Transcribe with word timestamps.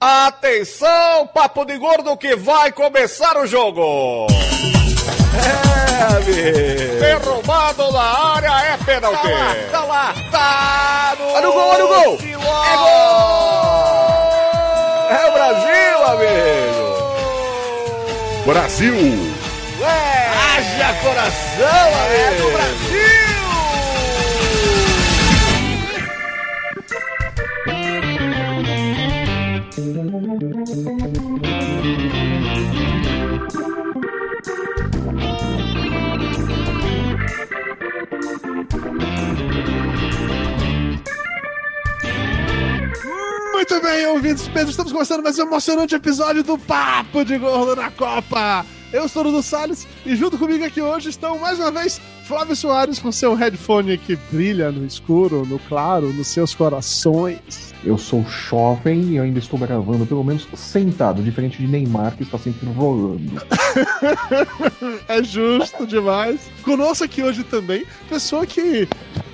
Atenção, 0.00 1.26
papo 1.34 1.64
de 1.64 1.76
gordo 1.76 2.16
que 2.16 2.36
vai 2.36 2.70
começar 2.70 3.36
o 3.36 3.44
jogo. 3.48 4.28
É, 5.34 6.02
amigo. 6.14 7.00
Derrubado 7.00 7.90
na 7.90 8.34
área 8.36 8.74
é 8.74 8.76
pênalti. 8.84 9.20
Tá 9.22 9.28
lá, 9.28 9.56
tá 9.72 9.80
lá, 9.84 10.14
tá 10.30 11.16
no, 11.18 11.32
olha 11.32 11.48
o 11.48 11.52
gol, 11.52 11.68
olha 11.68 11.84
o 11.84 11.88
gol. 11.88 12.16
É 12.22 12.76
gol. 12.76 13.58
É 15.10 15.26
o 15.26 15.32
Brasil, 15.32 16.04
amigo. 16.06 16.86
Brasil. 18.46 19.34
É. 19.82 20.28
Haja 20.30 20.94
coração, 21.02 21.88
amigo. 22.04 22.14
É 22.14 22.30
do 22.36 22.50
Brasil. 22.52 22.87
Muito 43.58 43.80
bem, 43.82 44.06
ouvintes 44.06 44.46
Pedro, 44.46 44.70
estamos 44.70 44.92
começando 44.92 45.20
mais 45.20 45.36
um 45.36 45.42
emocionante 45.42 45.92
episódio 45.92 46.44
do 46.44 46.56
Papo 46.56 47.24
de 47.24 47.36
Gordo 47.36 47.74
na 47.74 47.90
Copa. 47.90 48.64
Eu 48.92 49.08
sou 49.08 49.22
o 49.22 49.24
Dudu 49.24 49.42
Salles 49.42 49.84
e 50.06 50.14
junto 50.14 50.38
comigo 50.38 50.64
aqui 50.64 50.80
hoje 50.80 51.08
estão 51.08 51.40
mais 51.40 51.58
uma 51.58 51.72
vez 51.72 52.00
Flávio 52.22 52.54
Soares 52.54 53.00
com 53.00 53.10
seu 53.10 53.34
headphone 53.34 53.98
que 53.98 54.14
brilha 54.30 54.70
no 54.70 54.86
escuro, 54.86 55.44
no 55.44 55.58
claro, 55.58 56.12
nos 56.12 56.28
seus 56.28 56.54
corações. 56.54 57.74
Eu 57.84 57.98
sou 57.98 58.24
jovem 58.24 59.00
e 59.00 59.16
eu 59.16 59.24
ainda 59.24 59.40
estou 59.40 59.58
gravando, 59.58 60.06
pelo 60.06 60.22
menos 60.22 60.46
sentado, 60.54 61.20
diferente 61.20 61.58
de 61.58 61.66
Neymar, 61.66 62.16
que 62.16 62.22
está 62.22 62.38
sempre 62.38 62.64
rolando. 62.68 63.42
é 65.08 65.20
justo 65.20 65.84
demais. 65.84 66.48
Conosco 66.62 67.02
aqui 67.02 67.24
hoje 67.24 67.42
também, 67.42 67.84
pessoa 68.08 68.46
que, 68.46 68.88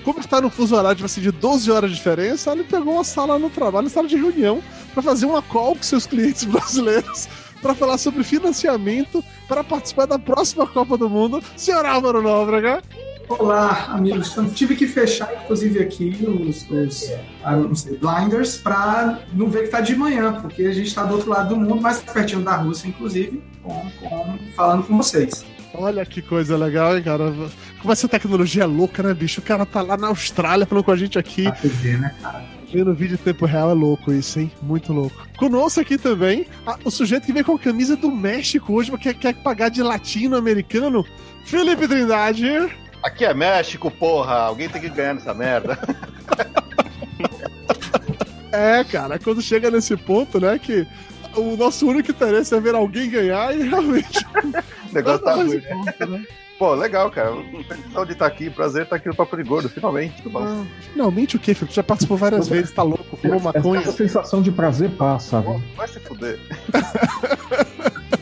como 0.05 0.21
está 0.21 0.41
no 0.41 0.51
fuso 0.51 0.77
horário 0.77 0.97
tipo 0.97 1.07
assim, 1.07 1.21
de 1.21 1.31
12 1.31 1.71
horas 1.71 1.91
de 1.91 1.97
diferença, 1.97 2.53
ele 2.53 2.65
pegou 2.65 2.95
uma 2.95 3.05
sala 3.05 3.39
no 3.39 3.49
trabalho, 3.49 3.87
uma 3.87 3.91
sala 3.91 4.07
de 4.07 4.17
reunião, 4.17 4.63
para 4.93 5.03
fazer 5.03 5.27
uma 5.27 5.43
call 5.43 5.75
com 5.75 5.83
seus 5.83 6.07
clientes 6.07 6.45
brasileiros 6.45 7.29
para 7.63 7.75
falar 7.75 7.97
sobre 7.97 8.23
financiamento 8.23 9.25
para 9.49 9.65
participar 9.65 10.05
da 10.07 10.19
próxima 10.19 10.67
Copa 10.67 10.99
do 10.99 11.09
Mundo, 11.09 11.43
senhor 11.57 11.87
Álvaro 11.87 12.21
Nóbrega. 12.21 12.83
Olá, 13.27 13.87
amigos. 13.89 14.33
Então, 14.33 14.51
tive 14.51 14.77
que 14.77 14.87
fechar, 14.87 15.33
inclusive, 15.43 15.81
aqui 15.81 16.15
os, 16.29 16.69
os 17.71 17.85
blinders 17.85 18.59
para 18.59 19.21
não 19.33 19.49
ver 19.49 19.63
que 19.63 19.69
tá 19.69 19.81
de 19.81 19.97
manhã, 19.97 20.41
porque 20.43 20.65
a 20.65 20.73
gente 20.73 20.89
está 20.89 21.05
do 21.05 21.15
outro 21.15 21.31
lado 21.31 21.55
do 21.55 21.57
mundo, 21.57 21.81
mais 21.81 22.01
pertinho 22.01 22.43
da 22.43 22.57
Rússia, 22.57 22.87
inclusive, 22.87 23.43
com, 23.63 23.91
com, 23.99 24.39
falando 24.55 24.87
com 24.87 24.97
vocês. 24.99 25.43
Olha 25.75 26.07
que 26.07 26.23
coisa 26.23 26.57
legal, 26.57 26.97
hein, 26.97 27.03
cara? 27.03 27.33
Como 27.81 27.93
essa 27.93 28.09
tecnologia 28.09 28.63
é 28.63 28.67
louca, 28.67 29.03
né, 29.03 29.13
bicho? 29.13 29.41
O 29.41 29.45
cara 29.45 29.67
tá 29.67 29.83
lá 29.83 29.97
na 29.97 30.07
Austrália 30.07 30.65
falando 30.65 30.85
com 30.85 30.93
a 30.93 30.97
gente 30.97 31.19
aqui. 31.19 31.51
TV, 31.61 31.97
né, 31.97 32.15
cara? 32.23 32.45
Vendo 32.73 32.95
vídeo 32.95 33.15
em 33.15 33.19
tempo 33.19 33.45
real 33.45 33.71
é 33.71 33.75
louco 33.75 34.13
isso, 34.13 34.41
hein? 34.41 34.51
Muito 34.63 34.93
louco. 34.93 35.27
Conosco 35.37 35.81
aqui 35.81 35.99
também, 35.99 36.47
a, 36.67 36.79
o 36.85 36.91
sujeito 36.91 37.27
que 37.27 37.33
veio 37.33 37.45
com 37.45 37.55
a 37.55 37.59
camisa 37.59 37.97
do 37.97 38.11
México 38.11 38.73
hoje, 38.73 38.91
porque 38.91 39.13
quer 39.15 39.35
pagar 39.35 39.69
de 39.69 39.83
latino-americano, 39.83 41.05
Felipe 41.45 41.87
Trindade. 41.87 42.49
Aqui 43.03 43.25
é 43.25 43.35
México, 43.35 43.91
porra. 43.91 44.35
Alguém 44.35 44.69
tem 44.69 44.81
que 44.81 44.89
ganhar 44.89 45.15
nessa 45.15 45.35
merda. 45.35 45.79
é, 48.51 48.83
cara, 48.85 49.19
quando 49.19 49.43
chega 49.43 49.71
nesse 49.71 49.97
ponto, 49.97 50.41
né, 50.41 50.59
que 50.59 50.87
o 51.37 51.57
nosso 51.57 51.87
único 51.87 52.11
interesse 52.11 52.55
é 52.55 52.61
ver 52.61 52.75
alguém 52.75 53.11
ganhar 53.11 53.57
e 53.57 53.69
realmente. 53.69 54.25
o 54.91 54.95
negócio 54.95 55.25
tá 55.25 55.35
ruim, 55.35 55.63
né? 56.09 56.25
Pô, 56.59 56.75
legal, 56.75 57.11
cara. 57.11 57.33
Felicidade 57.69 58.07
de 58.07 58.13
estar 58.13 58.27
aqui. 58.27 58.49
Prazer 58.49 58.85
estar 58.85 58.97
aqui 58.97 59.09
no 59.09 59.15
Papo 59.15 59.37
de 59.37 59.43
Gordo, 59.43 59.69
finalmente. 59.69 60.23
Ah, 60.37 60.65
finalmente 60.93 61.37
o 61.37 61.39
quê, 61.39 61.53
Felipe? 61.53 61.75
Já 61.75 61.83
participou 61.83 62.17
várias 62.17 62.49
vezes, 62.49 62.71
tá 62.71 62.83
louco, 62.83 63.17
fumou 63.17 63.41
maconha. 63.41 63.81
Essa 63.81 63.93
sensação 63.93 64.41
de 64.41 64.53
prazer 64.53 64.91
passa, 64.91 65.41
velho. 65.41 65.63
Vai 65.77 65.89
se 65.89 65.99
fuder. 66.01 66.39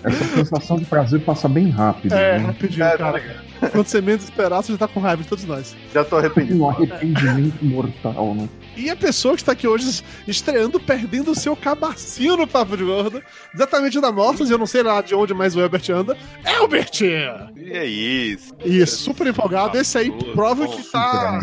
Essa 0.05 0.25
sensação 0.37 0.79
de 0.79 0.85
prazer 0.85 1.21
passa 1.21 1.49
bem 1.49 1.69
rápido. 1.71 2.13
É, 2.13 2.39
né? 2.39 2.47
rapidinho, 2.47 2.85
é, 2.85 2.97
cara. 2.97 3.23
Tá 3.61 3.71
Quando 3.71 3.87
você 3.87 4.01
menos 4.01 4.25
esperar, 4.25 4.63
você 4.63 4.73
já 4.73 4.79
tá 4.79 4.89
com 4.89 4.99
raiva 4.99 5.23
de 5.23 5.29
todos 5.29 5.45
nós. 5.45 5.77
Já 5.93 6.05
tô 6.05 6.17
arrependido. 6.17 6.61
Um 6.61 6.69
arrependimento 6.69 7.65
mortal, 7.65 8.35
né? 8.35 8.49
E 8.77 8.89
a 8.89 8.97
pessoa 8.97 9.35
que 9.35 9.43
está 9.43 9.53
aqui 9.53 9.69
hoje 9.69 10.03
estreando, 10.27 10.81
perdendo 10.81 11.31
o 11.31 11.35
seu 11.35 11.55
cabacinho 11.55 12.37
no 12.37 12.47
Papo 12.47 12.77
de 12.77 12.85
Gordo, 12.85 13.23
exatamente 13.55 14.01
da 14.01 14.11
Mortas, 14.11 14.51
eu 14.51 14.59
não 14.59 14.67
sei 14.67 14.83
lá 14.83 15.01
de 15.03 15.15
onde 15.15 15.35
mais 15.35 15.55
o 15.55 15.61
Herbert 15.61 15.91
anda, 15.91 16.17
é 16.45 16.61
o 16.61 16.69
Bertinho! 16.69 17.51
E 17.57 17.73
é 17.73 17.85
isso? 17.85 18.55
Isso, 18.65 18.97
super 18.97 19.27
empolgado. 19.27 19.77
Esse 19.77 19.99
aí 19.99 20.11
prova 20.33 20.67
que 20.67 20.83
tá. 20.85 21.39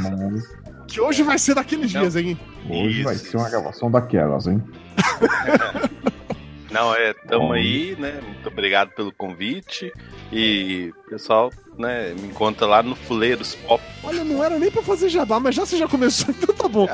Que 0.88 1.00
hoje 1.00 1.22
vai 1.22 1.38
ser 1.38 1.54
daqueles 1.54 1.92
dias, 1.92 2.16
hein? 2.16 2.40
Hoje 2.68 2.96
isso. 2.96 3.04
vai 3.04 3.16
ser 3.16 3.38
uma 3.38 3.50
gravação 3.50 3.92
daquelas, 3.92 4.48
hein? 4.48 4.64
Não, 6.72 6.94
é, 6.94 7.14
tamo 7.14 7.54
aí, 7.54 7.96
né? 7.98 8.20
Muito 8.24 8.48
obrigado 8.48 8.92
pelo 8.92 9.12
convite. 9.12 9.92
E, 10.32 10.94
pessoal, 11.10 11.52
né, 11.80 12.14
me 12.20 12.28
encontra 12.28 12.68
lá 12.68 12.84
no 12.84 12.94
Fuleiros 12.94 13.56
Pop. 13.56 13.82
Olha, 14.04 14.24
não 14.26 14.44
era 14.44 14.60
nem 14.60 14.70
pra 14.70 14.84
fazer 14.84 15.08
jabá, 15.08 15.40
mas 15.40 15.56
já 15.56 15.66
você 15.66 15.78
já 15.78 15.88
começou, 15.88 16.30
então 16.38 16.54
tá 16.54 16.68
bom. 16.68 16.88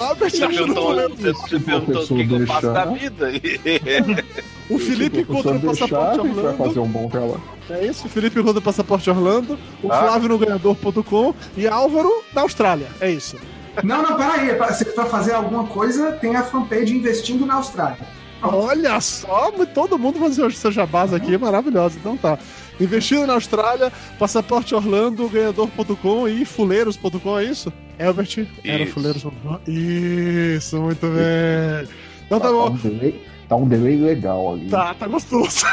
Albert 0.00 0.30
você 0.30 0.48
perguntou, 0.48 0.94
você 1.10 1.60
perguntou 1.60 2.02
o 2.02 2.06
que, 2.06 2.26
que 2.26 2.34
eu 2.34 2.46
faço 2.46 2.72
da 2.72 2.84
vida. 2.86 3.28
o 4.70 4.78
Felipe 4.78 5.20
encontra 5.20 5.52
o 5.52 5.60
Passaporte 5.60 6.20
Orlando. 6.20 6.42
Vai 6.42 6.56
fazer 6.56 6.80
um 6.80 6.88
bom 6.88 7.08
trabalho. 7.08 7.42
É 7.68 7.84
isso, 7.84 8.06
o 8.06 8.10
Felipe 8.10 8.40
encontra 8.40 8.58
o 8.58 8.62
Passaporte 8.62 9.10
Orlando, 9.10 9.58
o 9.82 9.92
ah. 9.92 9.98
Flávio 9.98 10.30
no 10.30 10.38
ganhador.com 10.38 11.34
e 11.54 11.68
Álvaro 11.68 12.24
da 12.32 12.40
Austrália. 12.40 12.88
É 13.00 13.10
isso. 13.10 13.36
Não, 13.84 14.02
não, 14.02 14.16
peraí. 14.16 14.54
Pra 14.54 15.06
fazer 15.06 15.32
alguma 15.32 15.64
coisa, 15.64 16.12
tem 16.12 16.36
a 16.36 16.42
fanpage 16.42 16.94
investindo 16.94 17.44
na 17.44 17.54
Austrália. 17.54 17.98
Olha 18.42 19.00
só, 19.00 19.52
todo 19.72 19.98
mundo 19.98 20.18
fazendo 20.18 20.48
os 20.48 20.58
seus 20.58 20.74
jabás 20.74 21.14
aqui, 21.14 21.38
maravilhoso. 21.38 21.96
Então 21.98 22.16
tá. 22.16 22.38
Investindo 22.82 23.26
na 23.28 23.34
Austrália, 23.34 23.92
passaporte 24.18 24.74
Orlando, 24.74 25.28
ganhador.com 25.28 26.26
e 26.26 26.44
fuleiros.com, 26.44 27.38
é 27.38 27.44
isso? 27.44 27.72
Albert? 28.00 28.38
Isso. 28.38 28.48
Era 28.64 28.86
fuleiros.com. 28.86 29.60
Isso, 29.70 30.80
muito 30.80 31.06
bem. 31.06 31.88
Então 32.26 32.40
tá, 32.40 32.46
tá 32.48 32.52
bom. 32.52 32.64
Tá 32.64 32.72
um, 32.72 32.76
delay, 32.76 33.26
tá 33.48 33.56
um 33.56 33.68
delay 33.68 33.96
legal 33.96 34.54
ali. 34.54 34.68
Tá, 34.68 34.94
tá 34.94 35.06
gostoso. 35.06 35.64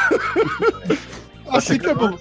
assim 1.50 1.78
que 1.78 1.86
é 1.88 1.94
bom. 1.94 2.16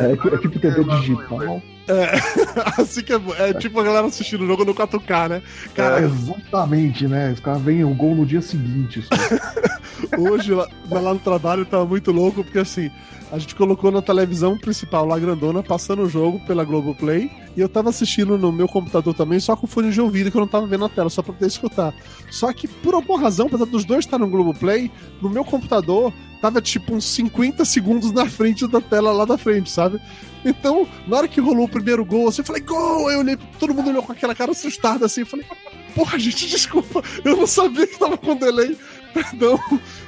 É, 0.00 0.34
é 0.34 0.38
tipo 0.38 0.58
TV 0.58 0.82
digital. 0.82 1.62
É, 1.86 2.10
assim 2.80 3.02
que 3.02 3.12
é, 3.12 3.20
é 3.38 3.54
tipo 3.54 3.78
a 3.78 3.84
galera 3.84 4.06
assistindo 4.08 4.42
o 4.42 4.46
jogo 4.48 4.64
no 4.64 4.74
4K, 4.74 5.28
né? 5.28 5.42
Cara, 5.74 6.00
é, 6.00 6.04
exatamente, 6.06 7.06
né? 7.06 7.30
Os 7.32 7.40
caras 7.40 7.62
veem 7.62 7.84
o 7.84 7.94
gol 7.94 8.16
no 8.16 8.26
dia 8.26 8.42
seguinte. 8.42 9.06
Hoje, 10.18 10.52
lá, 10.52 10.68
lá 10.90 11.14
no 11.14 11.20
trabalho, 11.20 11.64
tava 11.64 11.84
muito 11.84 12.12
louco, 12.12 12.42
porque 12.44 12.58
assim, 12.58 12.90
a 13.30 13.38
gente 13.38 13.54
colocou 13.54 13.90
na 13.90 14.02
televisão 14.02 14.56
principal 14.58 15.06
lá 15.06 15.18
grandona, 15.18 15.62
passando 15.62 16.02
o 16.02 16.08
jogo 16.08 16.38
pela 16.46 16.64
Globoplay, 16.64 17.30
e 17.56 17.60
eu 17.60 17.68
tava 17.68 17.90
assistindo 17.90 18.38
no 18.38 18.52
meu 18.52 18.68
computador 18.68 19.14
também, 19.14 19.40
só 19.40 19.56
com 19.56 19.66
fone 19.66 19.90
de 19.90 20.00
ouvido, 20.00 20.30
que 20.30 20.36
eu 20.36 20.40
não 20.40 20.48
tava 20.48 20.66
vendo 20.66 20.84
a 20.84 20.88
tela, 20.88 21.10
só 21.10 21.22
pra 21.22 21.32
poder 21.32 21.46
escutar. 21.46 21.94
Só 22.30 22.52
que, 22.52 22.68
por 22.68 22.94
alguma 22.94 23.18
razão, 23.18 23.46
apesar 23.46 23.64
dos 23.66 23.84
dois 23.84 24.04
estar 24.04 24.18
no 24.18 24.28
Globoplay, 24.28 24.90
no 25.20 25.28
meu 25.28 25.44
computador 25.44 26.12
tava 26.40 26.60
tipo 26.60 26.94
uns 26.94 27.06
50 27.06 27.64
segundos 27.64 28.12
na 28.12 28.28
frente 28.28 28.66
da 28.68 28.78
tela 28.78 29.12
lá 29.12 29.24
da 29.24 29.38
frente, 29.38 29.70
sabe? 29.70 29.98
Então, 30.44 30.86
na 31.08 31.16
hora 31.16 31.28
que 31.28 31.40
rolou 31.40 31.64
o 31.64 31.68
primeiro 31.68 32.04
gol, 32.04 32.28
assim, 32.28 32.42
eu 32.42 32.46
falei, 32.46 32.60
gol! 32.60 33.10
Eu 33.10 33.20
olhei, 33.20 33.38
todo 33.58 33.72
mundo 33.72 33.88
olhou 33.88 34.02
com 34.02 34.12
aquela 34.12 34.34
cara 34.34 34.50
assustada 34.50 35.06
assim, 35.06 35.22
eu 35.22 35.26
falei, 35.26 35.46
porra, 35.94 36.18
gente, 36.18 36.46
desculpa, 36.46 37.02
eu 37.24 37.36
não 37.36 37.46
sabia 37.46 37.86
que 37.86 37.98
tava 37.98 38.18
com 38.18 38.36
delay. 38.36 38.76
Perdão, 39.30 39.58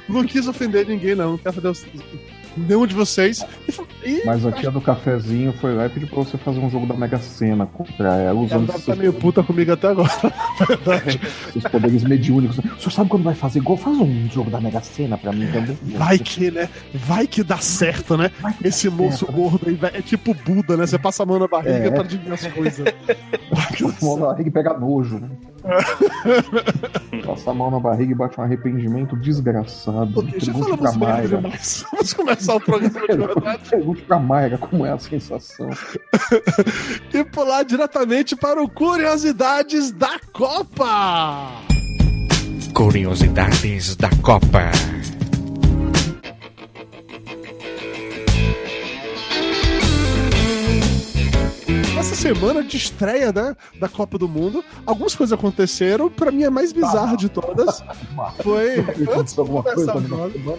não 0.07 0.23
quis 0.23 0.47
ofender 0.47 0.85
ninguém, 0.85 1.15
não. 1.15 1.31
Não 1.31 1.37
quero 1.37 1.61
fazer 1.61 1.87
nenhum 2.57 2.87
de 2.87 2.95
vocês. 2.95 3.45
E... 4.03 4.23
Mas 4.25 4.45
a 4.45 4.51
tia 4.51 4.71
do 4.71 4.81
cafezinho 4.81 5.53
foi 5.53 5.75
lá 5.75 5.85
e 5.85 5.89
pediu 5.89 6.07
pra 6.07 6.17
você 6.19 6.37
fazer 6.37 6.59
um 6.59 6.69
jogo 6.69 6.85
da 6.85 6.95
Mega 6.95 7.17
Sena 7.19 7.65
contra 7.65 8.15
ela. 8.15 8.39
Usando 8.39 8.69
ela 8.69 8.79
tá 8.79 8.95
meio 8.95 9.13
puta 9.13 9.43
comigo 9.43 9.71
até 9.71 9.87
agora, 9.87 10.09
verdade. 10.67 11.19
Seus 11.53 11.63
poderes 11.65 12.03
mediúnicos. 12.03 12.57
O 12.57 12.61
senhor 12.61 12.91
sabe 12.91 13.09
quando 13.09 13.23
vai 13.23 13.35
fazer 13.35 13.59
gol? 13.61 13.77
Faz 13.77 13.97
um 13.97 14.29
jogo 14.29 14.49
da 14.49 14.59
Mega 14.59 14.81
Sena 14.81 15.17
pra 15.17 15.31
mim 15.31 15.47
também. 15.51 15.77
Vai 15.95 16.17
que, 16.17 16.49
né? 16.49 16.69
Vai 16.93 17.27
que 17.27 17.43
dá 17.43 17.57
certo, 17.57 18.17
né? 18.17 18.31
Esse 18.63 18.89
moço 18.89 19.25
certo. 19.25 19.33
gordo 19.33 19.67
aí 19.67 19.79
é 19.93 20.01
tipo 20.01 20.33
Buda, 20.33 20.75
né? 20.75 20.85
Você 20.85 20.97
passa 20.97 21.23
a 21.23 21.25
mão 21.25 21.39
na 21.39 21.47
barriga 21.47 21.87
é. 21.87 21.91
pra 21.91 22.01
adivinhar 22.01 22.33
as 22.33 22.47
coisas. 22.47 22.87
a 22.87 24.05
mão 24.05 24.17
na 24.17 24.25
barriga 24.27 24.51
pega 24.51 24.73
nojo, 24.77 25.19
né? 25.19 25.29
Passa 27.25 27.51
a 27.51 27.53
mão 27.53 27.69
na 27.69 27.79
barriga 27.79 28.11
e 28.11 28.15
bate 28.15 28.39
um 28.39 28.43
arrependimento 28.43 29.15
desgraçado. 29.15 30.19
Okay, 30.19 30.39
já 30.39 30.53
falamos 30.53 30.97
merda 30.97 31.41
Vamos 31.91 32.13
começar 32.13 32.55
o 32.55 32.59
programa 32.61 33.07
de 33.07 33.17
verdade. 33.17 33.69
Pergunte 33.69 34.01
pra 34.03 34.19
Mayra 34.19 34.57
como 34.57 34.85
é 34.85 34.91
a 34.91 34.99
sensação. 34.99 35.69
e 37.13 37.23
pular 37.23 37.63
diretamente 37.63 38.35
para 38.35 38.61
o 38.61 38.69
Curiosidades 38.69 39.91
da 39.91 40.19
Copa. 40.31 41.51
Curiosidades 42.73 43.95
da 43.95 44.09
Copa. 44.21 44.71
Essa 51.97 52.13
semana 52.13 52.63
de 52.63 52.77
estreia 52.77 53.33
né, 53.33 53.55
da 53.79 53.89
Copa 53.89 54.19
do 54.19 54.27
Mundo, 54.27 54.63
algumas 54.85 55.15
coisas 55.15 55.37
aconteceram. 55.37 56.09
Pra 56.11 56.31
mim, 56.31 56.43
a 56.43 56.51
mais 56.51 56.71
bizarra 56.71 57.17
de 57.17 57.27
todas 57.27 57.83
foi. 58.43 58.85
Antes 59.17 59.33
de 59.33 59.39
alguma 59.39 59.63
coisa 59.63 59.93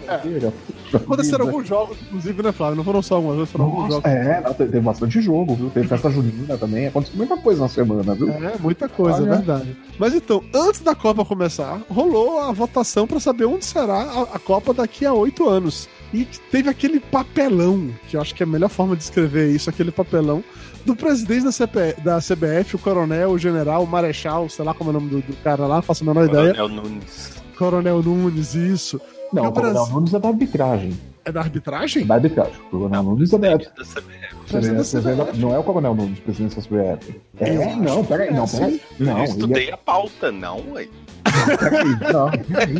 é. 0.07 0.97
Aconteceram 0.97 1.45
alguns 1.45 1.65
jogos, 1.65 1.97
inclusive, 2.01 2.43
né, 2.43 2.51
Flávio? 2.51 2.75
Não 2.75 2.83
foram 2.83 3.01
só 3.01 3.15
algumas, 3.15 3.49
foram 3.49 3.65
alguns 3.65 3.83
Nossa, 3.89 4.09
jogos. 4.09 4.27
é, 4.27 4.41
não, 4.41 4.53
teve 4.53 4.79
bastante 4.81 5.21
jogo, 5.21 5.55
viu? 5.55 5.69
Teve 5.69 5.87
festa 5.87 6.09
junina 6.11 6.57
também. 6.57 6.87
Aconteceu 6.87 7.15
muita 7.17 7.37
coisa 7.37 7.61
na 7.61 7.69
semana, 7.69 8.13
viu? 8.13 8.29
É, 8.29 8.57
muita 8.59 8.89
coisa, 8.89 9.21
Olha. 9.21 9.29
é 9.29 9.35
verdade. 9.37 9.77
Mas 9.97 10.13
então, 10.13 10.43
antes 10.53 10.81
da 10.81 10.93
Copa 10.93 11.23
começar, 11.23 11.79
rolou 11.89 12.41
a 12.41 12.51
votação 12.51 13.07
pra 13.07 13.19
saber 13.19 13.45
onde 13.45 13.63
será 13.63 14.01
a, 14.01 14.21
a 14.35 14.39
Copa 14.39 14.73
daqui 14.73 15.05
a 15.05 15.13
oito 15.13 15.47
anos. 15.47 15.87
E 16.13 16.25
teve 16.51 16.69
aquele 16.69 16.99
papelão, 16.99 17.89
que 18.07 18.17
eu 18.17 18.21
acho 18.21 18.33
que 18.33 18.41
é 18.41 18.45
a 18.45 18.49
melhor 18.49 18.69
forma 18.69 18.95
de 18.95 19.03
escrever 19.03 19.51
isso, 19.53 19.69
aquele 19.69 19.91
papelão, 19.91 20.43
do 20.85 20.95
presidente 20.95 21.43
da, 21.43 21.51
CP 21.51 21.95
da 22.03 22.19
CBF, 22.19 22.75
o 22.75 22.79
coronel, 22.79 23.31
o 23.31 23.37
general, 23.37 23.83
o 23.83 23.87
marechal, 23.87 24.47
sei 24.49 24.63
lá 24.65 24.73
como 24.73 24.89
é 24.89 24.93
o 24.95 24.99
nome 24.99 25.09
do, 25.09 25.21
do 25.21 25.33
cara 25.43 25.65
lá, 25.67 25.81
faço 25.81 26.03
a 26.03 26.07
menor 26.07 26.27
ideia. 26.27 26.53
Coronel 26.53 26.69
Nunes. 26.69 27.31
Coronel 27.57 28.03
Nunes, 28.03 28.55
isso. 28.55 29.01
Não, 29.33 29.43
o 29.43 29.47
o 29.47 29.51
Coronel 29.51 29.73
Brasil- 29.73 29.93
Nunes 29.93 30.13
é 30.13 30.19
da 30.19 30.27
arbitragem. 30.29 30.99
É 31.25 31.31
da 31.31 31.41
arbitragem? 31.41 32.03
É 32.03 32.05
da 32.05 32.15
arbitragem. 32.15 32.53
O 32.67 32.69
Coronel 32.71 33.03
Nunes 33.03 33.33
é 33.33 33.37
da 33.37 33.57
CBF. 33.57 35.37
Não 35.37 35.53
é 35.53 35.59
o 35.59 35.63
Coronel 35.63 35.93
Nunes, 35.93 36.19
presidente 36.19 36.55
da 36.55 36.61
CBF. 36.61 37.21
É, 37.39 37.65
acho 37.65 37.79
não, 37.79 38.01
que 38.01 38.07
peraí, 38.07 38.27
é 38.29 38.31
não, 38.31 38.43
assim. 38.43 38.57
peraí. 38.57 38.81
Não, 38.99 39.07
eu 39.11 39.13
ele 39.17 39.21
é 39.21 39.25
estudei 39.25 39.71
a 39.71 39.77
pauta, 39.77 40.31
não, 40.31 40.63
ué. 40.71 40.87
Peraí, 41.23 42.13
não, 42.13 42.31
peraí. 42.31 42.77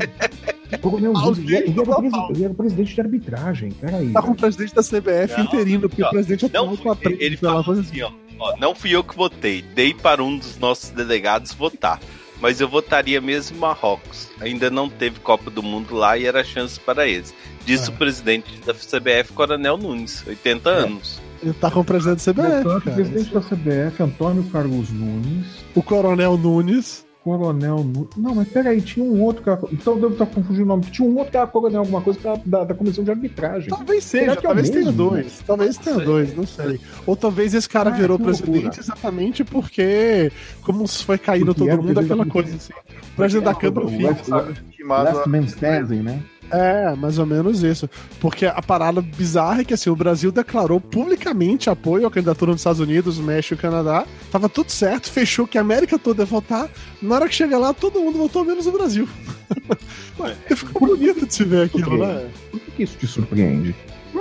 O 0.72 0.78
Coronel 0.80 1.14
ele, 1.38 1.56
ele, 1.56 1.72
era 1.72 1.74
Total. 1.74 2.00
presi- 2.02 2.32
ele 2.32 2.44
era 2.46 2.54
presidente 2.54 2.94
de 2.96 3.02
arbitragem. 3.02 3.72
Peraí. 3.72 4.12
Tá 4.12 4.22
com 4.22 4.32
o 4.32 4.36
presidente 4.36 4.74
da 4.76 4.84
CBF 4.84 5.38
Não, 5.38 5.44
interino, 5.46 5.90
porque 5.90 6.02
não, 6.02 6.08
o 6.10 6.12
presidente 6.12 6.44
Não, 6.54 6.74
atual 6.74 6.96
tá 6.96 7.02
preso 7.02 7.22
ele 7.22 7.38
falou 7.38 7.72
assim, 7.80 8.02
ó, 8.04 8.12
ó, 8.40 8.58
não 8.58 8.76
fui 8.76 8.92
eu 8.96 9.04
que 9.04 9.16
votei, 9.16 9.64
dei 9.74 9.94
para 9.94 10.24
um 10.24 10.38
dos 10.38 10.58
nossos 10.60 10.90
delegados 10.92 11.54
votar. 11.54 12.00
Mas 12.42 12.62
eu 12.62 12.70
votaria 12.70 13.20
mesmo 13.20 13.58
em 13.58 13.60
Marrocos. 13.60 14.30
Ainda 14.40 14.70
não 14.70 14.88
teve 14.90 15.20
Copa 15.20 15.52
do 15.52 15.62
Mundo 15.62 15.94
lá 15.94 16.18
e 16.18 16.26
era 16.26 16.42
chance 16.42 16.80
para 16.80 17.06
eles. 17.06 17.34
Disse 17.66 17.90
É. 17.90 17.94
o 17.94 17.98
presidente 17.98 18.50
da 18.66 18.74
CBF, 18.74 19.34
Coronel 19.34 19.78
Nunes, 19.78 20.24
80 20.26 20.70
anos. 20.70 21.20
Ele 21.44 21.52
tá 21.54 21.70
com 21.70 21.82
o 21.82 21.84
presidente 21.84 22.26
da 22.26 22.32
CBF, 22.34 22.64
Portanto, 22.64 22.84
cara. 22.86 22.96
presidente 22.96 23.34
da 23.34 23.42
CBF, 23.42 24.04
Antônio 24.04 24.44
Carlos 24.44 24.90
Nunes. 24.90 25.48
O 25.76 25.84
coronel 25.84 26.38
Nunes. 26.38 27.06
Coronel. 27.38 27.86
Não, 28.18 28.36
mas 28.36 28.48
peraí, 28.48 28.82
tinha 28.82 29.06
um 29.06 29.22
outro 29.22 29.44
cara. 29.44 29.60
Então 29.72 29.94
eu 29.96 30.00
devo 30.02 30.14
estar 30.14 30.26
confundindo 30.26 30.64
o 30.64 30.68
nome. 30.68 30.84
Tinha 30.92 31.08
um 31.08 31.18
outro 31.18 31.34
cara, 31.34 31.48
Coronel, 31.48 31.80
alguma 31.82 32.02
coisa 32.02 32.20
da, 32.20 32.36
da, 32.46 32.64
da 32.66 32.74
comissão 32.74 33.04
de 33.04 33.12
arbitragem. 33.12 33.70
Talvez 33.70 34.04
seja, 34.04 34.32
que 34.36 34.40
é 34.40 34.42
talvez 34.42 34.70
tenha 34.70 34.86
mesmo? 34.86 35.10
dois. 35.10 35.44
Talvez 35.46 35.78
tenha 35.78 36.00
dois, 36.00 36.36
não 36.36 36.46
sei. 36.48 36.80
Ou 37.06 37.16
talvez 37.16 37.54
esse 37.54 37.70
cara 37.70 37.90
Ah, 37.90 37.94
virou 37.94 38.18
presidente 38.20 38.52
loucura. 38.64 38.80
exatamente 38.80 39.44
porque, 39.44 40.32
como 40.64 40.88
foi 40.88 41.18
caindo 41.18 41.54
Porque 41.54 41.70
todo 41.70 41.84
mundo, 41.84 42.00
aquela 42.00 42.26
coisa 42.26 42.56
assim. 42.56 42.74
O 43.14 43.16
presidente 43.16 43.46
da 43.46 43.56
Câmara 43.56 43.88
fica, 43.88 44.24
sabe? 44.24 44.54
Last 44.88 45.30
Man 45.30 45.42
Standing, 45.42 46.02
né? 46.02 46.20
É, 46.52 46.96
mais 46.96 47.18
ou 47.18 47.26
menos 47.26 47.64
isso. 47.64 47.90
Porque 48.20 48.46
a 48.46 48.62
parada 48.62 49.02
bizarra 49.02 49.62
é 49.62 49.64
que 49.64 49.74
assim, 49.74 49.90
o 49.90 49.96
Brasil 49.96 50.32
declarou 50.32 50.80
publicamente 50.80 51.70
apoio 51.70 52.08
à 52.08 52.12
candidatura 52.12 52.52
dos 52.52 52.62
Estados 52.62 52.80
Unidos, 52.80 53.18
México 53.20 53.56
e 53.56 53.58
Canadá. 53.58 54.06
Tava 54.32 54.50
tudo 54.50 54.72
certo, 54.72 55.12
fechou 55.12 55.48
que 55.48 55.58
a 55.58 55.62
América 55.62 56.00
toda 56.00 56.24
ia 56.24 56.26
votar. 56.26 56.70
Na 57.02 57.16
hora 57.16 57.30
que 57.30 57.36
chega 57.36 57.58
lá, 57.58 57.74
todo 57.74 58.00
mundo 58.00 58.18
votou 58.18 58.44
menos 58.44 58.68
o 58.68 58.72
Brasil. 58.72 59.08
E 60.50 60.56
ficou 60.56 60.86
bonito 60.86 61.26
de 61.26 61.34
se 61.34 61.46
ver 61.46 61.68
aquilo, 61.68 61.98
né? 61.98 62.30
Por 62.52 62.60
que 62.60 62.72
que 62.72 62.84
isso 62.84 62.98
te 62.98 63.08
surpreende? 63.08 63.74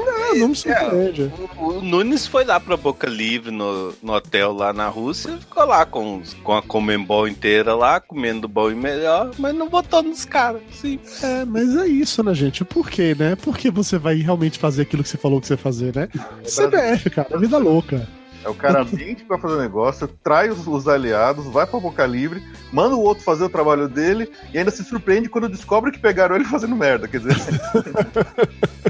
Ah, 0.09 0.35
não 0.35 0.49
me 0.49 0.57
surpreende. 0.57 1.33
O, 1.57 1.63
o 1.63 1.83
Nunes 1.83 2.27
foi 2.27 2.45
lá 2.45 2.59
pra 2.59 2.77
Boca 2.77 3.09
Livre 3.09 3.51
no, 3.51 3.95
no 4.03 4.13
hotel 4.13 4.53
lá 4.53 4.73
na 4.73 4.89
Rússia, 4.89 5.37
ficou 5.39 5.65
lá 5.65 5.85
com, 5.85 6.23
com 6.43 6.55
a 6.55 6.63
Comembol 6.63 7.29
inteira 7.29 7.75
lá, 7.75 8.01
comendo 8.01 8.49
bom 8.49 8.71
e 8.71 8.75
melhor, 8.75 9.31
mas 9.39 9.55
não 9.55 9.69
votou 9.69 10.03
nos 10.03 10.25
caras. 10.25 10.63
Sim. 10.73 10.99
É, 11.23 11.45
mas 11.45 11.77
é 11.77 11.87
isso, 11.87 12.23
né, 12.23 12.35
gente? 12.35 12.65
Por 12.65 12.91
quê, 12.91 13.15
né? 13.19 13.37
Por 13.37 13.57
que 13.57 13.71
você 13.71 13.99
vai 13.99 14.17
realmente 14.17 14.59
fazer 14.59 14.83
aquilo 14.83 15.03
que 15.03 15.09
você 15.09 15.19
falou 15.19 15.41
que 15.41 15.47
você 15.47 15.55
ia 15.55 15.59
fazer, 15.59 15.95
né? 15.95 16.09
CBF, 16.45 17.11
cara, 17.11 17.39
vida 17.39 17.59
louca. 17.59 18.07
É 18.45 18.49
o 18.49 18.55
cara 18.55 18.83
ambiente 18.83 19.25
pra 19.25 19.37
fazer 19.37 19.61
negócio, 19.61 20.07
trai 20.07 20.49
os, 20.49 20.67
os 20.67 20.87
aliados, 20.87 21.47
vai 21.47 21.67
pra 21.67 21.81
Boca 21.81 22.07
Livre, 22.07 22.43
manda 22.73 22.95
o 22.95 23.03
outro 23.03 23.25
fazer 23.25 23.45
o 23.45 23.49
trabalho 23.49 23.89
dele 23.89 24.31
e 24.53 24.59
ainda 24.59 24.71
se 24.71 24.85
surpreende 24.85 25.29
quando 25.29 25.49
descobre 25.49 25.91
que 25.91 25.99
pegaram 25.99 26.37
ele 26.37 26.45
fazendo 26.45 26.77
merda. 26.77 27.09
Quer 27.09 27.19
dizer, 27.21 27.37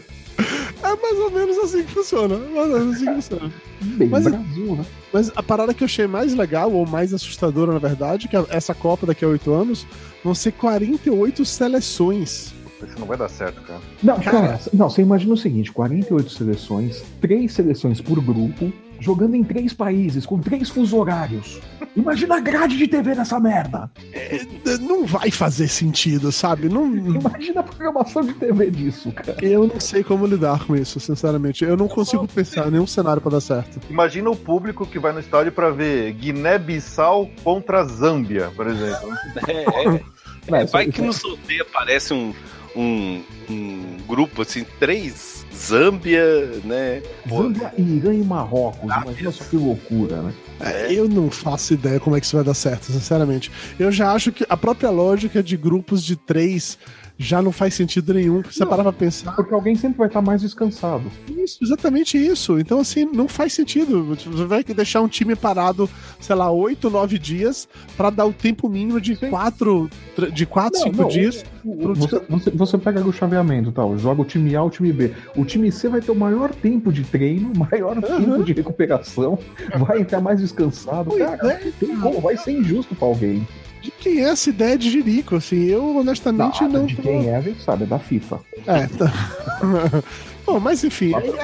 É 0.89 0.97
mais 0.97 1.19
ou 1.19 1.31
menos 1.31 1.59
assim 1.59 1.83
que 1.83 1.93
funciona. 1.93 2.35
é 2.35 2.39
Mais 2.39 2.71
ou 2.73 2.79
menos 2.81 2.97
assim 2.97 3.05
que 3.07 3.15
funciona. 3.15 3.53
Bem 3.81 4.09
Mas- 4.09 4.25
Brasil, 4.25 4.77
né? 4.77 4.85
Mas 5.13 5.33
a 5.37 5.43
parada 5.43 5.73
que 5.75 5.83
eu 5.83 5.87
achei 5.87 6.07
mais 6.07 6.35
legal, 6.35 6.73
ou 6.73 6.87
mais 6.87 7.13
assustadora, 7.15 7.73
na 7.73 7.79
verdade, 7.79 8.29
que 8.29 8.37
essa 8.51 8.75
Copa 8.75 9.07
daqui 9.07 9.25
a 9.25 9.29
oito 9.29 9.53
anos 9.53 9.87
vão 10.25 10.35
ser 10.35 10.53
48 10.53 11.45
seleções. 11.45 12.53
isso 12.87 12.99
não 12.99 13.07
vai 13.07 13.17
dar 13.17 13.29
certo, 13.29 13.61
cara. 13.63 13.81
Não, 14.03 14.19
Cara- 14.21 14.41
cara, 14.49 14.61
não, 14.73 14.89
você 14.91 15.03
imagina 15.03 15.33
o 15.35 15.37
seguinte: 15.37 15.73
48 15.73 16.31
seleções, 16.31 17.03
três 17.21 17.53
seleções 17.53 18.01
por 18.01 18.21
grupo, 18.21 18.73
jogando 19.01 19.35
em 19.35 19.45
três 19.45 19.73
países, 19.73 20.27
com 20.27 20.39
três 20.39 20.69
fusos 20.69 20.93
horários. 20.93 21.61
Imagina 21.97 22.37
a 22.37 22.41
grade 22.41 22.77
de 22.77 22.87
TV 22.87 23.15
nessa 23.15 23.41
merda! 23.41 23.91
É, 24.13 24.41
não 24.81 25.05
vai 25.07 25.31
fazer 25.31 25.67
sentido, 25.69 26.31
sabe? 26.31 26.69
Não, 26.69 26.87
Imagina 26.95 27.61
a 27.61 27.63
programação 27.63 28.23
de 28.23 28.35
TV 28.35 28.71
disso, 28.71 29.11
cara. 29.13 29.37
eu 29.43 29.67
não 29.67 29.81
sei 29.81 30.05
como 30.05 30.27
lidar 30.27 30.65
com 30.65 30.77
isso, 30.77 31.01
sinceramente. 31.01 31.65
Eu 31.65 31.77
não 31.77 31.89
consigo 31.89 32.27
pensar 32.29 32.69
em 32.69 32.73
nenhum 32.73 32.87
cenário 32.87 33.21
pra 33.21 33.31
dar 33.33 33.41
certo. 33.41 33.81
Imagina 33.91 34.31
o 34.31 34.37
público 34.37 34.87
que 34.87 34.99
vai 34.99 35.13
no 35.13 35.21
estádio 35.21 35.51
pra 35.53 35.71
ver 35.71 36.13
Guiné-Bissau 36.13 37.29
contra 37.43 37.85
Zâmbia, 37.85 38.51
por 38.55 38.67
exemplo. 38.67 39.09
É, 40.51 40.61
é, 40.61 40.63
isso- 40.65 40.73
vai 40.73 40.85
isso- 40.85 40.93
que 40.93 41.03
no 41.03 41.13
sorteio 41.13 41.61
aparece 41.63 42.15
um, 42.15 42.33
um, 42.75 43.23
um 43.51 43.97
grupo 44.09 44.41
assim, 44.43 44.65
três, 44.81 45.38
Zâmbia, 45.59 46.53
né? 46.65 47.03
Zâmbia, 47.29 47.73
Irã 47.77 48.15
e 48.15 48.23
Marrocos. 48.23 48.85
Imagina 48.85 49.33
só 49.33 49.45
que 49.45 49.57
loucura, 49.57 50.23
né? 50.23 50.35
é. 50.61 50.93
Eu 50.93 51.09
não 51.09 51.31
faço 51.31 51.75
ideia 51.75 51.99
como 51.99 52.17
é 52.17 52.21
que 52.21 52.27
isso 52.27 52.37
vai 52.37 52.45
dar 52.45 52.55
certo, 52.55 52.93
sinceramente. 52.93 53.51
Eu 53.79 53.91
já 53.91 54.13
acho 54.13 54.33
que 54.33 54.47
a 54.49 54.57
própria 54.57 54.91
lógica 54.91 55.43
de 55.43 55.57
grupos 55.57 56.03
de 56.03 56.17
três 56.17 56.79
já 57.19 57.43
não 57.43 57.51
faz 57.51 57.75
sentido 57.75 58.15
nenhum. 58.15 58.43
Você 58.43 58.61
Não. 58.61 58.69
parar 58.71 58.85
pra 58.85 58.93
pensar, 58.93 59.33
Porque 59.35 59.53
alguém 59.53 59.75
sempre 59.75 59.99
vai 59.99 60.07
estar 60.07 60.23
mais 60.23 60.41
descansado. 60.41 61.11
Isso, 61.29 61.59
exatamente 61.63 62.17
isso. 62.17 62.59
Então, 62.61 62.79
assim, 62.81 63.05
não 63.13 63.27
faz 63.27 63.53
sentido. 63.53 64.05
Você 64.05 64.45
vai 64.45 64.63
deixar 64.63 65.01
um 65.01 65.09
time 65.09 65.35
parado, 65.35 65.91
sei 66.21 66.37
lá, 66.37 66.51
oito, 66.51 66.89
nove 66.89 67.19
dias 67.19 67.69
pra 67.97 68.09
dar 68.11 68.25
o 68.25 68.33
tempo 68.33 68.69
mínimo 68.69 69.01
de 69.01 69.17
quatro, 69.17 69.91
tr- 70.15 70.27
de 70.31 70.47
quatro, 70.47 70.79
Não, 70.79 70.87
cinco 70.87 71.03
não, 71.03 71.09
dias. 71.09 71.45
O- 71.65 71.95
Você, 71.95 72.21
você, 72.29 72.51
você 72.51 72.79
pega 72.79 73.01
o 73.07 73.13
chaveamento, 73.13 73.73
tal, 73.73 73.99
joga 73.99 74.23
o 74.23 74.25
time 74.25 74.55
A, 74.55 74.63
o 74.63 74.71
time 74.71 74.93
B. 74.93 75.13
O 75.37 75.45
time 75.45 75.73
C 75.73 75.89
vai 75.89 76.01
ter 76.01 76.13
o 76.13 76.15
maior 76.15 76.55
tempo 76.55 76.93
de 76.93 77.03
treino, 77.03 77.53
maior 77.59 78.01
tempo 78.01 78.45
de 78.45 78.53
recuperação, 78.53 79.39
vai 79.87 80.01
entrar 80.03 80.21
mais 80.21 80.41
descansado. 80.41 81.11
Cara, 81.17 81.49
é, 81.53 81.73
como, 82.01 82.21
vai 82.21 82.37
ser 82.37 82.53
injusto 82.53 82.95
pra 82.95 83.09
alguém. 83.09 83.47
De 83.89 83.93
quem 84.03 84.21
é 84.21 84.29
essa 84.29 84.51
ideia 84.51 84.77
de 84.77 84.91
Jerico? 84.91 85.37
Assim, 85.37 85.65
eu 85.65 85.97
honestamente 85.97 86.63
Não, 86.65 86.69
não. 86.71 86.87
de 86.87 86.95
quem 86.97 87.29
é, 87.31 87.37
a 87.37 87.41
gente 87.41 87.63
sabe, 87.63 87.85
é 87.85 87.87
da 87.87 87.99
FIFA. 87.99 88.41
É, 88.67 88.87
tá. 88.87 89.13
Bom, 90.45 90.61
mas 90.61 90.85
enfim, 90.85 91.13
Eu, 91.13 91.35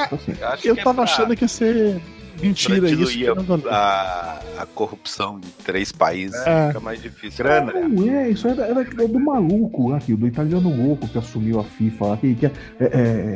eu 0.64 0.74
é 0.74 0.82
tava 0.82 0.94
pra- 0.94 1.04
achando 1.04 1.34
que 1.36 1.44
ia 1.44 1.48
ser 1.48 2.00
mentira 2.40 2.80
pra 2.80 2.90
isso. 2.90 3.68
a, 3.70 4.40
a 4.58 4.66
corrupção 4.66 5.38
de 5.38 5.48
três 5.64 5.92
países 5.92 6.34
É. 6.46 6.68
fica 6.68 6.80
mais 6.80 7.00
difícil. 7.02 7.44
Grana. 7.44 7.72
Não, 7.88 8.08
é, 8.10 8.30
isso 8.30 8.46
é, 8.48 8.52
é 8.52 9.04
é 9.04 9.08
do 9.08 9.18
maluco 9.20 9.88
lá, 9.88 9.96
aqui, 9.96 10.14
do 10.14 10.26
italiano 10.26 10.68
louco 10.74 11.08
que 11.08 11.18
assumiu 11.18 11.60
a 11.60 11.64
FIFA 11.64 12.06
lá, 12.06 12.16
que 12.16 12.34
quer 12.34 12.52
é, 12.78 12.84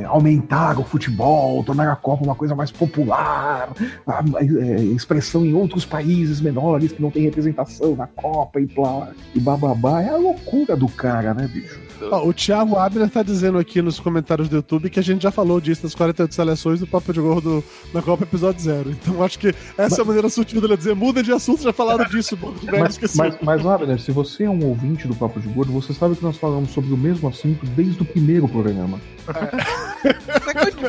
é, 0.02 0.04
aumentar 0.04 0.78
o 0.78 0.84
futebol, 0.84 1.62
tornar 1.64 1.90
a 1.90 1.96
Copa 1.96 2.24
uma 2.24 2.34
coisa 2.34 2.54
mais 2.54 2.70
popular, 2.70 3.70
a, 4.06 4.24
é, 4.40 4.82
expressão 4.82 5.44
em 5.44 5.52
outros 5.54 5.84
países 5.84 6.40
menores 6.40 6.92
que 6.92 7.02
não 7.02 7.10
tem 7.10 7.22
representação 7.24 7.96
na 7.96 8.06
Copa 8.06 8.60
e 8.60 8.66
blá, 8.66 9.10
e 9.34 9.40
bababá. 9.40 10.02
É 10.02 10.10
a 10.10 10.16
loucura 10.16 10.76
do 10.76 10.88
cara, 10.88 11.34
né, 11.34 11.48
bicho? 11.52 11.80
Ó, 12.00 12.28
o 12.28 12.32
Thiago 12.32 12.76
Abner 12.76 13.10
tá 13.10 13.22
dizendo 13.24 13.58
aqui 13.58 13.82
nos 13.82 13.98
comentários 13.98 14.48
do 14.48 14.56
YouTube 14.56 14.88
que 14.88 15.00
a 15.00 15.02
gente 15.02 15.22
já 15.22 15.32
falou 15.32 15.60
disso 15.60 15.82
das 15.82 15.94
48 15.96 16.32
seleções 16.32 16.80
do 16.80 16.86
Papo 16.86 17.12
de 17.12 17.20
Gordo 17.20 17.62
na 17.92 18.00
Copa 18.00 18.22
Episódio 18.22 18.60
Zero. 18.62 18.87
Então 18.90 19.22
acho 19.22 19.38
que 19.38 19.54
essa 19.76 20.00
é 20.00 20.02
a 20.02 20.04
maneira 20.04 20.28
sutil 20.28 20.60
dele 20.60 20.76
dizer 20.76 20.94
muda 20.94 21.22
de 21.22 21.32
assunto, 21.32 21.62
já 21.62 21.72
falaram 21.72 22.04
disso, 22.06 22.36
velho, 22.36 22.54
Mas, 22.80 22.90
esqueci. 22.92 23.16
mas, 23.16 23.36
mas 23.42 23.66
Abner, 23.66 24.00
se 24.00 24.10
você 24.10 24.44
é 24.44 24.50
um 24.50 24.64
ouvinte 24.66 25.06
do 25.06 25.14
Papo 25.14 25.40
de 25.40 25.48
Gordo, 25.48 25.72
você 25.72 25.92
sabe 25.92 26.16
que 26.16 26.22
nós 26.22 26.36
falamos 26.36 26.70
sobre 26.70 26.92
o 26.92 26.96
mesmo 26.96 27.28
assunto 27.28 27.64
desde 27.66 28.02
o 28.02 28.04
primeiro 28.04 28.48
programa. 28.48 29.00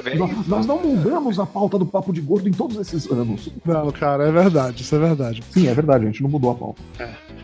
Velho. 0.03 0.19
Nós, 0.19 0.47
nós 0.47 0.65
não 0.65 0.81
mudamos 0.81 1.39
a 1.39 1.45
pauta 1.45 1.77
do 1.77 1.85
Papo 1.85 2.13
de 2.13 2.21
Gordo 2.21 2.47
em 2.47 2.51
todos 2.53 2.77
esses 2.77 3.09
anos. 3.11 3.49
Não, 3.65 3.91
cara, 3.91 4.27
é 4.27 4.31
verdade, 4.31 4.83
isso 4.83 4.95
é 4.95 4.99
verdade. 4.99 5.43
Sim, 5.51 5.67
é 5.67 5.73
verdade, 5.73 6.05
a 6.05 6.07
gente 6.07 6.21
não 6.23 6.29
mudou 6.29 6.51
a 6.51 6.55
pauta. 6.55 6.81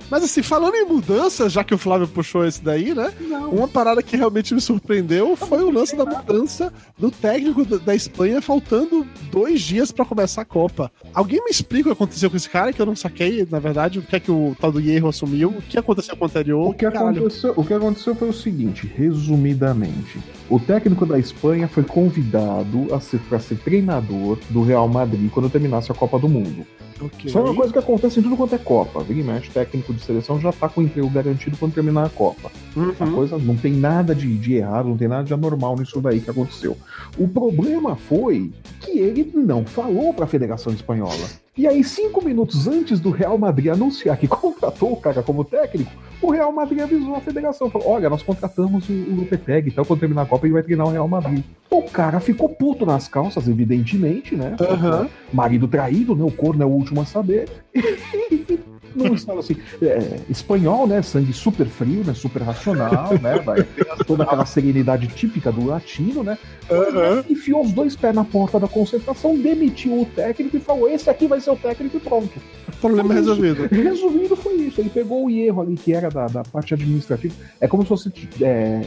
Mas 0.10 0.24
assim, 0.24 0.42
falando 0.42 0.76
em 0.76 0.86
mudança, 0.86 1.50
já 1.50 1.64
que 1.64 1.74
o 1.74 1.78
Flávio 1.78 2.08
puxou 2.08 2.46
esse 2.46 2.62
daí, 2.62 2.94
né? 2.94 3.12
Não. 3.20 3.50
Uma 3.52 3.68
parada 3.68 4.02
que 4.04 4.16
realmente 4.16 4.54
me 4.54 4.62
surpreendeu 4.62 5.36
foi 5.36 5.64
o 5.64 5.72
lance 5.72 5.96
da 5.96 6.06
mudança 6.06 6.72
do 6.98 7.10
técnico 7.10 7.66
da 7.66 7.96
Espanha, 7.96 8.42
faltando 8.42 9.06
dois 9.32 9.62
dias 9.62 9.92
para 9.92 10.06
começar 10.06 10.42
a 10.42 10.46
Copa. 10.46 10.92
Alguém 11.14 11.44
me 11.44 11.50
explica 11.50 11.90
o 11.90 11.96
que 11.96 12.04
aconteceu 12.04 12.30
com 12.30 12.38
esse 12.38 12.50
cara, 12.50 12.72
que 12.72 12.82
eu 12.82 12.86
não 12.86 12.96
saquei, 12.96 13.48
na 13.50 13.60
verdade, 13.60 14.00
o 14.00 14.02
que 14.02 14.16
é 14.16 14.20
que 14.20 14.32
o 14.32 14.56
tal 14.60 14.72
do 14.72 14.80
Hierro 14.80 15.10
assumiu, 15.10 15.50
o 15.50 15.62
que 15.62 15.78
aconteceu 15.78 16.16
com 16.16 16.26
o 16.26 16.28
anterior. 16.28 16.70
O 16.70 16.74
que, 16.74 16.86
aconteceu, 16.86 17.54
o 17.56 17.64
que 17.64 17.74
aconteceu 17.74 18.16
foi 18.16 18.30
o 18.30 18.34
seguinte, 18.34 18.92
resumidamente. 18.96 20.20
O 20.50 20.60
técnico 20.60 21.06
da 21.06 21.18
Espanha 21.18 21.68
foi 21.68 21.84
convidado 21.84 22.94
a 22.94 23.00
ser, 23.00 23.20
para 23.22 23.40
ser 23.40 23.56
treinador 23.58 24.38
do 24.50 24.62
Real 24.62 24.88
Madrid 24.88 25.30
quando 25.32 25.50
terminasse 25.50 25.92
a 25.92 25.96
Copa 25.96 26.20
do 26.20 26.30
Mundo. 26.30 26.66
Okay. 27.02 27.26
Isso 27.26 27.38
é 27.38 27.42
uma 27.42 27.54
coisa 27.54 27.74
que 27.74 27.80
acontece 27.80 28.20
em 28.20 28.24
tudo 28.24 28.38
quanto 28.38 28.56
é 28.56 28.58
Copa. 28.58 29.04
Vira 29.04 29.20
e 29.20 29.24
mexe, 29.24 29.50
técnico 29.50 29.94
de 29.94 30.02
seleção 30.02 30.40
já 30.40 30.52
tá 30.52 30.70
com 30.70 30.82
o 30.82 30.84
emprego 30.84 31.10
garantido 31.10 31.58
quando 31.58 31.74
terminar 31.74 32.06
a 32.06 32.10
Copa. 32.10 32.52
Uhum. 32.76 32.94
A 33.00 33.08
coisa 33.08 33.38
não 33.38 33.56
tem 33.58 33.74
nada 33.74 34.16
de, 34.16 34.38
de 34.38 34.54
errado, 34.54 34.88
não 34.88 34.98
tem 34.98 35.08
nada 35.08 35.24
de 35.24 35.34
anormal 35.34 35.76
nisso 35.78 36.00
daí 36.00 36.22
que 36.22 36.30
aconteceu. 36.30 36.78
O 37.18 37.28
problema 37.28 37.96
foi 37.96 38.52
que 38.80 39.00
ele 39.00 39.32
não 39.34 39.66
falou 39.66 40.14
para 40.14 40.26
a 40.26 40.28
Federação 40.28 40.72
Espanhola. 40.72 41.45
E 41.58 41.66
aí, 41.66 41.84
cinco 41.84 42.24
minutos 42.24 42.68
antes 42.68 43.00
do 43.00 43.12
Real 43.12 43.38
Madrid 43.38 43.72
anunciar 43.72 44.18
que 44.18 44.28
contratou 44.28 44.92
o 44.92 44.98
cara 44.98 45.24
como 45.24 45.46
técnico, 45.46 45.92
o 46.22 46.32
Real 46.32 46.52
Madrid 46.52 46.82
avisou 46.82 47.16
a 47.16 47.22
federação. 47.22 47.70
Falou: 47.70 47.90
olha, 47.92 48.10
nós 48.10 48.22
contratamos 48.22 48.90
o, 48.90 48.94
o 48.94 49.16
Lopetegui, 49.16 49.70
então 49.70 49.86
quando 49.86 50.00
terminar 50.02 50.24
a 50.24 50.26
Copa 50.26 50.46
ele 50.46 50.54
vai 50.54 50.64
treinar 50.64 50.88
o 50.88 50.92
Real 50.92 51.08
Madrid. 51.08 51.44
O 51.70 51.84
cara 51.84 52.20
ficou 52.20 52.50
puto 52.50 52.86
nas 52.86 53.08
calças, 53.08 53.48
evidentemente, 53.48 54.36
né? 54.36 54.56
Uhum. 54.60 55.10
Marido 55.34 55.68
traído, 55.68 56.16
né? 56.16 56.24
O 56.24 56.32
corno 56.32 56.62
é 56.62 56.66
o 56.66 56.70
último 56.70 57.02
a 57.02 57.06
saber. 57.06 57.50
num 58.96 59.14
estado 59.14 59.40
assim, 59.40 59.56
é, 59.82 60.20
espanhol, 60.30 60.88
né? 60.88 61.02
Sangue 61.02 61.34
super 61.34 61.66
frio, 61.66 62.04
né? 62.04 62.14
Super 62.14 62.42
racional, 62.42 63.14
né? 63.22 63.40
Vai, 63.40 63.64
toda 64.06 64.24
aquela 64.24 64.46
serenidade 64.46 65.08
típica 65.08 65.52
do 65.52 65.66
latino, 65.66 66.24
né? 66.24 66.38
Uhum. 66.70 67.24
Enfiou 67.30 67.64
os 67.64 67.72
dois 67.72 67.96
pés 67.96 68.16
na 68.16 68.24
porta 68.24 68.60
da 68.60 68.68
concentração, 68.68 69.38
demitiu 69.38 70.02
o 70.02 70.06
técnico 70.06 70.58
e 70.58 70.60
falou: 70.60 70.90
esse 70.90 71.10
aqui 71.10 71.28
vai 71.28 71.40
ser 71.40 71.52
o 71.52 71.56
técnico 71.56 71.98
e 71.98 72.00
pronto. 72.00 72.40
Problema 72.80 73.08
foi 73.08 73.16
resolvido. 73.16 73.66
Isso. 73.66 73.84
Resolvido 73.84 74.36
foi 74.36 74.54
isso. 74.56 74.82
Ele 74.82 74.90
pegou 74.90 75.26
o 75.26 75.30
erro 75.30 75.62
ali 75.62 75.76
que 75.76 75.94
era 75.94 76.10
da, 76.10 76.28
da 76.28 76.44
parte 76.44 76.74
administrativa. 76.74 77.34
É 77.60 77.68
como 77.68 77.84
se 77.84 77.90
fosse. 77.90 78.12
É, 78.42 78.82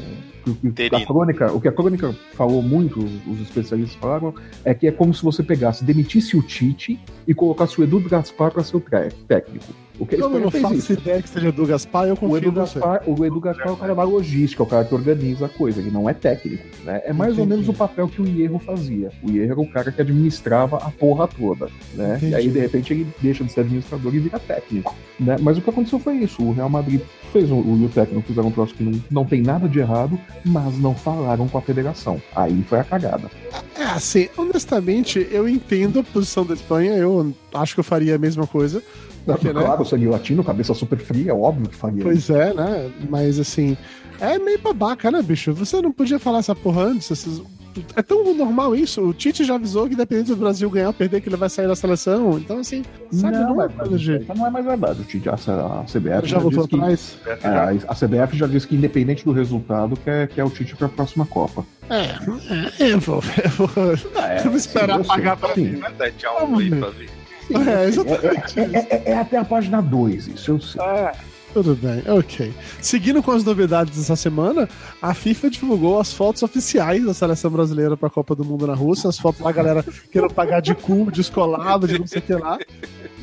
a 0.92 1.04
crônica, 1.04 1.52
o 1.52 1.60
que 1.60 1.68
a 1.68 1.72
crônica 1.72 2.14
falou 2.32 2.62
muito, 2.62 3.00
os 3.00 3.40
especialistas 3.40 3.96
falaram, 4.00 4.34
é 4.64 4.72
que 4.72 4.86
é 4.86 4.92
como 4.92 5.12
se 5.12 5.22
você 5.22 5.42
pegasse, 5.42 5.84
demitisse 5.84 6.36
o 6.36 6.42
Tite 6.42 6.98
e 7.26 7.34
colocasse 7.34 7.78
o 7.78 7.84
Edu 7.84 8.00
Gaspar 8.00 8.50
para 8.50 8.62
ser 8.62 8.76
o 8.76 8.82
técnico. 9.26 9.66
O 9.98 10.06
que 10.06 10.14
eu 10.14 10.28
não 10.28 10.50
faço 10.50 10.74
isso. 10.74 10.92
ideia 10.92 11.20
que 11.20 11.28
seja 11.28 11.48
Edu 11.48 11.66
Gaspar, 11.66 12.06
eu 12.06 12.16
confio 12.16 12.34
o 12.34 12.38
Edu 12.38 12.52
Gaspar, 12.52 13.02
O 13.06 13.24
Edu 13.24 13.40
Gaspar 13.40 13.68
é 13.68 13.70
o 13.72 13.76
cara 13.76 13.94
da 13.94 14.02
logística, 14.02 14.62
é 14.62 14.64
o 14.64 14.68
cara 14.68 14.84
que 14.84 14.94
organiza 14.94 15.46
a 15.46 15.48
coisa, 15.48 15.80
ele 15.80 15.90
não 15.90 16.08
é 16.08 16.14
técnico. 16.14 16.64
Né? 16.84 17.02
É 17.04 17.12
mais 17.12 17.32
Entendi. 17.32 17.40
ou 17.40 17.46
menos 17.48 17.68
o 17.68 17.74
papel 17.74 18.08
que 18.08 18.22
o 18.22 18.26
Hierro 18.26 18.58
fazia. 18.58 19.10
O 19.22 19.30
Hierro 19.30 19.52
era 19.52 19.60
o 19.60 19.68
cara 19.70 19.90
que 19.90 20.00
administrava 20.00 20.76
a 20.76 20.90
porra 20.90 21.26
toda. 21.26 21.68
Né? 21.94 22.18
E 22.22 22.34
aí, 22.34 22.48
de 22.48 22.58
repente, 22.58 22.92
ele 22.92 23.06
deixa 23.20 23.42
de 23.42 23.52
ser 23.52 23.60
administrador 23.60 24.14
e 24.14 24.18
vira 24.18 24.38
técnico. 24.38 24.94
Né? 25.18 25.36
Mas 25.40 25.58
o 25.58 25.60
que 25.60 25.70
aconteceu 25.70 25.98
foi 25.98 26.16
isso. 26.16 26.42
O 26.42 26.52
Real 26.52 26.68
Madrid 26.68 27.00
fez 27.32 27.50
o, 27.50 27.56
o 27.56 27.90
técnico 27.92 28.26
fizeram 28.26 28.48
um 28.48 28.52
troço 28.52 28.74
que 28.74 28.82
não, 28.82 29.02
não 29.10 29.24
tem 29.24 29.42
nada 29.42 29.68
de 29.68 29.78
errado, 29.78 30.18
mas 30.44 30.78
não 30.78 30.94
falaram 30.94 31.48
com 31.48 31.58
a 31.58 31.62
federação. 31.62 32.20
Aí 32.34 32.62
foi 32.68 32.78
a 32.78 32.84
cagada. 32.84 33.30
É, 33.76 33.84
assim, 33.84 34.28
honestamente, 34.36 35.26
eu 35.30 35.48
entendo 35.48 36.00
a 36.00 36.02
posição 36.02 36.44
da 36.44 36.54
Espanha, 36.54 36.92
eu 36.92 37.32
acho 37.54 37.74
que 37.74 37.80
eu 37.80 37.84
faria 37.84 38.14
a 38.14 38.18
mesma 38.18 38.46
coisa. 38.46 38.82
Porque, 39.34 39.52
né? 39.52 39.60
claro, 39.60 39.80
né? 39.80 39.84
sangue 39.84 40.06
latino, 40.06 40.44
cabeça 40.44 40.74
super 40.74 40.98
fria, 40.98 41.30
é 41.30 41.34
óbvio 41.34 41.68
que 41.68 41.74
faria. 41.74 42.02
Pois 42.02 42.30
é, 42.30 42.54
né? 42.54 42.90
Mas 43.08 43.38
assim, 43.38 43.76
é 44.20 44.38
meio 44.38 44.58
babaca, 44.58 45.10
né, 45.10 45.22
bicho? 45.22 45.52
Você 45.54 45.80
não 45.80 45.92
podia 45.92 46.18
falar 46.18 46.38
essa 46.38 46.54
porra 46.54 46.82
antes, 46.82 47.10
esses 47.10 47.42
é 47.94 48.02
tão 48.02 48.34
normal 48.34 48.74
isso. 48.74 49.00
O 49.02 49.12
Tite 49.12 49.44
já 49.44 49.54
avisou 49.54 49.88
que 49.88 49.94
dependendo 49.94 50.34
do 50.34 50.36
Brasil 50.36 50.68
ganhar 50.70 50.88
ou 50.88 50.92
perder, 50.92 51.20
que 51.20 51.28
ele 51.28 51.36
vai 51.36 51.48
sair 51.48 51.66
da 51.66 51.76
seleção. 51.76 52.38
Então, 52.38 52.58
assim, 52.58 52.84
sabe, 53.10 53.36
não, 53.36 53.54
não 53.54 53.62
é 53.62 53.68
coisa 53.68 53.98
de... 53.98 54.24
não 54.34 54.46
é 54.46 54.50
mais 54.50 54.64
verdade. 54.64 55.00
O 55.00 55.04
Tite, 55.04 55.28
a, 55.28 55.34
a 55.34 55.84
CBF 55.84 56.26
já, 56.26 56.36
já 56.36 56.38
voltou 56.38 56.64
atrás. 56.64 57.18
Que, 57.22 57.30
é, 57.30 57.78
a 57.86 57.94
CBF 57.94 58.36
já 58.36 58.46
disse 58.46 58.66
que, 58.66 58.76
independente 58.76 59.24
do 59.24 59.32
resultado, 59.32 59.96
quer, 59.96 60.28
quer 60.28 60.44
o 60.44 60.50
Tite 60.50 60.74
para 60.76 60.86
a 60.86 60.90
próxima 60.90 61.26
Copa. 61.26 61.64
É, 61.90 62.84
é, 62.84 62.92
eu 62.92 63.00
vou, 63.00 63.22
eu 63.44 63.50
vou, 63.50 63.70
é, 64.22 64.38
eu 64.40 64.44
vou 64.44 64.56
esperar 64.56 64.98
sim, 64.98 65.08
pagar 65.08 65.36
para 65.36 65.56
mim. 65.56 65.80
Dar 65.96 66.10
tchau 66.12 66.56
aí 66.56 66.70
pra 66.70 66.90
ver. 66.90 67.17
É, 67.50 67.84
exatamente. 67.86 68.60
É, 68.60 68.86
é, 68.90 69.02
é, 69.06 69.18
até 69.18 69.36
a 69.36 69.44
página 69.44 69.80
2, 69.80 70.28
isso 70.28 70.50
eu 70.52 70.60
sei. 70.60 70.80
É. 70.80 71.12
Tudo 71.52 71.74
bem, 71.74 72.02
ok. 72.06 72.52
Seguindo 72.80 73.22
com 73.22 73.30
as 73.30 73.42
novidades 73.42 73.96
dessa 73.96 74.14
semana, 74.14 74.68
a 75.00 75.14
FIFA 75.14 75.50
divulgou 75.50 75.98
as 75.98 76.12
fotos 76.12 76.42
oficiais 76.42 77.04
da 77.04 77.14
seleção 77.14 77.50
brasileira 77.50 77.96
para 77.96 78.08
a 78.08 78.10
Copa 78.10 78.34
do 78.34 78.44
Mundo 78.44 78.66
na 78.66 78.74
Rússia, 78.74 79.08
as 79.08 79.18
fotos 79.18 79.40
da 79.40 79.50
galera 79.50 79.82
querendo 80.12 80.32
pagar 80.32 80.60
de 80.60 80.74
cu, 80.74 81.10
descolado, 81.10 81.88
de 81.88 81.98
não 81.98 82.06
sei 82.06 82.18
o 82.18 82.22
que 82.22 82.34
lá. 82.34 82.58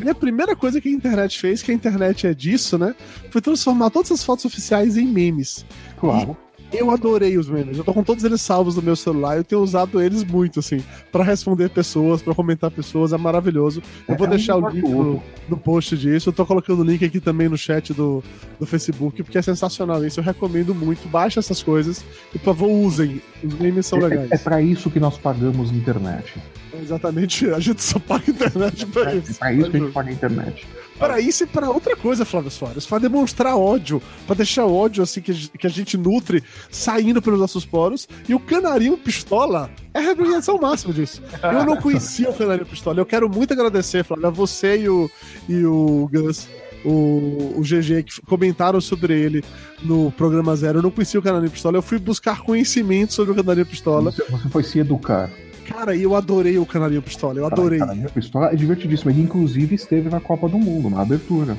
E 0.04 0.10
a 0.10 0.16
primeira 0.16 0.56
coisa 0.56 0.82
que 0.82 0.90
a 0.90 0.92
internet 0.92 1.40
fez, 1.40 1.62
que 1.62 1.72
a 1.72 1.74
internet 1.74 2.26
é 2.26 2.34
disso, 2.34 2.78
né? 2.78 2.96
Foi 3.30 3.42
transformar 3.42 3.92
todas 3.92 4.12
as 4.12 4.24
fotos 4.24 4.44
oficiais 4.44 4.98
em 4.98 5.06
memes. 5.06 5.64
Claro. 5.98 6.36
Eu 6.78 6.92
adorei 6.92 7.38
os 7.38 7.50
memes. 7.50 7.78
Eu 7.78 7.84
tô 7.84 7.94
com 7.94 8.04
todos 8.04 8.24
eles 8.24 8.42
salvos 8.42 8.76
no 8.76 8.82
meu 8.82 8.96
celular. 8.96 9.38
Eu 9.38 9.44
tenho 9.44 9.62
usado 9.62 10.02
eles 10.02 10.24
muito, 10.24 10.60
assim, 10.60 10.84
para 11.12 11.24
responder 11.24 11.70
pessoas, 11.70 12.22
para 12.22 12.34
comentar 12.34 12.72
pessoas. 12.72 13.14
É 13.14 13.18
maravilhoso. 13.18 13.82
Eu 14.08 14.16
vou 14.16 14.28
é, 14.28 14.32
deixar 14.32 14.56
o 14.56 14.70
link 14.70 14.88
no, 14.88 15.22
no, 15.48 15.58
post 15.58 15.98
disso. 15.98 16.30
Eu 16.30 16.34
tô 16.34 16.46
colocando 16.46 16.82
o 16.82 16.84
link 16.84 17.04
aqui 17.04 17.20
também 17.20 17.50
no 17.50 17.58
chat 17.58 17.94
do, 17.94 18.24
do 18.60 18.66
Facebook, 18.66 19.24
porque 19.24 19.38
é 19.38 19.42
sensacional 19.42 20.06
isso. 20.06 20.20
Eu 20.20 20.24
recomendo 20.24 20.74
muito. 20.74 21.08
Baixe 21.08 21.40
essas 21.40 21.62
coisas 21.62 22.04
e, 22.34 22.40
por 22.40 22.46
favor, 22.46 22.70
usem. 22.70 23.22
Os 23.44 23.54
memes 23.56 23.86
são 23.86 24.00
é, 24.00 24.08
legais. 24.08 24.32
É, 24.32 24.36
é 24.36 24.38
para 24.38 24.62
isso 24.62 24.90
que 24.90 25.00
nós 25.00 25.18
pagamos 25.18 25.72
internet. 25.72 26.36
exatamente. 26.82 27.50
A 27.50 27.60
gente 27.60 27.84
só 27.84 28.00
paga 28.00 28.30
internet 28.30 28.86
pra 28.88 29.12
é, 29.12 29.16
isso. 29.18 29.32
É 29.32 29.36
pra 29.36 29.54
isso 29.54 29.72
que 29.72 29.78
a 29.78 29.80
gente 29.80 29.92
paga 29.92 30.12
internet 30.12 30.68
para 30.98 31.20
isso 31.20 31.44
e 31.44 31.48
para 31.48 31.70
outra 31.70 31.96
coisa, 31.96 32.26
Flávio 32.26 32.50
Soares, 32.50 32.86
para 32.86 33.00
demonstrar 33.00 33.58
ódio, 33.58 34.02
para 34.26 34.38
deixar 34.38 34.66
ódio 34.66 35.04
assim 35.04 35.22
que, 35.22 35.50
que 35.50 35.68
a 35.68 35.70
gente 35.70 35.98
nutre 35.98 36.44
saindo 36.70 37.22
pelos 37.22 37.40
nossos 37.40 37.66
poros. 37.66 38.08
E 38.28 38.34
o 38.34 38.40
canarinho 38.40 38.98
pistola 38.98 39.70
é 39.94 40.00
a 40.00 40.02
representação 40.02 40.58
máxima 40.58 40.94
disso. 40.94 41.22
Eu 41.44 41.66
não 41.66 41.78
conhecia 41.78 42.30
o 42.30 42.34
canarinho 42.34 42.66
pistola. 42.66 43.00
Eu 43.00 43.06
quero 43.06 43.30
muito 43.30 43.54
agradecer, 43.54 44.04
Flávio, 44.04 44.28
a 44.28 44.30
você 44.30 44.78
e 44.78 44.90
o, 44.90 45.10
e 45.50 45.66
o 45.66 46.10
Gus. 46.12 46.48
O, 46.86 47.56
o 47.58 47.62
GG 47.64 48.04
que 48.04 48.22
comentaram 48.28 48.80
sobre 48.80 49.20
ele 49.20 49.44
no 49.82 50.12
programa 50.12 50.56
Zero. 50.56 50.78
Eu 50.78 50.84
não 50.84 50.92
conhecia 50.92 51.20
o 51.20 51.24
Canarinho 51.24 51.50
Pistola. 51.50 51.78
Eu 51.78 51.82
fui 51.82 51.98
buscar 51.98 52.42
conhecimento 52.42 53.12
sobre 53.12 53.32
o 53.32 53.36
Canarinho 53.36 53.66
Pistola. 53.66 54.12
Você, 54.12 54.24
foi 54.52 54.62
se 54.64 54.78
educar. 54.78 55.32
Cara, 55.66 55.96
eu 55.96 56.16
adorei 56.16 56.58
o 56.58 56.66
Canarinho 56.66 57.02
Pistola, 57.02 57.40
eu 57.40 57.46
adorei. 57.46 57.80
O 57.80 57.82
Canarinho 57.82 58.10
Pistola 58.12 58.52
é 58.52 58.56
divertidíssimo. 58.56 59.12
Ele, 59.12 59.22
inclusive, 59.22 59.76
esteve 59.76 60.10
na 60.10 60.20
Copa 60.20 60.48
do 60.48 60.58
Mundo, 60.58 60.90
na 60.90 61.02
abertura. 61.02 61.58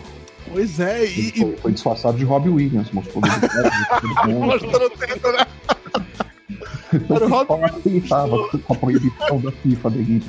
Pois 0.51 0.79
é, 0.79 1.05
e. 1.05 1.33
Foi, 1.33 1.57
foi 1.57 1.73
disfarçado 1.73 2.17
de 2.17 2.25
Robbie 2.25 2.51
Williams, 2.51 2.91
mostrou 2.93 3.21
Mostrou 3.21 4.87
o 4.87 4.91
teto, 4.91 5.33
né? 5.33 5.47
Era 6.93 7.27
o 7.27 8.01
tava 8.09 8.49
com 8.49 8.73
a 8.73 8.77
proibição 8.77 9.41
da 9.41 9.51
FIFA 9.51 9.91
dele, 9.91 10.23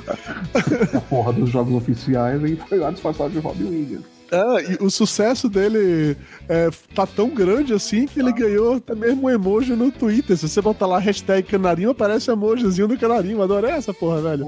a 0.94 1.00
porra 1.02 1.32
dos 1.32 1.50
jogos 1.50 1.72
oficiais, 1.74 2.42
e 2.42 2.56
foi 2.56 2.78
lá 2.78 2.90
disfarçado 2.90 3.30
de 3.30 3.38
Robbie 3.38 3.64
Williams. 3.64 4.17
É, 4.30 4.72
e 4.72 4.78
o 4.80 4.90
sucesso 4.90 5.48
dele 5.48 6.16
é, 6.48 6.70
tá 6.94 7.06
tão 7.06 7.30
grande 7.30 7.72
assim 7.72 8.06
que 8.06 8.20
ele 8.20 8.32
ganhou 8.32 8.76
até 8.76 8.94
mesmo 8.94 9.26
um 9.26 9.30
emoji 9.30 9.74
no 9.74 9.90
Twitter. 9.90 10.36
Se 10.36 10.48
você 10.48 10.60
botar 10.60 10.86
lá 10.86 10.98
hashtag 10.98 11.48
canarinho, 11.48 11.90
aparece 11.90 12.30
emojizinho 12.30 12.88
do 12.88 12.98
canarinho. 12.98 13.42
Adorei 13.42 13.70
essa 13.70 13.94
porra, 13.94 14.20
velho. 14.20 14.46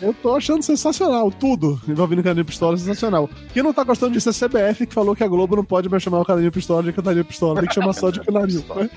Eu 0.00 0.14
tô 0.14 0.34
achando 0.34 0.62
sensacional. 0.62 1.30
Tudo 1.30 1.80
envolvendo 1.88 2.22
Canarinho 2.22 2.44
Pistola 2.44 2.74
é 2.74 2.78
sensacional. 2.78 3.28
Quem 3.52 3.62
não 3.62 3.72
tá 3.72 3.84
gostando 3.84 4.12
disso 4.12 4.28
é 4.28 4.32
a 4.32 4.48
CBF, 4.48 4.86
que 4.86 4.94
falou 4.94 5.14
que 5.14 5.24
a 5.24 5.28
Globo 5.28 5.56
não 5.56 5.64
pode 5.64 5.88
mais 5.88 6.02
chamar 6.02 6.20
o 6.20 6.24
Canarinho 6.24 6.52
Pistola 6.52 6.82
de 6.82 6.92
Canarinho 6.92 7.24
Pistola. 7.24 7.60
Tem 7.60 7.68
que 7.68 7.74
chamar 7.74 7.92
só 7.92 8.10
de 8.10 8.20
Canarinho. 8.20 8.64
Né? 8.72 8.88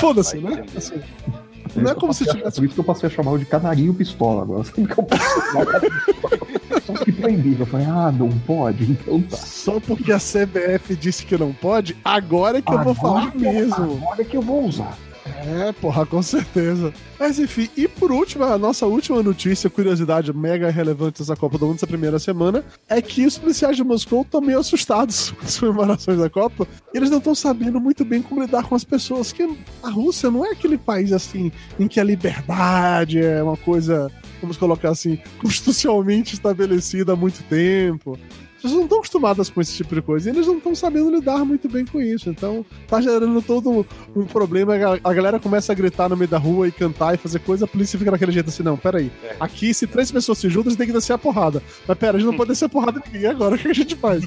Foda-se, 0.00 0.38
né? 0.38 0.64
Assim. 0.76 1.00
Não 1.76 1.90
é 1.90 1.94
como 1.94 2.12
se 2.12 2.24
tivesse. 2.24 2.56
Por 2.56 2.64
isso 2.64 2.74
que 2.74 2.80
eu 2.80 2.84
passei 2.84 3.08
a 3.08 3.12
chamar 3.12 3.38
de 3.38 3.44
canarinho 3.44 3.94
pistola 3.94 4.42
agora. 4.42 4.64
Sabe 4.64 4.86
que 4.86 4.98
eu 4.98 5.04
posso 5.04 5.24
Só 6.86 6.92
que 7.04 7.12
proibido. 7.12 7.62
Eu 7.62 7.66
falei, 7.66 7.86
ah, 7.86 8.12
não 8.12 8.30
pode? 8.30 8.90
Então 8.90 9.20
tá. 9.22 9.36
Só 9.36 9.78
porque 9.80 10.12
a 10.12 10.18
CBF 10.18 10.96
disse 10.96 11.24
que 11.24 11.36
não 11.36 11.52
pode, 11.52 11.96
agora 12.04 12.58
é 12.58 12.62
que 12.62 12.68
agora 12.68 12.88
eu 12.88 12.94
vou 12.94 12.94
falar 12.94 13.34
mesmo. 13.34 13.98
Agora 14.02 14.22
é 14.22 14.24
que 14.24 14.36
eu 14.36 14.42
vou 14.42 14.64
usar. 14.64 14.96
É, 15.46 15.72
porra, 15.72 16.04
com 16.04 16.22
certeza. 16.22 16.92
Mas 17.18 17.38
enfim, 17.38 17.68
e 17.76 17.88
por 17.88 18.12
último, 18.12 18.44
a 18.44 18.58
nossa 18.58 18.86
última 18.86 19.22
notícia, 19.22 19.70
curiosidade 19.70 20.32
mega 20.32 20.70
relevante 20.70 21.20
dessa 21.20 21.36
Copa 21.36 21.56
do 21.56 21.66
Mundo, 21.66 21.76
essa 21.76 21.86
primeira 21.86 22.18
semana, 22.18 22.64
é 22.88 23.00
que 23.00 23.24
os 23.26 23.38
policiais 23.38 23.76
de 23.76 23.84
Moscou 23.84 24.22
estão 24.22 24.40
meio 24.40 24.58
assustados 24.58 25.30
com 25.38 25.44
as 25.44 25.58
comemorações 25.58 26.18
da 26.18 26.28
Copa. 26.28 26.66
E 26.92 26.98
eles 26.98 27.10
não 27.10 27.18
estão 27.18 27.34
sabendo 27.34 27.80
muito 27.80 28.04
bem 28.04 28.22
como 28.22 28.42
lidar 28.42 28.64
com 28.64 28.74
as 28.74 28.84
pessoas, 28.84 29.32
que 29.32 29.48
a 29.82 29.90
Rússia 29.90 30.30
não 30.30 30.44
é 30.44 30.50
aquele 30.50 30.76
país 30.76 31.12
assim 31.12 31.50
em 31.78 31.88
que 31.88 31.98
a 31.98 32.04
liberdade 32.04 33.20
é 33.20 33.42
uma 33.42 33.56
coisa, 33.56 34.10
vamos 34.40 34.56
colocar 34.56 34.90
assim, 34.90 35.18
constitucionalmente 35.40 36.34
estabelecida 36.34 37.12
há 37.12 37.16
muito 37.16 37.42
tempo 37.44 38.18
pessoas 38.60 38.74
não 38.74 38.84
estão 38.84 38.98
acostumadas 38.98 39.50
com 39.50 39.60
esse 39.60 39.74
tipo 39.74 39.94
de 39.94 40.02
coisa 40.02 40.28
e 40.28 40.32
eles 40.32 40.46
não 40.46 40.58
estão 40.58 40.74
sabendo 40.74 41.10
lidar 41.10 41.44
muito 41.44 41.68
bem 41.68 41.84
com 41.84 42.00
isso. 42.00 42.28
Então, 42.30 42.64
tá 42.86 43.00
gerando 43.00 43.40
todo 43.42 43.70
um, 43.70 43.84
um 44.14 44.24
problema. 44.24 44.74
A 45.02 45.12
galera 45.12 45.38
começa 45.38 45.72
a 45.72 45.74
gritar 45.74 46.08
no 46.08 46.16
meio 46.16 46.28
da 46.28 46.38
rua 46.38 46.68
e 46.68 46.72
cantar 46.72 47.14
e 47.14 47.18
fazer 47.18 47.40
coisa, 47.40 47.64
a 47.64 47.68
polícia 47.68 47.98
fica 47.98 48.10
naquele 48.10 48.32
jeito 48.32 48.48
assim: 48.48 48.62
não, 48.62 48.76
peraí. 48.76 49.10
É. 49.22 49.36
Aqui, 49.40 49.72
se 49.72 49.86
três 49.86 50.10
pessoas 50.10 50.38
se 50.38 50.48
juntam, 50.48 50.74
tem 50.74 50.86
que 50.86 50.92
descer 50.92 51.12
a 51.12 51.18
porrada. 51.18 51.62
Mas 51.86 51.98
pera, 51.98 52.16
a 52.16 52.20
gente 52.20 52.28
não 52.28 52.36
pode 52.38 52.50
descer 52.50 52.66
a 52.66 52.68
porrada 52.68 53.00
de 53.00 53.12
ninguém 53.12 53.30
agora. 53.30 53.56
O 53.56 53.58
que 53.58 53.68
a 53.68 53.72
gente 53.72 53.96
faz? 53.96 54.24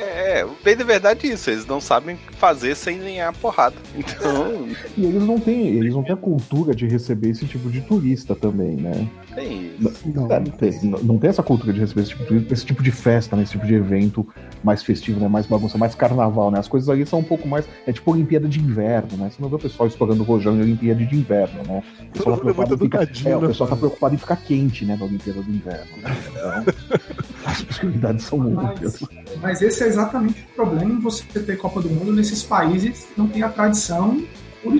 É, 0.00 0.46
bem 0.64 0.76
de 0.76 0.84
verdade 0.84 1.28
é 1.28 1.34
isso. 1.34 1.50
Eles 1.50 1.66
não 1.66 1.80
sabem 1.80 2.16
fazer 2.38 2.74
sem 2.74 2.98
lenhar 2.98 3.28
a 3.28 3.32
porrada. 3.32 3.76
Então. 3.94 4.66
e 4.96 5.04
eles 5.04 5.22
não 5.22 5.38
têm, 5.38 5.66
eles 5.68 5.94
não 5.94 6.02
têm 6.02 6.14
a 6.14 6.16
cultura 6.16 6.74
de 6.74 6.86
receber 6.86 7.30
esse 7.30 7.46
tipo 7.46 7.68
de 7.68 7.80
turista 7.82 8.34
também, 8.34 8.76
né? 8.76 9.06
Tem 9.34 9.72
isso. 9.78 10.08
Não, 10.08 10.22
não, 10.26 10.44
tem, 10.44 10.72
não 11.02 11.18
tem 11.18 11.30
essa 11.30 11.42
cultura 11.42 11.72
de 11.72 11.80
receber 11.80 12.00
esse 12.02 12.10
tipo 12.10 12.24
de, 12.24 12.52
esse 12.52 12.64
tipo 12.64 12.82
de 12.82 12.90
festa, 12.90 13.36
né? 13.36 13.42
Esse 13.42 13.52
tipo 13.52 13.66
de 13.66 13.74
evento 13.74 14.26
mais 14.64 14.82
festivo, 14.82 15.20
né? 15.20 15.28
Mais 15.28 15.46
bagunça, 15.46 15.76
mais 15.76 15.94
carnaval, 15.94 16.50
né? 16.50 16.58
As 16.58 16.68
coisas 16.68 16.88
ali 16.88 17.04
são 17.04 17.18
um 17.18 17.24
pouco 17.24 17.46
mais. 17.46 17.68
É 17.86 17.92
tipo 17.92 18.10
Olimpíada 18.10 18.48
de 18.48 18.58
Inverno, 18.58 19.16
né? 19.18 19.30
Você 19.30 19.42
não 19.42 19.48
vê 19.48 19.56
o 19.56 19.58
pessoal 19.58 19.86
estourando 19.86 20.22
rojão 20.22 20.56
em 20.56 20.62
Olimpíada 20.62 21.04
de 21.04 21.14
Inverno, 21.14 21.62
né? 21.66 21.82
O 22.00 22.12
pessoal, 22.12 22.36
tá 22.36 22.42
preocupado, 22.42 22.74
em 22.74 22.78
ficar, 22.78 23.30
é, 23.30 23.36
o 23.36 23.40
pessoal 23.40 23.68
tá 23.68 23.74
né? 23.74 23.80
preocupado 23.80 24.14
em 24.14 24.18
ficar 24.18 24.36
quente, 24.36 24.84
né? 24.84 24.96
Na 24.98 25.04
Olimpíada 25.04 25.42
do 25.42 25.50
Inverno. 25.50 25.90
Né? 26.02 26.10
Então, 27.29 27.29
as 27.44 27.62
possibilidades 27.62 28.24
são 28.24 28.38
muitas. 28.38 29.00
Mas, 29.00 29.38
mas 29.40 29.62
esse 29.62 29.82
é 29.82 29.86
exatamente 29.86 30.42
o 30.52 30.54
problema 30.54 30.92
em 30.92 30.98
você 30.98 31.24
ter 31.40 31.56
Copa 31.56 31.80
do 31.80 31.88
Mundo 31.88 32.12
nesses 32.12 32.42
países 32.42 33.06
que 33.06 33.18
não 33.18 33.28
tem 33.28 33.42
a 33.42 33.48
tradição 33.48 34.22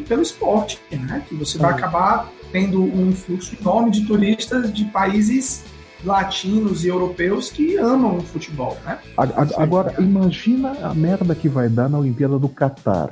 pelo 0.06 0.22
esporte, 0.22 0.78
né? 0.90 1.24
Que 1.28 1.34
você 1.34 1.58
vai 1.58 1.72
acabar 1.72 2.30
tendo 2.52 2.82
um 2.82 3.12
fluxo 3.12 3.56
enorme 3.60 3.90
de 3.90 4.06
turistas 4.06 4.72
de 4.72 4.84
países 4.86 5.64
latinos 6.04 6.84
e 6.84 6.88
europeus 6.88 7.50
que 7.50 7.76
amam 7.76 8.16
o 8.16 8.20
futebol, 8.20 8.76
né? 8.84 8.98
Agora, 9.56 9.94
imagina 9.98 10.72
a 10.82 10.94
merda 10.94 11.34
que 11.34 11.48
vai 11.48 11.68
dar 11.68 11.88
na 11.88 11.98
Olimpíada 11.98 12.38
do 12.38 12.48
Catar. 12.48 13.10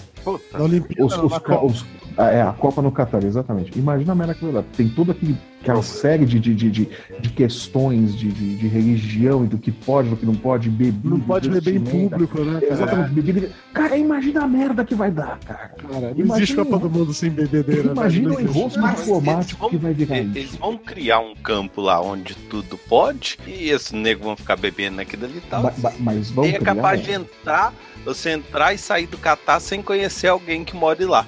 Na 0.52 0.64
Olimpíada, 0.64 1.04
os, 1.04 1.16
os, 1.16 1.32
os, 1.62 1.86
é, 2.18 2.42
a 2.42 2.52
Copa 2.52 2.82
no 2.82 2.90
Catar, 2.90 3.22
exatamente. 3.22 3.78
Imagina 3.78 4.12
a 4.12 4.14
merda 4.14 4.34
que 4.34 4.44
vai 4.44 4.52
dar. 4.54 4.64
Tem 4.76 4.88
toda 4.88 5.16
aquela 5.60 5.82
série 5.82 6.26
de, 6.26 6.40
de, 6.40 6.52
de, 6.54 6.70
de 6.70 7.30
questões 7.30 8.16
de, 8.16 8.32
de, 8.32 8.56
de, 8.56 8.66
religião 8.66 9.44
e 9.44 9.46
do 9.46 9.56
que 9.56 9.70
pode, 9.70 10.08
do 10.08 10.16
que 10.16 10.26
não 10.26 10.34
pode, 10.34 10.68
beber. 10.68 11.08
Não 11.08 11.20
pode 11.20 11.48
beber 11.48 11.76
em 11.76 11.80
público, 11.80 12.40
né? 12.40 12.60
Cara? 12.60 12.72
Exatamente, 12.72 13.10
bebida. 13.12 13.50
Cara, 13.72 13.96
imagina 13.96 14.42
a 14.42 14.48
merda 14.48 14.84
que 14.84 14.96
vai 14.96 15.12
dar, 15.12 15.38
cara. 15.38 15.70
Cara, 15.76 16.12
não 16.16 16.36
existe 16.36 16.56
Copa 16.56 16.78
do 16.78 16.90
Mundo 16.90 17.14
sem 17.14 17.30
bebedeira. 17.30 17.84
Né? 17.84 17.92
Imagina 17.92 18.34
o 18.34 18.40
enrosco 18.40 18.88
diplomático 18.88 19.60
vão, 19.60 19.70
que 19.70 19.76
vai 19.76 19.94
virar 19.94 20.18
eles, 20.18 20.36
eles 20.36 20.56
vão 20.56 20.76
criar 20.76 21.20
um 21.20 21.36
campo 21.36 21.80
lá 21.80 22.00
onde 22.00 22.34
tudo 22.34 22.76
pode 22.88 23.38
e 23.46 23.70
esses 23.70 23.92
negros 23.92 24.26
vão 24.26 24.36
ficar 24.36 24.56
bebendo 24.56 24.96
naquilo 24.96 25.26
ali 25.26 25.38
e 25.38 25.48
tal. 25.48 25.62
Mas, 25.62 26.00
mas 26.00 26.30
vão 26.30 26.44
e 26.44 26.48
é 26.48 26.58
capaz 26.58 27.00
de 27.00 27.12
entrar, 27.12 27.72
você 28.08 28.30
entrar 28.30 28.74
e 28.74 28.78
sair 28.78 29.06
do 29.06 29.18
Catar 29.18 29.60
sem 29.60 29.82
conhecer 29.82 30.28
alguém 30.28 30.64
que 30.64 30.74
mora 30.74 31.08
lá. 31.08 31.26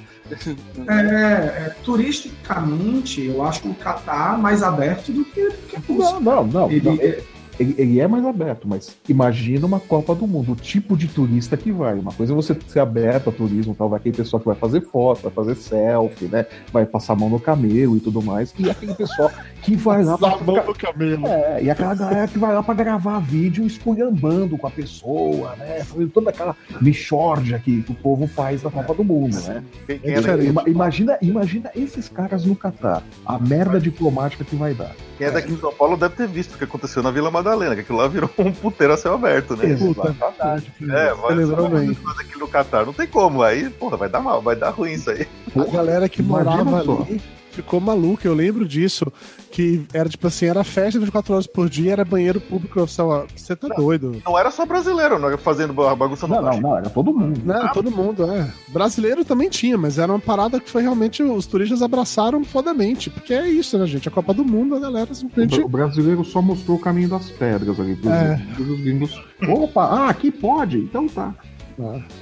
É, 0.88 0.92
é, 0.92 1.76
turisticamente, 1.82 3.26
eu 3.26 3.42
acho 3.44 3.68
o 3.68 3.74
Catar 3.74 4.38
mais 4.38 4.62
aberto 4.62 5.12
do 5.12 5.24
que, 5.24 5.48
do 5.48 5.66
que 5.66 5.76
a 5.76 5.80
Rússia. 5.80 6.12
Não, 6.14 6.20
não, 6.20 6.46
não. 6.46 6.70
Ele, 6.70 6.88
não. 6.88 7.39
Ele, 7.60 7.74
ele, 7.76 8.00
é 8.00 8.08
mais 8.08 8.24
aberto, 8.24 8.66
mas 8.66 8.96
imagina 9.06 9.66
uma 9.66 9.78
Copa 9.78 10.14
do 10.14 10.26
Mundo, 10.26 10.52
o 10.52 10.56
tipo 10.56 10.96
de 10.96 11.06
turista 11.06 11.58
que 11.58 11.70
vai. 11.70 11.94
Uma 11.98 12.10
coisa 12.10 12.32
é 12.32 12.34
você 12.34 12.56
ser 12.66 12.80
aberto 12.80 13.28
a 13.28 13.32
turismo, 13.32 13.74
tal, 13.74 13.90
vai 13.90 14.00
aquele 14.00 14.16
pessoal 14.16 14.40
que 14.40 14.46
vai 14.46 14.56
fazer 14.56 14.80
foto, 14.80 15.22
vai 15.24 15.30
fazer 15.30 15.54
selfie, 15.54 16.24
né? 16.24 16.46
Vai 16.72 16.86
passar 16.86 17.12
a 17.12 17.16
mão 17.16 17.28
no 17.28 17.38
camelo 17.38 17.98
e 17.98 18.00
tudo 18.00 18.22
mais. 18.22 18.54
E 18.58 18.70
aquele 18.70 18.94
pessoal 18.94 19.30
que 19.62 19.76
vai 19.76 20.02
lá 20.02 20.16
pra. 20.16 20.38
Mão 20.38 20.56
no 20.64 20.74
camelo. 20.74 21.26
É, 21.26 21.62
e 21.64 21.70
aquela 21.70 21.94
galera 21.94 22.26
que 22.26 22.38
vai 22.38 22.54
lá 22.54 22.62
pra 22.62 22.72
gravar 22.72 23.20
vídeo 23.20 23.66
esculhambando 23.66 24.56
com 24.56 24.66
a 24.66 24.70
pessoa, 24.70 25.54
né? 25.56 25.84
Fazendo 25.84 26.08
toda 26.08 26.30
aquela 26.30 26.56
mixórdia 26.80 27.58
que, 27.58 27.82
que 27.82 27.92
o 27.92 27.94
povo 27.94 28.26
faz 28.26 28.62
na 28.62 28.70
Copa 28.70 28.94
do 28.94 29.04
Mundo, 29.04 29.38
né? 29.42 29.62
É 29.86 30.70
imagina, 30.70 31.18
imagina 31.20 31.70
esses 31.76 32.08
caras 32.08 32.46
no 32.46 32.56
Catar. 32.56 33.02
A 33.26 33.38
merda 33.38 33.78
diplomática 33.78 34.44
que 34.44 34.56
vai 34.56 34.72
dar. 34.72 34.94
Quem 35.20 35.26
é 35.26 35.30
daqui 35.30 35.52
de 35.52 35.60
São 35.60 35.72
Paulo 35.72 35.98
deve 35.98 36.14
ter 36.14 36.26
visto 36.26 36.54
o 36.54 36.58
que 36.58 36.64
aconteceu 36.64 37.02
na 37.02 37.10
Vila 37.10 37.30
Madalena, 37.30 37.49
que 37.58 37.80
aquilo 37.80 37.98
lá 37.98 38.08
virou 38.08 38.30
um 38.38 38.52
puteiro 38.52 38.92
a 38.92 38.96
céu 38.96 39.14
aberto, 39.14 39.56
né? 39.56 39.76
Puta, 39.76 40.12
verdade. 40.12 40.72
É, 40.82 41.14
vai 41.14 41.94
fazer 41.94 42.20
aquilo 42.20 42.40
no 42.40 42.48
Catar. 42.48 42.86
Não 42.86 42.92
tem 42.92 43.06
como. 43.06 43.42
Aí, 43.42 43.68
porra, 43.70 43.96
vai 43.96 44.08
dar 44.08 44.20
mal, 44.20 44.40
vai 44.40 44.56
dar 44.56 44.70
ruim 44.70 44.92
isso 44.92 45.10
aí. 45.10 45.26
A 45.56 45.64
galera 45.64 46.08
que 46.08 46.22
morava 46.22 46.80
ali 46.80 47.20
ficou 47.50 47.80
maluca, 47.80 48.26
eu 48.26 48.34
lembro 48.34 48.66
disso. 48.66 49.10
Que 49.50 49.84
era 49.92 50.08
tipo 50.08 50.28
assim, 50.28 50.46
era 50.46 50.62
festa 50.62 50.98
24 51.00 51.34
horas 51.34 51.46
por 51.46 51.68
dia, 51.68 51.92
era 51.92 52.04
banheiro 52.04 52.40
público. 52.40 52.80
Você 52.80 53.56
tá 53.56 53.66
não, 53.66 53.76
doido. 53.76 54.22
Não 54.24 54.38
era 54.38 54.50
só 54.50 54.64
brasileiro 54.64 55.18
não, 55.18 55.36
fazendo 55.38 55.72
bagunça 55.72 56.26
no 56.28 56.36
Não, 56.36 56.42
não, 56.42 56.60
não, 56.60 56.78
era 56.78 56.88
todo 56.88 57.12
mundo. 57.12 57.40
Não, 57.44 57.62
ah, 57.66 57.68
todo 57.70 57.90
mundo, 57.90 58.30
é. 58.30 58.48
Brasileiro 58.68 59.24
também 59.24 59.48
tinha, 59.48 59.76
mas 59.76 59.98
era 59.98 60.12
uma 60.12 60.20
parada 60.20 60.60
que 60.60 60.70
foi 60.70 60.82
realmente 60.82 61.22
os 61.22 61.46
turistas 61.46 61.82
abraçaram 61.82 62.44
fodamente. 62.44 63.10
Porque 63.10 63.34
é 63.34 63.48
isso, 63.48 63.76
né, 63.76 63.86
gente? 63.86 64.08
A 64.08 64.12
Copa 64.12 64.32
do 64.32 64.44
Mundo, 64.44 64.76
a 64.76 64.80
galera 64.80 65.12
simplesmente. 65.12 65.60
O 65.60 65.68
brasileiro 65.68 66.24
só 66.24 66.40
mostrou 66.40 66.76
o 66.76 66.80
caminho 66.80 67.08
das 67.08 67.28
pedras 67.30 67.80
ali. 67.80 67.96
Pros, 67.96 68.12
é. 68.12 68.40
os 68.60 68.80
gringos. 68.80 69.24
Opa, 69.48 69.84
ah, 69.84 70.10
aqui 70.10 70.30
pode, 70.30 70.78
então 70.78 71.08
tá. 71.08 71.34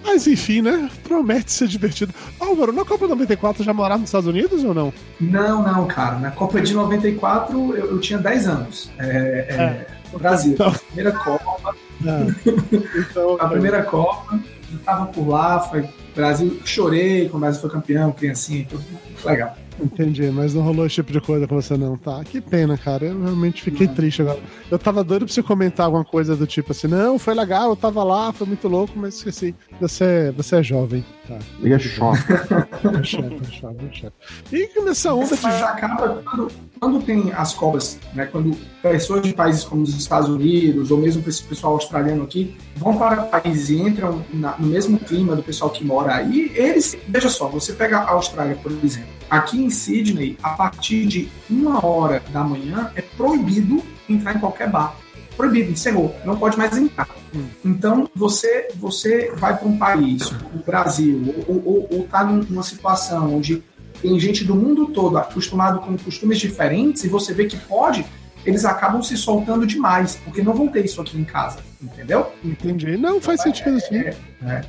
Mas 0.04 0.26
enfim, 0.26 0.62
né? 0.62 0.90
Promete 1.04 1.52
ser 1.52 1.68
divertido. 1.68 2.14
Álvaro, 2.38 2.72
na 2.72 2.84
Copa 2.84 3.06
94 3.06 3.64
já 3.64 3.72
morava 3.72 4.00
nos 4.00 4.08
Estados 4.08 4.28
Unidos 4.28 4.64
ou 4.64 4.74
não? 4.74 4.92
Não, 5.20 5.62
não, 5.62 5.86
cara. 5.86 6.18
Na 6.18 6.30
Copa 6.30 6.60
de 6.60 6.74
94 6.74 7.76
eu, 7.76 7.86
eu 7.92 8.00
tinha 8.00 8.18
10 8.18 8.48
anos. 8.48 8.90
É, 8.98 9.06
é, 9.06 9.54
é. 9.54 9.86
Brasil. 10.16 10.52
Então... 10.52 10.72
Primeira 10.72 11.12
Copa. 11.12 11.74
É. 12.04 12.98
Então, 12.98 13.36
a 13.40 13.48
primeira 13.48 13.82
Copa, 13.82 14.38
eu 14.72 14.78
tava 14.80 15.06
por 15.06 15.28
lá, 15.28 15.60
foi 15.60 15.88
Brasil, 16.14 16.60
chorei 16.64 17.28
quando 17.28 17.36
o 17.36 17.40
Brasil 17.40 17.60
foi 17.60 17.70
campeão, 17.70 18.12
criancinha 18.12 18.60
e 18.60 18.64
tudo. 18.64 18.84
Legal. 19.24 19.56
Entendi, 19.80 20.30
mas 20.30 20.54
não 20.54 20.62
rolou 20.62 20.86
esse 20.86 20.96
tipo 20.96 21.12
de 21.12 21.20
coisa 21.20 21.46
com 21.46 21.54
você, 21.54 21.76
não, 21.76 21.96
tá? 21.96 22.22
Que 22.24 22.40
pena, 22.40 22.76
cara. 22.76 23.06
Eu 23.06 23.22
realmente 23.22 23.62
fiquei 23.62 23.86
não. 23.86 23.94
triste 23.94 24.22
agora. 24.22 24.40
Eu 24.70 24.78
tava 24.78 25.04
doido 25.04 25.24
pra 25.24 25.32
você 25.32 25.42
comentar 25.42 25.86
alguma 25.86 26.04
coisa 26.04 26.34
do 26.34 26.46
tipo 26.46 26.72
assim, 26.72 26.88
não, 26.88 27.18
foi 27.18 27.34
legal, 27.34 27.70
eu 27.70 27.76
tava 27.76 28.02
lá, 28.02 28.32
foi 28.32 28.46
muito 28.46 28.66
louco, 28.66 28.92
mas 28.96 29.16
esqueci. 29.16 29.54
Você, 29.80 30.32
você 30.36 30.56
é 30.56 30.62
jovem, 30.62 31.04
tá? 31.26 31.38
E 31.62 31.72
é 31.72 31.78
choque. 31.78 32.20
é 32.32 33.02
choque, 33.04 33.40
é 33.40 33.50
choque, 33.50 33.86
é 33.86 33.92
choque. 33.92 34.16
E 34.52 34.66
começa 34.68 35.10
a 35.10 35.14
onda 35.14 35.36
de. 35.36 35.42
Mas 35.42 35.62
acaba 35.62 36.22
quando, 36.24 36.52
quando 36.80 37.02
tem 37.02 37.32
as 37.32 37.54
cobras, 37.54 37.98
né? 38.14 38.26
Quando 38.26 38.56
pessoas 38.82 39.22
de 39.22 39.32
países 39.32 39.64
como 39.64 39.82
os 39.82 39.96
Estados 39.96 40.28
Unidos, 40.28 40.90
ou 40.90 40.98
mesmo 40.98 41.22
esse 41.26 41.42
pessoal 41.44 41.76
australiano 41.88 42.22
aqui, 42.22 42.54
vão 42.76 42.96
para 42.96 43.22
países 43.22 43.70
e 43.70 43.80
entram 43.80 44.22
na, 44.32 44.56
no 44.58 44.66
mesmo 44.66 44.98
clima 44.98 45.34
do 45.34 45.42
pessoal 45.42 45.70
que 45.70 45.84
mora 45.84 46.14
aí, 46.14 46.52
eles. 46.54 46.96
Veja 47.08 47.28
só, 47.28 47.48
você 47.48 47.72
pega 47.72 47.98
a 47.98 48.10
Austrália, 48.10 48.56
por 48.56 48.70
exemplo. 48.84 49.08
Aqui 49.30 49.62
em 49.62 49.70
Sydney, 49.70 50.36
a 50.42 50.50
partir 50.50 51.06
de 51.06 51.28
uma 51.50 51.84
hora 51.84 52.22
da 52.32 52.44
manhã, 52.44 52.92
é 52.94 53.02
proibido 53.02 53.82
entrar 54.08 54.36
em 54.36 54.38
qualquer 54.38 54.70
bar. 54.70 54.94
Proibido, 55.36 55.70
encerrou, 55.70 56.14
não 56.24 56.36
pode 56.36 56.56
mais 56.58 56.76
entrar. 56.76 57.08
Hum. 57.34 57.46
Então, 57.64 58.08
você 58.14 58.68
você 58.74 59.32
vai 59.36 59.56
para 59.56 59.68
um 59.68 59.78
país, 59.78 60.30
o 60.30 60.64
Brasil, 60.64 61.34
ou 61.46 61.88
está 62.04 62.24
numa 62.24 62.62
situação 62.62 63.36
onde 63.36 63.62
tem 64.00 64.18
gente 64.18 64.44
do 64.44 64.54
mundo 64.54 64.86
todo 64.86 65.18
acostumado 65.18 65.80
com 65.80 65.96
costumes 65.96 66.38
diferentes 66.38 67.04
e 67.04 67.08
você 67.08 67.34
vê 67.34 67.46
que 67.46 67.56
pode, 67.56 68.04
eles 68.48 68.64
acabam 68.64 69.02
se 69.02 69.14
soltando 69.14 69.66
demais, 69.66 70.18
porque 70.24 70.40
não 70.40 70.54
vão 70.54 70.68
ter 70.68 70.82
isso 70.82 71.02
aqui 71.02 71.18
em 71.18 71.24
casa, 71.24 71.58
entendeu? 71.82 72.32
Entendi. 72.42 72.96
Não, 72.96 73.20
faz 73.20 73.42
sentido 73.42 73.76
é, 73.76 73.80
sim. 73.80 73.96
É, 73.96 74.14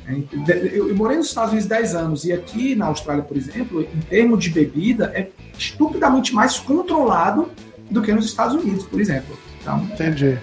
é, 0.06 0.70
eu, 0.74 0.94
morei 0.94 1.16
nos 1.16 1.28
Estados 1.28 1.52
Unidos 1.52 1.66
10 1.66 1.94
anos 1.94 2.24
e 2.26 2.32
aqui 2.32 2.74
na 2.74 2.86
Austrália, 2.86 3.22
por 3.22 3.38
exemplo, 3.38 3.80
em 3.80 4.00
termos 4.02 4.44
de 4.44 4.50
bebida, 4.50 5.10
é 5.14 5.30
estupidamente 5.58 6.34
mais 6.34 6.58
controlado 6.58 7.50
do 7.90 8.02
que 8.02 8.12
nos 8.12 8.26
Estados 8.26 8.54
Unidos, 8.62 8.84
por 8.84 9.00
exemplo. 9.00 9.36
Então, 9.62 9.78
Entendi. 9.94 10.38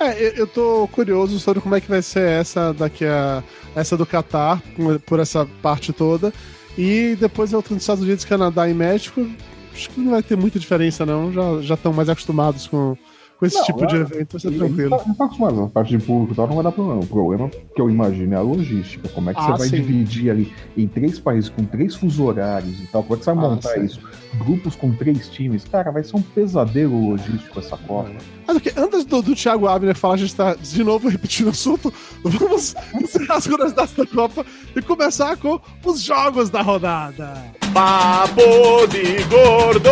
É, 0.00 0.06
é 0.08 0.40
eu 0.40 0.48
tô 0.48 0.88
curioso 0.90 1.38
sobre 1.38 1.60
como 1.60 1.76
é 1.76 1.80
que 1.80 1.88
vai 1.88 2.02
ser 2.02 2.28
essa 2.28 2.74
daqui 2.74 3.04
a 3.04 3.40
essa 3.76 3.96
do 3.96 4.04
Catar, 4.04 4.60
por 5.06 5.20
essa 5.20 5.46
parte 5.62 5.92
toda. 5.92 6.32
E 6.76 7.16
depois 7.20 7.54
a 7.54 7.56
outra 7.56 7.72
nos 7.72 7.84
Estados 7.84 8.02
Unidos, 8.02 8.24
Canadá 8.24 8.68
e 8.68 8.74
México 8.74 9.24
acho 9.72 9.90
que 9.90 10.00
não 10.00 10.12
vai 10.12 10.22
ter 10.22 10.36
muita 10.36 10.58
diferença, 10.58 11.04
não. 11.06 11.62
Já, 11.62 11.74
estão 11.74 11.92
mais 11.92 12.08
acostumados 12.08 12.66
com, 12.66 12.96
com 13.40 13.46
esse 13.46 13.56
não, 13.56 13.64
tipo 13.64 13.86
de 13.86 13.96
evento, 13.96 14.32
vai 14.32 14.40
ser 14.40 14.50
tranquilo. 14.50 14.90
Não 14.90 15.14
tá 15.14 15.24
acostumado, 15.24 15.62
a 15.62 15.68
parte 15.68 15.96
de 15.96 16.04
público 16.04 16.34
tal 16.34 16.46
não 16.46 16.56
vai 16.56 16.64
dar 16.64 16.72
problema. 16.72 17.00
O 17.00 17.06
problema 17.06 17.48
que 17.48 17.80
eu 17.80 17.88
imagino 17.88 18.34
é 18.34 18.36
a 18.36 18.42
logística. 18.42 19.08
Como 19.08 19.30
é 19.30 19.34
que 19.34 19.40
ah, 19.40 19.44
você 19.44 19.58
vai 19.58 19.68
sim. 19.68 19.76
dividir 19.76 20.30
ali 20.30 20.52
em 20.76 20.86
três 20.86 21.18
países 21.18 21.48
com 21.48 21.64
três 21.64 21.94
fuso 21.94 22.22
horários 22.22 22.78
e 22.78 22.86
tal? 22.88 23.02
Como 23.02 23.14
é 23.14 23.18
que 23.18 23.24
você 23.24 23.32
vai 23.32 23.44
ah, 23.44 23.48
montar 23.48 23.68
sim. 23.70 23.84
isso? 23.86 24.00
Grupos 24.36 24.76
com 24.76 24.92
três 24.92 25.30
times? 25.30 25.64
Cara, 25.64 25.90
vai 25.90 26.04
ser 26.04 26.16
um 26.16 26.22
pesadelo 26.22 27.12
logístico 27.12 27.58
essa 27.58 27.78
Copa. 27.78 28.10
Mas 28.46 28.56
okay, 28.58 28.74
antes 28.76 29.06
do, 29.06 29.22
do 29.22 29.34
Thiago 29.34 29.66
Abner 29.66 29.96
falar, 29.96 30.14
a 30.14 30.18
gente 30.18 30.28
está 30.28 30.54
de 30.54 30.84
novo 30.84 31.08
repetindo 31.08 31.46
o 31.46 31.50
assunto. 31.50 31.90
Vamos 32.22 32.74
encerrar 33.00 33.36
as 33.36 33.46
curiosidades 33.46 33.94
da 33.94 34.04
Copa 34.04 34.44
e 34.76 34.82
começar 34.82 35.34
com 35.38 35.58
os 35.82 36.02
jogos 36.02 36.50
da 36.50 36.60
rodada. 36.60 37.42
Papo 37.72 38.86
de 38.90 39.24
Gordo. 39.24 39.90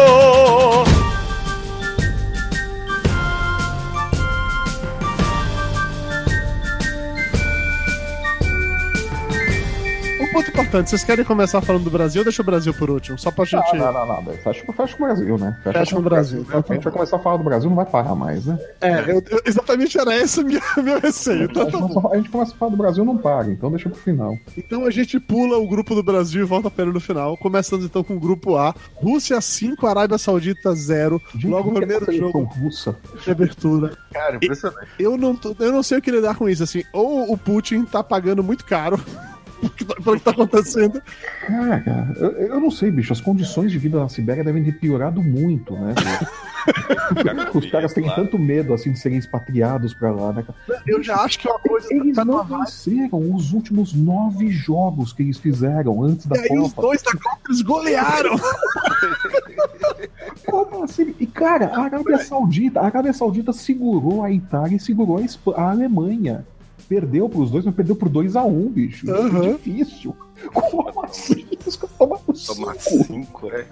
Ponto 10.38 10.50
importante. 10.50 10.90
Vocês 10.90 11.04
querem 11.04 11.24
começar 11.24 11.60
falando 11.60 11.84
do 11.84 11.90
Brasil 11.90 12.20
ou 12.20 12.24
deixa 12.24 12.42
o 12.42 12.44
Brasil 12.44 12.72
por 12.74 12.90
último? 12.90 13.18
Só 13.18 13.30
pra 13.30 13.44
gente. 13.44 13.72
Não, 13.76 13.92
não, 13.92 14.06
não, 14.06 14.22
não. 14.22 14.32
Fecha, 14.34 14.64
fecha 14.72 14.96
com 14.96 15.02
o 15.04 15.06
Brasil, 15.06 15.38
né? 15.38 15.56
Fecha 15.62 15.94
com 15.94 16.00
o 16.00 16.04
Brasil. 16.04 16.46
A 16.50 16.56
gente 16.72 16.84
vai 16.84 16.92
começar 16.92 17.16
a 17.16 17.18
falar 17.18 17.36
do 17.38 17.44
Brasil, 17.44 17.68
não 17.68 17.76
vai 17.76 17.86
parar 17.86 18.14
mais, 18.14 18.46
né? 18.46 18.58
É, 18.80 19.00
eu- 19.10 19.22
eu- 19.30 19.42
exatamente 19.44 19.98
era 19.98 20.16
esse 20.16 20.40
o 20.40 20.44
meu, 20.46 20.60
meu 20.82 21.00
receio. 21.00 21.44
Então, 21.44 21.70
tá 21.70 21.78
bom. 21.78 22.10
A 22.12 22.16
gente 22.16 22.30
começa 22.30 22.52
a 22.52 22.56
falar 22.56 22.70
do 22.70 22.76
Brasil, 22.76 23.04
não 23.04 23.16
para, 23.16 23.50
então 23.50 23.70
deixa 23.70 23.88
pro 23.88 23.98
final. 23.98 24.36
Então 24.56 24.84
a 24.84 24.90
gente 24.90 25.18
pula 25.20 25.58
o 25.58 25.66
grupo 25.68 25.94
do 25.94 26.02
Brasil 26.02 26.42
e 26.42 26.44
volta 26.44 26.70
pra 26.70 26.84
ele 26.84 26.92
no 26.92 27.00
final. 27.00 27.36
Começando 27.36 27.84
então 27.84 28.02
com 28.04 28.14
o 28.16 28.20
grupo 28.20 28.56
A. 28.56 28.74
Rússia 28.96 29.40
5, 29.40 29.86
Arábia 29.86 30.18
Saudita 30.18 30.74
0. 30.74 31.20
Gente, 31.34 31.46
Logo 31.48 31.70
o 31.70 31.72
é 31.72 31.76
primeiro 31.76 32.12
jogo 32.12 32.42
russa. 32.44 32.96
de 33.24 33.30
abertura. 33.30 33.96
Cara, 34.12 34.36
impressionante. 34.36 34.88
Eu 34.98 35.16
não, 35.16 35.34
tô- 35.34 35.54
eu 35.58 35.72
não 35.72 35.82
sei 35.82 35.98
o 35.98 36.02
que 36.02 36.10
lidar 36.10 36.36
com 36.36 36.48
isso. 36.48 36.62
Assim, 36.62 36.82
ou 36.92 37.32
o 37.32 37.36
Putin 37.38 37.84
tá 37.84 38.02
pagando 38.02 38.42
muito 38.42 38.64
caro 38.64 39.00
pelo 40.02 40.16
que 40.16 40.22
tá 40.24 40.30
acontecendo. 40.30 41.02
Cara, 41.46 42.12
eu, 42.16 42.30
eu 42.30 42.60
não 42.60 42.70
sei, 42.70 42.90
bicho. 42.90 43.12
As 43.12 43.20
condições 43.20 43.70
de 43.72 43.78
vida 43.78 43.98
na 43.98 44.08
Sibéria 44.08 44.44
devem 44.44 44.62
ter 44.64 44.72
piorado 44.72 45.22
muito, 45.22 45.74
né? 45.74 45.94
Os 47.54 47.70
caras 47.70 47.92
têm 47.94 48.04
Claro. 48.04 48.22
tanto 48.24 48.38
medo 48.38 48.74
assim 48.74 48.92
de 48.92 48.98
serem 48.98 49.18
expatriados 49.18 49.94
pra 49.94 50.12
lá, 50.12 50.32
né? 50.32 50.44
Eu 50.86 51.02
já 51.02 51.16
acho 51.16 51.38
que 51.38 51.48
é 51.48 51.50
uma 51.50 51.58
coisa 51.60 51.86
Eles 51.90 52.14
tá 52.14 52.24
não 52.24 52.44
vibe. 52.44 52.60
venceram 52.64 53.34
os 53.34 53.52
últimos 53.52 53.94
nove 53.94 54.50
jogos 54.50 55.12
que 55.12 55.22
eles 55.22 55.38
fizeram 55.38 56.02
antes 56.02 56.26
da 56.26 56.36
E 56.36 56.52
aí 56.52 56.58
os 56.58 56.72
Copa. 56.74 56.82
dois 56.88 57.02
da 57.02 57.12
Copa 57.12 57.38
eles 57.48 57.62
golearam. 57.62 58.36
Como 60.46 60.84
assim? 60.84 61.14
E 61.18 61.26
cara, 61.26 61.66
a 61.74 61.84
Arábia 61.84 62.18
Saudita, 62.18 62.80
a 62.80 62.86
Arábia 62.86 63.12
Saudita 63.12 63.52
segurou 63.52 64.22
a 64.22 64.30
Itália 64.30 64.76
e 64.76 64.80
segurou 64.80 65.18
a, 65.18 65.22
Espa- 65.22 65.54
a 65.56 65.70
Alemanha. 65.70 66.44
Perdeu 66.88 67.28
pros 67.28 67.50
dois, 67.50 67.66
mas 67.66 67.74
perdeu 67.74 67.94
por 67.94 68.08
2 68.08 68.34
a 68.34 68.42
1 68.42 68.48
um, 68.48 68.70
bicho. 68.70 69.04
Isso 69.04 69.14
Aham. 69.14 69.44
é 69.44 69.52
difícil. 69.52 70.16
Como 70.54 71.04
assim? 71.04 71.44
Os 71.66 71.76
caras 71.76 71.96
tomaram 71.98 72.22
Tomar 72.46 72.74
cinco. 72.76 73.04
cinco, 73.04 73.46
é. 73.48 73.66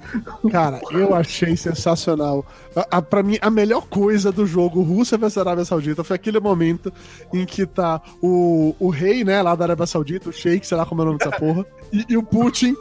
Cara, 0.50 0.80
eu 0.90 1.14
achei 1.14 1.56
sensacional. 1.56 2.44
A, 2.74 2.98
a, 2.98 3.02
pra 3.02 3.22
mim, 3.22 3.38
a 3.40 3.48
melhor 3.48 3.86
coisa 3.86 4.30
do 4.30 4.44
jogo 4.44 4.82
Rússia 4.82 5.16
versus 5.16 5.38
Arábia 5.38 5.64
Saudita 5.64 6.04
foi 6.04 6.16
aquele 6.16 6.40
momento 6.40 6.92
em 7.32 7.46
que 7.46 7.64
tá 7.64 8.02
o, 8.20 8.74
o 8.78 8.90
rei, 8.90 9.24
né, 9.24 9.40
lá 9.40 9.54
da 9.54 9.64
Arábia 9.64 9.86
Saudita, 9.86 10.28
o 10.28 10.32
Sheik, 10.32 10.66
sei 10.66 10.76
lá 10.76 10.84
como 10.84 11.00
é 11.00 11.04
o 11.04 11.06
nome 11.06 11.18
dessa 11.18 11.30
porra, 11.30 11.64
e, 11.92 12.04
e 12.08 12.16
o 12.16 12.22
Putin 12.22 12.74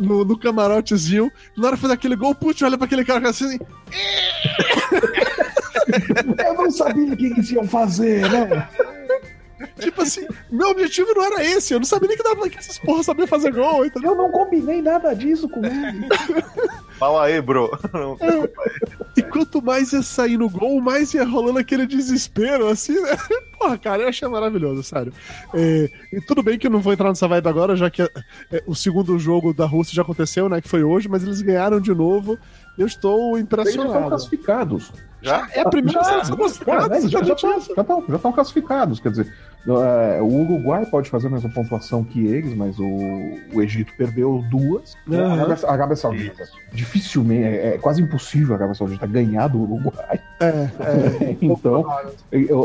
no, 0.00 0.24
no 0.24 0.38
camarotezinho. 0.38 1.30
Na 1.56 1.68
hora 1.68 1.76
de 1.76 1.82
fazer 1.82 1.94
aquele 1.94 2.16
gol, 2.16 2.30
o 2.30 2.34
Putin 2.34 2.64
olha 2.64 2.78
pra 2.78 2.86
aquele 2.86 3.04
cara 3.04 3.20
e 3.20 3.22
fala 3.22 3.30
assim: 3.30 3.58
Eu 6.44 6.54
não 6.54 6.70
sabia 6.70 7.12
o 7.12 7.16
que 7.16 7.26
eles 7.26 7.50
iam 7.50 7.66
fazer, 7.68 8.28
né? 8.30 8.68
Tipo 9.78 10.02
assim, 10.02 10.26
meu 10.50 10.70
objetivo 10.70 11.12
não 11.14 11.24
era 11.24 11.44
esse, 11.44 11.74
eu 11.74 11.78
não 11.78 11.86
sabia 11.86 12.08
nem 12.08 12.16
que, 12.16 12.22
dava, 12.22 12.48
que 12.48 12.58
essas 12.58 12.78
porras 12.78 13.06
sabiam 13.06 13.26
fazer 13.26 13.52
gol, 13.52 13.84
entendeu? 13.84 14.12
Eu 14.12 14.16
não 14.16 14.30
combinei 14.30 14.80
nada 14.80 15.14
disso 15.14 15.48
com 15.48 15.64
ele. 15.64 16.06
Fala 16.98 17.24
aí, 17.24 17.40
bro. 17.42 17.70
Não, 17.92 18.16
E 19.16 19.22
quanto 19.22 19.60
mais 19.60 19.92
ia 19.92 20.02
sair 20.02 20.38
no 20.38 20.48
gol, 20.48 20.80
mais 20.80 21.12
ia 21.12 21.24
rolando 21.24 21.58
aquele 21.58 21.86
desespero, 21.86 22.68
assim, 22.68 22.98
né? 23.00 23.16
Porra, 23.58 23.78
cara, 23.78 24.02
eu 24.02 24.08
achei 24.08 24.26
maravilhoso, 24.28 24.82
sério. 24.82 25.12
É, 25.54 25.90
e 26.12 26.20
tudo 26.20 26.42
bem 26.42 26.58
que 26.58 26.66
eu 26.66 26.70
não 26.70 26.80
vou 26.80 26.92
entrar 26.92 27.08
nessa 27.08 27.28
vibe 27.28 27.48
agora, 27.48 27.76
já 27.76 27.90
que 27.90 28.02
é, 28.02 28.08
é, 28.52 28.62
o 28.66 28.74
segundo 28.74 29.18
jogo 29.18 29.52
da 29.52 29.66
Rússia 29.66 29.94
já 29.94 30.02
aconteceu, 30.02 30.48
né? 30.48 30.60
Que 30.60 30.68
foi 30.68 30.82
hoje, 30.82 31.08
mas 31.08 31.22
eles 31.22 31.40
ganharam 31.42 31.80
de 31.80 31.94
novo. 31.94 32.38
Eu 32.78 32.86
estou 32.86 33.36
Eles 33.36 33.48
já 33.48 33.56
estão 33.56 33.62
impressionado. 33.64 34.08
classificados. 34.08 34.92
Já? 35.26 35.48
É 35.52 35.60
a 35.60 35.68
primeira 35.68 36.00
Já, 36.02 36.04
seleção 36.04 36.36
classificada, 36.36 36.88
Cara, 36.88 36.94
já, 36.94 37.00
já, 37.00 37.06
exatamente 37.06 37.34
estão, 37.34 37.58
isso. 37.58 37.74
já, 37.74 37.82
estão, 37.82 38.04
já 38.08 38.16
estão 38.16 38.32
classificados. 38.32 39.00
Quer 39.00 39.10
dizer, 39.10 39.32
é, 39.68 40.22
o 40.22 40.26
Uruguai 40.26 40.86
pode 40.86 41.10
fazer 41.10 41.26
a 41.26 41.30
mesma 41.30 41.50
pontuação 41.50 42.04
que 42.04 42.24
eles, 42.24 42.54
mas 42.54 42.78
o, 42.78 42.86
o 43.52 43.60
Egito 43.60 43.92
perdeu 43.98 44.44
duas. 44.48 44.94
Aham. 45.10 45.56
A, 45.66 45.72
Arábia, 45.72 45.96
Saudita. 45.96 46.44
Dificilmente, 46.72 47.44
é, 47.44 47.74
é 47.74 47.78
quase 47.78 48.00
impossível 48.00 48.54
a 48.54 48.58
Arábia 48.58 48.74
Saudita 48.76 49.06
ganhar 49.06 49.48
do 49.48 49.60
Uruguai. 49.62 50.20
É, 50.40 50.46
é. 50.80 51.36
então, 51.42 51.84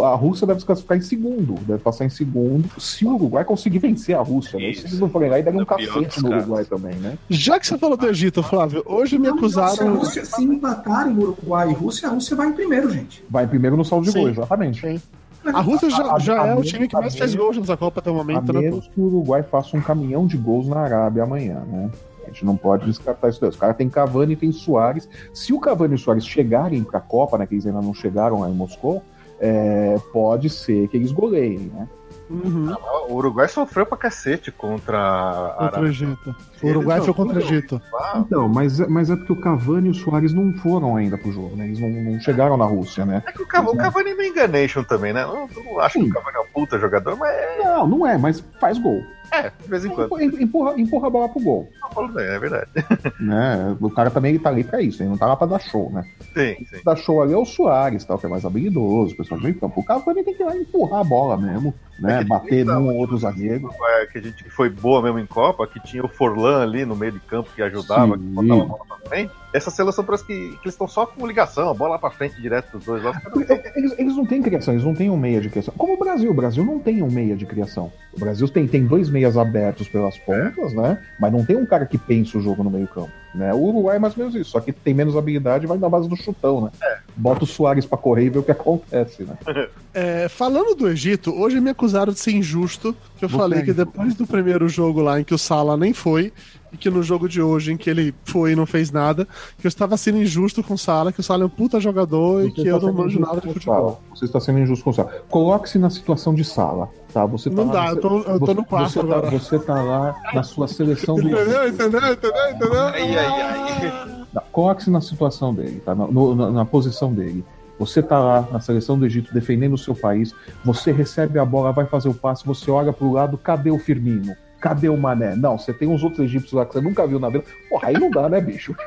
a 0.05 0.15
Rússia 0.15 0.45
deve 0.45 0.59
se 0.59 0.65
classificar 0.65 0.97
em 0.97 1.01
segundo, 1.01 1.55
deve 1.65 1.79
passar 1.79 2.05
em 2.05 2.09
segundo. 2.09 2.69
Se 2.79 3.03
o 3.05 3.15
Uruguai 3.15 3.43
conseguir 3.43 3.79
vencer 3.79 4.15
a 4.15 4.21
Rússia, 4.21 4.59
né? 4.59 4.71
Se 4.73 4.81
eles 4.81 4.99
não 4.99 5.09
forem 5.09 5.29
lá, 5.29 5.39
e 5.39 5.41
um 5.41 5.65
pior 5.65 5.65
cacete 5.65 6.21
no. 6.21 6.29
Uruguai 6.29 6.65
também, 6.65 6.95
né? 6.95 7.17
Já 7.29 7.59
que 7.59 7.65
você 7.65 7.77
falou 7.77 7.97
do 7.97 8.07
Egito, 8.07 8.43
Flávio, 8.43 8.83
hoje 8.85 9.17
me 9.17 9.25
Se 9.25 9.31
a 9.31 9.35
acusaram. 9.35 9.95
Rússia, 9.95 10.25
se 10.25 10.43
empatarem 10.43 11.17
Uruguai 11.17 11.71
e 11.71 11.73
Rússia, 11.73 12.09
a 12.09 12.11
Rússia 12.11 12.35
vai 12.35 12.50
em 12.51 12.55
primeiro, 12.55 12.89
gente. 12.89 13.23
Vai 13.29 13.47
primeiro 13.47 13.75
no 13.75 13.83
saldo 13.85 14.05
de 14.05 14.11
gol, 14.17 14.29
exatamente. 14.29 14.81
Sim. 14.81 15.01
A 15.45 15.59
Rússia 15.61 15.89
já, 15.89 16.03
A- 16.03 16.15
a- 16.15 16.19
já 16.19 16.33
a 16.33 16.37
é 16.47 16.51
o 16.53 16.55
menos- 16.57 16.67
time 16.67 16.87
que 16.87 16.95
a 16.95 17.01
mais 17.01 17.15
fez 17.15 17.33
gols 17.33 17.57
nessa 17.57 17.75
Copa 17.75 17.99
até 17.99 18.11
o 18.11 18.13
A 18.13 18.17
momento, 18.17 18.53
né? 18.53 18.59
menos 18.61 18.87
que 18.87 19.01
o 19.01 19.05
Uruguai 19.05 19.41
faça 19.41 19.75
um 19.75 19.81
caminhão 19.81 20.27
de 20.27 20.37
gols 20.37 20.67
na 20.67 20.81
Arábia 20.81 21.23
amanhã, 21.23 21.63
né? 21.67 21.89
A 22.23 22.27
gente 22.27 22.45
não 22.45 22.55
pode 22.55 22.85
descartar 22.85 23.29
isso 23.29 23.41
daí. 23.41 23.49
Os 23.49 23.55
caras 23.55 23.75
têm 23.75 23.89
Cavani 23.89 24.33
e 24.33 24.35
tem 24.35 24.51
Soares. 24.51 25.09
Se 25.33 25.51
o 25.51 25.59
Cavani 25.59 25.93
e 25.93 25.95
o 25.95 25.97
Soares 25.99 26.25
chegarem 26.25 26.83
para 26.83 26.99
a 26.99 27.01
Copa, 27.01 27.37
né? 27.39 27.47
Que 27.47 27.55
eles 27.55 27.65
ainda 27.65 27.81
não 27.81 27.93
chegaram 27.93 28.41
lá 28.41 28.49
em 28.49 28.53
Moscou, 28.53 29.01
é, 29.39 29.97
pode 30.13 30.47
ser 30.49 30.87
que 30.87 30.95
eles 30.95 31.11
goleiem, 31.11 31.71
né? 31.73 31.87
Uhum. 32.31 32.73
O 33.09 33.15
Uruguai 33.15 33.47
sofreu 33.47 33.85
pra 33.85 33.97
cacete 33.97 34.51
contra 34.51 34.97
a 34.97 35.49
Contra 35.49 35.63
o 35.63 35.67
Arábia. 35.67 35.89
Egito. 35.89 36.35
O 36.63 36.67
Uruguai 36.67 37.01
foi 37.01 37.13
contra 37.13 37.37
o 37.39 37.41
Egito. 37.41 37.81
Ah, 37.93 38.23
Então, 38.25 38.47
mas, 38.47 38.79
é- 38.79 38.87
mas 38.87 39.09
é 39.09 39.15
porque 39.15 39.33
o 39.33 39.41
Cavani 39.41 39.87
e 39.89 39.91
o 39.91 39.93
Soares 39.93 40.33
não 40.33 40.53
foram 40.53 40.95
ainda 40.95 41.17
pro 41.17 41.31
jogo, 41.31 41.55
né? 41.55 41.65
Eles 41.65 41.79
não, 41.79 41.89
não 41.89 42.19
chegaram 42.21 42.55
na 42.55 42.65
Rússia, 42.65 43.05
né? 43.05 43.21
É 43.27 43.31
que 43.31 43.41
o 43.41 43.47
Cavani, 43.47 43.75
o 43.77 43.81
Cavani 43.81 44.09
é 44.11 44.15
meio 44.15 44.31
enganation 44.31 44.83
também, 44.83 45.11
né? 45.11 45.23
Eu 45.23 45.47
não, 45.63 45.79
acho 45.81 45.99
que 45.99 46.05
Sim. 46.05 46.09
o 46.09 46.13
Cavani 46.13 46.37
é 46.37 46.39
um 46.41 46.47
puta 46.53 46.79
jogador, 46.79 47.17
mas 47.17 47.29
é, 47.31 47.57
Não, 47.63 47.87
não 47.87 48.07
é, 48.07 48.17
mas 48.17 48.39
faz 48.59 48.77
gol. 48.77 49.01
é, 49.31 49.49
de 49.49 49.67
vez 49.67 49.83
em 49.85 49.89
quando. 49.89 50.21
Empurra, 50.21 50.79
empurra 50.79 51.07
a 51.07 51.09
bola 51.09 51.29
pro 51.29 51.41
gol. 51.41 51.69
É 52.17 52.39
verdade. 52.39 52.69
Né? 53.19 53.75
O 53.79 53.89
cara 53.89 54.09
também 54.09 54.31
ele 54.31 54.39
tá 54.39 54.49
ali 54.49 54.63
pra 54.63 54.81
isso, 54.81 55.01
ele 55.03 55.09
não 55.09 55.17
tá 55.17 55.25
lá 55.25 55.35
pra 55.35 55.45
dar 55.47 55.59
show, 55.59 55.91
né? 55.91 56.03
Sim, 56.33 56.55
sim. 56.65 56.81
dar 56.83 56.95
show 56.95 57.21
ali 57.21 57.33
é 57.33 57.37
o 57.37 57.45
Soares, 57.45 58.03
tal, 58.05 58.17
que 58.17 58.25
é 58.25 58.29
mais 58.29 58.45
habilidoso, 58.45 59.13
o 59.13 59.17
pessoal 59.17 59.39
campo. 59.59 59.81
O 59.81 59.85
Cavani 59.85 60.23
tem 60.23 60.33
que 60.33 60.41
ir 60.41 60.45
lá 60.45 60.55
empurrar 60.55 61.01
a 61.01 61.03
bola 61.03 61.37
mesmo, 61.37 61.73
né? 62.01 62.15
É 62.15 62.17
que 62.23 62.29
Bater 62.29 62.65
num 62.65 62.87
ou 62.87 62.95
outro 62.95 63.17
zagueiro. 63.17 63.69
É, 63.99 64.05
que 64.07 64.17
a 64.17 64.21
gente 64.21 64.43
que 64.43 64.49
foi 64.49 64.69
boa 64.69 65.01
mesmo 65.01 65.19
em 65.19 65.25
Copa, 65.25 65.65
que 65.67 65.79
tinha 65.79 66.03
o 66.03 66.07
Forlan 66.07 66.61
ali 66.61 66.83
no 66.85 66.95
meio 66.95 67.11
de 67.11 67.19
campo 67.19 67.49
que 67.55 67.61
ajudava, 67.61 68.17
que 68.17 68.23
Sim. 68.23 68.33
botava 68.33 68.61
a 68.61 68.65
bola 68.65 68.85
pra 68.87 68.97
frente. 69.09 69.31
Essa 69.53 69.69
seleção 69.69 70.03
parece 70.05 70.25
que, 70.25 70.33
que 70.33 70.63
eles 70.63 70.73
estão 70.73 70.87
só 70.87 71.05
com 71.05 71.27
ligação, 71.27 71.69
a 71.69 71.73
bola 71.73 71.91
lá 71.91 71.99
pra 71.99 72.09
frente 72.09 72.41
direto 72.41 72.71
dos 72.77 72.85
dois. 72.85 73.03
Lá, 73.03 73.11
não 73.35 73.43
têm- 73.43 73.61
Eles, 73.75 73.95
eles 73.99 74.15
não 74.15 74.25
têm 74.25 74.41
criação, 74.41 74.73
eles 74.73 74.85
não 74.85 74.93
têm 74.95 75.09
um 75.09 75.17
meia 75.17 75.41
de 75.41 75.49
criação. 75.49 75.73
Como 75.77 75.93
o 75.93 75.97
Brasil, 75.97 76.31
o 76.31 76.33
Brasil 76.33 76.63
não 76.65 76.79
tem 76.79 77.03
um 77.03 77.11
meia 77.11 77.35
de 77.35 77.45
criação. 77.45 77.91
O 78.13 78.19
Brasil 78.19 78.47
tem, 78.47 78.65
tem 78.67 78.85
dois 78.85 79.09
meias 79.09 79.37
abertos 79.37 79.87
pelas 79.89 80.17
pontas, 80.17 80.73
né? 80.73 80.97
Mas 81.19 81.31
não 81.33 81.43
tem 81.45 81.57
um 81.57 81.65
cara 81.65 81.85
que 81.85 81.97
pensa 81.97 82.37
o 82.37 82.41
jogo 82.41 82.63
no 82.63 82.69
meio 82.71 82.87
campo. 82.87 83.11
Né? 83.33 83.53
O 83.53 83.59
Uruguai 83.59 83.95
é 83.95 83.99
mais 83.99 84.17
ou 84.17 84.19
menos 84.19 84.35
isso, 84.35 84.51
só 84.51 84.59
que 84.59 84.73
tem 84.73 84.93
menos 84.93 85.15
habilidade 85.15 85.63
e 85.63 85.67
vai 85.67 85.77
na 85.77 85.87
base 85.87 86.09
do 86.09 86.17
chutão, 86.17 86.61
né? 86.61 86.71
Bota 87.15 87.45
o 87.45 87.47
Soares 87.47 87.85
pra 87.85 87.97
correr 87.97 88.25
e 88.25 88.29
vê 88.29 88.39
o 88.39 88.43
que 88.43 88.51
acontece, 88.51 89.23
né? 89.23 89.37
É, 89.93 90.29
falando 90.29 90.73
do 90.73 90.87
Egito, 90.87 91.37
hoje 91.37 91.59
me 91.59 91.69
acusaram 91.69 92.13
de 92.13 92.19
ser 92.19 92.31
injusto. 92.31 92.95
Que 93.17 93.25
eu 93.25 93.29
Você 93.29 93.35
falei 93.35 93.59
é 93.59 93.61
que 93.61 93.73
depois 93.73 94.15
do 94.15 94.25
primeiro 94.25 94.69
jogo 94.69 95.01
lá, 95.01 95.19
em 95.19 95.23
que 95.25 95.33
o 95.33 95.37
Sala 95.37 95.75
nem 95.75 95.93
foi, 95.93 96.31
e 96.73 96.77
que 96.77 96.89
no 96.89 97.03
jogo 97.03 97.27
de 97.27 97.41
hoje, 97.41 97.73
em 97.73 97.77
que 97.77 97.89
ele 97.89 98.13
foi 98.23 98.53
e 98.53 98.55
não 98.55 98.65
fez 98.65 98.91
nada, 98.91 99.27
que 99.59 99.67
eu 99.67 99.69
estava 99.69 99.97
sendo 99.97 100.19
injusto 100.19 100.63
com 100.63 100.75
o 100.75 100.77
Sala, 100.77 101.11
que 101.11 101.19
o 101.19 101.23
Sala 101.23 101.43
é 101.43 101.45
um 101.45 101.49
puta 101.49 101.79
jogador 101.79 102.41
e 102.41 102.45
Você 102.49 102.51
que 102.51 102.61
está 102.61 102.71
eu 102.71 102.81
não 102.81 102.93
manjo 102.93 103.19
nada 103.19 103.41
de 103.41 103.47
o 103.49 103.53
futebol. 103.53 104.01
Você 104.15 104.25
está 104.25 104.39
sendo 104.39 104.59
injusto 104.59 104.83
com 104.83 104.89
o 104.91 104.93
Sala. 104.93 105.11
Coloque-se 105.29 105.77
na 105.77 105.89
situação 105.89 106.33
de 106.33 106.43
sala, 106.43 106.87
tá? 107.13 107.25
Você 107.25 107.49
tá 107.49 107.55
Não 107.57 107.67
lá 107.67 107.73
dá, 107.73 107.89
eu 107.91 107.97
tô- 108.01 108.19
eu 108.21 108.39
tô 108.39 108.53
no 108.53 108.65
quarto 108.65 108.91
você 108.93 108.99
tá, 108.99 109.05
agora. 109.17 109.29
você 109.39 109.59
tá 109.59 109.81
lá 109.83 110.15
na 110.33 110.43
sua 110.43 110.67
seleção 110.67 111.15
do. 111.15 111.21
Entendeu? 111.29 111.67
Entendeu? 111.67 111.99
Entendeu? 112.13 112.49
Entendeu? 112.49 112.81
Ai, 112.83 113.15
ai, 113.17 113.41
ai. 113.41 114.21
Coloque-se 114.51 114.89
na 114.89 115.01
situação 115.01 115.53
dele, 115.53 115.81
tá? 115.85 115.93
Na, 115.95 116.07
no- 116.07 116.35
na- 116.35 116.51
na 116.51 116.65
posição 116.65 117.13
dele. 117.13 117.43
Você 117.79 118.01
tá 118.03 118.19
lá 118.19 118.47
na 118.51 118.59
seleção 118.59 118.97
do 118.97 119.05
Egito 119.05 119.33
defendendo 119.33 119.73
o 119.73 119.77
seu 119.77 119.95
país, 119.95 120.33
você 120.63 120.91
recebe 120.91 121.39
a 121.39 121.45
bola, 121.45 121.71
vai 121.71 121.85
fazer 121.85 122.09
o 122.09 122.13
passe, 122.13 122.45
você 122.45 122.69
olha 122.69 122.93
pro 122.93 123.11
lado, 123.11 123.37
cadê 123.37 123.71
o 123.71 123.79
Firmino? 123.79 124.35
Cadê 124.61 124.87
o 124.87 124.95
Mané? 124.95 125.35
Não, 125.35 125.57
você 125.57 125.73
tem 125.73 125.87
uns 125.87 126.03
outros 126.03 126.19
egípcios 126.21 126.53
lá 126.53 126.65
que 126.65 126.73
você 126.73 126.81
nunca 126.81 127.05
viu 127.07 127.19
na 127.19 127.29
vida. 127.29 127.43
Porra, 127.69 127.87
aí 127.89 127.99
não 127.99 128.09
dá, 128.11 128.29
né, 128.29 128.39
bicho? 128.39 128.75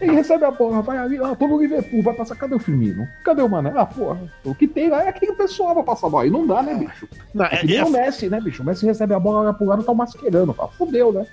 Ele 0.00 0.12
recebe 0.12 0.44
a 0.44 0.50
bola, 0.50 0.80
vai 0.80 0.96
ali, 0.96 1.16
ah, 1.18 1.34
tô 1.34 1.48
no 1.48 1.60
Liverpool, 1.60 2.02
vai 2.02 2.14
passar, 2.14 2.36
cadê 2.36 2.54
o 2.54 2.58
Firmino? 2.58 3.08
Cadê 3.24 3.42
o 3.42 3.48
Mané? 3.48 3.72
Ah, 3.74 3.86
porra, 3.86 4.20
o 4.44 4.54
que 4.54 4.68
tem 4.68 4.88
lá 4.88 5.02
é 5.02 5.08
aquele 5.08 5.32
pessoal 5.32 5.74
pra 5.74 5.82
passar 5.82 6.06
a 6.06 6.10
bola. 6.10 6.22
Aí 6.24 6.30
não 6.30 6.46
dá, 6.46 6.62
né, 6.62 6.74
bicho? 6.74 7.08
Não, 7.34 7.46
É 7.46 7.64
nem 7.64 7.78
é- 7.78 7.84
o 7.84 7.90
Messi, 7.90 8.28
né, 8.28 8.40
bicho? 8.40 8.62
O 8.62 8.66
Messi 8.66 8.86
recebe 8.86 9.12
a 9.14 9.18
bola, 9.18 9.40
olha 9.40 9.52
pro 9.52 9.66
lado, 9.66 9.82
tá 9.82 9.92
masquerando. 9.92 10.52
Fala, 10.52 10.68
fudeu, 10.72 11.10
né? 11.12 11.26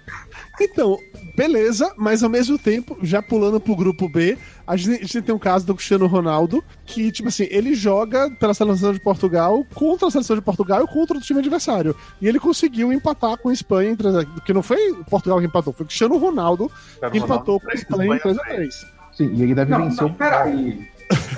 Então, 0.60 0.98
beleza, 1.36 1.94
mas 1.98 2.24
ao 2.24 2.30
mesmo 2.30 2.58
tempo, 2.58 2.98
já 3.04 3.22
pulando 3.22 3.60
pro 3.60 3.76
grupo 3.76 4.10
B, 4.10 4.36
a 4.68 4.76
gente, 4.78 4.94
a 4.96 5.06
gente 5.06 5.22
tem 5.22 5.36
um 5.36 5.40
caso 5.40 5.66
do 5.66 5.76
Cristiano 5.76 6.08
Ronaldo, 6.08 6.64
que, 6.86 7.12
tipo 7.12 7.30
assim, 7.30 7.48
ele 7.50 7.74
joga 7.76 8.30
pela 8.40 8.54
seleção 8.54 8.94
de 8.94 9.00
Portugal 9.00 9.66
contra 9.74 10.08
a 10.08 10.12
seleção 10.12 10.36
de 10.36 10.42
Portugal 10.42 10.84
e 10.84 10.88
contra 10.88 11.18
o 11.18 11.22
time 11.22 11.40
adversário. 11.40 11.96
E 12.22 12.28
ele 12.28 12.40
conseguiu 12.40 12.92
empatar 12.92 13.38
com 13.38 13.50
a 13.50 13.54
Espanha 13.54 13.92
em 13.92 13.96
3 13.96 14.16
Que 14.46 14.54
não 14.54 14.64
foi 14.64 14.78
Portugal 15.10 15.40
que 15.40 15.46
empatou, 15.46 15.74
foi 15.74 15.84
o 15.84 15.88
Cristiano 15.88 16.18
Ronaldo 16.18 16.68
que 16.68 16.72
o 16.74 17.10
Ronaldo 17.10 17.18
empatou 17.18 17.60
com 17.60 17.70
a 17.70 17.74
Espanha 17.74 18.14
em 18.14 18.16
Espanha 18.18 18.36
3x3. 18.36 18.70
Sim, 19.14 19.32
e 19.34 19.44
ele 19.44 19.56
deve 19.56 19.72
Não, 19.72 19.86
vencer 19.86 20.04
não, 20.04 20.10
o. 20.10 20.14
peraí. 20.14 20.88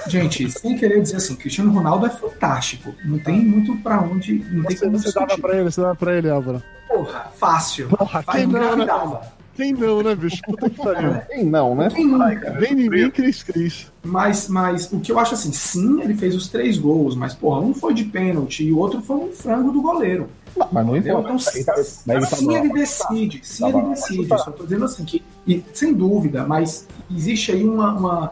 Gente, 0.07 0.49
sem 0.49 0.77
querer 0.77 1.01
dizer 1.01 1.17
assim, 1.17 1.35
Cristiano 1.35 1.71
Ronaldo 1.71 2.05
é 2.05 2.09
fantástico. 2.09 2.95
Não 3.03 3.19
tem 3.19 3.43
muito 3.43 3.75
pra 3.77 3.99
onde. 4.01 4.35
Não 4.49 4.63
tem 4.63 4.77
Você, 4.77 4.85
como 4.85 4.97
você 4.97 5.11
dava 5.11 5.25
discutir. 5.27 5.41
pra 5.41 5.55
ele, 5.59 5.63
você 5.71 5.81
dava 5.81 5.95
pra 5.95 6.17
ele, 6.17 6.29
Álvaro. 6.29 6.63
Porra, 6.87 7.29
fácil. 7.35 7.89
Porra, 7.89 8.21
Vai, 8.21 8.37
quem 8.37 8.47
não, 8.47 8.53
né? 8.53 8.65
engravidava. 8.65 9.36
Quem 9.57 9.73
não, 9.73 10.01
né, 10.03 10.15
bicho? 10.15 10.39
Puta 10.45 10.69
que 10.69 10.77
pariu. 10.77 11.19
Quem 11.27 11.43
não, 11.43 11.75
né? 11.75 11.89
Quem 11.93 12.05
nunca? 12.07 12.51
Vem 12.51 12.73
em 12.73 12.89
mim, 12.89 13.09
Cris 13.09 13.41
Cris. 13.43 13.91
Mas, 14.03 14.47
mas 14.47 14.89
o 14.93 14.99
que 14.99 15.11
eu 15.11 15.19
acho 15.19 15.33
assim, 15.33 15.51
sim, 15.51 15.99
ele 16.01 16.13
fez 16.13 16.35
os 16.35 16.47
três 16.47 16.77
gols, 16.77 17.15
mas 17.15 17.33
porra, 17.33 17.59
um 17.61 17.73
foi 17.73 17.93
de 17.93 18.05
pênalti 18.05 18.63
e 18.63 18.71
o 18.71 18.77
outro 18.77 19.01
foi 19.01 19.17
um 19.17 19.31
frango 19.31 19.71
do 19.71 19.81
goleiro. 19.81 20.29
Mas 20.71 20.85
não 20.85 20.95
Entendeu? 20.95 21.19
importa. 21.19 21.33
Então, 21.33 21.53
Ele 21.55 21.63
tá- 21.65 21.73
ele 22.13 22.25
tá 22.25 22.59
ele 22.65 22.73
decide, 22.73 23.39
sim, 23.43 23.63
Tá 23.63 23.69
ele 23.77 23.87
decide. 23.89 24.27
Só 24.27 24.51
tô 24.51 24.63
dizendo 24.63 24.85
assim 24.85 25.03
que, 25.05 25.23
e, 25.45 25.63
sem 25.73 25.93
dúvida, 25.93 26.45
mas 26.45 26.87
existe 27.15 27.51
aí 27.51 27.63
uma, 27.67 27.93
uma- 27.93 28.31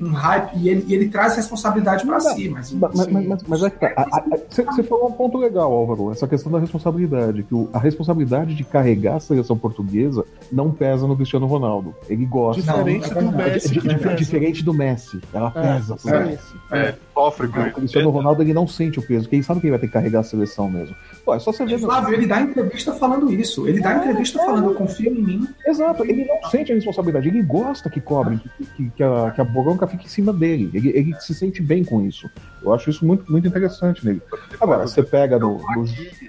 um 0.00 0.12
hype 0.12 0.50
e 0.56 0.68
ele, 0.68 0.84
e 0.88 0.94
ele 0.94 1.08
traz 1.08 1.36
responsabilidade 1.36 2.04
para 2.06 2.20
si. 2.20 2.48
Mas, 2.48 2.70
Mas, 2.72 3.06
mas, 3.08 3.26
mas, 3.26 3.42
mas 3.48 3.62
é 3.62 3.70
que 3.70 3.78
tá. 3.78 4.24
Você 4.50 4.82
falou 4.82 5.08
um 5.08 5.12
ponto 5.12 5.38
legal, 5.38 5.72
Álvaro, 5.72 6.12
essa 6.12 6.26
questão 6.28 6.50
da 6.52 6.58
responsabilidade. 6.58 7.42
Que 7.42 7.54
o- 7.54 7.68
a 7.72 7.78
responsabilidade 7.78 8.54
de 8.54 8.64
carregar 8.64 9.16
a 9.16 9.20
seleção 9.20 9.56
portuguesa 9.56 10.24
não 10.52 10.70
pesa 10.70 11.06
no 11.06 11.16
Cristiano 11.16 11.46
Ronaldo. 11.46 11.94
Ele 12.08 12.26
gosta. 12.26 12.60
Diferente 12.62 13.14
Não, 13.14 13.32
do 13.32 13.40
é 13.40 13.52
Messi. 13.54 13.70
Di- 13.72 13.80
pesa. 13.80 14.14
diferente 14.14 14.64
do 14.64 14.74
Messi. 14.74 15.20
Ela 15.32 15.52
É, 15.54 15.74
pesa 15.74 15.96
pro 15.96 16.14
é. 16.14 16.24
Messi. 16.26 16.54
É, 16.72 16.94
sofre 17.16 17.48
com 17.48 17.58
O 17.60 17.66
isso. 17.66 17.74
Cristiano 17.74 18.10
Ronaldo 18.10 18.42
ele 18.42 18.52
não 18.52 18.66
sente 18.66 18.98
o 18.98 19.02
peso. 19.02 19.28
Quem 19.28 19.42
sabe 19.42 19.62
quem 19.62 19.70
vai 19.70 19.78
ter 19.78 19.86
que 19.86 19.92
carregar 19.94 20.20
a 20.20 20.22
seleção 20.22 20.70
mesmo. 20.70 20.94
Pô, 21.24 21.34
é 21.34 21.38
só 21.38 21.50
você 21.50 21.64
ver. 21.64 21.78
Flávio, 21.78 22.12
ele 22.12 22.26
dá 22.26 22.42
entrevista 22.42 22.92
falando 22.92 23.32
isso. 23.32 23.66
Ele 23.66 23.80
dá 23.80 23.96
entrevista 23.96 24.38
falando, 24.44 24.70
eu 24.70 24.74
confio 24.74 25.10
em 25.12 25.22
mim. 25.22 25.48
Exato, 25.66 26.04
ele 26.04 26.26
não 26.26 26.50
sente 26.50 26.72
a 26.72 26.74
responsabilidade, 26.74 27.28
ele 27.28 27.42
gosta 27.42 27.88
que 27.88 28.00
cobrem, 28.00 28.38
que, 28.38 28.66
que, 28.66 28.90
que 28.90 29.02
a, 29.02 29.30
que 29.30 29.40
a 29.40 29.44
bronca 29.44 29.86
fique 29.86 30.04
em 30.04 30.08
cima 30.08 30.32
dele. 30.32 30.70
Ele, 30.74 30.90
ele 30.90 31.20
se 31.20 31.34
sente 31.34 31.62
bem 31.62 31.82
com 31.82 32.02
isso. 32.02 32.30
Eu 32.62 32.74
acho 32.74 32.90
isso 32.90 33.06
muito, 33.06 33.30
muito 33.32 33.48
interessante 33.48 34.04
nele. 34.04 34.20
Agora, 34.60 34.86
você 34.86 35.02
pega 35.02 35.38
no. 35.38 35.58
no... 35.58 35.84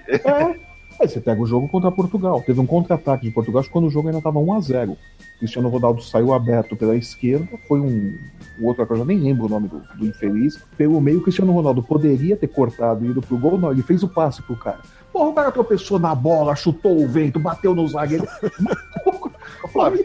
É, 0.08 0.67
aí 1.00 1.08
você 1.08 1.20
pega 1.20 1.40
o 1.40 1.46
jogo 1.46 1.68
contra 1.68 1.90
Portugal. 1.90 2.42
Teve 2.44 2.60
um 2.60 2.66
contra-ataque 2.66 3.24
de 3.24 3.30
Portugal 3.30 3.64
quando 3.70 3.86
o 3.86 3.90
jogo 3.90 4.08
ainda 4.08 4.18
estava 4.18 4.38
1x0. 4.38 4.96
Cristiano 5.38 5.68
Ronaldo 5.68 6.02
saiu 6.02 6.32
aberto 6.32 6.74
pela 6.74 6.96
esquerda, 6.96 7.48
foi 7.68 7.80
um, 7.80 8.18
um 8.58 8.66
outro 8.66 8.84
eu 8.90 8.96
já 8.96 9.04
nem 9.04 9.18
lembro 9.18 9.46
o 9.46 9.48
nome 9.48 9.68
do, 9.68 9.80
do 9.96 10.06
infeliz. 10.06 10.60
Pelo 10.76 11.00
meio, 11.00 11.22
Cristiano 11.22 11.52
Ronaldo 11.52 11.82
poderia 11.82 12.36
ter 12.36 12.48
cortado 12.48 13.04
e 13.04 13.10
ido 13.10 13.22
pro 13.22 13.38
gol, 13.38 13.56
não, 13.56 13.70
ele 13.70 13.82
fez 13.82 14.02
o 14.02 14.08
passe 14.08 14.42
pro 14.42 14.56
cara. 14.56 14.80
Porra, 15.12 15.28
o 15.30 15.32
cara 15.32 15.52
tropeçou 15.52 15.98
na 15.98 16.14
bola, 16.14 16.56
chutou 16.56 17.02
o 17.02 17.08
vento, 17.08 17.38
bateu 17.38 17.74
no 17.74 17.86
zagueiro. 17.86 18.26
Flávio, 19.72 20.04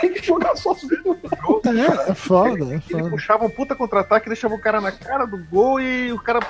tem 0.00 0.12
que 0.12 0.24
jogar 0.24 0.56
sozinho. 0.56 1.16
É, 1.66 2.10
é 2.10 2.14
foda, 2.14 2.64
é 2.64 2.68
Ele 2.74 2.80
foda. 2.80 3.10
puxava 3.10 3.44
um 3.44 3.50
puta 3.50 3.74
contra-ataque, 3.74 4.28
deixava 4.28 4.54
o 4.54 4.58
cara 4.58 4.80
na 4.80 4.92
cara 4.92 5.26
do 5.26 5.38
gol 5.38 5.80
e 5.80 6.12
o 6.12 6.18
cara. 6.18 6.40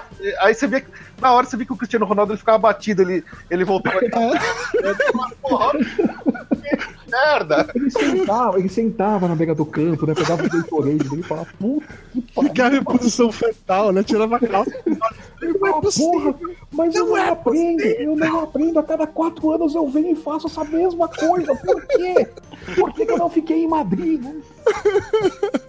Aí 0.41 0.55
você 0.55 0.67
via 0.67 0.81
que. 0.81 0.91
Na 1.21 1.33
hora 1.33 1.47
você 1.47 1.57
via 1.57 1.67
que 1.67 1.73
o 1.73 1.77
Cristiano 1.77 2.07
Ronaldo 2.07 2.33
ele 2.33 2.39
ficava 2.39 2.59
batido, 2.59 3.03
ele, 3.03 3.25
ele 3.51 3.65
voltava. 3.65 3.99
Porra, 5.43 5.73
que 5.79 6.94
merda! 7.15 7.71
Ele 7.75 7.91
sentava, 7.91 8.59
ele 8.59 8.69
sentava 8.69 9.29
na 9.29 9.35
beira 9.35 9.55
do 9.55 9.65
campo, 9.65 10.07
né? 10.07 10.15
Pegava 10.15 10.45
o 10.45 10.49
Gatorade 10.49 10.99
dele 10.99 11.21
e 11.21 11.23
falava, 11.23 11.49
puta 11.59 11.87
que 12.13 12.21
pariu. 12.21 12.51
Ficava 12.51 12.77
em 12.77 12.85
posição 12.85 13.31
fetal, 13.31 13.93
né? 13.93 14.03
Tirava 14.03 14.37
a 14.37 14.41
calça. 14.41 14.73
Não 15.43 15.67
é 15.67 15.81
possível. 15.81 16.35
Porra, 16.35 16.57
mas 16.73 16.95
eu 16.95 17.07
Não 17.07 17.11
não 17.15 17.19
é 17.19 17.29
aprendo, 17.29 17.83
eu 17.83 18.17
não 18.17 18.41
aprendo. 18.41 18.79
A 18.79 18.83
cada 18.83 19.07
quatro 19.07 19.53
anos 19.53 19.75
eu 19.75 19.89
venho 19.89 20.13
e 20.13 20.17
faço 20.17 20.47
essa 20.47 20.65
mesma 20.65 21.09
coisa. 21.09 21.55
Por 21.55 21.87
quê? 21.87 22.29
Por 22.75 22.93
que, 22.93 23.07
que 23.07 23.13
eu 23.13 23.19
não 23.19 23.31
fiquei 23.31 23.63
em 23.65 23.69
Madrid? 23.69 24.21
né? 24.23 24.35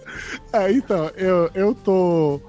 É, 0.50 0.72
então, 0.72 1.10
eu, 1.14 1.50
eu 1.54 1.74
tô. 1.74 2.40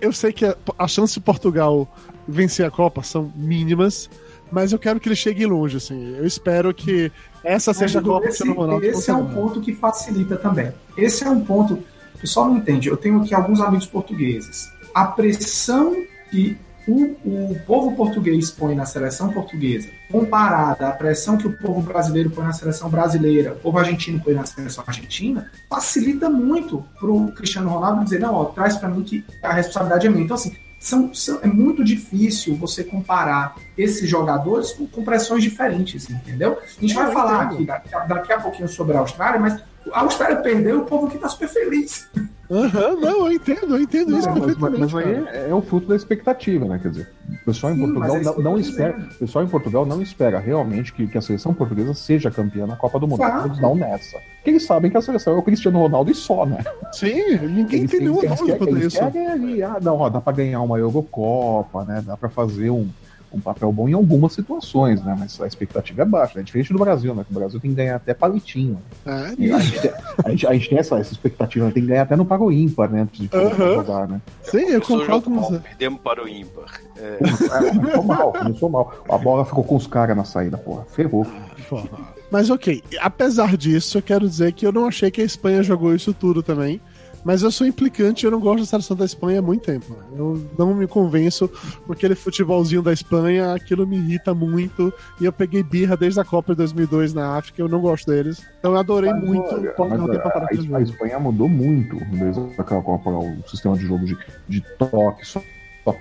Eu 0.00 0.12
sei 0.12 0.34
que 0.34 0.44
a, 0.44 0.54
a 0.78 0.86
chance 0.86 1.14
de 1.14 1.20
Portugal 1.20 1.88
vencer 2.28 2.66
a 2.66 2.70
Copa 2.70 3.02
são 3.02 3.32
mínimas, 3.34 4.10
mas 4.50 4.72
eu 4.72 4.78
quero 4.78 5.00
que 5.00 5.08
ele 5.08 5.16
chegue 5.16 5.46
longe, 5.46 5.78
assim. 5.78 6.14
Eu 6.16 6.26
espero 6.26 6.74
que 6.74 7.10
essa 7.46 7.72
seja 7.72 8.00
a 8.00 8.02
Copa 8.02 8.26
esse, 8.26 8.48
Ronaldo. 8.48 8.84
esse 8.84 9.08
é 9.08 9.14
um 9.14 9.26
ponto 9.32 9.60
que 9.60 9.72
facilita 9.72 10.36
também. 10.36 10.72
Esse 10.96 11.22
é 11.22 11.30
um 11.30 11.44
ponto. 11.44 11.74
O 12.14 12.18
pessoal 12.18 12.46
não 12.46 12.56
entende. 12.56 12.88
Eu 12.88 12.96
tenho 12.96 13.22
aqui 13.22 13.32
alguns 13.32 13.60
amigos 13.60 13.86
portugueses. 13.86 14.68
A 14.92 15.04
pressão 15.04 15.94
que 16.28 16.58
o, 16.88 17.16
o 17.24 17.60
povo 17.66 17.94
português 17.94 18.50
põe 18.50 18.74
na 18.74 18.84
seleção 18.84 19.32
portuguesa, 19.32 19.88
comparada 20.10 20.88
à 20.88 20.92
pressão 20.92 21.36
que 21.36 21.46
o 21.46 21.56
povo 21.56 21.80
brasileiro 21.82 22.30
põe 22.30 22.44
na 22.44 22.52
seleção 22.52 22.88
brasileira, 22.88 23.52
o 23.52 23.56
povo 23.56 23.78
argentino 23.78 24.20
põe 24.20 24.34
na 24.34 24.46
seleção 24.46 24.84
argentina, 24.86 25.50
facilita 25.68 26.28
muito 26.28 26.84
pro 26.98 27.28
Cristiano 27.32 27.70
Ronaldo 27.70 28.04
dizer: 28.04 28.20
não, 28.20 28.34
ó, 28.34 28.44
traz 28.46 28.76
para 28.76 28.88
mim 28.88 29.02
que 29.02 29.24
a 29.42 29.52
responsabilidade 29.52 30.06
é 30.06 30.10
minha. 30.10 30.24
Então, 30.24 30.36
assim, 30.36 30.54
são, 30.86 31.12
são- 31.12 31.40
é 31.42 31.46
muito 31.46 31.82
difícil 31.82 32.54
você 32.56 32.84
comparar 32.84 33.56
esses 33.76 34.08
jogadores 34.08 34.72
com, 34.72 34.86
com 34.86 35.02
pressões 35.04 35.42
diferentes, 35.42 36.08
entendeu? 36.08 36.58
A 36.60 36.80
gente 36.80 36.94
vai 36.94 37.08
Eu 37.08 37.12
falar 37.12 37.46
entendo. 37.52 37.54
aqui 37.54 37.64
daqui 37.66 37.94
a, 37.94 37.98
daqui 38.06 38.32
a 38.32 38.40
pouquinho 38.40 38.68
sobre 38.68 38.96
a 38.96 39.00
Austrália, 39.00 39.40
mas 39.40 39.60
a 39.92 40.00
Austrália 40.00 40.36
perdeu, 40.36 40.80
o 40.80 40.84
povo 40.84 41.06
aqui 41.06 41.18
tá 41.18 41.28
super 41.28 41.48
feliz. 41.48 42.08
Aham, 42.48 42.94
não, 43.00 43.26
eu 43.26 43.32
entendo, 43.32 43.74
eu 43.74 43.80
entendo 43.80 44.16
isso 44.16 44.28
Mas, 44.30 44.38
mas- 44.38 44.46
perfeitamente. 44.54 44.94
mas 44.94 45.04
aí 45.04 45.14
é, 45.46 45.50
é 45.50 45.54
o 45.54 45.60
fruto 45.60 45.88
da 45.88 45.96
expectativa, 45.96 46.64
né? 46.64 46.78
Quer 46.80 46.90
dizer, 46.90 47.08
o 47.28 47.44
pessoal 47.44 47.72
em 47.72 47.76
Sim, 47.76 47.82
Portugal 47.82 48.16
é 48.16 48.20
isso 48.20 48.34
não, 48.36 48.42
não 48.52 48.58
espera. 48.58 48.92
dizendo. 48.92 49.10
O 49.10 49.18
pessoal 49.18 49.44
em 49.44 49.48
Portugal 49.48 49.86
não 49.86 50.00
espera 50.00 50.38
realmente 50.38 50.92
que, 50.92 51.08
que 51.08 51.18
a 51.18 51.20
seleção 51.20 51.52
portuguesa 51.52 51.92
seja 51.92 52.30
campeã 52.30 52.64
na 52.64 52.76
Copa 52.76 53.00
do 53.00 53.08
Mundo. 53.08 53.18
Claro. 53.18 53.48
Eles 53.48 53.60
não 53.60 53.74
nessa. 53.74 54.16
Porque 54.36 54.50
eles 54.50 54.64
sabem 54.64 54.90
que 54.92 54.96
a 54.96 55.02
seleção 55.02 55.34
é 55.34 55.38
o 55.38 55.42
Cristiano 55.42 55.80
Ronaldo 55.80 56.08
e 56.10 56.14
só, 56.14 56.46
né? 56.46 56.58
Sim, 56.92 57.36
ninguém 57.48 57.80
Eles, 57.80 57.90
tem 57.90 58.00
nenhuma 58.00 58.22
dúvida 58.22 58.56
quanto 58.58 58.78
isso. 58.78 59.10
querem 59.10 59.62
ah, 59.64 59.78
não, 59.82 59.96
ó, 59.98 60.08
dá 60.08 60.20
pra 60.20 60.32
ganhar 60.32 60.60
uma 60.60 60.78
Eurocopa, 60.78 61.84
né? 61.84 62.00
Dá 62.06 62.16
pra 62.16 62.28
fazer 62.28 62.70
um, 62.70 62.88
um 63.32 63.40
papel 63.40 63.70
bom 63.72 63.88
em 63.88 63.92
algumas 63.92 64.32
situações, 64.32 65.02
né? 65.02 65.14
Mas 65.18 65.40
a 65.40 65.46
expectativa 65.46 66.02
é 66.02 66.04
baixa, 66.04 66.38
é 66.40 66.42
diferente 66.42 66.72
do 66.72 66.78
Brasil, 66.78 67.14
né? 67.14 67.24
Que 67.24 67.30
o 67.34 67.38
Brasil 67.38 67.60
tem 67.60 67.70
que 67.70 67.76
ganhar 67.76 67.96
até 67.96 68.14
palitinho. 68.14 68.80
É, 69.04 69.34
E 69.38 69.52
a, 69.52 69.58
gente, 69.58 69.90
a, 70.24 70.30
gente, 70.30 70.46
a 70.46 70.52
gente 70.54 70.68
tem 70.70 70.78
essa, 70.78 70.98
essa 70.98 71.12
expectativa, 71.12 71.66
né? 71.66 71.72
tem 71.72 71.82
que 71.82 71.88
ganhar 71.88 72.02
até 72.02 72.16
no 72.16 72.24
pago 72.24 72.50
ímpar, 72.50 72.90
né? 72.90 73.02
Antes 73.02 73.28
de 73.28 73.36
Aham. 73.36 73.74
jogar, 73.74 74.08
né? 74.08 74.20
sim, 74.42 74.58
eu 74.68 74.78
o 74.78 74.82
concordo 74.82 75.22
com 75.22 75.30
mal, 75.30 75.50
você. 75.50 75.58
perdemos 75.58 76.00
para 76.00 76.24
o 76.24 76.28
ímpar. 76.28 76.80
É, 76.96 77.18
É, 77.20 77.70
começou 77.70 78.02
mal, 78.04 78.32
começou 78.32 78.68
mal. 78.70 78.94
A 79.08 79.18
bola 79.18 79.44
ficou 79.44 79.64
com 79.64 79.76
os 79.76 79.86
caras 79.86 80.16
na 80.16 80.24
saída, 80.24 80.56
porra. 80.56 80.84
Ferrou. 80.92 81.26
Porra. 81.68 81.88
Mas 82.30 82.50
ok, 82.50 82.82
apesar 83.00 83.56
disso, 83.56 83.98
eu 83.98 84.02
quero 84.02 84.28
dizer 84.28 84.52
que 84.52 84.66
eu 84.66 84.72
não 84.72 84.86
achei 84.86 85.10
que 85.10 85.20
a 85.20 85.24
Espanha 85.24 85.62
jogou 85.62 85.94
isso 85.94 86.12
tudo 86.12 86.42
também. 86.42 86.80
Mas 87.26 87.42
eu 87.42 87.50
sou 87.50 87.66
implicante 87.66 88.22
e 88.22 88.26
eu 88.28 88.30
não 88.30 88.38
gosto 88.38 88.60
da 88.60 88.66
seleção 88.66 88.96
da 88.96 89.04
Espanha 89.04 89.40
há 89.40 89.42
muito 89.42 89.64
tempo. 89.64 89.96
Eu 90.16 90.40
não 90.56 90.72
me 90.72 90.86
convenço 90.86 91.50
por 91.84 91.96
aquele 91.96 92.14
futebolzinho 92.14 92.82
da 92.82 92.92
Espanha, 92.92 93.52
aquilo 93.52 93.84
me 93.84 93.96
irrita 93.96 94.32
muito. 94.32 94.94
E 95.20 95.24
eu 95.24 95.32
peguei 95.32 95.60
birra 95.64 95.96
desde 95.96 96.20
a 96.20 96.24
Copa 96.24 96.52
de 96.52 96.58
2002 96.58 97.12
na 97.14 97.36
África, 97.36 97.60
eu 97.60 97.68
não 97.68 97.80
gosto 97.80 98.06
deles. 98.06 98.40
Então 98.60 98.74
eu 98.74 98.78
adorei 98.78 99.10
Mas, 99.10 99.24
muito 99.24 99.44
olha, 99.52 99.74
mas 99.76 100.10
tempo 100.10 100.28
a, 100.28 100.30
para 100.30 100.46
a. 100.78 100.80
Espanha 100.80 101.18
mudou 101.18 101.48
muito 101.48 101.96
desde 102.12 102.40
aquela 102.60 102.80
Copa, 102.80 103.10
o 103.10 103.42
sistema 103.48 103.76
de 103.76 103.86
jogo 103.86 104.04
de, 104.04 104.16
de 104.48 104.60
toque, 104.78 105.26
só, 105.26 105.42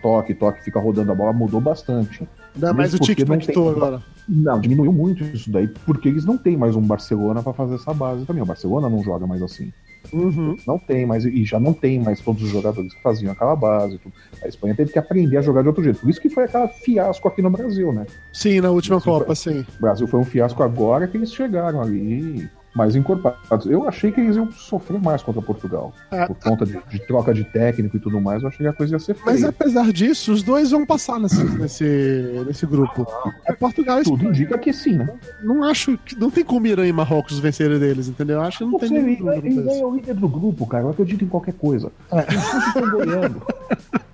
toque, 0.03 0.35
toque, 0.35 0.63
fica 0.63 0.79
rodando 0.79 1.11
a 1.11 1.15
bola, 1.15 1.33
mudou 1.33 1.59
bastante. 1.59 2.29
Ainda 2.53 2.71
mais 2.71 2.93
o 2.93 2.97
não 2.97 3.03
tic-tac-toe 3.03 3.51
tem- 3.51 3.69
agora. 3.69 4.03
Não, 4.29 4.59
diminuiu 4.59 4.93
muito 4.93 5.23
isso 5.23 5.49
daí, 5.51 5.67
porque 5.67 6.07
eles 6.07 6.23
não 6.23 6.37
têm 6.37 6.55
mais 6.55 6.75
um 6.75 6.81
Barcelona 6.81 7.41
pra 7.41 7.51
fazer 7.51 7.75
essa 7.75 7.93
base 7.95 8.25
também. 8.25 8.43
O 8.43 8.45
Barcelona 8.45 8.87
não 8.87 9.01
joga 9.03 9.25
mais 9.25 9.41
assim. 9.41 9.73
Uhum. 10.13 10.57
Não 10.65 10.77
tem 10.77 11.05
mais, 11.05 11.25
e 11.25 11.43
já 11.45 11.59
não 11.59 11.73
tem 11.73 11.99
mais 11.99 12.19
todos 12.21 12.43
os 12.43 12.49
jogadores 12.49 12.93
que 12.93 13.01
faziam 13.01 13.31
aquela 13.31 13.55
base. 13.55 13.97
tudo. 13.97 14.13
A 14.43 14.47
Espanha 14.47 14.75
teve 14.75 14.91
que 14.91 14.99
aprender 14.99 15.37
a 15.37 15.41
jogar 15.41 15.61
de 15.61 15.67
outro 15.67 15.83
jeito. 15.83 15.99
Por 15.99 16.09
isso 16.09 16.21
que 16.21 16.29
foi 16.29 16.43
aquela 16.43 16.67
fiasco 16.67 17.27
aqui 17.27 17.41
no 17.41 17.49
Brasil, 17.49 17.91
né? 17.91 18.05
Sim, 18.33 18.61
na 18.61 18.69
última 18.69 19.01
Copa, 19.01 19.33
sim. 19.35 19.65
O 19.77 19.81
Brasil 19.81 20.07
foi 20.07 20.19
um 20.19 20.25
fiasco 20.25 20.61
agora 20.63 21.07
que 21.07 21.17
eles 21.17 21.33
chegaram 21.33 21.81
ali 21.81 22.49
mais 22.75 22.95
encorpados. 22.95 23.65
Eu 23.65 23.87
achei 23.87 24.11
que 24.11 24.19
eles 24.19 24.35
iam 24.35 24.51
sofrer 24.51 25.01
mais 25.01 25.23
contra 25.23 25.41
Portugal. 25.41 25.93
É. 26.11 26.27
Por 26.27 26.35
conta 26.35 26.65
de, 26.65 26.77
de 26.89 26.99
troca 27.07 27.33
de 27.33 27.43
técnico 27.45 27.95
e 27.95 27.99
tudo 27.99 28.19
mais, 28.19 28.41
eu 28.41 28.49
achei 28.49 28.65
que 28.65 28.67
a 28.69 28.73
coisa 28.73 28.95
ia 28.95 28.99
ser 28.99 29.13
feia. 29.13 29.25
Mas 29.25 29.43
apesar 29.43 29.91
disso, 29.93 30.33
os 30.33 30.43
dois 30.43 30.71
vão 30.71 30.85
passar 30.85 31.19
nesse, 31.19 31.43
nesse, 31.43 32.43
nesse 32.45 32.65
grupo. 32.65 33.07
É 33.45 33.53
Portugal 33.53 34.01
e 34.01 34.03
Tudo 34.03 34.25
indica 34.25 34.57
que 34.57 34.73
sim, 34.73 34.97
né? 34.97 35.17
Não 35.41 35.63
acho 35.63 35.97
que. 35.99 36.19
Não 36.19 36.29
tem 36.29 36.43
como 36.43 36.67
Irã 36.67 36.85
e 36.85 36.91
Marrocos 36.91 37.39
vencerem 37.39 37.79
deles, 37.79 38.07
entendeu? 38.07 38.35
Eu 38.35 38.41
Acho 38.41 38.59
que 38.59 38.65
não 38.65 38.77
tem 38.77 38.89
Você, 38.89 39.01
nenhum 39.01 39.31
ele, 39.31 39.69
é 39.69 39.85
o 39.85 39.95
líder 39.95 40.15
do 40.15 40.27
grupo, 40.27 40.67
cara. 40.67 40.83
Eu 40.83 40.89
acredito 40.89 41.23
em 41.23 41.27
qualquer 41.27 41.53
coisa. 41.53 41.91
É. 42.11 42.25
Estão 42.67 42.97
ganhando. 42.97 43.41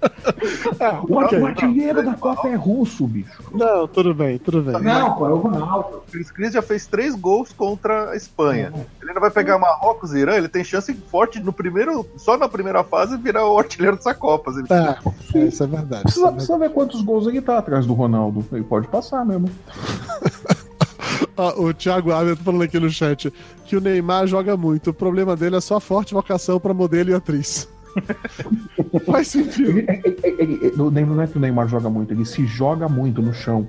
O, 1.08 1.16
ok. 1.20 1.40
o 1.40 1.46
artilheiro 1.46 2.04
da 2.04 2.14
Copa 2.16 2.48
é 2.48 2.56
russo, 2.56 3.06
bicho. 3.08 3.44
Não, 3.52 3.88
tudo 3.88 4.14
bem, 4.14 4.38
tudo 4.40 4.62
bem. 4.62 4.82
Não, 4.82 5.14
pô, 5.16 5.28
é 5.28 5.30
o 5.32 5.38
Ronaldo. 5.38 5.98
O 5.98 6.12
Cris 6.12 6.32
Cris 6.32 6.54
já 6.54 6.62
fez 6.62 6.86
três 6.88 7.14
gols 7.16 7.52
contra 7.54 8.12
a 8.12 8.16
Espanha. 8.16 8.74
Ele 9.02 9.10
ainda 9.10 9.20
vai 9.20 9.30
pegar 9.32 9.58
Marrocos 9.60 10.14
e 10.14 10.20
Irã, 10.20 10.36
ele 10.36 10.48
tem 10.48 10.64
chance 10.64 10.94
forte 10.94 11.40
no 11.40 11.54
primeiro, 11.54 12.06
só 12.18 12.38
na 12.38 12.50
primeira 12.50 12.84
fase 12.84 13.16
virar 13.18 13.48
o 13.48 13.58
artilheiro 13.58 13.96
dessa 13.96 14.14
Copa. 14.14 14.52
Ele- 14.52 14.68
É, 14.70 15.40
é, 15.40 15.46
isso 15.46 15.64
é 15.64 15.68
verdade. 15.68 16.04
Precisa, 16.04 16.22
é 16.22 16.30
verdade. 16.30 16.36
precisa 16.36 16.58
ver 16.58 16.70
quantos 16.72 17.02
gols 17.02 17.28
ele 17.28 17.42
tá 17.42 17.58
atrás 17.58 17.86
do 17.86 17.94
Ronaldo. 17.94 18.46
Ele 18.52 18.64
pode 18.64 18.88
passar 18.88 19.26
mesmo. 19.26 19.50
Ó, 21.38 21.62
o 21.62 21.74
Thiago 21.74 22.12
Ávila 22.12 22.36
tá 22.36 22.44
falando 22.44 22.64
aqui 22.64 22.80
no 22.80 22.90
chat 22.90 23.32
que 23.66 23.76
o 23.76 23.82
Neymar 23.82 24.28
joga 24.28 24.56
muito. 24.58 24.90
O 24.90 24.94
problema 24.94 25.36
dele 25.36 25.56
é 25.56 25.62
só 25.62 25.78
a 25.78 25.82
forte 25.82 26.14
vocação 26.14 26.60
pra 26.60 26.74
modelo 26.74 27.10
e 27.10 27.14
atriz. 27.14 27.68
Faz 29.06 29.28
sentido. 29.28 29.70
Ele, 29.70 29.86
é, 29.88 29.94
é, 29.94 30.10
é, 30.24 30.68
é, 30.68 31.06
não 31.06 31.22
é 31.22 31.28
que 31.28 31.38
o 31.38 31.42
Neymar 31.42 31.68
joga 31.68 31.90
muito, 31.90 32.14
ele 32.14 32.26
se 32.26 32.46
joga 32.46 32.88
muito 32.88 33.22
no 33.22 33.34
chão. 33.34 33.68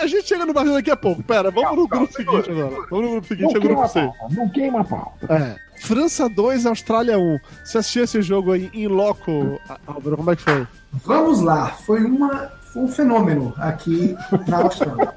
A 0.00 0.06
gente 0.06 0.28
chega 0.28 0.46
no 0.46 0.52
Brasil 0.52 0.72
daqui 0.72 0.90
a 0.90 0.96
pouco. 0.96 1.22
Pera, 1.22 1.50
vamos 1.50 1.76
no 1.76 1.88
grupo 1.88 2.12
seguinte 2.12 2.50
agora. 2.50 2.86
Vamos 2.90 3.04
no 3.04 3.10
grupo 3.12 3.26
seguinte, 3.26 3.50
é 3.50 3.52
Não 3.52 3.60
o 3.60 3.62
grupo 3.62 3.88
C. 3.88 4.00
pauta, 4.00 4.34
não 4.34 4.48
queima 4.48 4.80
a 4.80 4.84
pauta. 4.84 5.34
É. 5.34 5.72
França 5.82 6.28
2, 6.28 6.66
Austrália 6.66 7.18
1. 7.18 7.38
Você 7.64 7.78
assistiu 7.78 8.04
esse 8.04 8.22
jogo 8.22 8.52
aí 8.52 8.70
em 8.72 8.86
loco, 8.86 9.60
Álvaro? 9.86 10.16
Como 10.16 10.30
é 10.30 10.36
que 10.36 10.42
foi? 10.42 10.66
Vamos 10.92 11.40
lá, 11.40 11.68
foi, 11.70 12.04
uma, 12.04 12.52
foi 12.72 12.82
um 12.82 12.88
fenômeno 12.88 13.52
aqui 13.56 14.14
na 14.46 14.58
Austrália. 14.58 15.12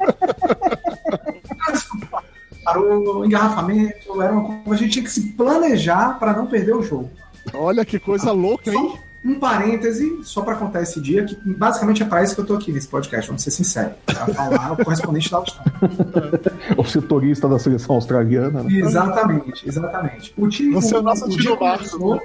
Parou 2.63 3.19
o 3.19 3.25
engarrafamento, 3.25 4.21
era 4.21 4.33
uma 4.33 4.63
coisa, 4.63 4.81
a 4.81 4.83
gente 4.83 4.93
tinha 4.93 5.05
que 5.05 5.11
se 5.11 5.33
planejar 5.33 6.17
para 6.17 6.33
não 6.33 6.47
perder 6.47 6.75
o 6.75 6.81
jogo. 6.81 7.11
Olha 7.53 7.85
que 7.85 7.99
coisa 7.99 8.31
louca, 8.31 8.71
hein? 8.71 8.75
Só 8.75 9.05
um 9.25 9.39
parêntese, 9.39 10.19
só 10.23 10.43
para 10.43 10.55
contar 10.55 10.83
esse 10.83 11.01
dia, 11.01 11.25
que 11.25 11.35
basicamente 11.43 12.03
é 12.03 12.05
para 12.05 12.23
isso 12.23 12.35
que 12.35 12.41
eu 12.41 12.45
tô 12.45 12.53
aqui 12.53 12.71
nesse 12.71 12.87
podcast, 12.87 13.27
vamos 13.27 13.41
ser 13.41 13.49
sinceros. 13.49 13.93
Para 14.05 14.27
falar 14.27 14.73
o 14.73 14.85
correspondente 14.85 15.31
da 15.31 15.37
Austrália. 15.37 15.73
O 16.77 16.83
setorista 16.83 17.47
da 17.47 17.57
seleção 17.57 17.95
australiana, 17.95 18.61
né? 18.61 18.71
Exatamente, 18.71 19.67
exatamente. 19.67 20.33
O 20.37 20.47
time 20.47 20.73
Você 20.73 20.95
é 20.95 20.99
o 20.99 21.01
nosso 21.01 21.27
dia 21.27 21.39
Tino 21.39 21.59
Marcos, 21.59 21.91
começou. 21.91 22.21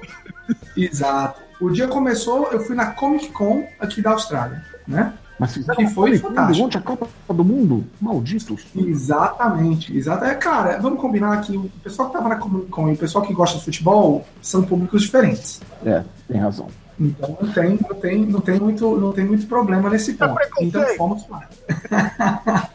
Exato. 0.76 1.40
O 1.60 1.70
dia 1.70 1.88
começou, 1.88 2.48
eu 2.52 2.60
fui 2.60 2.74
na 2.74 2.86
Comic 2.86 3.28
Con 3.28 3.66
aqui 3.78 4.02
da 4.02 4.10
Austrália, 4.10 4.62
né? 4.86 5.14
Mas 5.40 5.54
fizeram 5.54 5.76
Que 5.76 5.86
foi 5.88 6.18
fantástico. 6.18 6.56
durante 6.58 6.76
a 6.78 6.80
Copa 6.80 7.08
do 7.32 7.44
Mundo? 7.44 7.84
Malditos. 8.00 8.66
Exatamente, 8.76 9.96
exato. 9.96 10.24
É, 10.24 10.34
cara, 10.34 10.78
vamos 10.78 11.00
combinar 11.00 11.40
que 11.40 11.56
o 11.56 11.70
pessoal 11.82 12.08
que 12.08 12.14
tava 12.16 12.28
na 12.28 12.36
Comic 12.36 12.66
Con 12.68 12.90
e 12.90 12.92
o 12.92 12.96
pessoal 12.96 13.24
que 13.24 13.32
gosta 13.32 13.58
de 13.58 13.64
futebol 13.64 14.26
são 14.42 14.62
públicos 14.62 15.02
diferentes. 15.02 15.60
É, 15.84 16.04
tem 16.28 16.38
razão. 16.40 16.68
Então 17.00 17.38
não 17.40 17.50
tem, 17.50 17.78
não 17.80 17.96
tem, 17.96 18.26
não 18.26 18.40
tem, 18.40 18.60
muito, 18.60 18.96
não 18.98 19.12
tem 19.12 19.24
muito 19.24 19.46
problema 19.46 19.88
nesse 19.88 20.12
ponto. 20.12 20.36
Então 20.60 20.84
fomos 20.98 21.26
lá. 21.30 21.48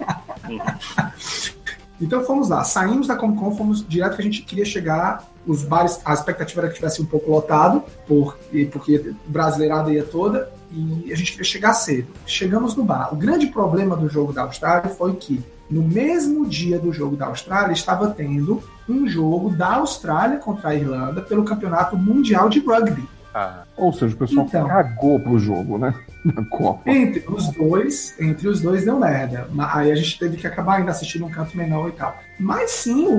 então 2.01 2.23
fomos 2.23 2.49
lá. 2.49 2.63
Saímos 2.63 3.07
da 3.07 3.15
Comic 3.15 3.39
Con, 3.39 3.55
fomos 3.55 3.87
direto 3.87 4.15
que 4.15 4.21
a 4.21 4.25
gente 4.25 4.41
queria 4.41 4.65
chegar. 4.65 5.23
Os 5.45 5.63
bares, 5.63 5.99
a 6.03 6.13
expectativa 6.13 6.61
era 6.61 6.69
que 6.69 6.75
tivesse 6.75 7.01
um 7.01 7.05
pouco 7.05 7.29
lotado, 7.29 7.83
por, 8.07 8.35
e- 8.51 8.65
porque 8.65 9.13
brasileirada 9.27 9.91
ia 9.93 10.03
toda, 10.03 10.49
e 10.71 11.11
a 11.11 11.15
gente 11.15 11.31
queria 11.31 11.45
chegar 11.45 11.73
cedo. 11.73 12.07
Chegamos 12.25 12.75
no 12.75 12.83
bar. 12.83 13.13
O 13.13 13.15
grande 13.17 13.47
problema 13.47 13.95
do 13.95 14.09
jogo 14.09 14.33
da 14.33 14.43
Austrália 14.43 14.89
foi 14.89 15.15
que 15.15 15.43
no 15.69 15.81
mesmo 15.81 16.45
dia 16.45 16.77
do 16.77 16.91
jogo 16.93 17.15
da 17.15 17.27
Austrália 17.27 17.73
estava 17.73 18.09
tendo 18.11 18.61
um 18.87 19.07
jogo 19.07 19.49
da 19.49 19.75
Austrália 19.75 20.37
contra 20.37 20.69
a 20.69 20.75
Irlanda 20.75 21.21
pelo 21.21 21.43
Campeonato 21.43 21.97
Mundial 21.97 22.49
de 22.49 22.59
Rugby. 22.59 23.03
Ah, 23.33 23.63
Ou 23.75 23.91
seja, 23.91 24.15
o 24.15 24.17
pessoal 24.17 24.45
Então. 24.45 24.67
cagou 24.67 25.19
pro 25.19 25.37
jogo, 25.37 25.77
né? 25.77 25.93
Na 26.23 26.43
Copa. 26.45 26.89
Entre 26.89 27.23
os 27.27 27.49
dois, 27.49 28.15
entre 28.19 28.47
os 28.47 28.61
dois 28.61 28.85
deu 28.85 28.97
merda. 28.97 29.47
Aí 29.73 29.91
a 29.91 29.95
gente 29.95 30.17
teve 30.17 30.37
que 30.37 30.47
acabar 30.47 30.77
ainda 30.77 30.91
assistindo 30.91 31.25
um 31.25 31.29
canto 31.29 31.55
menor 31.57 31.89
e 31.89 31.91
tal. 31.91 32.15
Mas 32.39 32.71
sim, 32.71 33.05
o- 33.07 33.11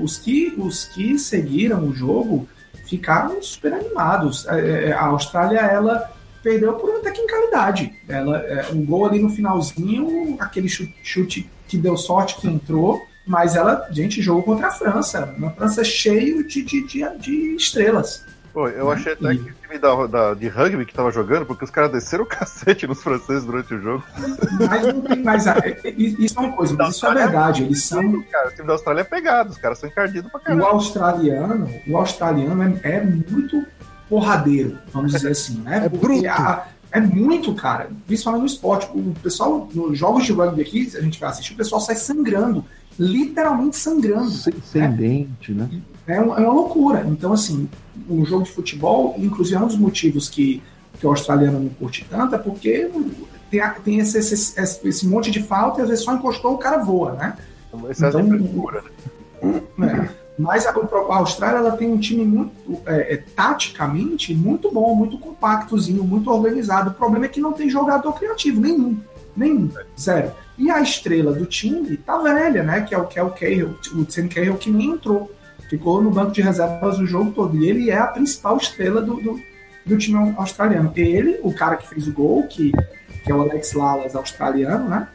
o- 0.00 0.02
os, 0.04 0.18
que, 0.18 0.52
os 0.58 0.84
que 0.86 1.16
seguiram 1.18 1.84
o 1.84 1.94
jogo 1.94 2.48
ficaram 2.86 3.40
super 3.42 3.72
animados. 3.72 4.46
É, 4.48 4.88
é, 4.88 4.92
A 4.92 5.04
Austrália, 5.06 5.60
ela 5.60 6.10
perdeu 6.42 6.74
por 6.74 6.90
uma 6.90 7.00
tecnicalidade. 7.00 7.92
Ela, 8.08 8.38
é, 8.38 8.66
um 8.72 8.84
gol 8.84 9.06
ali 9.06 9.18
no 9.20 9.28
finalzinho, 9.30 10.36
aquele 10.40 10.68
chu- 10.68 10.88
chute 11.02 11.48
que 11.68 11.76
deu 11.76 11.96
sorte 11.96 12.36
que 12.40 12.48
entrou. 12.48 13.00
Mas 13.26 13.54
ela, 13.54 13.86
gente, 13.92 14.20
jogou 14.22 14.42
contra 14.42 14.68
a 14.68 14.70
França. 14.72 15.32
Uma 15.36 15.50
França 15.50 15.84
cheio 15.84 16.44
de, 16.46 16.62
de, 16.62 16.84
de, 16.86 17.18
de 17.18 17.54
estrelas. 17.54 18.24
pô, 18.52 18.66
eu 18.68 18.90
achei 18.90 19.12
até 19.12 19.34
que 19.36 19.42
o 19.42 19.54
time 19.62 19.78
da, 19.78 20.06
da- 20.06 20.34
de 20.34 20.48
rugby 20.48 20.84
que 20.84 20.92
tava 20.94 21.12
jogando, 21.12 21.46
porque 21.46 21.62
os 21.64 21.70
caras 21.70 21.92
desceram 21.92 22.24
o 22.24 22.26
cacete 22.28 22.86
nos 22.88 23.00
franceses 23.02 23.44
durante 23.44 23.72
o 23.74 23.80
jogo. 23.80 24.02
Mas 24.68 24.82
não 24.86 25.00
tem 25.02 25.22
mais. 25.22 25.46
é- 25.46 25.78
é- 25.84 25.94
Isso 25.96 26.36
é 26.38 26.42
uma 26.42 26.56
coisa, 26.56 26.74
mas 26.76 26.96
isso 26.96 27.06
é 27.06 27.14
verdade. 27.14 27.62
Eles 27.62 27.84
são 27.84 28.22
Cara, 28.22 28.48
o 28.48 28.52
time 28.52 28.66
da 28.66 28.72
Austrália 28.72 29.00
é 29.02 29.04
pegado, 29.04 29.50
os 29.50 29.58
caras 29.58 29.78
são 29.78 29.88
encardidos 29.88 30.28
pra 30.30 30.40
O 30.40 30.42
caralho. 30.42 30.64
australiano, 30.66 31.70
o 31.86 31.96
australiano 31.98 32.80
é, 32.82 32.96
é 32.96 33.00
muito 33.04 33.64
porradeiro, 34.10 34.76
vamos 34.92 35.12
dizer 35.12 35.30
assim, 35.30 35.54
né? 35.60 35.86
É 35.86 35.88
Porque 35.88 36.06
bruto. 36.06 36.28
a- 36.28 36.66
é 36.92 37.00
muito, 37.00 37.54
cara. 37.54 37.88
Principalmente 38.06 38.40
no 38.40 38.46
esporte. 38.48 38.90
O 38.92 39.14
pessoal, 39.22 39.68
nos 39.72 39.96
jogos 39.96 40.24
de 40.26 40.32
rugby 40.32 40.60
aqui, 40.60 40.90
a 40.96 41.00
gente 41.00 41.20
vai 41.20 41.30
assistir, 41.30 41.52
o 41.54 41.56
pessoal 41.56 41.80
sai 41.80 41.94
sangrando. 41.94 42.64
Literalmente 42.98 43.76
sangrando. 43.76 44.28
Sem, 44.30 44.52
sem 44.62 44.90
dente, 44.92 45.52
né? 45.52 45.70
É, 46.06 46.20
um- 46.20 46.34
é 46.36 46.40
uma 46.40 46.52
loucura. 46.52 47.06
Então, 47.08 47.32
assim, 47.32 47.68
o 48.08 48.24
jogo 48.26 48.42
de 48.44 48.50
futebol, 48.50 49.14
inclusive, 49.16 49.56
é 49.56 49.60
um 49.60 49.68
dos 49.68 49.76
motivos 49.78 50.28
que, 50.28 50.60
que 50.98 51.06
o 51.06 51.10
australiano 51.10 51.60
não 51.60 51.68
curte 51.68 52.04
tanto, 52.10 52.34
é 52.34 52.38
porque 52.38 52.90
tem, 53.50 53.60
a- 53.60 53.70
tem 53.70 53.98
esse, 54.00 54.18
esse, 54.18 54.60
esse- 54.60 54.88
esse 54.88 55.06
monte 55.06 55.30
de 55.30 55.40
falta 55.42 55.78
e 55.80 55.82
às 55.84 55.88
vezes 55.88 56.04
só 56.04 56.12
encostou, 56.14 56.54
o 56.54 56.58
cara 56.58 56.78
voa, 56.78 57.12
né? 57.12 57.36
Esse 57.88 58.04
é 58.04 58.08
então- 58.08 58.20
a 58.20 58.24
frescura, 58.24 58.84
né? 59.78 60.10
É. 60.16 60.19
Mas 60.40 60.66
a, 60.66 60.70
a 60.70 61.16
Austrália 61.16 61.58
ela 61.58 61.72
tem 61.72 61.92
um 61.92 61.98
time 61.98 62.24
muito, 62.24 62.52
é, 62.86 63.14
é, 63.14 63.16
taticamente, 63.36 64.34
muito 64.34 64.70
bom, 64.72 64.94
muito 64.94 65.18
compactozinho, 65.18 66.02
muito 66.02 66.30
organizado. 66.30 66.90
O 66.90 66.94
problema 66.94 67.26
é 67.26 67.28
que 67.28 67.40
não 67.40 67.52
tem 67.52 67.68
jogador 67.68 68.12
criativo, 68.14 68.60
nenhum. 68.60 68.98
Nenhum. 69.36 69.70
Zero. 69.98 70.32
E 70.58 70.70
a 70.70 70.80
estrela 70.80 71.32
do 71.32 71.44
time 71.46 71.96
tá 71.96 72.18
velha, 72.18 72.62
né? 72.62 72.82
Que 72.82 72.94
é 72.94 72.98
o, 72.98 73.06
que 73.06 73.18
é 73.18 73.22
o 73.22 73.30
Cahill, 73.30 73.76
o 73.94 74.04
Tim 74.04 74.28
Cahill, 74.28 74.56
que 74.56 74.70
nem 74.70 74.90
entrou. 74.92 75.30
Ficou 75.68 76.02
no 76.02 76.10
banco 76.10 76.32
de 76.32 76.42
reservas 76.42 76.98
o 76.98 77.06
jogo 77.06 77.30
todo. 77.32 77.56
E 77.56 77.68
ele 77.68 77.90
é 77.90 77.98
a 77.98 78.06
principal 78.06 78.56
estrela 78.56 79.00
do, 79.00 79.16
do, 79.20 79.40
do 79.86 79.98
time 79.98 80.34
australiano. 80.36 80.92
Ele, 80.96 81.38
o 81.42 81.52
cara 81.52 81.76
que 81.76 81.88
fez 81.88 82.08
o 82.08 82.12
gol, 82.12 82.42
que, 82.48 82.72
que 83.24 83.30
é 83.30 83.34
o 83.34 83.42
Alex 83.42 83.72
Lalas 83.74 84.16
australiano, 84.16 84.88
né? 84.88 85.06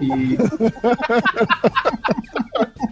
E, 0.00 0.06
e- 0.06 0.38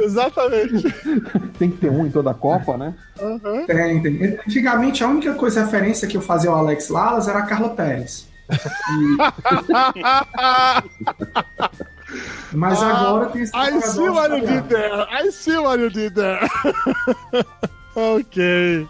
Exatamente. 0.00 0.82
Tem 1.58 1.70
que 1.70 1.76
ter 1.78 1.90
um 1.90 2.06
em 2.06 2.10
toda 2.10 2.30
a 2.30 2.34
Copa, 2.34 2.76
né? 2.76 2.94
Aham. 3.20 3.66
Tem, 3.66 4.02
tem. 4.02 4.38
Antigamente, 4.46 5.02
a 5.04 5.08
única 5.08 5.34
coisa 5.34 5.64
referência 5.64 6.08
que 6.08 6.16
eu 6.16 6.22
fazia 6.22 6.50
ao 6.50 6.56
Alex 6.56 6.88
Lalas 6.88 7.28
era 7.28 7.38
a 7.40 7.46
Carla 7.46 7.70
Pérez. 7.70 8.28
E- 8.50 9.16
Mas 12.52 12.82
Ah, 12.82 12.88
agora 12.88 13.26
tem 13.26 13.42
esse 13.42 13.52
I 13.56 13.80
see 13.82 14.08
what 14.08 14.34
you 14.36 14.46
did 14.46 14.64
there. 14.68 15.06
I 15.12 15.30
see 15.30 15.56
what 15.58 15.80
you 15.80 15.90
did 15.90 16.14
there. 16.14 16.40
ok. 17.94 18.88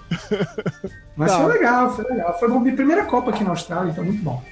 Mas 1.16 1.30
Tá. 1.30 1.40
foi 1.42 1.52
legal, 1.52 1.90
foi 1.94 2.04
legal. 2.06 2.38
Foi 2.38 2.48
bom. 2.48 2.60
Minha 2.60 2.74
primeira 2.74 3.04
Copa 3.04 3.30
aqui 3.30 3.44
na 3.44 3.50
Austrália, 3.50 3.90
então 3.90 4.04
muito 4.04 4.22
bom. 4.22 4.42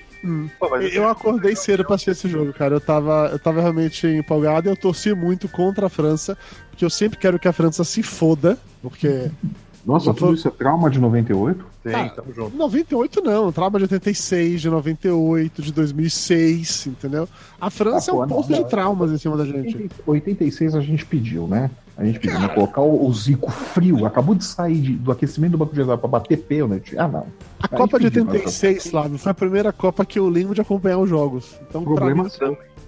Pô, 0.59 0.69
mas 0.71 0.95
Eu 0.95 1.09
acordei 1.09 1.55
cedo 1.57 1.85
pra 1.85 1.95
assistir 1.95 2.11
esse 2.11 2.29
jogo, 2.29 2.53
cara. 2.53 2.75
Eu 2.75 2.81
tava, 2.81 3.29
eu 3.33 3.39
tava 3.39 3.61
realmente 3.61 4.07
empolgado 4.07 4.69
e 4.69 4.73
eu 4.73 4.77
torci 4.77 5.15
muito 5.15 5.49
contra 5.49 5.87
a 5.87 5.89
França, 5.89 6.37
porque 6.71 6.85
eu 6.85 6.91
sempre 6.91 7.19
quero 7.19 7.39
que 7.39 7.49
a 7.49 7.53
França 7.53 7.85
se 7.85 8.03
foda, 8.03 8.59
porque 8.83 9.31
Nossa, 9.87 10.13
tudo 10.13 10.35
isso 10.35 10.47
é 10.47 10.51
trauma 10.51 10.91
de 10.91 10.99
98? 11.01 11.65
sim, 11.83 11.95
Ah, 11.95 12.09
tamo 12.11 12.35
junto. 12.35 12.55
98 12.57 13.23
não, 13.23 13.51
trauma 13.51 13.79
de 13.79 13.85
86, 13.85 14.61
de 14.61 14.69
98, 14.69 15.63
de 15.63 15.73
2006, 15.73 16.89
entendeu? 16.89 17.27
A 17.61 17.71
França 17.71 18.11
Ah, 18.11 18.15
pô, 18.15 18.23
é 18.23 18.27
um 18.27 18.29
não. 18.29 18.43
de 18.43 18.65
traumas 18.69 19.11
em 19.11 19.17
cima 19.19 19.37
da 19.37 19.47
gente. 19.47 19.89
86 20.07 20.75
a 20.75 20.81
gente 20.83 21.07
pediu, 21.07 21.47
né? 21.47 21.71
A 21.99 22.05
gente 22.05 22.21
pediu 22.21 22.39
né? 22.39 22.49
colocar 22.49 22.81
o, 22.81 23.07
o 23.09 23.13
Zico 23.13 23.51
frio. 23.51 24.07
Acabou 24.07 24.35
de 24.35 24.45
sair 24.45 24.81
de- 24.81 24.93
do 24.95 25.11
aquecimento 25.11 25.51
do 25.53 25.59
banco 25.59 25.73
de 25.73 25.81
reserva 25.81 25.99
pra 25.99 26.09
bater 26.09 26.39
pênalti. 26.39 26.97
Ah, 26.97 27.09
não. 27.09 27.27
A 27.61 27.69
Aí 27.73 27.77
Copa 27.77 27.99
de 27.99 28.05
pediu, 28.05 28.23
86, 28.29 28.87
Flávio, 28.91 29.19
foi 29.19 29.33
a 29.33 29.35
primeira 29.35 29.73
Copa 29.73 30.07
que 30.07 30.17
eu 30.19 30.29
lembro 30.29 30.55
de 30.55 30.61
acompanhar 30.61 30.99
os 30.99 31.11
jogos. 31.11 31.59
Então, 31.69 31.83
pra 31.83 31.95
Problema 31.95 32.23
mim, 32.25 32.31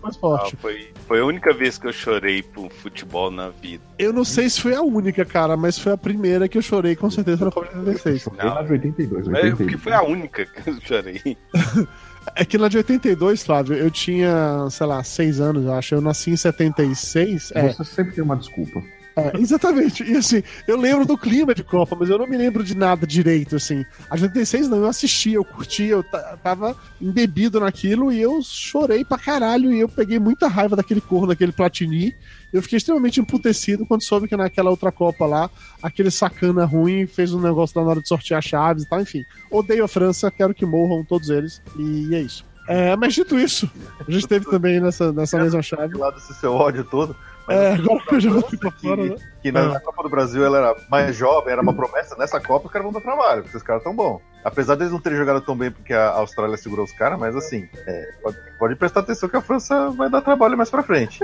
mais 0.01 0.17
Ah, 0.17 0.19
forte. 0.21 0.57
foi, 0.57 0.91
foi 1.09 1.19
a 1.21 1.25
única 1.27 1.53
vez 1.53 1.77
que 1.77 1.89
eu 1.89 1.93
chorei 1.93 2.41
por 2.43 2.71
futebol 2.71 3.33
na 3.33 3.49
vida. 3.49 3.83
Eu 3.99 4.13
não 4.13 4.25
sei 4.25 4.49
se 4.49 4.61
foi 4.61 4.75
a 4.77 4.81
única, 4.81 5.25
cara, 5.25 5.57
mas 5.57 5.77
foi 5.77 5.93
a 5.93 5.99
primeira 5.99 6.49
que 6.49 6.57
eu 6.57 6.63
chorei 6.63 6.95
com 6.95 7.11
certeza 7.11 7.45
na 7.47 7.51
Copa 7.51 7.67
de 7.73 7.79
86. 7.81 8.23
Chorei 8.23 8.39
na 8.49 8.63
de 8.63 8.73
82, 8.73 9.27
É, 9.27 9.29
82. 9.31 9.55
porque 9.59 9.77
foi 9.77 9.93
a 9.93 10.03
única 10.03 10.47
que 10.47 10.71
eu 10.71 10.81
chorei. 10.83 11.21
É 12.37 12.45
que 12.45 12.59
na 12.59 12.69
de 12.69 12.77
82, 12.77 13.43
Flávio, 13.43 13.75
eu 13.75 13.91
tinha, 13.91 14.69
sei 14.71 14.87
lá, 14.87 15.03
6 15.03 15.41
anos, 15.41 15.65
eu 15.65 15.73
acho. 15.73 15.95
Eu 15.95 16.03
nasci 16.03 16.31
em 16.31 16.37
76. 16.37 17.51
É, 17.55 17.73
Você 17.73 17.83
sempre 17.85 18.13
tem 18.15 18.23
uma 18.23 18.37
desculpa. 18.37 18.83
É, 19.17 19.37
exatamente. 19.39 20.03
E 20.05 20.17
assim, 20.17 20.43
eu 20.67 20.77
lembro 20.77 21.05
do 21.05 21.17
clima 21.19 21.55
de 21.55 21.63
Copa, 21.65 21.97
mas 21.99 22.09
eu 22.09 22.19
não 22.19 22.27
me 22.27 22.37
lembro 22.37 22.63
de 22.63 22.77
nada 22.77 23.07
direito, 23.07 23.57
assim. 23.57 23.85
A 24.09 24.17
de 24.17 24.23
86 24.25 24.69
não, 24.69 24.79
eu 24.79 24.87
assistia, 24.87 25.35
eu 25.37 25.45
curtia, 25.45 25.89
eu 25.89 26.03
ta- 26.03 26.37
tava 26.43 26.77
embebido 27.01 27.59
naquilo 27.61 28.13
e 28.13 28.21
eu 28.21 28.41
chorei 28.43 29.05
pra 29.05 29.19
caralho. 29.19 29.73
E 29.73 29.81
eu 29.81 29.89
peguei 29.89 30.19
muita 30.19 30.49
raiva 30.49 30.77
daquele 30.77 31.01
corno, 31.01 31.29
daquele 31.29 31.53
Platini. 31.53 32.15
Eu 32.53 32.63
fiquei 32.63 32.77
extremamente 32.79 33.21
emputecido 33.21 33.87
quando 33.87 34.03
soube 34.03 34.27
que 34.29 34.37
naquela 34.37 34.71
outra 34.71 34.91
Copa 34.91 35.25
lá, 35.27 35.51
aquele 35.83 36.11
sacana 36.11 36.65
ruim 36.65 37.07
fez 37.07 37.33
um 37.33 37.41
negócio 37.41 37.79
lá 37.79 37.85
na 37.85 37.91
hora 37.93 38.01
de 38.03 38.09
sortear 38.09 38.43
chaves 38.43 38.85
e 38.85 38.89
tal. 38.89 39.01
Enfim, 39.01 39.25
odeio 39.51 39.85
a 39.85 39.89
França, 39.89 40.31
quero 40.31 40.55
que 40.55 40.65
morram 40.67 41.05
todos 41.05 41.31
eles. 41.31 41.61
E 41.79 42.15
é 42.15 42.21
isso. 42.21 42.45
É, 42.69 42.95
mas 42.95 43.15
dito 43.15 43.37
isso, 43.37 43.69
a 44.07 44.09
gente 44.11 44.29
teve 44.29 44.45
também 44.49 44.79
nessa, 44.81 45.13
nessa 45.13 45.37
mesma 45.43 45.61
chave. 45.61 45.89
De 45.93 45.99
lado 45.99 46.19
esse 46.19 46.33
seu 46.35 46.53
ódio 46.53 46.85
todo. 46.85 47.17
É, 47.51 47.73
agora 47.75 48.01
que 48.07 48.15
eu 48.15 48.21
já 48.21 48.31
voltei 48.31 48.59
pra 48.59 48.71
fora, 48.71 49.05
né? 49.05 49.17
Que 49.43 49.51
na, 49.53 49.61
É. 49.61 49.69
na 49.69 49.81
Copa 49.81 50.03
do 50.03 50.09
Brasil 50.09 50.45
ela 50.45 50.59
era 50.59 50.77
mais 50.91 51.17
jovem, 51.17 51.53
era 51.53 51.61
uma 51.63 51.75
promessa. 51.75 52.17
Nessa 52.17 52.41
Copa 52.41 52.67
os 52.67 52.73
caras 52.73 52.85
vão 52.85 52.93
dar 52.93 53.01
trabalho, 53.01 53.43
porque 53.43 53.57
os 53.57 53.63
caras 53.63 53.83
tão 53.83 53.95
bons. 53.95 54.21
Apesar 54.45 54.75
deles 54.77 54.93
não 54.93 55.01
terem 55.01 55.19
jogado 55.19 55.41
tão 55.43 55.57
bem 55.57 55.71
porque 55.71 55.93
a 55.93 56.11
Austrália 56.11 56.57
segurou 56.57 56.85
os 56.85 56.93
caras, 56.93 57.19
mas 57.19 57.37
assim, 57.37 57.69
é, 57.87 58.13
pode, 58.23 58.37
pode 58.59 58.77
prestar 58.77 59.01
atenção 59.01 59.29
que 59.29 59.37
a 59.37 59.43
França 59.43 59.91
vai 59.91 60.09
dar 60.09 60.23
trabalho 60.23 60.57
mais 60.57 60.71
pra 60.71 60.83
frente. 60.83 61.21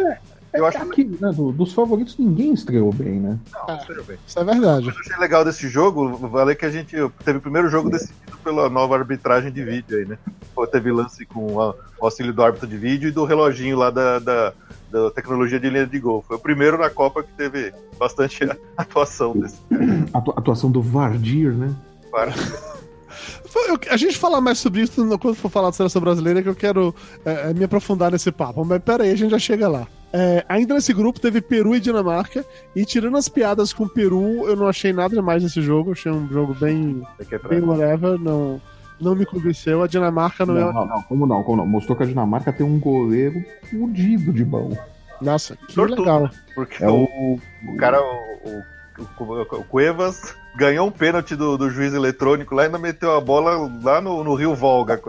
Eu 0.53 0.65
acho 0.65 0.79
que 0.79 0.85
Aqui, 0.85 1.05
né, 1.21 1.31
do- 1.33 1.53
dos 1.53 1.73
favoritos, 1.75 2.17
ninguém 2.19 2.53
estreou 2.55 2.93
bem, 2.93 3.21
né? 3.21 3.39
não, 3.69 3.81
seja 3.81 4.03
bem. 4.03 4.17
Isso 4.27 4.39
é 4.39 4.45
verdade. 4.45 4.89
O 4.89 4.93
que 4.93 4.99
eu 4.99 5.03
achei 5.03 5.17
legal 5.19 5.45
desse 5.45 5.69
jogo, 5.69 6.17
valeu 6.29 6.57
que 6.57 6.65
a 6.65 6.71
gente 6.71 6.97
teve 7.25 7.39
o 7.39 7.41
primeiro 7.43 7.69
jogo 7.69 7.91
decidido 7.91 8.37
pela 8.43 8.69
nova 8.71 8.97
arbitragem 8.97 9.51
de 9.53 9.63
vídeo 9.65 9.99
aí, 9.99 10.05
né? 10.07 10.19
Teve 10.73 10.91
lance 10.93 11.27
com 11.27 11.57
o 11.57 11.75
auxílio 12.01 12.33
do 12.33 12.43
árbitro 12.43 12.67
de 12.67 12.77
vídeo 12.79 13.09
e 13.09 13.13
do 13.13 13.25
reloginho 13.25 13.77
lá 13.77 13.91
da, 13.91 14.19
da, 14.19 14.53
da 14.91 15.11
tecnologia 15.11 15.59
de 15.61 15.69
linha 15.69 15.87
de 15.87 15.99
gol. 15.99 16.25
Foi 16.27 16.37
o 16.37 16.41
primeiro 16.41 16.79
na 16.79 16.89
Copa 16.91 17.23
que 17.23 17.33
teve 17.33 17.73
bastante 17.99 18.41
atuação 18.77 19.37
desse 19.37 19.57
Atu- 20.13 20.35
atuação 20.37 20.71
do 20.71 20.81
Vardir, 20.83 21.53
né? 21.53 21.75
eu- 23.69 23.79
A 23.91 23.97
gente 23.97 24.19
falar 24.19 24.41
mais 24.41 24.59
sobre 24.59 24.83
isso 24.83 25.07
quando 25.19 25.35
for 25.35 25.51
falar 25.51 25.69
da 25.69 25.73
seleção 25.73 26.01
brasileira, 26.03 26.43
que 26.43 26.49
eu 26.49 26.55
quero 26.55 26.95
é, 27.25 27.51
é, 27.51 27.55
me 27.55 27.65
aprofundar 27.65 28.11
nesse 28.13 28.31
papo. 28.31 28.65
Mas 28.65 28.83
pera 28.83 29.05
aí, 29.05 29.11
a 29.11 29.17
gente 29.17 29.31
já 29.31 29.39
chega 29.39 29.69
lá. 29.69 29.87
É, 30.13 30.45
ainda 30.49 30.75
nesse 30.75 30.93
grupo 30.93 31.21
teve 31.21 31.41
Peru 31.41 31.75
e 31.75 31.81
Dinamarca. 31.81 32.45
E 32.75 32.85
tirando 32.85 33.17
as 33.17 33.29
piadas 33.29 33.73
com 33.73 33.85
o 33.85 33.89
Peru, 33.89 34.47
eu 34.47 34.57
não 34.57 34.67
achei 34.69 34.93
nada 34.93 35.15
demais 35.15 35.43
nesse 35.43 35.61
jogo. 35.63 35.93
Achei 35.93 36.13
um 36.13 36.29
jogo 36.29 36.55
bem, 36.55 37.03
que 37.29 37.35
entrar. 37.35 37.49
bem 37.49 37.61
whatever. 37.61 38.19
Não, 38.19 38.61
não 39.01 39.15
me 39.15 39.27
convenceu. 39.27 39.83
A 39.83 39.87
Dinamarca 39.87 40.45
não, 40.47 40.55
Não, 40.55 40.71
é. 40.71 40.73
não, 40.73 40.87
não, 40.87 41.03
como 41.03 41.27
não, 41.27 41.43
como 41.43 41.57
não? 41.59 41.67
Mostrou 41.67 41.97
que 41.97 42.03
a 42.03 42.07
Dinamarca 42.07 42.53
tem 42.53 42.65
um 42.67 42.79
goleiro 42.79 43.45
fudido 43.71 44.33
de 44.33 44.45
bom. 44.45 44.77
Nossa, 45.21 45.57
que 45.57 45.81
legal. 45.81 46.31
Porque 46.55 46.83
É 46.85 46.89
o, 46.89 47.05
o. 47.05 47.41
o 47.69 47.77
cara, 47.77 48.01
o, 48.01 48.63
o, 49.19 49.25
o, 49.25 49.43
o 49.43 49.65
Cuevas, 49.65 50.35
ganhou 50.57 50.87
um 50.89 50.91
pênalti 50.91 51.35
do, 51.35 51.57
do 51.57 51.71
juiz 51.71 51.95
eletrônico 51.95 52.55
lá 52.55 52.63
e 52.63 52.67
ainda 52.67 52.79
meteu 52.79 53.15
a 53.17 53.21
bola 53.21 53.71
lá 53.83 54.01
no, 54.01 54.23
no 54.23 54.35
Rio 54.35 54.55
Volga. 54.55 55.01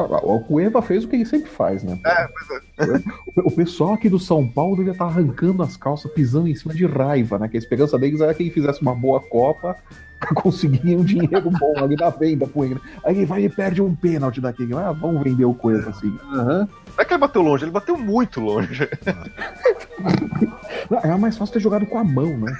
O 0.00 0.40
Cueva 0.40 0.82
fez 0.82 1.04
o 1.04 1.08
que 1.08 1.16
ele 1.16 1.26
sempre 1.26 1.50
faz, 1.50 1.82
né? 1.82 1.98
É, 2.04 2.28
pois 2.28 2.90
é. 2.90 3.02
O 3.44 3.50
pessoal 3.50 3.94
aqui 3.94 4.08
do 4.08 4.18
São 4.18 4.46
Paulo 4.46 4.76
devia 4.76 4.92
estar 4.92 5.06
arrancando 5.06 5.62
as 5.62 5.76
calças, 5.76 6.10
pisando 6.12 6.48
em 6.48 6.54
cima 6.54 6.74
de 6.74 6.86
raiva, 6.86 7.38
né? 7.38 7.48
Que 7.48 7.56
a 7.56 7.60
esperança 7.60 7.98
deles 7.98 8.20
era 8.20 8.34
que 8.34 8.42
ele 8.42 8.50
fizesse 8.50 8.80
uma 8.82 8.94
boa 8.94 9.20
Copa 9.20 9.76
pra 10.18 10.34
conseguir 10.34 10.96
um 10.96 11.04
dinheiro 11.04 11.50
bom 11.50 11.74
ali 11.76 11.96
na 11.96 12.10
venda 12.10 12.46
com 12.46 12.64
ele. 12.64 12.80
Aí 13.04 13.16
ele 13.16 13.26
vai 13.26 13.44
e 13.44 13.48
perde 13.48 13.80
um 13.80 13.94
pênalti 13.94 14.40
daquele. 14.40 14.74
Ah, 14.74 14.92
vamos 14.92 15.22
vender 15.22 15.44
o 15.44 15.54
Cueva 15.54 15.90
assim. 15.90 16.16
Não 16.32 16.68
é 16.98 17.04
que 17.04 17.14
ele 17.14 17.20
bateu 17.20 17.42
longe, 17.42 17.64
ele 17.64 17.70
bateu 17.70 17.96
muito 17.96 18.40
longe. 18.40 18.88
Não, 20.90 20.98
Era 20.98 21.18
mais 21.18 21.36
fácil 21.36 21.54
ter 21.54 21.60
jogado 21.60 21.86
com 21.86 21.98
a 21.98 22.04
mão, 22.04 22.36
né? 22.38 22.56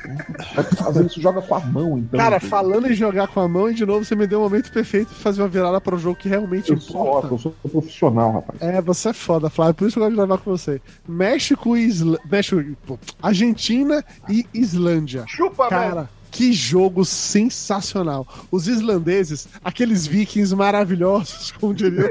Vai 0.55 0.65
fazer 0.65 1.07
isso, 1.07 1.21
joga 1.21 1.41
com 1.43 1.55
a 1.55 1.61
mão, 1.61 1.99
então. 1.99 2.19
Cara, 2.19 2.41
falando 2.41 2.91
em 2.91 2.95
jogar 2.95 3.29
com 3.29 3.41
a 3.41 3.49
mão, 3.49 3.71
e 3.71 3.75
de 3.75 3.87
novo 3.87 4.05
você 4.05 4.15
me 4.15 4.27
deu 4.27 4.41
o 4.41 4.43
momento 4.43 4.73
perfeito 4.73 5.09
pra 5.09 5.17
fazer 5.17 5.43
uma 5.43 5.49
virada 5.49 5.81
para 5.81 5.95
o 5.95 5.99
jogo 5.99 6.17
que 6.17 6.29
realmente 6.29 6.71
eu 6.71 6.81
sou 6.81 7.01
importa. 7.01 7.17
ótimo, 7.19 7.35
eu 7.35 7.39
sou 7.39 7.71
profissional, 7.71 8.33
rapaz. 8.33 8.61
É, 8.61 8.81
você 8.81 9.11
é 9.11 9.13
foda, 9.13 9.49
Flávio. 9.51 9.75
Por 9.75 9.89
isso 9.89 9.95
que 9.95 9.99
eu 9.99 10.03
gosto 10.05 10.13
de 10.13 10.17
gravar 10.17 10.39
com 10.39 10.51
você. 10.51 10.81
México 11.07 11.77
e 11.77 11.85
Isla... 11.85 12.19
México, 12.31 12.99
Argentina 13.23 14.05
e 14.29 14.47
Islândia. 14.53 15.25
Chupa, 15.27 15.69
velho. 15.69 15.81
Cara, 15.81 16.11
que 16.31 16.53
jogo 16.53 17.05
sensacional. 17.05 18.27
Os 18.51 18.69
islandeses, 18.69 19.49
aqueles 19.65 20.07
vikings 20.07 20.55
maravilhosos, 20.55 21.53
como 21.59 21.75
diria. 21.75 22.11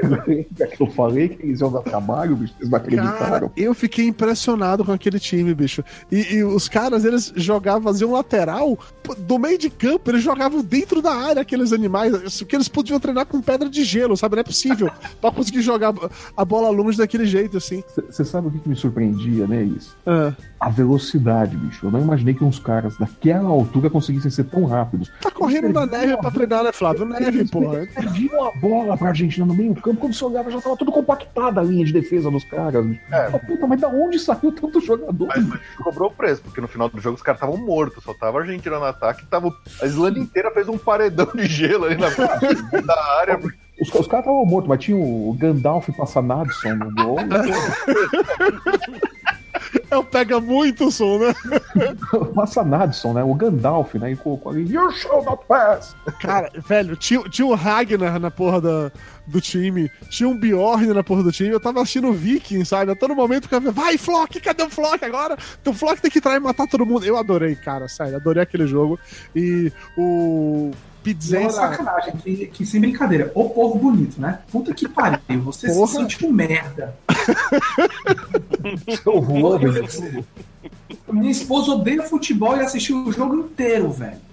Eu 0.78 0.86
falei 0.88 1.28
que 1.30 1.46
eles 1.46 1.60
iam 1.60 1.70
dar 1.70 1.82
trabalho, 1.82 2.36
bicho, 2.36 2.54
eles 2.58 2.70
não 2.70 2.78
Cara, 2.78 2.86
acreditaram. 2.86 3.52
eu 3.56 3.74
fiquei 3.74 4.06
impressionado 4.06 4.84
com 4.84 4.92
aquele 4.92 5.18
time, 5.18 5.54
bicho. 5.54 5.82
E, 6.10 6.34
e 6.36 6.44
os 6.44 6.68
caras, 6.68 7.04
eles 7.04 7.32
jogavam, 7.36 7.82
faziam 7.82 8.12
lateral 8.12 8.78
do 9.18 9.38
meio 9.38 9.58
de 9.58 9.70
campo, 9.70 10.10
eles 10.10 10.22
jogavam 10.22 10.62
dentro 10.62 11.00
da 11.00 11.14
área, 11.14 11.42
aqueles 11.42 11.72
animais, 11.72 12.42
que 12.42 12.56
eles 12.56 12.68
podiam 12.68 13.00
treinar 13.00 13.26
com 13.26 13.40
pedra 13.40 13.68
de 13.68 13.84
gelo, 13.84 14.16
sabe? 14.16 14.36
Não 14.36 14.40
é 14.40 14.44
possível 14.44 14.90
pra 15.20 15.30
conseguir 15.30 15.62
jogar 15.62 15.94
a 16.36 16.44
bola 16.44 16.68
longe 16.70 16.98
daquele 16.98 17.26
jeito, 17.26 17.56
assim. 17.56 17.82
Você 18.10 18.24
sabe 18.24 18.48
o 18.48 18.50
que, 18.50 18.58
que 18.58 18.68
me 18.68 18.76
surpreendia, 18.76 19.46
né, 19.46 19.62
isso? 19.62 19.96
Ah, 20.06 20.32
A 20.60 20.68
velocidade, 20.70 21.56
bicho. 21.56 21.86
Eu 21.86 21.90
não 21.92 22.00
imaginei 22.00 22.34
que 22.34 22.42
uns 22.42 22.58
caras 22.58 22.96
daquela 22.98 23.48
altura 23.48 23.88
conseguissem 23.88 24.30
ser 24.30 24.44
tão 24.44 24.64
rápidos. 24.64 25.10
tá 25.20 25.30
correndo 25.30 25.72
na 25.72 25.86
neve 25.86 26.16
pra 26.16 26.30
treinar, 26.30 26.64
né, 26.64 26.72
Flávio? 26.72 27.04
Neve, 27.04 27.46
porra. 27.48 27.86
Perdiam 27.94 28.44
a 28.44 28.50
bola 28.56 28.96
pra 28.96 29.08
Argentina 29.08 29.46
no 29.46 29.54
meio 29.54 29.74
campo, 29.76 30.00
quando 30.00 30.14
você 30.14 30.24
olhava 30.24 30.50
já 30.50 30.60
tava 30.60 30.76
tudo 30.76 30.90
compactada 30.90 31.60
a 31.60 31.64
linha 31.64 31.84
de 31.84 31.92
defesa 31.92 32.28
dos 32.30 32.42
caras. 32.44 32.84
bicho. 32.84 33.00
É. 33.12 33.30
Ah, 33.32 33.38
Puta, 33.38 33.66
mas 33.66 33.80
da 33.80 33.88
onde 33.88 34.18
saiu 34.18 34.50
tanto 34.52 34.80
jogador? 34.80 35.28
Mas, 35.28 35.46
mas 35.46 35.60
cobrou 35.82 36.08
o 36.10 36.12
preço, 36.12 36.42
porque 36.42 36.60
no 36.60 36.66
final 36.68 36.88
do 36.88 37.00
jogo 37.00 37.16
os 37.16 37.22
caras 37.22 37.40
estavam 37.40 37.56
mortos, 37.64 38.02
só 38.02 38.12
tava 38.14 38.38
a 38.38 38.40
Argentina 38.42 38.78
no 38.78 38.84
ataque, 38.84 39.24
tava, 39.26 39.54
a 39.80 39.86
Islândia 39.86 40.20
inteira 40.20 40.50
fez 40.50 40.68
um 40.68 40.76
paredão 40.76 41.28
de 41.34 41.46
gelo 41.46 41.84
ali 41.84 41.96
na 41.96 42.08
da 42.08 43.18
área. 43.20 43.38
Os, 43.80 43.88
os 43.94 44.06
caras 44.08 44.26
estavam 44.26 44.44
mortos, 44.44 44.68
mas 44.68 44.80
tinha 44.80 44.96
o 44.96 45.36
Gandalf 45.38 45.88
Passanadson 45.96 46.74
no 46.74 46.92
gol. 46.94 47.16
É 49.90 50.02
pega 50.02 50.40
muito 50.40 50.90
som, 50.90 51.18
né? 51.18 51.34
o 52.12 52.26
Passanadson, 52.26 53.12
né? 53.12 53.22
O 53.22 53.34
Gandalf, 53.34 53.94
né? 53.94 54.12
E 54.12 54.16
colocou 54.16 54.52
ali, 54.52 54.72
You 54.72 54.90
shall 54.92 55.24
not 55.24 55.44
pass! 55.46 55.94
Cara, 56.20 56.50
velho, 56.66 56.96
tinha, 56.96 57.22
tinha 57.28 57.46
o 57.46 57.54
Ragnar 57.54 58.18
na 58.18 58.30
porra 58.30 58.60
da, 58.60 58.92
do 59.26 59.40
time, 59.40 59.90
tinha 60.08 60.28
um 60.28 60.36
Bjorn 60.36 60.86
na 60.88 61.04
porra 61.04 61.22
do 61.22 61.32
time, 61.32 61.50
eu 61.50 61.60
tava 61.60 61.80
assistindo 61.80 62.08
o 62.08 62.12
Viking, 62.12 62.64
sabe? 62.64 62.92
A 62.92 62.96
todo 62.96 63.14
momento 63.14 63.46
o 63.46 63.48
cara 63.48 63.70
vai, 63.70 63.98
Flock, 63.98 64.40
cadê 64.40 64.62
o 64.62 64.70
Flock 64.70 65.04
agora? 65.04 65.36
Então 65.60 65.72
o 65.72 65.76
Flock 65.76 66.00
tem 66.00 66.10
que 66.10 66.18
entrar 66.18 66.36
e 66.36 66.40
matar 66.40 66.66
todo 66.66 66.86
mundo. 66.86 67.04
Eu 67.04 67.16
adorei, 67.16 67.54
cara, 67.54 67.88
sério, 67.88 68.16
adorei 68.16 68.42
aquele 68.42 68.66
jogo. 68.66 68.98
E 69.34 69.72
o 69.96 70.70
E 71.04 71.36
é 71.36 71.40
uma 71.40 71.50
sacanagem, 71.50 72.16
que, 72.16 72.46
que 72.46 72.66
sem 72.66 72.80
brincadeira. 72.80 73.30
Ô 73.34 73.48
povo 73.48 73.78
bonito, 73.78 74.20
né? 74.20 74.40
Puta 74.50 74.74
que 74.74 74.88
pariu. 74.88 75.40
Você 75.42 75.68
Porra. 75.68 75.86
se 75.86 75.92
sente 75.94 76.26
um 76.26 76.32
merda. 76.32 76.94
Juan, 79.04 79.58
Minha 81.10 81.30
esposa 81.30 81.72
odeia 81.72 82.02
futebol 82.02 82.56
e 82.56 82.60
assistiu 82.60 83.04
o 83.04 83.12
jogo 83.12 83.36
inteiro, 83.36 83.90
velho. 83.90 84.28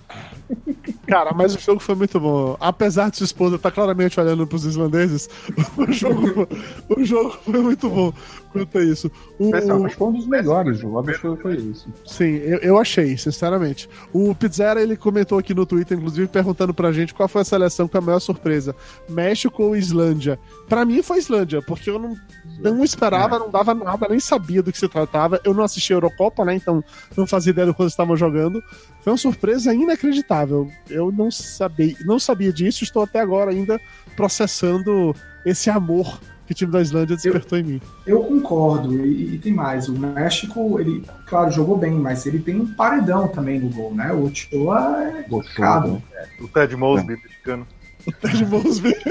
Cara, 1.08 1.34
mas 1.34 1.56
o 1.56 1.60
jogo 1.60 1.80
foi 1.80 1.96
muito 1.96 2.20
bom. 2.20 2.58
Apesar 2.60 3.10
de 3.10 3.18
sua 3.18 3.26
esposa 3.26 3.56
estar 3.56 3.72
claramente 3.72 4.20
olhando 4.20 4.46
pros 4.46 4.66
islandeses, 4.66 5.30
o 5.78 5.92
jogo, 5.92 6.48
o 6.90 7.04
jogo 7.04 7.38
foi 7.44 7.62
muito 7.62 7.90
bom 7.90 8.14
quanto 8.60 8.78
a 8.78 8.84
isso. 8.84 9.12
O, 9.38 9.52
Pessoal, 9.52 9.86
Acho 9.86 9.94
que 9.94 10.00
foi 10.00 10.08
um 10.08 10.12
dos 10.14 10.28
melhores 10.28 10.80
jogos, 10.80 11.18
foi, 11.18 11.36
foi 11.38 11.56
isso. 11.56 11.88
Sim, 12.06 12.36
eu, 12.38 12.58
eu 12.60 12.78
achei, 12.78 13.18
sinceramente. 13.18 13.90
O 14.14 14.34
Pizzera, 14.34 14.82
ele 14.82 14.96
comentou 14.96 15.38
aqui 15.38 15.54
no 15.54 15.66
Twitter, 15.66 15.98
inclusive, 15.98 16.28
perguntando 16.28 16.74
pra 16.74 16.92
gente 16.92 17.14
qual 17.14 17.28
foi 17.28 17.42
a 17.42 17.46
seleção 17.46 17.88
com 17.88 17.98
a 17.98 18.02
maior 18.02 18.20
surpresa. 18.20 18.76
México 19.10 19.64
ou 19.64 19.76
Islândia? 19.76 20.40
Pra 20.68 20.86
mim 20.86 21.02
foi 21.02 21.18
Islândia, 21.18 21.62
porque 21.62 21.90
eu 21.90 22.00
não, 22.00 22.16
não 22.60 22.84
esperava, 22.84 23.38
não 23.38 23.50
dava 23.50 23.74
nada, 23.74 24.08
nem 24.10 24.20
sabia 24.20 24.64
do 24.64 24.72
que 24.72 24.78
se 24.78 24.88
tratava. 24.88 25.40
Eu 25.44 25.54
não 25.54 25.64
assisti 25.64 25.94
a 25.94 25.96
Eurocopa, 25.96 26.46
né, 26.46 26.56
então 26.56 26.84
não 27.16 27.28
fazia 27.28 27.52
ideia 27.52 27.68
do 27.68 27.74
quando 27.74 27.90
estavam 27.90 28.16
jogando. 28.16 28.64
Foi 29.02 29.12
uma 29.12 29.18
surpresa 29.18 29.74
inacreditável. 29.74 30.70
Eu 30.90 31.12
não 31.12 31.30
sabia, 31.30 31.96
não 32.06 32.18
sabia 32.18 32.52
disso, 32.52 32.84
estou 32.84 33.04
até 33.04 33.20
agora 33.20 33.52
ainda 33.52 33.80
processando 34.16 35.16
esse 35.46 35.70
amor 35.70 36.20
que 36.46 36.52
o 36.52 36.56
time 36.56 36.72
da 36.72 36.82
Islândia 36.82 37.16
despertou 37.16 37.58
em 37.58 37.64
mim. 37.64 37.82
Eu 38.06 38.24
concordo, 38.24 39.06
e, 39.06 39.36
e 39.36 39.38
tem 39.40 39.54
mais. 39.54 39.90
O 39.90 39.94
México, 39.98 40.80
ele, 40.80 41.04
claro, 41.26 41.52
jogou 41.52 41.78
bem, 41.78 41.94
mas 41.94 42.26
ele 42.26 42.40
tem 42.40 42.56
um 42.56 42.68
paredão 42.74 43.28
também 43.28 43.60
no 43.60 43.70
gol, 43.70 43.94
né? 43.94 44.12
O 44.14 44.26
Ochoa 44.26 45.04
é 45.04 45.24
complicado. 45.24 46.02
O 46.40 46.48
Ted 46.48 46.76
Mosby 46.76 47.14
mexicano. 47.14 47.68
Ted 48.22 48.46
Mosby. 48.46 48.96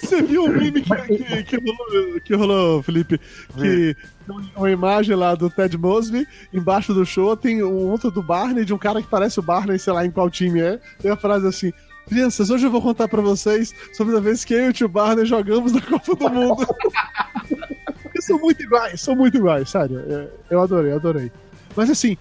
Você 0.00 0.22
viu 0.22 0.44
o 0.44 0.48
meme 0.48 0.82
que, 0.82 1.18
que, 1.18 1.42
que 1.44 1.56
rolou, 1.56 2.20
que 2.20 2.34
rolou, 2.34 2.82
Felipe? 2.82 3.18
Que 3.54 3.96
tem 4.26 4.50
uma 4.56 4.70
imagem 4.70 5.14
lá 5.14 5.34
do 5.34 5.50
Ted 5.50 5.76
Mosby, 5.76 6.26
embaixo 6.52 6.94
do 6.94 7.04
show 7.04 7.36
tem 7.36 7.62
um 7.62 7.88
outro 7.88 8.10
do 8.10 8.22
Barney, 8.22 8.64
de 8.64 8.74
um 8.74 8.78
cara 8.78 9.02
que 9.02 9.08
parece 9.08 9.38
o 9.38 9.42
Barney, 9.42 9.78
sei 9.78 9.92
lá 9.92 10.04
em 10.04 10.10
qual 10.10 10.30
time 10.30 10.60
é. 10.60 10.80
Tem 11.00 11.10
a 11.10 11.16
frase 11.16 11.46
assim: 11.46 11.72
Crianças, 12.08 12.50
hoje 12.50 12.66
eu 12.66 12.70
vou 12.70 12.80
contar 12.80 13.08
pra 13.08 13.20
vocês 13.20 13.74
sobre 13.92 14.16
a 14.16 14.20
vez 14.20 14.44
que 14.44 14.54
eu 14.54 14.66
e 14.66 14.68
o 14.68 14.72
tio 14.72 14.88
Barney 14.88 15.26
jogamos 15.26 15.72
na 15.72 15.80
Copa 15.80 16.14
do 16.14 16.30
Mundo. 16.30 16.66
Porque 18.02 18.22
são 18.22 18.38
muito 18.38 18.62
iguais, 18.62 19.00
são 19.00 19.16
muito 19.16 19.36
iguais, 19.36 19.68
sério. 19.68 20.00
É, 20.08 20.28
Eu 20.50 20.60
adorei, 20.60 20.92
adorei. 20.92 21.32
Mas 21.74 21.90
assim, 21.90 22.16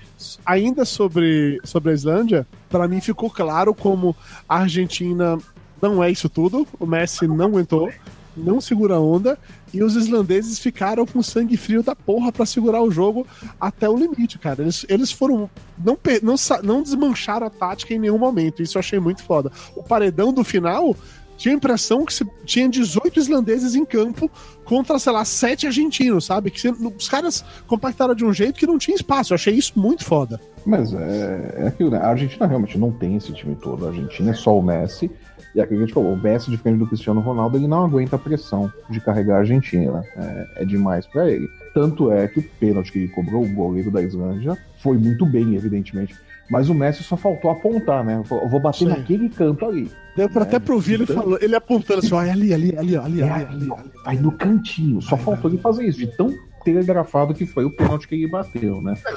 ainda 0.46 0.84
sobre, 0.84 1.62
sobre 1.64 1.92
a 1.92 1.94
Islândia, 1.94 2.48
pra 2.70 2.88
mim 2.88 3.00
ficou 3.00 3.30
claro 3.30 3.74
como 3.74 4.16
a 4.50 4.58
Argentina 4.60 5.38
não 5.82 6.04
é 6.04 6.10
isso 6.10 6.28
tudo. 6.28 6.68
O 6.80 6.86
Messi 6.86 7.28
não 7.28 7.46
aguentou, 7.46 7.90
não 8.36 8.60
segura 8.60 8.96
a 8.96 9.00
onda. 9.00 9.38
E 9.76 9.84
os 9.84 9.98
islandeses 9.98 10.58
ficaram 10.58 11.06
com 11.06 11.22
sangue 11.22 11.58
frio 11.58 11.84
da 11.84 11.94
porra 11.94 12.32
pra 12.32 12.46
segurar 12.46 12.82
o 12.82 12.90
jogo 12.90 13.28
até 13.60 13.90
o 13.90 13.98
limite, 13.98 14.40
cara. 14.40 14.62
Eles, 14.62 14.86
eles 14.88 15.12
foram. 15.12 15.50
Não, 15.78 15.98
não, 16.24 16.36
não 16.64 16.82
desmancharam 16.82 17.46
a 17.46 17.50
tática 17.50 17.94
em 17.94 18.00
nenhum 18.00 18.18
momento. 18.18 18.64
Isso 18.64 18.78
eu 18.78 18.80
achei 18.80 19.00
muito 19.00 19.22
foda. 19.22 19.52
O 19.76 19.84
paredão 19.84 20.32
do 20.32 20.46
final 20.46 20.96
tinha 21.36 21.54
a 21.54 21.58
impressão 21.58 22.06
que 22.06 22.14
se, 22.14 22.26
tinha 22.46 22.70
18 22.70 23.20
islandeses 23.20 23.76
em 23.76 23.84
campo 23.84 24.32
contra, 24.64 24.98
sei 24.98 25.12
lá, 25.12 25.26
7 25.26 25.68
argentinos, 25.68 26.24
sabe? 26.24 26.52
Que 26.52 26.62
se, 26.62 26.70
os 26.70 27.10
caras 27.10 27.44
compactaram 27.68 28.16
de 28.16 28.24
um 28.24 28.32
jeito 28.32 28.58
que 28.58 28.66
não 28.66 28.78
tinha 28.78 28.96
espaço. 28.96 29.34
Eu 29.34 29.36
achei 29.36 29.54
isso 29.54 29.74
muito 29.76 30.06
foda. 30.06 30.40
Mas 30.66 30.94
é, 30.94 31.56
é 31.58 31.68
aquilo, 31.68 31.92
né? 31.92 31.98
A 31.98 32.08
Argentina 32.08 32.48
realmente 32.48 32.78
não 32.78 32.94
tem 32.94 33.18
esse 33.18 33.34
time 33.34 33.58
todo. 33.58 33.86
A 33.86 33.90
Argentina 33.90 34.32
é 34.32 34.34
só 34.34 34.58
o 34.58 34.64
Messi. 34.64 35.12
E 35.56 35.66
que 35.66 35.74
a 35.74 35.78
gente 35.78 35.94
falou, 35.94 36.14
o 36.14 36.18
Messi, 36.22 36.52
diferente 36.52 36.80
do 36.80 36.88
Cristiano 36.88 37.22
Ronaldo, 37.22 37.58
ele 37.58 37.68
não 37.68 37.86
aguenta 37.86 38.18
a 38.18 38.20
pressão 38.20 38.72
de 38.90 39.00
carregar 39.00 39.36
a 39.36 39.40
Argentina. 39.40 40.04
É, 40.18 40.64
é 40.64 40.66
demais 40.66 41.08
para 41.08 41.32
ele. 41.32 41.48
Tanto 41.74 42.12
é 42.12 42.28
que 42.28 42.40
o 42.40 42.44
pênalti 42.60 42.92
que 42.92 43.00
ele 43.00 43.08
cobrou, 43.08 43.44
o 43.44 43.54
goleiro 43.54 43.90
da 43.90 44.02
Islândia, 44.02 44.58
foi 44.84 44.98
muito 44.98 45.26
bem, 45.26 45.56
evidentemente. 45.56 46.14
Mas 46.50 46.70
o 46.70 46.74
Messi 46.74 47.04
só 47.04 47.16
faltou 47.16 47.50
apontar, 47.50 48.04
né? 48.04 48.22
Eu 48.30 48.50
vou 48.50 48.60
bater 48.60 48.80
Sim. 48.80 48.88
naquele 48.88 49.30
canto 49.30 49.66
ali. 49.66 49.90
Deu 50.16 50.30
pra 50.30 50.42
é, 50.42 50.44
até 50.44 50.60
pro 50.60 50.78
ele, 50.80 51.04
então... 51.04 51.16
falou, 51.16 51.40
ele 51.42 51.56
apontando 51.56 52.00
assim, 52.00 52.14
olha 52.14 52.32
ali, 52.32 52.54
ali, 52.54 52.78
ali, 52.78 52.98
ali, 52.98 53.22
é, 53.22 53.24
ali, 53.24 53.46
ali, 53.46 53.72
ali. 53.72 53.92
Vai 54.04 54.16
no 54.18 54.32
cantinho. 54.34 55.02
Só 55.02 55.18
faltou 55.18 55.50
ele 55.50 55.60
fazer 55.60 55.86
isso, 55.86 56.00
de 56.00 56.08
tão 56.08 56.34
telegrafado 56.66 57.34
que 57.34 57.46
foi 57.46 57.64
o 57.64 57.70
pênalti 57.70 58.08
que 58.08 58.16
ele 58.16 58.28
bateu, 58.28 58.82
né? 58.82 58.96
É, 59.06 59.12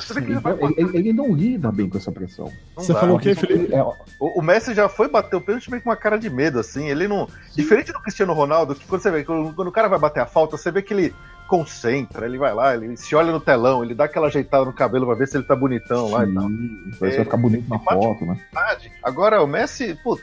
ele, 0.64 0.74
ele, 0.76 0.99
ele, 0.99 1.12
não 1.14 1.32
lida 1.32 1.72
bem 1.72 1.88
com 1.88 1.96
essa 1.96 2.12
pressão. 2.12 2.53
Não 2.76 2.84
Você 2.84 2.92
dá. 2.92 3.01
falou 3.01 3.16
o 3.16 3.18
quê, 3.18 3.34
Felipe? 3.34 3.74
É, 3.74 3.82
o, 3.82 3.94
o, 4.20 4.42
Messi 4.42 4.74
já 4.74 4.88
foi 4.88 5.09
bater 5.09 5.34
o 5.34 5.40
pênalti 5.40 5.70
meio 5.70 5.82
com 5.82 5.88
uma 5.88 5.96
cara 5.96 6.18
de 6.18 6.28
medo, 6.28 6.61
assim. 6.61 6.88
Ele 6.88 7.09
não. 7.09 7.26
Diferente 7.57 7.90
do 7.90 8.01
Cristiano 8.01 8.34
Ronaldo, 8.34 8.74
que 8.74 8.86
quando 8.86 9.01
você 9.01 9.11
vê, 9.11 9.24
quando, 9.24 9.55
quando 9.55 9.68
o 9.68 9.72
cara 9.72 9.88
vai 9.88 9.99
bater 9.99 10.20
a 10.20 10.26
falta, 10.26 10.57
você 10.59 10.70
vê 10.70 10.82
que 10.82 10.92
ele 10.92 11.14
concentra, 11.49 12.26
ele 12.26 12.36
vai 12.36 12.55
lá, 12.55 12.74
ele 12.74 12.96
se 12.96 13.16
olha 13.16 13.32
no 13.32 13.40
telão, 13.40 13.82
ele 13.82 13.94
dá 13.94 14.05
aquela 14.05 14.26
ajeitada 14.28 14.66
no 14.66 14.72
cabelo 14.72 15.07
pra 15.07 15.14
ver 15.14 15.26
se 15.26 15.36
ele 15.36 15.44
tá 15.44 15.57
bonitão 15.57 16.07
Sim, 16.07 16.12
lá 16.12 16.26
e 16.26 16.34
tal. 16.34 16.49
Vai 17.01 17.11
é, 17.11 17.24
ficar 17.24 17.36
bonito 17.38 17.68
na 17.68 17.78
foto, 17.78 18.26
né? 18.26 18.38
Agora, 19.03 19.42
o 19.42 19.46
Messi, 19.46 19.99
puta. 20.05 20.22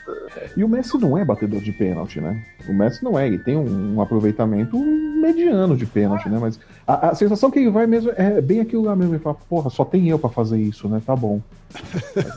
E 0.56 0.62
o 0.62 0.68
Messi 0.68 0.96
não 0.96 1.18
é 1.18 1.24
batedor 1.24 1.60
de 1.60 1.72
pênalti, 1.72 2.20
né? 2.20 2.42
O 2.68 2.72
Messi 2.72 3.04
não 3.04 3.18
é, 3.18 3.26
ele 3.26 3.38
tem 3.38 3.56
um, 3.56 3.96
um 3.96 4.00
aproveitamento 4.00 4.78
mediano 4.78 5.76
de 5.76 5.84
pênalti, 5.84 6.28
né? 6.28 6.38
Mas 6.40 6.60
a, 6.86 7.08
a, 7.08 7.14
sensação 7.14 7.50
que 7.50 7.58
ele 7.58 7.70
vai 7.70 7.86
mesmo 7.86 8.12
é 8.16 8.40
bem 8.40 8.60
aquilo 8.60 8.84
lá 8.84 8.94
mesmo. 8.94 9.14
Ele 9.14 9.22
fala, 9.22 9.36
porra, 9.48 9.68
só 9.68 9.84
tem 9.84 10.08
eu 10.08 10.18
pra 10.18 10.30
fazer 10.30 10.58
isso, 10.58 10.88
né? 10.88 11.02
Tá 11.04 11.16
bom. 11.16 11.40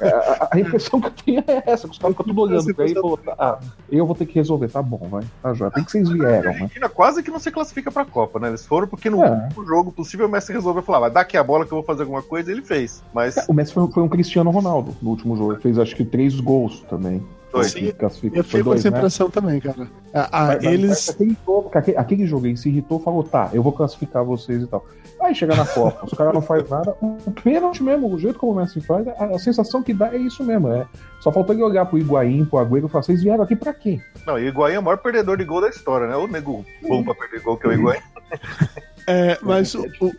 A, 0.01 0.55
a, 0.55 0.59
impressão 0.59 0.99
que 0.99 1.07
eu 1.07 1.11
tenho 1.11 1.43
é 1.47 1.63
essa, 1.65 1.87
que 1.87 1.93
os 1.93 1.99
caras 1.99 2.15
ficam 2.15 2.25
tudo 2.27 2.41
olhando 2.41 2.75
pra 2.75 2.85
ele 2.85 2.97
e 2.97 3.01
falam, 3.01 3.17
tá, 3.17 3.59
eu 3.91 4.05
vou 4.05 4.15
ter 4.15 4.25
que 4.25 4.35
resolver, 4.35 4.67
tá 4.69 4.81
bom, 4.81 5.07
vai. 5.09 5.23
Tá 5.41 5.53
já. 5.53 5.69
Tem 5.71 5.83
que 5.83 5.91
vocês 5.91 6.09
vieram, 6.09 6.53
né? 6.53 6.69
quase 6.93 7.23
que 7.23 7.31
não 7.31 7.39
se 7.39 7.51
classifica 7.51 7.91
pra 7.91 8.05
Copa, 8.05 8.39
né? 8.39 8.49
Eles 8.49 8.65
foram 8.65 8.87
porque 8.87 9.09
no 9.09 9.23
é. 9.23 9.49
jogo 9.67 9.91
possível 9.91 10.27
o 10.27 10.29
Messi 10.29 10.51
resolveu 10.51 10.83
falar, 10.83 10.99
vai 10.99 11.11
dar 11.11 11.21
aqui 11.21 11.37
a 11.37 11.43
bola 11.43 11.65
que 11.65 11.71
eu 11.71 11.77
vou 11.77 11.85
fazer 11.85 12.01
alguma 12.01 12.21
coisa, 12.21 12.49
e 12.49 12.53
ele 12.53 12.61
fez. 12.61 13.03
Mas... 13.13 13.37
É, 13.37 13.45
o 13.47 13.53
Messi 13.53 13.73
foi, 13.73 13.89
foi 13.91 14.03
um 14.03 14.09
Cristiano 14.09 14.49
Ronaldo 14.51 14.95
no 15.01 15.11
último 15.11 15.35
jogo, 15.35 15.53
ele 15.53 15.61
fez 15.61 15.77
acho 15.77 15.95
que 15.95 16.05
três 16.05 16.39
gols 16.39 16.81
também. 16.89 17.23
Sim, 17.63 17.91
eu 18.33 18.43
fiquei 18.43 18.63
com 18.63 18.73
essa 18.73 18.91
né? 18.91 18.97
impressão 18.97 19.27
né? 19.27 19.33
também, 19.33 19.59
cara. 19.59 19.87
Ah, 20.13 20.29
mas, 20.47 20.63
eles. 20.63 21.09
Aquele, 21.09 21.37
aquele, 21.73 21.97
aquele 21.97 22.25
jogo 22.27 22.45
aí 22.45 22.55
se 22.55 22.69
irritou 22.69 22.99
falou: 22.99 23.23
tá, 23.23 23.49
eu 23.53 23.63
vou 23.63 23.71
classificar 23.71 24.23
vocês 24.23 24.61
e 24.61 24.67
tal. 24.67 24.85
Aí 25.19 25.35
chega 25.35 25.55
na 25.55 25.65
Copa, 25.65 26.05
os 26.05 26.13
caras 26.13 26.33
não 26.33 26.41
fazem 26.41 26.69
nada. 26.69 26.95
O 27.01 27.31
pênalti 27.43 27.83
mesmo, 27.83 28.13
o 28.13 28.17
jeito 28.17 28.39
como 28.39 28.53
o 28.53 28.55
Messi 28.55 28.79
faz, 28.79 29.05
a, 29.07 29.25
a, 29.25 29.39
sensação 29.39 29.83
que 29.83 29.93
dá 29.93 30.13
é 30.13 30.17
isso 30.17 30.43
mesmo. 30.43 30.71
É. 30.71 30.85
Só 31.19 31.31
faltou 31.31 31.53
ele 31.53 31.63
olhar 31.63 31.85
pro 31.85 31.97
Higuaín, 31.97 32.45
pro 32.45 32.59
Agüero 32.59 32.85
e 32.85 32.89
falar: 32.89 33.03
vocês 33.03 33.23
vieram 33.23 33.43
aqui 33.43 33.55
pra 33.55 33.73
quê? 33.73 33.99
Não, 34.25 34.35
o 34.35 34.39
Higuaín 34.39 34.75
é 34.75 34.79
o 34.79 34.83
maior 34.83 34.97
perdedor 34.97 35.35
de 35.35 35.43
gol 35.43 35.61
da 35.61 35.69
história, 35.69 36.07
né? 36.07 36.15
O 36.15 36.27
nego 36.27 36.63
bom 36.87 37.03
pra 37.03 37.15
perder 37.15 37.41
gol 37.41 37.57
que 37.57 37.65
é 37.65 37.69
o 37.69 37.73
Higuaín. 37.73 37.99
É, 39.11 39.39
mas 39.41 39.73
o, 39.73 39.87
o, 39.99 40.13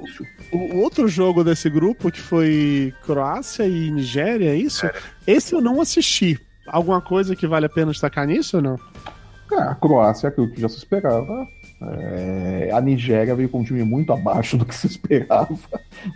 o, 0.51 0.79
outro 0.79 1.07
jogo 1.07 1.45
desse 1.45 1.71
grupo, 1.71 2.11
que 2.11 2.21
foi 2.21 2.93
Croácia 3.05 3.63
e 3.65 3.89
Nigéria, 3.89 4.51
é 4.51 4.57
isso? 4.57 4.85
Esse 5.25 5.55
eu 5.55 5.61
não 5.61 5.81
assisti. 5.81 6.41
Alguma 6.71 7.01
coisa 7.01 7.35
que 7.35 7.47
vale 7.47 7.67
a 7.67 7.69
pena 7.69 7.93
destacar 7.93 8.27
nisso 8.27 8.57
ou 8.57 8.63
não? 8.63 8.81
É, 9.53 9.57
a 9.57 9.75
Croácia 9.75 10.29
é 10.29 10.31
aquilo 10.31 10.51
que 10.51 10.61
já 10.61 10.69
se 10.69 10.79
esperava. 10.79 11.47
É, 11.83 12.71
a 12.73 12.81
Nigéria 12.81 13.35
veio 13.35 13.49
com 13.49 13.61
um 13.61 13.65
time 13.65 13.83
muito 13.83 14.13
abaixo 14.13 14.57
do 14.57 14.65
que 14.65 14.75
se 14.75 14.87
esperava. 14.87 15.49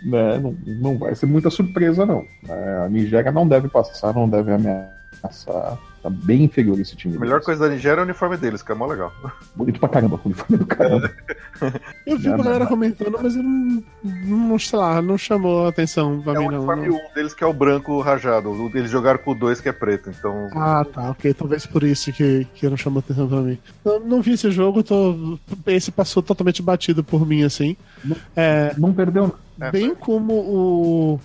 Né? 0.03 0.39
Não, 0.39 0.57
não 0.65 0.97
vai 0.97 1.13
ser 1.13 1.27
muita 1.27 1.51
surpresa, 1.51 2.07
não. 2.07 2.25
É, 2.49 2.85
a 2.85 2.89
Nigéria 2.89 3.31
não 3.31 3.47
deve 3.47 3.67
passar, 3.67 4.15
não 4.15 4.27
deve 4.27 4.51
ameaçar 4.51 5.77
Tá 6.05 6.09
bem 6.11 6.43
inferior 6.43 6.79
esse 6.79 6.95
time. 6.95 7.17
A 7.17 7.19
melhor 7.19 7.41
coisa 7.41 7.67
da 7.67 7.73
Nigéria 7.73 7.99
é 7.99 8.03
o 8.03 8.05
uniforme 8.05 8.37
deles, 8.37 8.61
que 8.61 8.71
é 8.71 8.75
mó 8.75 8.85
legal. 8.85 9.11
Bonito 9.55 9.79
pra 9.79 9.89
caramba 9.89 10.21
o 10.23 10.27
uniforme 10.27 10.57
do 10.57 10.65
caramba. 10.67 11.11
eu 12.05 12.15
vi 12.19 12.27
é, 12.27 12.31
a 12.31 12.37
galera 12.37 12.67
comentando, 12.67 13.19
mas 13.19 13.35
eu 13.35 13.41
não, 13.41 13.83
não, 14.03 14.59
sei 14.59 14.77
lá, 14.77 15.01
não 15.01 15.17
chamou 15.17 15.65
a 15.65 15.69
atenção 15.69 16.21
pra 16.21 16.33
é 16.33 16.37
mim, 16.37 16.45
não. 16.45 16.53
É 16.53 16.57
o 16.57 16.57
uniforme 16.57 16.87
não. 16.89 16.95
um 16.95 17.13
deles 17.15 17.33
que 17.33 17.43
é 17.43 17.47
o 17.47 17.53
branco 17.53 17.99
rajado. 18.01 18.71
Eles 18.75 18.91
jogaram 18.91 19.17
com 19.17 19.31
o 19.31 19.33
dois 19.33 19.59
que 19.59 19.67
é 19.67 19.71
preto, 19.71 20.11
então... 20.11 20.47
Ah, 20.53 20.85
tá, 20.85 21.09
ok. 21.09 21.33
Talvez 21.33 21.65
por 21.65 21.81
isso 21.81 22.13
que, 22.13 22.45
que 22.53 22.69
não 22.69 22.77
chamou 22.77 22.99
atenção 22.99 23.27
pra 23.27 23.41
mim. 23.41 23.57
Eu 23.83 23.99
não 23.99 24.21
vi 24.21 24.33
esse 24.33 24.51
jogo, 24.51 24.83
tô... 24.83 25.39
esse 25.65 25.91
passou 25.91 26.21
totalmente 26.21 26.61
batido 26.61 27.03
por 27.03 27.25
mim, 27.25 27.41
assim. 27.41 27.75
Não, 28.03 28.15
é... 28.35 28.75
não 28.77 28.93
perdeu. 28.93 29.33
Bem 29.71 29.89
é, 29.89 29.95
como 29.95 30.33
o 30.33 31.19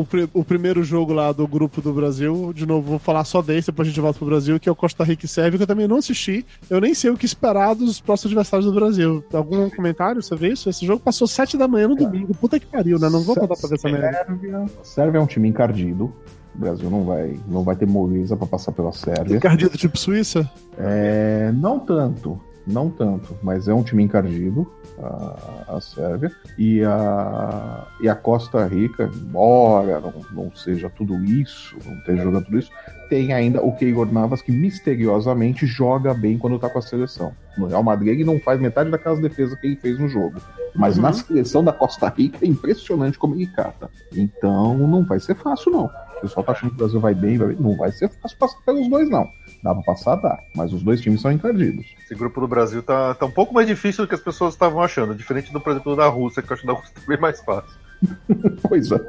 o, 0.00 0.06
o 0.40 0.44
primeiro 0.44 0.82
jogo 0.82 1.12
lá 1.12 1.30
do 1.30 1.46
grupo 1.46 1.80
do 1.80 1.92
Brasil. 1.92 2.52
De 2.52 2.66
novo, 2.66 2.90
vou 2.90 2.98
falar 2.98 3.24
só 3.24 3.40
desse, 3.40 3.68
depois 3.68 3.86
a 3.86 3.90
gente 3.90 4.00
volta 4.00 4.18
pro 4.18 4.26
Brasil, 4.26 4.58
que 4.58 4.68
é 4.68 4.72
o 4.72 4.74
Costa 4.74 5.04
Rica 5.04 5.24
e 5.24 5.28
Sérvia, 5.28 5.58
que 5.58 5.62
eu 5.62 5.66
também 5.66 5.86
não 5.86 5.96
assisti. 5.96 6.44
Eu 6.68 6.80
nem 6.80 6.94
sei 6.94 7.10
o 7.10 7.16
que 7.16 7.24
esperar 7.24 7.74
dos 7.74 8.00
próximos 8.00 8.32
adversários 8.32 8.66
do 8.66 8.74
Brasil. 8.74 9.24
Algum 9.32 9.70
comentário 9.70 10.22
sobre 10.22 10.48
isso? 10.48 10.68
Esse 10.68 10.84
jogo 10.84 11.00
passou 11.00 11.26
sete 11.26 11.56
da 11.56 11.68
manhã 11.68 11.88
no 11.88 11.94
domingo. 11.94 12.34
Puta 12.34 12.58
que 12.58 12.66
pariu, 12.66 12.98
né? 12.98 13.08
Não 13.08 13.22
vou 13.22 13.34
contar 13.34 13.56
pra 13.56 13.68
ver 13.68 13.74
essa 13.76 13.88
merda. 13.88 14.66
Sérvia 14.82 15.18
é 15.18 15.22
um 15.22 15.26
time 15.26 15.48
encardido. 15.48 16.12
O 16.54 16.58
Brasil 16.58 16.88
não 16.88 17.04
vai, 17.04 17.38
não 17.48 17.62
vai 17.62 17.74
ter 17.74 17.86
moleza 17.86 18.36
para 18.36 18.46
passar 18.46 18.72
pela 18.72 18.92
Sérvia. 18.92 19.36
Encardido 19.36 19.76
tipo 19.76 19.98
Suíça? 19.98 20.48
É, 20.78 21.52
não 21.52 21.78
tanto, 21.80 22.40
não 22.66 22.90
tanto, 22.90 23.36
mas 23.42 23.68
é 23.68 23.74
um 23.74 23.82
time 23.82 24.02
encardido 24.02 24.70
a, 24.98 25.76
a 25.76 25.80
Sérvia, 25.80 26.32
e 26.56 26.82
a, 26.82 27.86
e 28.00 28.08
a 28.08 28.14
Costa 28.14 28.66
Rica, 28.66 29.10
embora 29.14 30.00
não, 30.00 30.14
não 30.32 30.54
seja 30.54 30.88
tudo 30.88 31.22
isso, 31.24 31.76
não 31.84 31.98
esteja 31.98 32.22
jogando 32.22 32.44
tudo 32.44 32.58
isso, 32.58 32.70
tem 33.08 33.32
ainda 33.32 33.62
o 33.62 33.72
Keylor 33.76 34.10
Navas 34.10 34.40
que 34.40 34.50
misteriosamente 34.50 35.66
joga 35.66 36.14
bem 36.14 36.38
quando 36.38 36.58
tá 36.58 36.68
com 36.68 36.78
a 36.78 36.82
seleção. 36.82 37.32
No 37.56 37.66
Real 37.66 37.82
Madrid 37.82 38.14
ele 38.14 38.24
não 38.24 38.40
faz 38.40 38.60
metade 38.60 38.90
daquelas 38.90 39.20
defesas 39.20 39.58
que 39.58 39.66
ele 39.66 39.76
fez 39.76 39.98
no 39.98 40.08
jogo. 40.08 40.40
Mas 40.74 40.96
uhum. 40.96 41.02
na 41.02 41.12
seleção 41.12 41.62
da 41.62 41.72
Costa 41.72 42.08
Rica 42.08 42.38
é 42.44 42.48
impressionante 42.48 43.18
como 43.18 43.34
ele 43.34 43.46
cata. 43.46 43.90
Então 44.12 44.76
não 44.78 45.04
vai 45.04 45.20
ser 45.20 45.36
fácil, 45.36 45.70
não. 45.70 45.90
O 46.24 46.28
pessoal 46.28 46.44
tá 46.44 46.52
achando 46.52 46.70
que 46.70 46.76
o 46.76 46.78
Brasil 46.78 47.00
vai 47.00 47.14
bem, 47.14 47.36
vai 47.36 47.48
bem. 47.48 47.56
não 47.60 47.76
vai 47.76 47.92
ser 47.92 48.08
fácil 48.08 48.38
passar 48.38 48.58
pelos 48.64 48.88
dois, 48.88 49.10
não. 49.10 49.30
Dá 49.62 49.74
pra 49.74 49.82
passar, 49.82 50.16
dá. 50.16 50.38
Mas 50.54 50.72
os 50.72 50.82
dois 50.82 51.00
times 51.00 51.20
são 51.20 51.30
encardidos. 51.30 51.86
Esse 52.02 52.14
grupo 52.14 52.40
do 52.40 52.48
Brasil 52.48 52.82
tá, 52.82 53.14
tá 53.14 53.26
um 53.26 53.30
pouco 53.30 53.52
mais 53.52 53.66
difícil 53.66 54.04
do 54.04 54.08
que 54.08 54.14
as 54.14 54.20
pessoas 54.20 54.54
estavam 54.54 54.80
achando. 54.80 55.14
Diferente 55.14 55.52
do, 55.52 55.60
por 55.60 55.72
exemplo, 55.72 55.94
da 55.94 56.06
Rússia, 56.08 56.42
que 56.42 56.50
eu 56.50 56.54
acho 56.54 56.66
da 56.66 56.72
Rússia 56.72 56.94
bem 57.06 57.20
mais 57.20 57.40
fácil. 57.40 57.84
pois 58.68 58.90
é. 58.90 59.00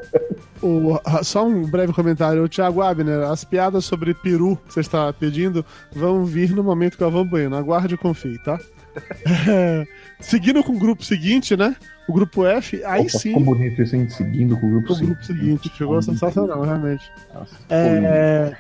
O, 0.62 1.00
só 1.24 1.46
um 1.46 1.64
breve 1.64 1.94
comentário. 1.94 2.44
O 2.44 2.50
Thiago 2.50 2.82
Abner, 2.82 3.30
as 3.30 3.44
piadas 3.46 3.86
sobre 3.86 4.14
peru 4.14 4.58
que 4.68 4.74
você 4.74 4.82
está 4.82 5.12
pedindo 5.14 5.66
vão 5.94 6.26
vir 6.26 6.52
no 6.52 6.64
momento 6.64 6.98
que 6.98 7.04
eu 7.04 7.12
vou 7.12 7.26
Bueno. 7.26 7.56
Aguarde 7.56 7.96
e 7.96 7.98
confie, 7.98 8.38
tá? 8.40 8.60
Seguindo 10.20 10.64
com 10.64 10.74
o 10.74 10.80
grupo 10.80 11.04
seguinte, 11.04 11.56
né? 11.56 11.76
O 12.08 12.14
grupo 12.14 12.46
F, 12.46 12.84
aí 12.86 13.02
Opa, 13.02 13.10
sim. 13.10 13.30
Ficou 13.30 13.44
bonito 13.44 13.82
hein? 13.82 14.10
seguindo 14.10 14.58
com 14.58 14.68
o 14.68 14.70
grupo, 14.70 14.94
o 14.94 14.98
grupo 14.98 15.24
seguinte. 15.24 15.70
Ficou 15.70 16.02
sensacional, 16.02 16.62
realmente. 16.62 17.12
Nossa, 17.34 17.56
é, 17.70 18.56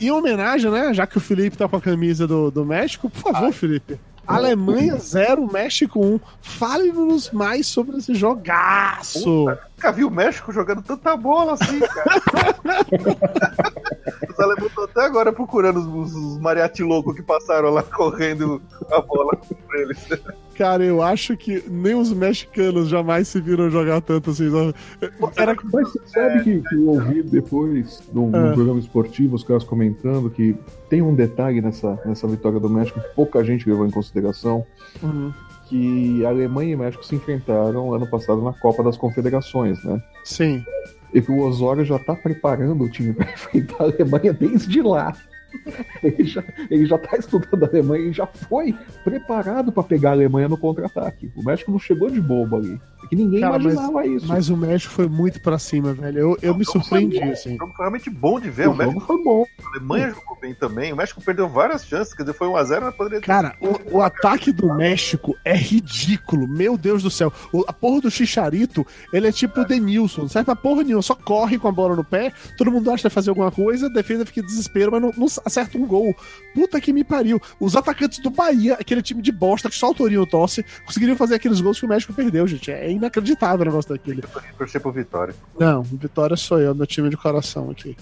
em 0.00 0.10
homenagem, 0.10 0.70
né? 0.70 0.94
Já 0.94 1.06
que 1.06 1.18
o 1.18 1.20
Felipe 1.20 1.56
tá 1.56 1.68
com 1.68 1.76
a 1.76 1.80
camisa 1.80 2.26
do, 2.26 2.50
do 2.50 2.64
México, 2.64 3.10
por 3.10 3.20
favor, 3.20 3.46
Ai. 3.46 3.52
Felipe. 3.52 3.98
Alemanha 4.26 4.96
0, 4.96 5.50
México 5.50 6.00
1. 6.00 6.14
Um. 6.14 6.20
Fale-nos 6.42 7.30
mais 7.30 7.66
sobre 7.66 7.96
esse 7.96 8.14
jogaço. 8.14 9.24
Puta, 9.24 9.67
nunca 9.78 9.92
vi 9.92 10.04
o 10.04 10.10
México 10.10 10.52
jogando 10.52 10.82
tanta 10.82 11.16
bola 11.16 11.52
assim, 11.52 11.78
cara. 11.78 12.56
os 14.28 14.40
alemães 14.40 14.66
estão 14.66 14.84
até 14.84 15.02
agora 15.02 15.32
procurando 15.32 15.78
os, 15.78 16.12
os 16.12 16.38
mariachi 16.40 16.82
loucos 16.82 17.14
que 17.14 17.22
passaram 17.22 17.70
lá 17.70 17.84
correndo 17.84 18.60
a 18.90 19.00
bola 19.00 19.38
pra 19.68 19.80
eles. 19.80 20.08
Cara, 20.56 20.84
eu 20.84 21.00
acho 21.00 21.36
que 21.36 21.62
nem 21.68 21.94
os 21.94 22.12
mexicanos 22.12 22.88
jamais 22.88 23.28
se 23.28 23.40
viram 23.40 23.70
jogar 23.70 24.00
tanto 24.00 24.30
assim. 24.30 24.50
Era... 25.36 25.56
Mas 25.72 25.92
você 25.92 26.00
sabe 26.06 26.42
que, 26.42 26.60
que 26.60 26.74
eu 26.74 26.88
ouvi 26.88 27.22
depois 27.22 28.02
de 28.12 28.18
um, 28.18 28.34
é. 28.34 28.52
programa 28.52 28.80
esportivo, 28.80 29.36
os 29.36 29.44
caras 29.44 29.62
comentando 29.62 30.28
que 30.28 30.56
tem 30.90 31.00
um 31.00 31.14
detalhe 31.14 31.60
nessa, 31.60 32.00
nessa 32.04 32.26
vitória 32.26 32.58
do 32.58 32.68
México 32.68 33.00
que 33.00 33.14
pouca 33.14 33.44
gente 33.44 33.68
levou 33.68 33.86
em 33.86 33.90
consideração. 33.90 34.66
Uhum. 35.00 35.32
Que 35.68 36.24
a 36.24 36.30
Alemanha 36.30 36.72
e 36.72 36.74
o 36.74 36.78
México 36.78 37.04
se 37.04 37.14
enfrentaram 37.14 37.92
ano 37.92 38.06
passado 38.06 38.40
na 38.42 38.52
Copa 38.52 38.82
das 38.82 38.96
Confederações, 38.96 39.82
né? 39.84 40.02
Sim. 40.24 40.64
E 41.12 41.20
que 41.20 41.30
o 41.30 41.40
Osório 41.40 41.84
já 41.84 41.98
tá 41.98 42.14
preparando 42.14 42.84
o 42.84 42.90
time 42.90 43.12
para 43.12 43.30
enfrentar 43.30 43.76
a 43.80 43.82
Alemanha 43.84 44.32
desde 44.32 44.80
lá. 44.82 45.14
Ele 46.02 46.24
já, 46.24 46.44
ele 46.70 46.86
já 46.86 46.96
tá 46.96 47.16
estudando 47.16 47.64
a 47.64 47.66
Alemanha 47.66 48.08
e 48.08 48.12
já 48.12 48.26
foi 48.26 48.74
preparado 49.02 49.72
para 49.72 49.82
pegar 49.82 50.10
a 50.10 50.12
Alemanha 50.12 50.48
no 50.48 50.56
contra-ataque. 50.56 51.30
O 51.36 51.42
México 51.42 51.70
não 51.72 51.78
chegou 51.78 52.08
de 52.10 52.20
bobo 52.20 52.56
ali. 52.56 52.80
É 53.02 53.06
que 53.08 53.16
ninguém 53.16 53.40
Cara, 53.40 53.58
imaginava 53.58 53.92
mas, 53.92 54.10
isso. 54.12 54.26
Mas 54.28 54.48
o 54.48 54.56
México 54.56 54.92
foi 54.92 55.08
muito 55.08 55.40
para 55.40 55.58
cima, 55.58 55.92
velho. 55.92 56.18
Eu, 56.18 56.36
eu 56.42 56.52
não, 56.52 56.58
me 56.58 56.64
surpreendi, 56.64 57.22
assim. 57.22 57.56
Foi 57.56 57.68
realmente 57.78 58.10
bom 58.10 58.38
de 58.40 58.50
ver. 58.50 58.68
O, 58.68 58.72
o 58.72 58.82
jogo 58.82 59.00
foi 59.00 59.22
bom. 59.24 59.44
A 59.64 59.68
Alemanha 59.70 60.10
jogou 60.10 60.38
bem 60.40 60.54
também. 60.54 60.92
O 60.92 60.96
México 60.96 61.22
perdeu 61.22 61.48
várias 61.48 61.84
chances, 61.86 62.14
quer 62.14 62.22
dizer, 62.22 62.34
foi 62.34 62.48
1x0, 62.48 62.80
mas 62.82 62.94
poderia 62.94 63.20
ter. 63.20 63.26
Cara, 63.26 63.56
o, 63.60 63.98
o 63.98 64.02
ataque 64.02 64.52
do 64.52 64.74
México 64.74 65.36
é 65.44 65.56
ridículo. 65.56 66.46
Meu 66.48 66.76
Deus 66.76 67.02
do 67.02 67.10
céu. 67.10 67.32
O- 67.52 67.64
a 67.66 67.72
porra 67.72 68.02
do 68.02 68.10
Chicharito, 68.10 68.86
ele 69.12 69.28
é 69.28 69.32
tipo 69.32 69.60
o 69.60 69.64
Denilson. 69.64 70.22
Não 70.22 70.28
serve 70.28 70.46
pra 70.46 70.56
porra 70.56 70.82
nenhuma. 70.82 71.02
Só 71.02 71.14
corre 71.14 71.58
com 71.58 71.68
a 71.68 71.72
bola 71.72 71.94
no 71.96 72.04
pé. 72.04 72.32
Todo 72.56 72.70
mundo 72.70 72.88
acha 72.90 72.98
que 72.98 73.08
vai 73.08 73.10
fazer 73.10 73.30
alguma 73.30 73.50
coisa. 73.50 73.86
A 73.86 73.90
defesa 73.90 74.26
fica 74.26 74.40
em 74.40 74.46
desespero, 74.46 74.90
mas 74.92 75.00
não, 75.00 75.12
não 75.16 75.28
acerta 75.48 75.76
um 75.76 75.86
gol. 75.86 76.14
Puta 76.54 76.80
que 76.80 76.92
me 76.92 77.04
pariu. 77.04 77.40
Os 77.60 77.76
atacantes 77.76 78.18
do 78.20 78.30
Bahia, 78.30 78.74
aquele 78.74 79.02
time 79.02 79.20
de 79.20 79.30
bosta 79.32 79.68
que 79.68 79.74
só 79.76 79.90
o 79.90 79.94
Torino 79.94 80.26
tosse, 80.26 80.64
conseguiriam 80.84 81.16
fazer 81.16 81.34
aqueles 81.34 81.60
gols 81.60 81.78
que 81.78 81.86
o 81.86 81.88
México 81.88 82.12
perdeu, 82.12 82.46
gente. 82.46 82.70
É 82.70 82.90
inacreditável 82.90 83.62
o 83.62 83.64
negócio 83.64 83.90
daquele. 83.90 84.22
torcer 84.56 84.80
pro 84.80 84.90
Vitória. 84.92 85.34
Não, 85.58 85.82
Vitória 85.82 86.36
sou 86.36 86.60
eu, 86.60 86.74
meu 86.74 86.86
time 86.86 87.08
de 87.10 87.16
coração 87.16 87.70
aqui. 87.70 87.96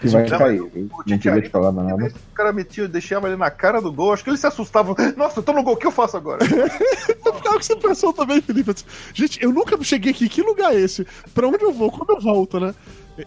Que 0.00 0.08
vai 0.08 0.28
Não, 0.28 0.38
cair. 0.38 0.60
Não 1.06 1.18
queria 1.18 1.42
te 1.42 1.48
falar 1.50 1.72
nada. 1.72 2.06
O 2.06 2.34
cara 2.34 2.52
metia, 2.52 2.88
deixava 2.88 3.26
ele 3.28 3.36
na 3.36 3.50
cara 3.50 3.80
do 3.80 3.92
gol. 3.92 4.12
Acho 4.12 4.24
que 4.24 4.30
ele 4.30 4.36
se 4.36 4.46
assustava. 4.46 4.94
Nossa, 5.16 5.40
eu 5.40 5.42
tô 5.42 5.52
no 5.52 5.62
gol, 5.62 5.74
o 5.74 5.76
que 5.76 5.86
eu 5.86 5.92
faço 5.92 6.16
agora? 6.16 6.44
Eu 6.44 7.34
ficava 7.34 7.54
com 7.54 7.60
essa 7.60 7.72
impressão 7.72 8.12
também, 8.12 8.40
Felipe. 8.40 8.74
Gente, 9.12 9.42
eu 9.42 9.52
nunca 9.52 9.76
cheguei 9.82 10.12
aqui. 10.12 10.28
Que 10.28 10.42
lugar 10.42 10.74
é 10.74 10.80
esse? 10.80 11.06
Pra 11.34 11.46
onde 11.46 11.62
eu 11.62 11.72
vou? 11.72 11.90
Como 11.90 12.10
eu 12.10 12.20
volto, 12.20 12.58
né? 12.60 12.74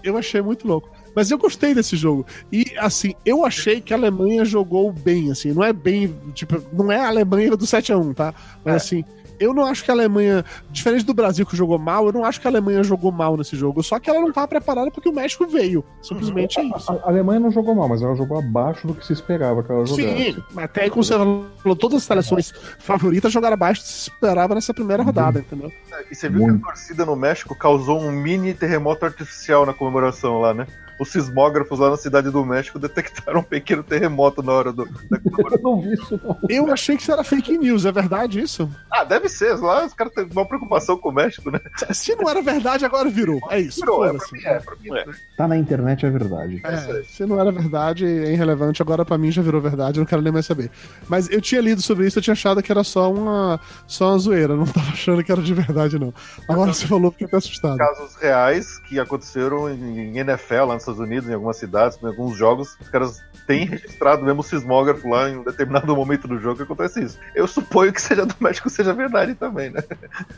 Eu 0.03 0.17
achei 0.17 0.41
muito 0.41 0.67
louco. 0.67 0.89
Mas 1.15 1.31
eu 1.31 1.37
gostei 1.37 1.73
desse 1.73 1.95
jogo. 1.95 2.25
E, 2.51 2.65
assim, 2.77 3.13
eu 3.25 3.45
achei 3.45 3.81
que 3.81 3.93
a 3.93 3.97
Alemanha 3.97 4.45
jogou 4.45 4.91
bem, 4.91 5.31
assim. 5.31 5.51
Não 5.51 5.63
é 5.63 5.73
bem. 5.73 6.15
Tipo, 6.33 6.61
não 6.71 6.91
é 6.91 6.97
a 6.97 7.07
Alemanha 7.07 7.51
do 7.51 7.65
7x1, 7.65 8.13
tá? 8.13 8.33
Mas, 8.63 8.75
assim. 8.75 9.03
Eu 9.41 9.55
não 9.55 9.65
acho 9.65 9.83
que 9.83 9.89
a 9.89 9.93
Alemanha, 9.95 10.45
diferente 10.69 11.03
do 11.03 11.15
Brasil 11.15 11.47
que 11.47 11.57
jogou 11.57 11.79
mal, 11.79 12.05
eu 12.05 12.13
não 12.13 12.23
acho 12.23 12.39
que 12.39 12.45
a 12.45 12.51
Alemanha 12.51 12.83
jogou 12.83 13.11
mal 13.11 13.35
nesse 13.35 13.55
jogo. 13.55 13.81
Só 13.81 13.97
que 13.97 14.07
ela 14.07 14.21
não 14.21 14.31
tava 14.31 14.47
preparada 14.47 14.91
porque 14.91 15.09
o 15.09 15.11
México 15.11 15.47
veio. 15.47 15.83
Simplesmente 15.99 16.59
é 16.59 16.65
isso. 16.65 16.91
A, 16.91 16.95
a 16.97 17.09
Alemanha 17.09 17.39
não 17.39 17.49
jogou 17.49 17.73
mal, 17.73 17.89
mas 17.89 18.03
ela 18.03 18.13
jogou 18.13 18.37
abaixo 18.37 18.85
do 18.85 18.93
que 18.93 19.03
se 19.03 19.13
esperava 19.13 19.63
que 19.63 19.71
ela 19.71 19.83
jogasse. 19.83 20.33
Sim, 20.33 20.43
até 20.55 20.83
aí, 20.83 20.91
como 20.91 21.03
você 21.03 21.15
falou, 21.15 21.75
todas 21.75 21.97
as 21.97 22.03
seleções 22.03 22.53
favoritas 22.77 23.33
jogaram 23.33 23.55
abaixo 23.55 23.81
do 23.81 23.85
que 23.85 23.89
se 23.89 24.09
esperava 24.11 24.53
nessa 24.53 24.75
primeira 24.75 25.01
rodada, 25.01 25.39
entendeu? 25.39 25.71
E 26.11 26.13
você 26.13 26.29
viu 26.29 26.45
que 26.45 26.51
a 26.51 26.59
torcida 26.59 27.03
no 27.03 27.15
México 27.15 27.55
causou 27.55 27.99
um 27.99 28.11
mini 28.11 28.53
terremoto 28.53 29.05
artificial 29.05 29.65
na 29.65 29.73
comemoração 29.73 30.39
lá, 30.39 30.53
né? 30.53 30.67
Os 30.99 31.09
sismógrafos 31.09 31.79
lá 31.79 31.89
na 31.89 31.97
cidade 31.97 32.29
do 32.29 32.45
México 32.45 32.79
detectaram 32.79 33.39
um 33.39 33.43
pequeno 33.43 33.83
terremoto 33.83 34.41
na 34.43 34.51
hora 34.51 34.71
do, 34.71 34.85
da. 34.85 35.19
Eu 35.51 35.59
não 35.61 35.81
vi 35.81 35.93
isso, 35.93 36.19
não. 36.23 36.37
Eu 36.49 36.71
achei 36.71 36.95
que 36.95 37.01
isso 37.01 37.11
era 37.11 37.23
fake 37.23 37.57
news, 37.57 37.85
é 37.85 37.91
verdade 37.91 38.39
isso? 38.39 38.69
Ah, 38.91 39.03
deve 39.03 39.27
ser. 39.29 39.55
Lá 39.55 39.85
os 39.85 39.93
caras 39.93 40.13
têm 40.13 40.27
uma 40.31 40.45
preocupação 40.45 40.97
com 40.97 41.09
o 41.09 41.11
México, 41.11 41.51
né? 41.51 41.59
Se 41.91 42.15
não 42.15 42.29
era 42.29 42.41
verdade, 42.41 42.85
agora 42.85 43.09
virou. 43.09 43.39
É 43.49 43.59
isso. 43.59 43.79
Virou, 43.79 44.05
é, 44.05 44.13
pra 44.13 44.27
mim 44.31 44.41
é, 44.45 44.59
pra 44.59 44.75
mim 44.75 44.97
é. 44.97 45.05
Tá 45.37 45.47
na 45.47 45.57
internet, 45.57 46.05
é 46.05 46.09
verdade. 46.09 46.61
É, 46.63 47.03
se 47.03 47.25
não 47.25 47.39
era 47.39 47.51
verdade, 47.51 48.05
é 48.05 48.31
irrelevante. 48.31 48.81
Agora 48.81 49.03
pra 49.03 49.17
mim 49.17 49.31
já 49.31 49.41
virou 49.41 49.61
verdade, 49.61 49.99
eu 49.99 50.01
não 50.01 50.07
quero 50.07 50.21
nem 50.21 50.31
mais 50.31 50.45
saber. 50.45 50.71
Mas 51.07 51.29
eu 51.29 51.41
tinha 51.41 51.61
lido 51.61 51.81
sobre 51.81 52.07
isso, 52.07 52.19
eu 52.19 52.23
tinha 52.23 52.33
achado 52.33 52.61
que 52.61 52.71
era 52.71 52.83
só 52.83 53.11
uma, 53.11 53.59
só 53.87 54.09
uma 54.09 54.19
zoeira. 54.19 54.53
eu 54.53 54.57
Não 54.57 54.65
tava 54.65 54.89
achando 54.89 55.23
que 55.23 55.31
era 55.31 55.41
de 55.41 55.53
verdade, 55.53 55.99
não. 55.99 56.13
Agora 56.47 56.73
você 56.73 56.87
falou, 56.87 57.11
fiquei 57.11 57.27
até 57.27 57.37
assustado. 57.37 57.77
Casos 57.77 58.15
reais 58.15 58.79
que 58.79 58.99
aconteceram 58.99 59.69
em 59.69 60.17
NFL 60.17 60.65
lá 60.65 60.73
nos 60.75 60.83
Estados 60.91 60.99
Unidos, 60.99 61.29
em 61.29 61.33
algumas 61.33 61.57
cidades, 61.57 61.97
em 62.01 62.05
alguns 62.07 62.37
jogos, 62.37 62.77
os 62.79 62.89
caras 62.89 63.21
têm 63.47 63.65
registrado 63.65 64.23
mesmo 64.23 64.41
o 64.41 64.43
sismógrafo 64.43 65.07
lá 65.09 65.29
em 65.29 65.37
um 65.37 65.43
determinado 65.43 65.95
momento 65.95 66.27
do 66.27 66.39
jogo 66.39 66.57
que 66.57 66.63
acontece 66.63 67.03
isso. 67.03 67.17
Eu 67.35 67.47
suponho 67.47 67.91
que 67.91 68.01
seja 68.01 68.25
do 68.25 68.35
México 68.39 68.69
seja 68.69 68.93
verdade 68.93 69.33
também, 69.35 69.69
né? 69.71 69.83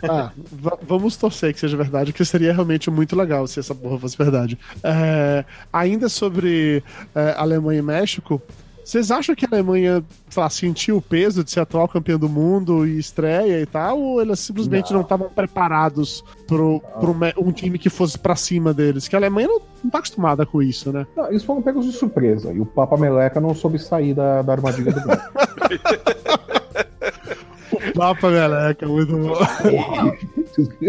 Ah, 0.08 0.32
va- 0.51 0.78
vamos 0.82 1.18
torcer 1.18 1.54
que 1.54 1.60
seja 1.60 1.76
verdade, 1.78 2.12
porque 2.12 2.26
seria 2.26 2.54
realmente 2.54 2.89
muito 2.89 3.16
legal 3.16 3.45
se 3.47 3.60
essa 3.60 3.76
porra 3.76 3.99
fosse 3.99 4.18
verdade. 4.18 4.58
É, 4.84 5.43
ainda 5.72 6.08
sobre 6.10 6.84
é, 7.14 7.34
Alemanha 7.38 7.80
e 7.80 7.84
México, 7.84 8.41
vocês 8.84 9.11
acham 9.11 9.34
que 9.34 9.45
a 9.45 9.49
Alemanha, 9.51 10.03
sei 10.29 10.43
lá, 10.43 10.49
sentiu 10.49 10.97
o 10.97 11.01
peso 11.01 11.43
de 11.43 11.51
ser 11.51 11.61
atual 11.61 11.88
campeã 11.88 12.17
do 12.17 12.27
mundo 12.27 12.86
e 12.86 12.99
estreia 12.99 13.61
e 13.61 13.65
tal, 13.65 13.99
ou 13.99 14.21
eles 14.21 14.39
simplesmente 14.39 14.91
não 14.91 15.01
estavam 15.01 15.29
preparados 15.29 16.23
pro, 16.47 16.81
pro 16.99 17.15
um 17.38 17.51
time 17.51 17.79
que 17.79 17.89
fosse 17.89 18.17
pra 18.19 18.36
cima 18.36 18.73
deles? 18.73 19.07
Que 19.07 19.15
a 19.15 19.19
Alemanha 19.19 19.47
não, 19.47 19.61
não 19.84 19.91
tá 19.91 19.99
acostumada 19.99 20.45
com 20.45 20.61
isso, 20.61 20.91
né? 20.91 21.07
Não, 21.15 21.27
eles 21.29 21.43
foram 21.43 21.61
pegos 21.61 21.86
de 21.86 21.93
surpresa. 21.93 22.51
E 22.51 22.59
o 22.59 22.65
Papa 22.65 22.97
Meleca 22.97 23.39
não 23.39 23.55
soube 23.55 23.79
sair 23.79 24.13
da, 24.13 24.41
da 24.41 24.53
armadilha 24.53 24.91
do 24.91 25.07
México. 25.07 25.31
Papa 27.95 28.29
Meleca, 28.29 28.88
muito 28.88 29.17
bom. 29.17 29.34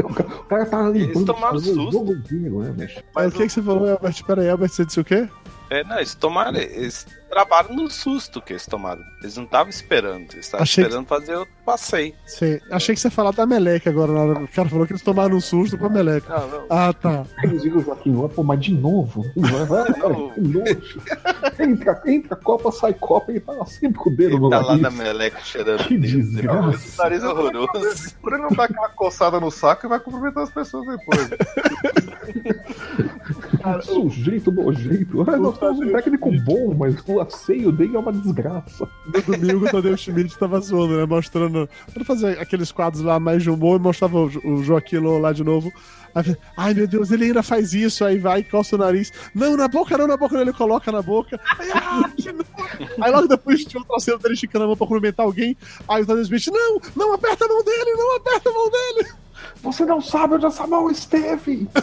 o 0.09 0.45
cara 0.45 0.66
tá 0.66 0.86
ali. 0.86 1.03
Eles 1.03 1.24
tomaram 1.24 1.59
susto. 1.59 2.05
Né, 2.05 2.72
bicho? 2.72 3.03
Mas 3.14 3.32
o 3.32 3.36
que, 3.36 3.47
que 3.47 3.53
você 3.53 3.62
falou, 3.62 3.90
Albert? 3.90 4.24
Pera 4.24 4.42
aí, 4.42 4.49
Albert, 4.49 4.70
você 4.70 4.84
disse 4.84 5.01
o 5.01 5.05
quê? 5.05 5.28
É, 5.70 5.84
não, 5.84 5.97
eles 5.97 6.14
tomaram. 6.14 6.59
Eles 6.59 7.07
trabalharam 7.29 7.75
no 7.75 7.91
susto 7.91 8.41
que 8.41 8.53
eles 8.53 8.66
tomaram. 8.66 9.03
Eles 9.20 9.37
não 9.37 9.45
estavam 9.45 9.70
esperando. 9.70 10.33
Eles 10.33 10.47
estavam 10.47 10.62
Achei 10.62 10.85
que- 10.85 10.89
esperando 10.91 11.07
fazer 11.07 11.37
o 11.37 11.47
passeio. 11.64 12.14
Sei. 12.27 12.61
Achei 12.70 12.95
que 12.95 13.01
você 13.01 13.09
ia 13.09 13.11
falar 13.11 13.33
da 13.33 13.47
Meleca 13.47 13.91
agora, 13.91 14.12
na 14.12 14.20
hora. 14.20 14.45
o 14.45 14.49
cara 14.49 14.68
falou 14.68 14.87
que 14.87 14.93
eles 14.93 15.03
tomaram 15.03 15.37
um 15.37 15.41
susto 15.41 15.77
com 15.79 15.87
a 15.87 15.91
Meleca. 15.91 16.39
Não, 16.39 16.49
não. 16.49 16.66
Ah, 16.70 16.93
tá. 16.93 17.25
Inclusive 17.45 17.79
o 17.79 17.83
Joaquim 17.83 18.29
pô, 18.29 18.43
mas 18.43 18.61
de 18.61 18.72
novo? 18.75 19.25
Vai, 19.37 19.93
que 20.35 20.41
nojo. 20.41 21.01
Entra, 21.59 22.03
entra 22.07 22.37
Copa, 22.37 22.70
sai 22.70 22.93
Copa, 22.95 23.31
ele 23.33 23.41
tá 23.41 23.53
lá 23.53 23.64
sempre 23.66 23.99
com 23.99 24.11
o 24.11 24.16
dedo 24.16 24.39
no 24.39 24.51
tá 24.51 24.59
lá 24.61 24.77
nariz. 24.77 24.83
na 24.83 24.91
meleca 24.91 25.41
cheirando 25.43 25.85
Que 25.89 25.97
desgraça. 25.99 27.01
O 27.01 27.03
nariz 27.03 27.22
é 27.22 27.27
horroroso. 27.29 28.14
Por 28.20 28.33
ele 28.35 28.43
não 28.43 28.51
dar 28.51 28.64
aquela 28.64 28.89
coçada 28.91 29.41
no 29.41 29.51
saco 29.51 29.87
e 29.87 29.89
vai 29.89 29.99
cumprimentar 30.01 30.45
as 30.45 30.51
pessoas 30.51 30.87
depois. 30.87 31.31
Sujeito 33.85 34.53
nojento. 34.53 35.22
Ah, 35.29 35.37
nós 35.37 35.59
temos 35.59 35.79
um 35.81 35.93
técnico 35.93 36.31
bom, 36.43 36.75
mas 36.75 36.97
o 37.07 37.20
asseio 37.27 37.72
dele 37.72 37.97
é 37.97 37.99
uma 37.99 38.12
desgraça. 38.12 38.89
No 39.07 39.20
domingo 39.37 39.66
o 39.66 39.70
Tadeu 39.70 39.97
Schmidt 39.97 40.39
tava 40.39 40.61
zoando, 40.61 40.97
né? 40.97 41.05
Mostrando. 41.07 41.68
Pra 41.93 42.05
fazer 42.05 42.39
aqueles 42.39 42.70
quadros 42.72 43.03
lá 43.03 43.18
mais 43.20 43.43
de 43.43 43.51
humor 43.51 43.79
mostrava 43.81 44.18
o, 44.18 44.31
Jo- 44.31 44.41
o 44.45 44.62
Joaquim 44.62 44.99
lá 44.99 45.33
de 45.33 45.43
novo. 45.45 45.72
Aí, 46.14 46.37
Ai 46.57 46.75
meu 46.75 46.87
Deus, 46.87 47.11
ele 47.11 47.25
ainda 47.25 47.43
faz 47.43 47.75
isso, 47.75 48.05
aí 48.05 48.18
vai 48.18 48.43
coça 48.45 48.77
o 48.77 48.79
nariz. 48.79 49.12
Não, 49.35 49.57
na 49.57 49.66
boca 49.66 49.99
não, 49.99 50.07
na 50.07 50.16
boca 50.16 50.35
não, 50.37 50.43
ele 50.43 50.53
coloca 50.53 50.93
na 50.93 51.03
boca. 51.03 51.41
Aí, 51.59 51.70
ah, 51.75 52.09
que 52.16 52.31
nojo. 52.31 52.45
aí 53.03 53.11
logo 53.11 53.27
depois 53.27 53.64
tinha 53.64 53.81
outra 53.81 53.99
cena 53.99 54.18
dele 54.18 54.35
esticando 54.35 54.64
a 54.64 54.68
mão 54.68 54.77
pra 54.77 54.87
cumprimentar 54.87 55.27
alguém. 55.27 55.57
Aí 55.89 56.03
o 56.03 56.07
Tadeu 56.07 56.25
Schmidt, 56.25 56.51
não, 56.53 56.81
não 56.95 57.12
aperta 57.14 57.45
a 57.45 57.49
mão 57.49 57.64
dele, 57.64 57.95
não 57.97 58.16
aperta 58.16 58.49
a 58.49 58.53
mão 58.53 58.70
dele. 58.70 59.09
Você 59.65 59.85
não 59.85 60.01
sabe 60.01 60.35
onde 60.35 60.47
essa 60.47 60.67
mão 60.67 60.91
esteve. 60.91 61.67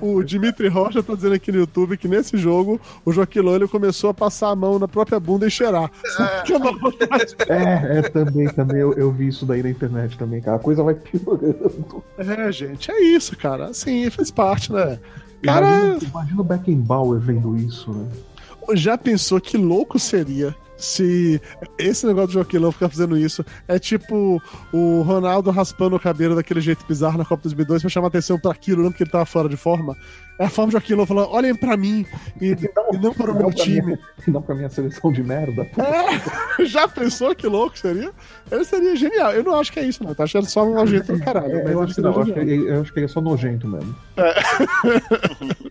O 0.00 0.22
Dimitri 0.22 0.68
Rocha 0.68 1.02
tá 1.02 1.14
dizendo 1.14 1.34
aqui 1.34 1.50
no 1.50 1.58
YouTube 1.58 1.96
que 1.96 2.06
nesse 2.06 2.36
jogo 2.36 2.80
o 3.04 3.12
Joaquim 3.12 3.40
ele 3.40 3.66
começou 3.66 4.10
a 4.10 4.14
passar 4.14 4.50
a 4.50 4.56
mão 4.56 4.78
na 4.78 4.86
própria 4.86 5.18
bunda 5.18 5.46
e 5.46 5.50
cheirar. 5.50 5.90
É 6.48 6.58
vontade. 6.58 7.36
É, 7.48 7.98
é, 7.98 8.02
também, 8.02 8.48
também. 8.48 8.78
Eu, 8.78 8.92
eu 8.94 9.10
vi 9.10 9.28
isso 9.28 9.44
daí 9.44 9.62
na 9.62 9.70
internet 9.70 10.16
também, 10.16 10.40
cara. 10.40 10.56
A 10.56 10.60
coisa 10.60 10.82
vai 10.82 10.94
piorando. 10.94 12.04
É, 12.16 12.52
gente, 12.52 12.90
é 12.90 13.00
isso, 13.00 13.36
cara. 13.36 13.66
Assim, 13.66 14.08
faz 14.10 14.30
parte, 14.30 14.72
né? 14.72 14.98
Cara, 15.42 15.66
Imagina, 15.66 16.10
imagina 16.10 16.40
o 16.40 16.44
Beckenbauer 16.44 17.20
vendo 17.20 17.56
isso, 17.56 17.92
né? 17.92 18.08
já 18.74 18.96
pensou 18.96 19.40
que 19.40 19.56
louco 19.56 19.98
seria 19.98 20.54
se 20.76 21.40
esse 21.78 22.06
negócio 22.06 22.28
do 22.28 22.32
Joaquim 22.34 22.58
Lô 22.58 22.70
ficar 22.72 22.88
fazendo 22.88 23.16
isso 23.16 23.44
é 23.66 23.78
tipo 23.78 24.40
o 24.72 25.02
Ronaldo 25.02 25.50
raspando 25.50 25.96
o 25.96 26.00
cabelo 26.00 26.34
daquele 26.36 26.60
jeito 26.60 26.84
bizarro 26.86 27.18
na 27.18 27.24
Copa 27.24 27.42
2002 27.44 27.82
pra 27.82 27.88
chamar 27.90 28.08
atenção 28.08 28.38
pra 28.38 28.50
aquilo, 28.52 28.82
não 28.82 28.90
porque 28.90 29.02
ele 29.04 29.10
tava 29.10 29.24
fora 29.26 29.48
de 29.48 29.56
forma. 29.56 29.96
É 30.38 30.44
a 30.44 30.50
forma 30.50 30.68
de 30.68 30.72
Joaquim 30.72 30.92
Lô 30.94 31.06
falando, 31.06 31.30
olhem 31.30 31.54
pra 31.54 31.78
mim 31.78 32.04
e, 32.40 32.48
e 32.50 32.98
não 33.00 33.14
para 33.14 33.30
o 33.30 33.34
meu 33.34 33.44
Não 33.44 33.50
time. 33.52 33.80
minha- 33.80 33.98
Não 34.28 34.42
pra 34.42 34.54
minha 34.54 34.68
seleção 34.68 35.10
de 35.10 35.22
merda. 35.22 35.66
É, 36.58 36.64
já 36.66 36.86
pensou 36.86 37.34
que 37.34 37.46
louco 37.46 37.78
seria? 37.78 38.10
Ele 38.50 38.64
seria 38.64 38.94
genial. 38.96 39.32
Eu 39.32 39.42
não 39.44 39.58
acho 39.58 39.72
que 39.72 39.80
é 39.80 39.84
isso, 39.84 40.04
não. 40.04 40.14
Tá 40.14 40.24
achando 40.24 40.44
só 40.46 40.62
um 40.62 40.74
nojento 40.74 41.12
do 41.14 41.18
caralho. 41.20 41.56
É, 41.56 41.72
eu, 41.72 41.80
acho 41.82 42.00
não, 42.02 42.12
eu 42.12 42.20
acho 42.20 42.32
que, 42.34 42.40
eu 42.40 42.80
acho 42.82 42.92
que 42.92 42.98
ele 42.98 43.06
é 43.06 43.08
só 43.08 43.20
nojento 43.22 43.66
mesmo. 43.66 43.94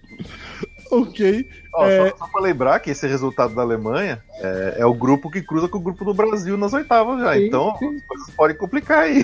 Ok. 0.92 1.48
Ó, 1.76 1.86
É. 1.88 2.10
só, 2.12 2.18
só 2.18 2.28
pra 2.28 2.42
lembrar 2.42 2.80
que 2.80 2.90
esse 2.92 3.06
resultado 3.08 3.54
da 3.54 3.62
Alemanha 3.62 4.20
é, 4.40 4.76
é 4.80 4.86
o 4.86 4.94
grupo 4.94 5.30
que 5.30 5.42
cruza 5.42 5.68
com 5.68 5.78
o 5.78 5.82
grupo 5.82 6.04
do 6.06 6.14
Brasil 6.14 6.58
nas 6.58 6.74
oitavas 6.74 7.20
já. 7.20 7.34
Sim, 7.34 7.48
então 7.48 7.76
sim. 7.78 7.96
as 7.96 8.02
coisas 8.06 8.30
podem 8.36 8.56
complicar 8.58 9.00
aí. 9.00 9.24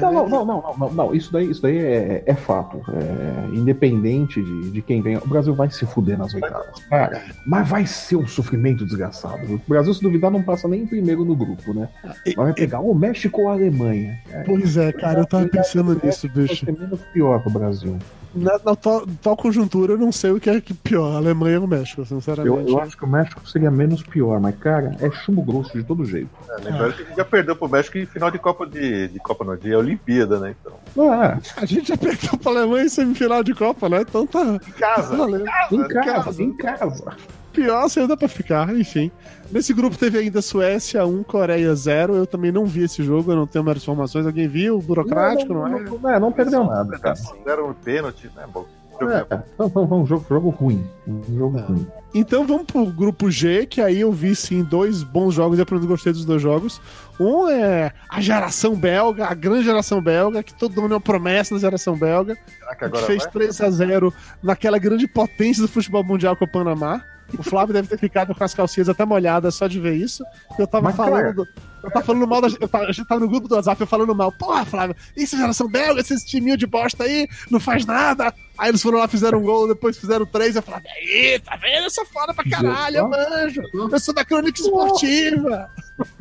Não, 0.00 0.12
não, 0.12 0.28
não, 0.28 0.44
não, 0.44 0.62
não, 0.62 0.74
não, 0.78 0.92
não. 0.92 1.14
Isso 1.14 1.32
daí, 1.32 1.50
isso 1.50 1.62
daí 1.62 1.78
é, 1.78 2.22
é 2.26 2.34
fato. 2.34 2.80
É, 2.92 3.56
independente 3.56 4.42
de, 4.42 4.70
de 4.70 4.82
quem 4.82 5.02
ganha, 5.02 5.18
o 5.24 5.28
Brasil 5.28 5.54
vai 5.54 5.70
se 5.70 5.84
fuder 5.86 6.18
nas 6.18 6.32
oitavas. 6.34 6.78
Cara, 6.88 7.22
mas 7.46 7.68
vai 7.68 7.86
ser 7.86 8.16
um 8.16 8.26
sofrimento 8.26 8.84
desgraçado. 8.84 9.54
O 9.54 9.60
Brasil, 9.68 9.92
se 9.94 10.02
duvidar, 10.02 10.30
não 10.30 10.42
passa 10.42 10.68
nem 10.68 10.82
em 10.82 10.86
primeiro 10.86 11.24
no 11.24 11.34
grupo, 11.34 11.72
né? 11.74 11.88
Vai 12.36 12.52
pegar 12.52 12.80
o 12.80 12.94
México 12.94 13.42
ou 13.42 13.48
a 13.48 13.52
Alemanha. 13.52 14.18
É, 14.30 14.42
Pois 14.44 14.76
é, 14.76 14.92
cara, 14.92 15.20
eu 15.20 15.26
tava 15.26 15.46
pensando 15.48 16.00
nisso, 16.02 16.28
vai 16.32 16.44
bicho. 16.46 16.64
ser 16.64 16.72
menos 16.78 17.00
pior 17.12 17.40
pro 17.42 17.50
Brasil. 17.50 17.96
Na, 18.34 18.58
na 18.64 18.76
tal, 18.76 19.06
tal 19.22 19.34
conjuntura, 19.36 19.94
eu 19.94 19.98
não 19.98 20.12
sei 20.12 20.30
o 20.30 20.38
que 20.38 20.50
é 20.50 20.60
que 20.60 20.74
pior, 20.74 21.10
a 21.14 21.16
Alemanha 21.16 21.55
o 21.64 21.68
México, 21.68 22.00
Eu, 22.02 22.04
sinceramente. 22.06 22.70
eu 22.70 22.80
acho 22.80 22.96
que 22.96 23.04
o 23.04 23.08
México 23.08 23.48
seria 23.48 23.70
menos 23.70 24.02
pior, 24.02 24.40
mas, 24.40 24.56
cara, 24.56 24.96
é 25.00 25.10
chumbo 25.10 25.42
grosso 25.42 25.76
de 25.76 25.82
todo 25.84 26.04
jeito. 26.04 26.28
É, 26.50 26.62
lembrando 26.62 26.94
que 26.94 27.02
a 27.02 27.06
gente 27.06 27.16
já 27.16 27.24
perdeu 27.24 27.56
pro 27.56 27.68
México 27.68 27.98
em 27.98 28.06
final 28.06 28.30
de 28.30 28.38
Copa 28.38 28.66
de, 28.66 29.08
de 29.08 29.18
Copa 29.20 29.44
no 29.44 29.56
dia, 29.56 29.78
Olimpíada, 29.78 30.38
né? 30.38 30.54
Então. 30.60 31.10
Ah, 31.12 31.38
A 31.56 31.64
gente 31.66 31.88
já 31.88 31.96
perdeu 31.96 32.36
pra 32.38 32.52
Alemanha 32.52 32.84
em 32.84 32.88
semifinal 32.88 33.42
de 33.42 33.54
Copa, 33.54 33.88
né? 33.88 34.00
Então 34.02 34.26
tá. 34.26 34.42
Em 34.42 34.58
casa. 34.72 35.16
tá 35.16 35.28
em 35.72 35.88
Casa, 35.88 35.94
casa, 36.22 36.42
em 36.42 36.52
casa. 36.56 37.16
Pior, 37.52 37.84
assim, 37.84 38.06
dá 38.06 38.14
pra 38.16 38.28
ficar, 38.28 38.74
enfim. 38.76 39.10
Nesse 39.50 39.72
grupo 39.72 39.96
teve 39.96 40.18
ainda 40.18 40.42
Suécia 40.42 41.06
1, 41.06 41.22
Coreia 41.22 41.74
0. 41.74 42.14
Eu 42.14 42.26
também 42.26 42.52
não 42.52 42.66
vi 42.66 42.82
esse 42.84 43.02
jogo, 43.02 43.32
eu 43.32 43.36
não 43.36 43.46
tenho 43.46 43.64
mais 43.64 43.78
informações. 43.78 44.26
Alguém 44.26 44.46
viu? 44.46 44.78
Burocrático, 44.78 45.54
não, 45.54 45.66
é? 45.66 45.70
não, 45.80 45.98
não, 45.98 46.20
não 46.20 46.32
perdeu 46.32 46.64
nada, 46.64 46.98
cara. 46.98 47.16
Deram 47.46 47.70
um 47.70 47.72
pênalti, 47.72 48.30
né? 48.36 48.44
Bom, 48.52 48.66
É, 49.02 49.26
não, 49.58 49.72
não, 49.74 49.86
não, 49.86 50.02
um 50.02 50.06
jogo, 50.06 50.24
jogo 50.28 50.50
ruim. 50.50 50.86
Um 51.06 51.22
jogo 51.36 51.58
É. 51.58 51.62
ruim. 51.62 51.86
Então 52.14 52.46
vamos 52.46 52.64
pro 52.64 52.86
grupo 52.86 53.30
G, 53.30 53.66
que 53.66 53.80
aí 53.80 54.00
eu 54.00 54.10
vi 54.10 54.34
sim 54.34 54.62
dois 54.62 55.02
bons 55.02 55.34
jogos 55.34 55.58
eu 55.58 55.66
pelo 55.66 55.80
menos 55.80 55.90
gostei 55.90 56.12
dos 56.12 56.24
dois 56.24 56.40
jogos. 56.40 56.80
Um 57.20 57.48
é 57.48 57.92
a 58.08 58.20
geração 58.20 58.74
belga, 58.74 59.26
a 59.26 59.34
grande 59.34 59.64
geração 59.64 60.00
belga, 60.00 60.42
que 60.42 60.54
todo 60.54 60.80
mundo 60.80 60.92
é 60.92 60.94
uma 60.94 61.00
promessa 61.00 61.54
da 61.54 61.60
geração 61.60 61.96
belga. 61.96 62.36
será 62.78 62.90
que 62.90 62.98
fez 63.02 63.22
vai? 63.24 63.32
3 63.32 63.60
a 63.60 63.70
0 63.70 64.14
naquela 64.42 64.78
grande 64.78 65.06
potência 65.06 65.62
do 65.62 65.68
futebol 65.68 66.02
mundial 66.04 66.36
com 66.36 66.44
o 66.46 66.48
Panamá. 66.48 67.02
O 67.38 67.42
Flávio 67.42 67.72
deve 67.74 67.88
ter 67.88 67.98
ficado 67.98 68.34
com 68.34 68.44
as 68.44 68.54
calcinhas 68.54 68.88
até 68.88 69.04
molhadas 69.04 69.54
só 69.54 69.66
de 69.66 69.80
ver 69.80 69.94
isso. 69.94 70.24
Eu 70.58 70.66
tava 70.66 70.84
Mas, 70.84 70.96
falando. 70.96 71.44
cara- 71.44 71.48
eu 71.82 71.90
tava 71.90 72.04
falando 72.04 72.26
mal 72.26 72.40
da. 72.40 72.48
Eu 72.48 72.68
tava, 72.68 72.84
a 72.84 72.92
gente 72.92 73.06
tava 73.06 73.20
no 73.20 73.28
grupo 73.28 73.48
do 73.48 73.54
WhatsApp 73.54 73.80
eu 73.80 73.86
falando 73.86 74.14
mal. 74.14 74.32
Porra, 74.32 74.64
Flávio, 74.64 74.96
isso 75.16 75.34
é 75.36 75.38
geração 75.38 75.68
belga, 75.68 76.00
esses 76.00 76.24
timinho 76.24 76.56
de 76.56 76.66
bosta 76.66 77.04
aí, 77.04 77.28
não 77.50 77.60
faz 77.60 77.84
nada. 77.86 78.32
Aí 78.58 78.70
eles 78.70 78.82
foram 78.82 78.98
lá, 78.98 79.06
fizeram 79.08 79.38
um 79.38 79.42
gol, 79.42 79.68
depois 79.68 79.96
fizeram 79.98 80.24
três. 80.26 80.56
Eu 80.56 80.62
falei, 80.62 80.82
aí, 80.88 81.38
tá 81.40 81.56
vendo? 81.56 81.84
Eu 81.84 81.90
sou 81.90 82.06
foda 82.06 82.32
pra 82.32 82.48
caralho, 82.48 82.96
eu 82.98 83.08
manjo. 83.08 83.62
Eu 83.92 84.00
sou 84.00 84.14
da 84.14 84.24
crônica 84.24 84.60
esportiva. 84.60 85.70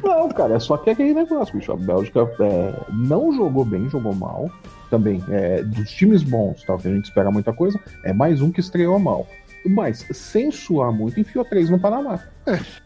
Não, 0.03 0.29
cara, 0.29 0.55
é 0.55 0.59
só 0.59 0.77
que 0.77 0.89
é 0.89 0.93
aquele 0.93 1.13
negócio, 1.13 1.57
bicho. 1.57 1.71
A 1.71 1.77
Bélgica 1.77 2.21
é, 2.39 2.73
não 2.93 3.33
jogou 3.33 3.63
bem, 3.65 3.89
jogou 3.89 4.13
mal. 4.13 4.49
Também, 4.89 5.23
é, 5.29 5.63
dos 5.63 5.89
times 5.91 6.21
bons, 6.23 6.63
tal, 6.63 6.77
que 6.77 6.87
a 6.87 6.91
gente 6.93 7.05
espera 7.05 7.31
muita 7.31 7.51
coisa, 7.51 7.79
é 8.03 8.13
mais 8.13 8.39
um 8.41 8.51
que 8.51 8.59
estreou 8.59 8.99
mal. 8.99 9.27
Mas, 9.66 10.05
sem 10.11 10.51
suar 10.51 10.91
muito, 10.91 11.20
enfiou 11.20 11.43
três 11.43 11.70
no 11.70 11.80
Panamá. 11.80 12.20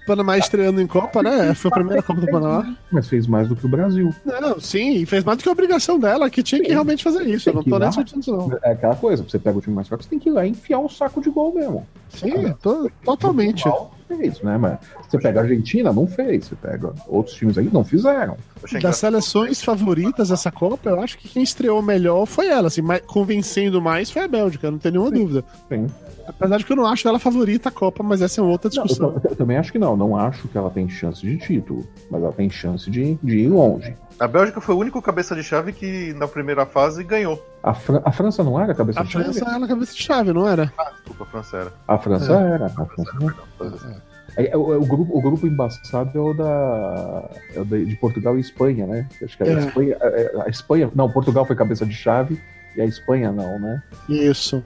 Panamá 0.08 0.38
estreando 0.38 0.80
em 0.82 0.88
Copa, 0.88 1.22
né? 1.22 1.54
Foi 1.54 1.70
a 1.70 1.74
primeira 1.74 2.02
Copa 2.02 2.22
do 2.22 2.28
Panamá. 2.28 2.76
Mas 2.90 3.10
fez 3.10 3.28
mais 3.28 3.50
do 3.50 3.56
que 3.56 3.66
o 3.66 3.70
Brasil. 3.70 4.14
Não, 4.26 4.60
sim, 4.60 5.06
fez 5.06 5.24
mais 5.24 5.38
do 5.38 5.44
que 5.44 5.50
a 5.50 5.52
obrigação 5.52 6.00
dela, 6.00 6.30
que 6.30 6.42
tinha 6.42 6.62
que 6.62 6.72
realmente 6.72 7.04
fazer 7.04 7.24
isso. 7.28 7.50
Eu 7.50 7.56
não 7.56 7.64
tô 7.64 7.72
nem 7.72 7.80
lá. 7.80 7.88
discutindo 7.88 8.22
isso, 8.22 8.32
não. 8.32 8.58
É 8.64 8.72
aquela 8.72 8.96
coisa, 8.96 9.22
você 9.24 9.38
pega 9.38 9.58
o 9.58 9.62
time 9.62 9.76
mais 9.76 9.88
fraco, 9.90 10.02
você 10.04 10.10
tem 10.10 10.18
que 10.20 10.30
ir 10.30 10.32
lá 10.32 10.46
e 10.46 10.52
enfiar 10.52 10.80
um 10.80 10.88
saco 10.88 11.22
de 11.22 11.30
gol 11.30 11.54
mesmo. 11.54 11.86
Sim, 12.10 12.54
tô- 12.62 12.90
totalmente. 13.04 13.68
Mal 13.68 13.94
fez, 14.08 14.42
né? 14.42 14.58
Mas 14.58 14.80
você 15.08 15.20
pega 15.20 15.42
a 15.42 15.44
Argentina, 15.44 15.92
não 15.94 16.08
fez. 16.08 16.46
Você 16.46 16.56
pega 16.56 16.94
outros 17.08 17.36
times 17.36 17.58
aí, 17.58 17.70
não 17.72 17.84
fizeram. 17.84 18.38
Das 18.82 18.96
seleções 18.96 19.62
favoritas 19.62 20.30
dessa 20.30 20.50
Copa, 20.52 20.90
eu 20.90 21.02
acho 21.02 21.18
que 21.18 21.28
quem 21.28 21.44
estreou 21.44 21.82
melhor 21.82 22.26
foi 22.26 22.48
ela, 22.48 22.68
assim, 22.68 22.82
mais- 22.82 23.02
convencendo 23.06 23.82
mais 23.82 24.10
foi 24.10 24.24
a 24.24 24.28
Bélgica, 24.28 24.72
não 24.72 24.80
tem 24.80 24.94
nenhuma 24.94 25.12
dúvida. 25.12 25.44
Sim. 25.68 25.88
Apesar 26.30 26.58
de 26.58 26.66
que 26.66 26.72
eu 26.72 26.78
não 26.78 26.86
acho 26.86 27.08
ela 27.08 27.20
favorita 27.20 27.70
a 27.70 27.72
Copa, 27.72 28.04
mas 28.04 28.22
essa 28.22 28.40
é 28.40 28.44
outra 28.44 28.70
Não, 28.74 28.84
eu, 28.84 28.88
discussão. 28.88 29.22
eu 29.24 29.36
também 29.36 29.58
acho 29.58 29.72
que 29.72 29.80
não. 29.80 29.98
Não 29.98 30.16
acho 30.16 30.48
que 30.48 30.58
ela 30.58 30.70
tem 30.70 30.88
chance 30.88 31.22
de 31.22 31.38
título, 31.38 31.86
mas 32.10 32.22
ela 32.24 32.32
tem 32.32 32.50
chance 32.50 32.90
de, 32.90 33.16
de 33.24 33.38
ir 33.40 33.48
longe. 33.50 33.96
A 34.20 34.28
Bélgica 34.28 34.62
foi 34.62 34.76
o 34.76 34.78
único 34.78 35.02
cabeça 35.02 35.36
de 35.36 35.42
chave 35.44 35.72
que 35.74 36.14
na 36.14 36.28
primeira 36.28 36.66
fase 36.66 37.04
ganhou. 37.04 37.44
A, 37.64 37.74
Fran- 37.74 38.02
a 38.06 38.12
França 38.12 38.44
não 38.44 38.60
era 38.60 38.72
a 38.72 38.76
cabeça 38.76 39.00
A 39.00 39.04
de 39.04 39.12
chave? 39.12 39.26
França 39.26 39.46
era 39.50 39.66
a 39.66 39.68
cabeça 39.68 39.94
de 39.94 40.02
chave, 40.02 40.34
não 40.34 40.48
era? 40.48 40.72
Desculpa, 40.94 41.24
a 41.24 41.28
França 41.28 41.58
era. 41.58 41.74
A 41.88 41.98
França 41.98 42.34
É. 42.34 42.52
era. 42.52 42.66
A 42.68 42.70
França 42.86 43.12
era. 43.22 44.10
É, 44.38 44.52
é 44.52 44.58
o, 44.58 44.74
é 44.74 44.78
o 44.78 44.86
grupo, 44.86 45.18
o 45.18 45.22
grupo 45.22 45.48
embaçado 45.48 46.12
é 46.18 46.22
o 46.22 46.34
da, 46.34 47.30
é 47.56 47.60
o 47.60 47.66
de 47.66 47.96
Portugal 47.96 48.38
e 48.38 48.42
Espanha, 48.42 48.86
né? 48.86 49.08
Acho 49.24 49.36
que 49.38 49.44
a, 49.44 49.48
É. 49.48 49.54
Espanha, 49.60 49.98
a, 50.00 50.44
a 50.46 50.50
Espanha. 50.50 50.92
Não, 50.94 51.10
Portugal 51.12 51.46
foi 51.46 51.56
cabeça 51.56 51.86
de 51.86 51.94
chave 51.94 52.40
e 52.76 52.82
a 52.82 52.86
Espanha 52.86 53.32
não, 53.32 53.60
né? 53.60 53.82
Isso. 54.08 54.64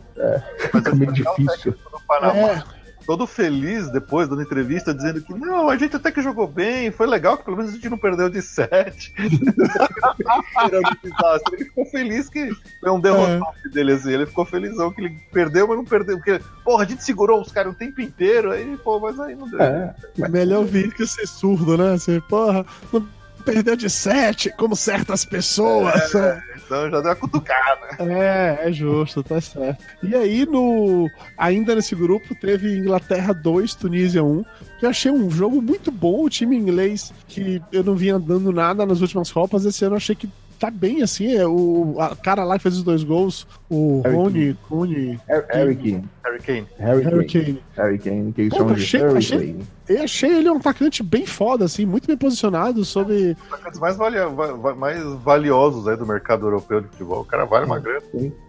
Fica 0.72 0.96
meio 0.96 1.12
difícil. 1.12 1.76
No 1.92 2.02
Panamá, 2.02 2.38
É, 2.38 2.64
todo 3.06 3.26
feliz 3.28 3.90
depois, 3.92 4.28
dando 4.30 4.42
entrevista, 4.42 4.94
dizendo 4.94 5.22
que 5.22 5.34
não, 5.34 5.70
a 5.70 5.78
gente 5.78 5.96
até 5.96 6.12
que 6.12 6.22
jogou 6.22 6.48
bem, 6.48 6.92
foi 6.92 7.06
legal, 7.08 7.38
que 7.38 7.44
pelo 7.44 7.58
menos 7.58 7.72
a 7.72 7.76
gente 7.76 7.90
não 7.90 7.98
perdeu 7.98 8.30
de 8.30 8.42
sete. 8.42 9.14
Esperando 9.20 10.88
o 10.88 10.98
desastre. 11.10 11.56
Ele 11.56 11.66
ficou 11.66 11.86
feliz 11.86 12.30
que 12.30 12.50
foi 12.80 12.92
um 12.92 13.00
derrotante 13.00 13.70
dele, 13.72 13.94
assim. 13.94 14.12
Ele 14.12 14.26
ficou 14.26 14.46
felizão 14.46 14.92
que 14.92 15.02
ele 15.02 15.18
perdeu, 15.32 15.68
mas 15.68 15.78
não 15.78 15.86
perdeu. 15.86 16.18
Porque, 16.18 16.40
porra, 16.64 16.84
a 16.84 16.88
gente 16.88 17.04
segurou 17.04 17.42
os 17.42 17.52
caras 17.52 17.74
o 17.74 17.76
tempo 17.76 18.02
inteiro, 18.02 18.52
aí, 18.52 18.78
pô, 18.84 19.00
mas 19.00 19.20
aí 19.20 19.36
não 19.36 19.50
deu. 19.50 19.62
É, 19.62 19.94
melhor 20.30 20.60
ouvir 20.60 20.94
que 20.94 21.06
ser 21.06 21.28
surdo, 21.28 21.78
né? 21.78 21.94
Assim, 21.94 22.20
porra, 22.22 22.66
não 22.92 23.06
perdeu 23.44 23.76
de 23.76 23.90
sete, 23.90 24.50
como 24.58 24.76
certas 24.76 25.26
pessoas. 25.26 26.14
né? 26.14 26.42
Então 26.74 26.90
já 26.90 27.02
deu 27.02 27.10
uma 27.12 27.16
cutucada. 27.16 27.88
É, 28.00 28.68
é 28.68 28.72
justo, 28.72 29.22
tá 29.22 29.40
certo. 29.40 29.84
E 30.02 30.16
aí, 30.16 30.44
no 30.44 31.08
ainda 31.38 31.76
nesse 31.76 31.94
grupo, 31.94 32.34
teve 32.34 32.76
Inglaterra 32.76 33.32
2, 33.32 33.76
Tunísia 33.76 34.24
1, 34.24 34.44
que 34.80 34.86
eu 34.86 34.90
achei 34.90 35.12
um 35.12 35.30
jogo 35.30 35.62
muito 35.62 35.92
bom. 35.92 36.24
O 36.26 36.30
time 36.30 36.58
inglês, 36.58 37.14
que 37.28 37.62
eu 37.72 37.84
não 37.84 37.96
vinha 37.96 38.18
dando 38.18 38.52
nada 38.52 38.88
nas 38.88 39.02
últimas 39.02 39.32
Copas, 39.32 39.66
esse 39.66 39.86
ano 39.86 39.94
eu 39.94 39.98
achei 39.98 40.16
que 40.16 40.28
tá 40.60 40.70
bem 40.72 41.02
assim. 41.02 41.36
É, 41.36 41.46
o 41.48 41.96
a 42.00 42.16
cara 42.16 42.44
lá 42.44 42.58
que 42.58 42.64
fez 42.64 42.76
os 42.78 42.84
dois 42.84 43.04
gols, 43.04 43.46
o 43.70 44.02
Harry 44.04 44.16
Rony, 44.16 44.58
Rony 44.70 45.20
Harry 45.28 45.76
Kane. 45.76 46.04
Harry 46.24 46.40
Kane. 46.42 46.68
Harry 46.80 47.04
Harry 47.04 47.26
Kane. 47.28 47.64
Harry 47.76 48.00
Kane, 48.00 48.32
que 48.34 48.42
eles 48.42 48.52
Pô, 48.54 48.58
chamam 48.60 48.74
de 48.76 48.82
achei- 48.84 49.02
Harry 49.02 49.18
achei- 49.18 49.38
Kane. 49.54 49.66
Eu 49.90 50.04
achei 50.04 50.34
ele 50.34 50.50
um 50.50 50.56
atacante 50.58 51.04
bem 51.04 51.26
foda, 51.26 51.66
assim, 51.66 51.86
muito 51.86 52.08
bem 52.08 52.16
posicionado 52.16 52.86
sobre. 52.86 53.32
Um 53.32 53.34
dos 53.34 53.44
atacantes 53.54 53.80
mais, 53.82 53.98
valia- 53.98 54.28
va- 54.30 54.54
va- 54.54 54.76
mais 54.76 55.04
valiosos 55.22 55.88
aí 55.90 55.98
do 55.98 56.06
mercado 56.06 56.46
europeu 56.46 56.80
de 56.80 56.88
futebol. 56.88 57.20
O 57.22 57.26
cara 57.26 57.44
vale 57.44 57.66
uma 57.66 57.80
grana. 57.80 58.02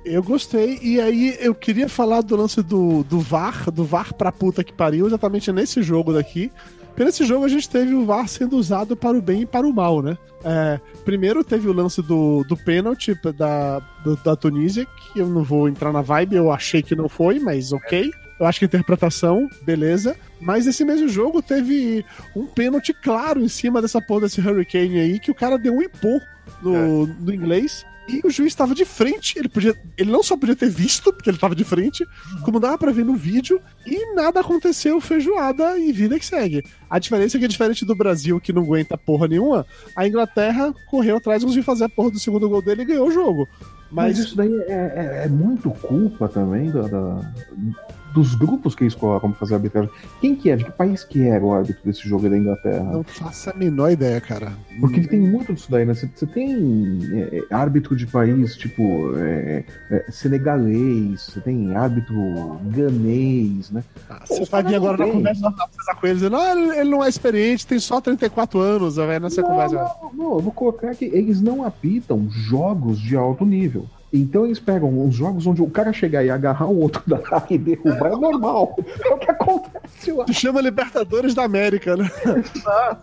Eu 0.04 0.22
gostei, 0.22 0.78
e 0.80 1.00
aí 1.00 1.36
eu 1.40 1.52
queria 1.52 1.88
falar 1.88 2.20
do 2.20 2.36
lance 2.36 2.62
do, 2.62 3.02
do 3.02 3.18
VAR, 3.18 3.68
do 3.72 3.84
VAR 3.84 4.14
pra 4.14 4.30
puta 4.30 4.62
que 4.62 4.72
pariu, 4.72 5.06
exatamente 5.08 5.50
nesse 5.50 5.82
jogo 5.82 6.12
daqui. 6.12 6.52
Porque 6.94 7.04
nesse 7.04 7.24
jogo 7.24 7.44
a 7.44 7.48
gente 7.48 7.68
teve 7.68 7.92
o 7.92 8.04
VAR 8.06 8.28
sendo 8.28 8.56
usado 8.56 8.96
para 8.96 9.18
o 9.18 9.20
bem 9.20 9.40
e 9.42 9.46
para 9.46 9.66
o 9.66 9.72
mal, 9.74 10.00
né? 10.00 10.16
É, 10.44 10.78
primeiro 11.04 11.42
teve 11.42 11.68
o 11.68 11.72
lance 11.72 12.00
do, 12.00 12.44
do 12.48 12.56
pênalti 12.56 13.14
da, 13.36 13.80
do- 14.04 14.16
da 14.16 14.36
Tunísia, 14.36 14.86
que 15.12 15.18
eu 15.18 15.26
não 15.26 15.42
vou 15.42 15.68
entrar 15.68 15.92
na 15.92 16.02
vibe, 16.02 16.36
eu 16.36 16.52
achei 16.52 16.82
que 16.82 16.94
não 16.94 17.08
foi, 17.08 17.40
mas 17.40 17.72
ok. 17.72 18.10
Eu 18.38 18.46
acho 18.46 18.58
que 18.60 18.64
a 18.64 18.68
interpretação, 18.68 19.48
beleza. 19.62 20.16
Mas 20.40 20.66
esse 20.68 20.84
mesmo 20.84 21.08
jogo 21.08 21.42
teve 21.42 22.04
um 22.36 22.46
pênalti 22.46 22.92
claro 22.92 23.40
em 23.40 23.48
cima 23.48 23.80
dessa 23.82 24.00
porra 24.00 24.22
desse 24.22 24.40
Hurricane 24.40 25.00
aí, 25.00 25.18
que 25.18 25.30
o 25.30 25.34
cara 25.34 25.58
deu 25.58 25.74
um 25.74 25.82
empurro 25.82 26.20
no, 26.62 27.06
no 27.06 27.32
inglês. 27.34 27.84
E 28.06 28.20
o 28.22 28.30
juiz 28.30 28.48
estava 28.52 28.74
de 28.74 28.84
frente, 28.84 29.38
ele 29.38 29.48
podia. 29.48 29.74
Ele 29.96 30.10
não 30.10 30.22
só 30.22 30.36
podia 30.36 30.54
ter 30.54 30.68
visto, 30.68 31.12
porque 31.12 31.30
ele 31.30 31.36
estava 31.38 31.54
de 31.54 31.64
frente, 31.64 32.04
como 32.44 32.60
dava 32.60 32.76
pra 32.76 32.92
ver 32.92 33.04
no 33.04 33.14
vídeo, 33.16 33.58
e 33.86 34.14
nada 34.14 34.40
aconteceu, 34.40 35.00
feijoada 35.00 35.78
e 35.78 35.90
vida 35.90 36.18
que 36.18 36.26
segue. 36.26 36.62
A 36.90 36.98
diferença 36.98 37.36
é 37.38 37.40
que, 37.40 37.48
diferente 37.48 37.84
do 37.84 37.94
Brasil, 37.96 38.38
que 38.40 38.52
não 38.52 38.62
aguenta 38.62 38.98
porra 38.98 39.26
nenhuma, 39.26 39.66
a 39.96 40.06
Inglaterra 40.06 40.72
correu 40.90 41.16
atrás 41.16 41.42
conseguiu 41.42 41.64
fazer 41.64 41.84
a 41.84 41.88
porra 41.88 42.10
do 42.10 42.18
segundo 42.18 42.48
gol 42.48 42.60
dele 42.60 42.82
e 42.82 42.84
ganhou 42.84 43.08
o 43.08 43.12
jogo. 43.12 43.48
Mas 43.90 44.16
Mas 44.16 44.26
isso 44.26 44.36
daí 44.36 44.52
é, 44.66 44.72
é- 44.72 45.22
é 45.24 45.28
muito 45.28 45.70
culpa 45.70 46.28
também 46.28 46.70
da, 46.70 46.82
da- 46.82 47.32
dos 48.14 48.34
grupos 48.36 48.74
que 48.74 48.84
eles 48.84 48.94
colocam 48.94 49.30
pra 49.30 49.40
fazer 49.40 49.54
a 49.54 49.56
arbitragem. 49.56 49.90
Quem 50.20 50.36
que 50.36 50.48
é? 50.48 50.56
De 50.56 50.64
que 50.64 50.70
país 50.70 51.02
que 51.02 51.26
era 51.26 51.44
o 51.44 51.52
árbitro 51.52 51.82
desse 51.84 52.08
jogo 52.08 52.28
da 52.28 52.38
Inglaterra? 52.38 52.84
não 52.84 53.02
faço 53.02 53.50
a 53.50 53.54
menor 53.54 53.90
ideia, 53.90 54.20
cara. 54.20 54.52
Porque 54.80 55.00
tem 55.02 55.20
muito 55.20 55.52
disso 55.52 55.70
daí, 55.70 55.84
né? 55.84 55.94
Você, 55.94 56.26
tem 56.26 57.00
é, 57.12 57.38
é, 57.38 57.54
árbitro 57.54 57.96
de 57.96 58.06
país, 58.06 58.56
tipo, 58.56 59.16
é, 59.18 59.64
é, 59.90 60.10
senegalês, 60.10 61.22
você 61.22 61.40
tem 61.40 61.74
árbitro 61.74 62.14
ganês, 62.66 63.70
né? 63.70 63.82
Ah, 64.08 64.22
Você 64.26 64.44
vai 64.44 64.62
vir 64.62 64.76
agora 64.76 64.96
na 64.96 65.12
conversa 65.12 65.52
com 66.00 66.06
eles 66.06 66.18
dizendo, 66.18 66.36
ah, 66.36 66.52
ele 66.52 66.84
ele 66.84 66.90
não 66.90 67.02
é 67.02 67.08
experiente, 67.08 67.66
tem 67.66 67.78
só 67.78 68.00
34 68.00 68.60
anos, 68.60 68.96
vai 68.96 69.18
nessa 69.18 69.40
não, 69.42 69.48
conversa. 69.48 69.74
não, 69.74 70.12
não, 70.14 70.34
eu 70.34 70.40
vou 70.40 70.52
colocar 70.52 70.94
que 70.94 71.06
eles 71.06 71.40
não 71.40 71.64
apitam 71.64 72.28
jogos 72.30 72.98
de 72.98 73.16
alto 73.16 73.44
nível. 73.44 73.86
Então 74.16 74.44
eles 74.46 74.60
pegam 74.60 74.88
uns 75.00 75.14
jogos 75.14 75.44
onde 75.46 75.60
o 75.60 75.68
cara 75.68 75.92
chegar 75.92 76.24
e 76.24 76.30
agarrar 76.30 76.66
o 76.68 76.78
outro 76.78 77.02
da 77.08 77.16
área 77.32 77.54
e 77.54 77.58
derrubar 77.58 78.12
é 78.12 78.16
normal. 78.16 78.76
É 79.04 79.12
o 79.12 79.18
que 79.18 79.30
acontece 79.30 80.12
lá. 80.12 80.26
Se 80.26 80.34
chama 80.34 80.60
Libertadores 80.60 81.34
da 81.34 81.42
América, 81.44 81.96
né? 81.96 82.08
A 82.66 82.96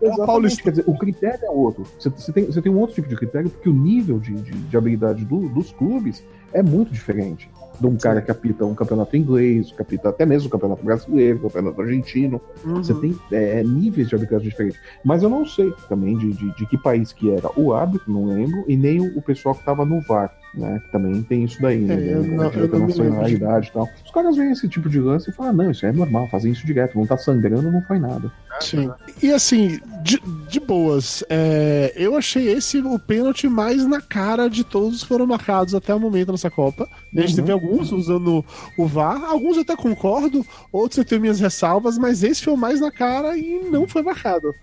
Exatamente. 0.00 0.62
Quer 0.62 0.70
dizer, 0.70 0.84
o 0.86 0.96
critério 0.96 1.44
é 1.44 1.50
outro. 1.50 1.84
Você, 1.98 2.10
você 2.10 2.32
tem, 2.32 2.44
você 2.44 2.60
tem 2.60 2.70
um 2.70 2.78
outro 2.78 2.94
tipo 2.94 3.08
de 3.08 3.16
critério 3.16 3.48
porque 3.48 3.68
o 3.68 3.72
nível 3.72 4.18
de, 4.18 4.34
de, 4.34 4.50
de 4.52 4.76
habilidade 4.76 5.24
do- 5.24 5.48
dos 5.48 5.72
clubes 5.72 6.22
é 6.52 6.62
muito 6.62 6.92
diferente. 6.92 7.50
De 7.80 7.86
um 7.86 7.96
cara 7.96 8.20
que 8.22 8.30
apita 8.30 8.64
um 8.64 8.74
campeonato 8.74 9.16
inglês, 9.16 9.72
que 9.72 9.82
apita 9.82 10.08
até 10.08 10.24
mesmo 10.26 10.48
o 10.48 10.50
campeonato 10.50 10.84
brasileiro, 10.84 11.38
o 11.38 11.42
campeonato 11.42 11.80
argentino. 11.82 12.40
Uhum. 12.64 12.76
Você 12.76 12.94
tem 12.94 13.16
é, 13.32 13.62
níveis 13.62 14.08
de 14.08 14.14
arbitragem 14.14 14.48
diferentes. 14.48 14.78
Mas 15.04 15.22
eu 15.22 15.28
não 15.28 15.44
sei 15.46 15.72
também 15.88 16.16
de, 16.16 16.32
de, 16.32 16.54
de 16.56 16.66
que 16.66 16.76
país 16.78 17.12
que 17.12 17.30
era 17.30 17.48
o 17.56 17.72
árbitro, 17.72 18.12
não 18.12 18.26
lembro, 18.26 18.64
e 18.66 18.76
nem 18.76 19.00
o, 19.00 19.18
o 19.18 19.22
pessoal 19.22 19.54
que 19.54 19.60
estava 19.60 19.84
no 19.84 20.00
VAR. 20.00 20.32
Né, 20.54 20.80
que 20.86 20.90
também 20.90 21.22
tem 21.22 21.44
isso 21.44 21.60
daí, 21.60 21.80
né? 21.80 21.94
É, 21.96 22.14
eu 22.14 22.22
não- 22.22 22.44
eu 22.50 22.78
nacionalidade 22.78 23.68
e 23.68 23.72
tal. 23.72 23.86
Os 24.02 24.10
caras 24.10 24.36
veem 24.36 24.52
esse 24.52 24.66
tipo 24.66 24.88
de 24.88 24.98
lance 24.98 25.28
e 25.28 25.32
falam, 25.34 25.52
não, 25.52 25.70
isso 25.70 25.84
é 25.84 25.92
normal, 25.92 26.26
fazem 26.30 26.50
isso 26.50 26.64
direto, 26.64 26.96
não 26.96 27.04
tá 27.04 27.18
sangrando, 27.18 27.70
não 27.70 27.82
foi 27.82 27.98
nada. 27.98 28.32
Sim. 28.60 28.90
E 29.22 29.32
assim, 29.32 29.78
de, 30.02 30.20
de 30.48 30.60
boas, 30.60 31.22
é, 31.28 31.92
eu 31.96 32.16
achei 32.16 32.48
esse 32.48 32.78
o 32.78 32.98
pênalti 32.98 33.48
mais 33.48 33.86
na 33.86 34.00
cara 34.00 34.48
de 34.48 34.64
todos 34.64 35.02
que 35.02 35.08
foram 35.08 35.26
marcados 35.26 35.74
até 35.74 35.94
o 35.94 36.00
momento 36.00 36.32
nessa 36.32 36.50
Copa. 36.50 36.88
A 37.14 37.20
gente 37.20 37.30
Uhum. 37.30 37.36
teve 37.36 37.52
alguns 37.52 37.92
usando 37.92 38.44
o 38.78 38.86
VAR, 38.86 39.24
alguns 39.24 39.56
eu 39.56 39.62
até 39.62 39.74
concordo, 39.76 40.44
outros 40.72 40.98
eu 40.98 41.04
tenho 41.04 41.20
minhas 41.20 41.40
ressalvas, 41.40 41.98
mas 41.98 42.22
esse 42.22 42.42
foi 42.44 42.54
o 42.54 42.56
mais 42.56 42.80
na 42.80 42.90
cara 42.90 43.36
e 43.36 43.58
não 43.70 43.86
foi 43.88 44.02
marcado. 44.02 44.54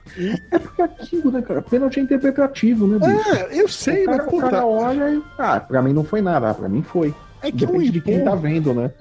É 0.52 0.60
porque 0.60 0.82
aquilo, 0.82 1.32
né, 1.32 1.42
cara? 1.42 1.62
Pênalti 1.62 2.00
é 2.00 2.04
interpretativo, 2.04 2.88
né, 2.88 3.00
bicho? 3.00 3.30
É, 3.36 3.50
eu 3.62 3.68
sei, 3.68 4.04
o, 4.04 4.06
cara, 4.06 4.18
mas 4.18 4.28
o 4.28 4.30
puta, 4.30 4.50
cara 4.50 4.66
olha 4.66 5.10
e. 5.12 5.22
Ah, 5.38 5.60
pra 5.60 5.82
mim 5.82 5.94
não 5.94 6.04
foi 6.04 6.22
nada, 6.22 6.50
ah, 6.50 6.54
pra 6.54 6.70
mim 6.70 6.82
foi. 6.82 7.14
É 7.44 7.52
que 7.52 7.64
o 7.66 7.68
Depende 7.68 7.92
de 7.92 8.02
quem 8.02 8.24
tá 8.24 8.34
vendo, 8.36 8.74
né? 8.74 8.92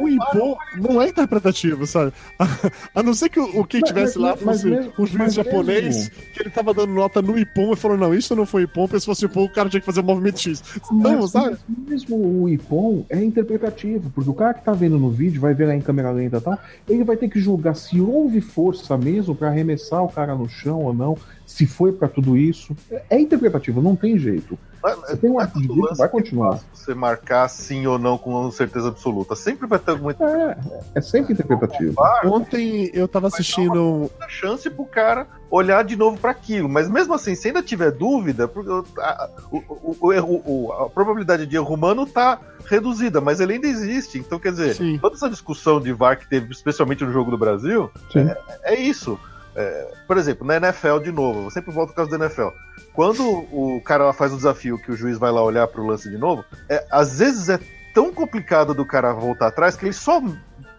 o 0.00 0.08
Ipô 0.08 0.56
não 0.78 1.00
é 1.02 1.08
interpretativo, 1.08 1.86
sabe? 1.86 2.12
A 2.94 3.02
não 3.02 3.14
ser 3.14 3.28
que 3.28 3.38
o, 3.38 3.60
o 3.60 3.64
quem 3.64 3.80
Mas- 3.80 3.88
tivesse 3.90 4.18
lá 4.18 4.36
fosse 4.36 4.66
mesmo- 4.68 4.92
um 4.98 5.06
juiz 5.06 5.34
japonês, 5.34 5.84
mesmo- 5.96 6.10
que 6.34 6.42
ele 6.42 6.50
tava 6.50 6.72
dando 6.74 6.92
nota 6.92 7.20
no 7.22 7.38
Ipom 7.38 7.72
e 7.72 7.76
falou: 7.76 7.96
não, 7.96 8.14
isso 8.14 8.34
não 8.34 8.46
foi 8.46 8.62
Ipom, 8.62 8.86
porque 8.86 9.00
se 9.00 9.06
fosse 9.06 9.24
Ipom, 9.26 9.44
o 9.44 9.52
cara 9.52 9.68
tinha 9.68 9.80
que 9.80 9.86
fazer 9.86 10.00
o 10.00 10.04
movimento 10.04 10.40
X. 10.40 10.62
Não, 10.90 11.20
Mas 11.20 11.30
sabe? 11.30 11.56
Mesmo 11.86 12.16
o 12.16 12.48
Ipom 12.48 13.04
é 13.08 13.22
interpretativo, 13.22 14.10
porque 14.10 14.30
o 14.30 14.34
cara 14.34 14.54
que 14.54 14.64
tá 14.64 14.72
vendo 14.72 14.98
no 14.98 15.10
vídeo, 15.10 15.40
vai 15.40 15.54
ver 15.54 15.66
lá 15.66 15.74
em 15.76 15.80
câmera 15.80 16.10
lenta 16.10 16.38
e 16.38 16.40
tal, 16.40 16.58
ele 16.88 17.04
vai 17.04 17.16
ter 17.16 17.28
que 17.28 17.38
julgar 17.40 17.74
se 17.76 18.00
houve 18.00 18.40
força 18.40 18.96
mesmo 18.96 19.34
pra 19.34 19.48
arremessar 19.48 20.02
o 20.02 20.08
cara 20.08 20.34
no 20.34 20.48
chão 20.48 20.80
ou 20.84 20.94
não, 20.94 21.16
se 21.50 21.66
foi 21.66 21.90
pra 21.92 22.06
tudo 22.08 22.36
isso. 22.36 22.76
É- 22.90 23.02
É 23.10 23.20
interpretativo, 23.20 23.82
não 23.82 23.96
tem 23.96 24.16
jeito. 24.16 24.56
Você 24.82 25.16
tem 25.16 25.30
um 25.30 25.38
é 25.40 25.46
de 25.46 25.68
lance 25.68 25.98
vai 25.98 26.08
continuar. 26.08 26.58
Você 26.72 26.94
marcar 26.94 27.48
sim 27.48 27.86
ou 27.86 27.98
não 27.98 28.16
com 28.16 28.50
certeza 28.50 28.88
absoluta. 28.88 29.34
Sempre 29.36 29.66
vai 29.66 29.78
ter 29.78 29.90
alguma 29.90 30.12
É, 30.12 30.56
é 30.94 31.00
sempre 31.02 31.34
interpretativo. 31.34 31.94
Ontem 32.24 32.90
eu 32.94 33.06
tava 33.08 33.26
assistindo. 33.26 34.10
chance 34.28 34.70
pro 34.70 34.84
cara 34.86 35.26
olhar 35.50 35.84
de 35.84 35.96
novo 35.96 36.16
para 36.16 36.30
aquilo. 36.30 36.68
Mas 36.68 36.88
mesmo 36.88 37.12
assim, 37.12 37.34
se 37.34 37.48
ainda 37.48 37.62
tiver 37.62 37.90
dúvida, 37.90 38.46
porque 38.48 38.70
o- 38.70 38.84
a, 38.98 39.28
o- 39.50 39.58
o- 39.68 39.96
o 40.00 40.12
erro- 40.12 40.42
o- 40.46 40.72
a 40.72 40.88
probabilidade 40.88 41.46
de 41.46 41.56
erro 41.56 41.74
humano 41.74 42.06
tá 42.06 42.38
reduzida, 42.64 43.20
mas 43.20 43.40
ele 43.40 43.54
ainda 43.54 43.66
existe. 43.66 44.18
Então, 44.18 44.38
quer 44.38 44.52
dizer, 44.52 44.76
Sim. 44.76 44.98
toda 44.98 45.16
essa 45.16 45.28
discussão 45.28 45.80
de 45.80 45.92
VAR 45.92 46.16
que 46.18 46.28
teve, 46.28 46.52
especialmente 46.52 47.04
no 47.04 47.12
jogo 47.12 47.30
do 47.30 47.36
Brasil, 47.36 47.90
é, 48.14 48.72
é 48.74 48.80
isso. 48.80 49.18
É, 49.54 49.92
por 50.06 50.16
exemplo, 50.16 50.46
na 50.46 50.56
NFL, 50.56 50.98
de 50.98 51.12
novo, 51.12 51.44
eu 51.44 51.50
sempre 51.50 51.72
volto 51.72 51.90
ao 51.90 51.96
caso 51.96 52.10
da 52.10 52.24
NFL. 52.24 52.48
Quando 52.92 53.22
o 53.24 53.80
cara 53.84 54.12
faz 54.12 54.32
o 54.32 54.36
desafio 54.36 54.78
que 54.78 54.92
o 54.92 54.96
juiz 54.96 55.18
vai 55.18 55.30
lá 55.30 55.42
olhar 55.42 55.66
pro 55.68 55.86
lance 55.86 56.08
de 56.08 56.18
novo, 56.18 56.44
é, 56.68 56.84
às 56.90 57.18
vezes 57.18 57.48
é 57.48 57.58
tão 57.94 58.12
complicado 58.12 58.74
do 58.74 58.84
cara 58.84 59.12
voltar 59.12 59.48
atrás 59.48 59.76
que 59.76 59.84
ele 59.84 59.92
só 59.92 60.22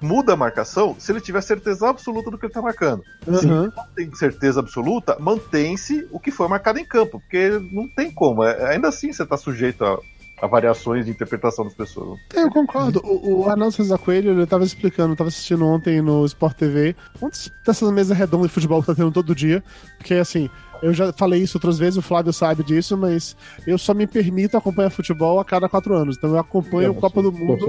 muda 0.01 0.33
a 0.33 0.37
marcação 0.37 0.95
se 0.97 1.11
ele 1.11 1.21
tiver 1.21 1.41
certeza 1.41 1.87
absoluta 1.87 2.31
do 2.31 2.37
que 2.37 2.45
ele 2.45 2.53
tá 2.53 2.61
marcando. 2.61 3.03
Aham. 3.27 3.71
tem 3.95 4.13
certeza 4.15 4.59
absoluta, 4.59 5.15
mantém-se 5.19 6.07
o 6.11 6.19
que 6.19 6.31
foi 6.31 6.47
marcado 6.47 6.79
em 6.79 6.85
campo, 6.85 7.19
porque 7.19 7.49
não 7.71 7.87
tem 7.87 8.09
como. 8.09 8.43
É- 8.43 8.73
ainda 8.73 8.87
assim 8.87 9.13
você 9.13 9.23
está 9.23 9.37
sujeito 9.37 9.85
a, 9.85 9.99
a 10.41 10.47
variações 10.47 11.05
de 11.05 11.11
interpretação 11.11 11.63
das 11.63 11.73
pessoas. 11.73 12.19
É, 12.33 12.41
Eu 12.41 12.49
concordo. 12.49 12.99
O, 13.05 13.43
o 13.43 13.49
Arnaldo 13.49 13.75
César 13.75 13.99
Coelho, 13.99 14.31
ele 14.31 14.45
tava 14.47 14.63
explicando, 14.63 15.13
eu 15.13 15.15
tava 15.15 15.27
assistindo 15.27 15.65
ontem 15.65 16.01
no 16.01 16.25
Sport 16.25 16.57
TV, 16.57 16.95
um 17.21 17.29
dessas 17.63 17.91
mesas 17.91 18.17
redondas 18.17 18.47
de 18.47 18.53
futebol 18.53 18.81
que 18.81 18.87
tá 18.87 18.95
tendo 18.95 19.11
todo 19.11 19.35
dia, 19.35 19.63
porque 19.97 20.15
assim, 20.15 20.49
eu 20.81 20.93
já 20.93 21.13
falei 21.13 21.43
isso 21.43 21.57
outras 21.57 21.77
vezes, 21.77 21.97
o 21.97 22.01
Flávio 22.01 22.33
sabe 22.33 22.63
disso, 22.63 22.97
mas 22.97 23.37
eu 23.67 23.77
só 23.77 23.93
me 23.93 24.07
permito 24.07 24.57
acompanhar 24.57 24.89
futebol 24.89 25.39
a 25.39 25.45
cada 25.45 25.69
quatro 25.69 25.93
anos. 25.95 26.17
Então 26.17 26.31
eu 26.31 26.39
acompanho 26.39 26.91
a 26.91 26.95
Copa 26.95 27.21
do 27.21 27.31
Mundo. 27.31 27.67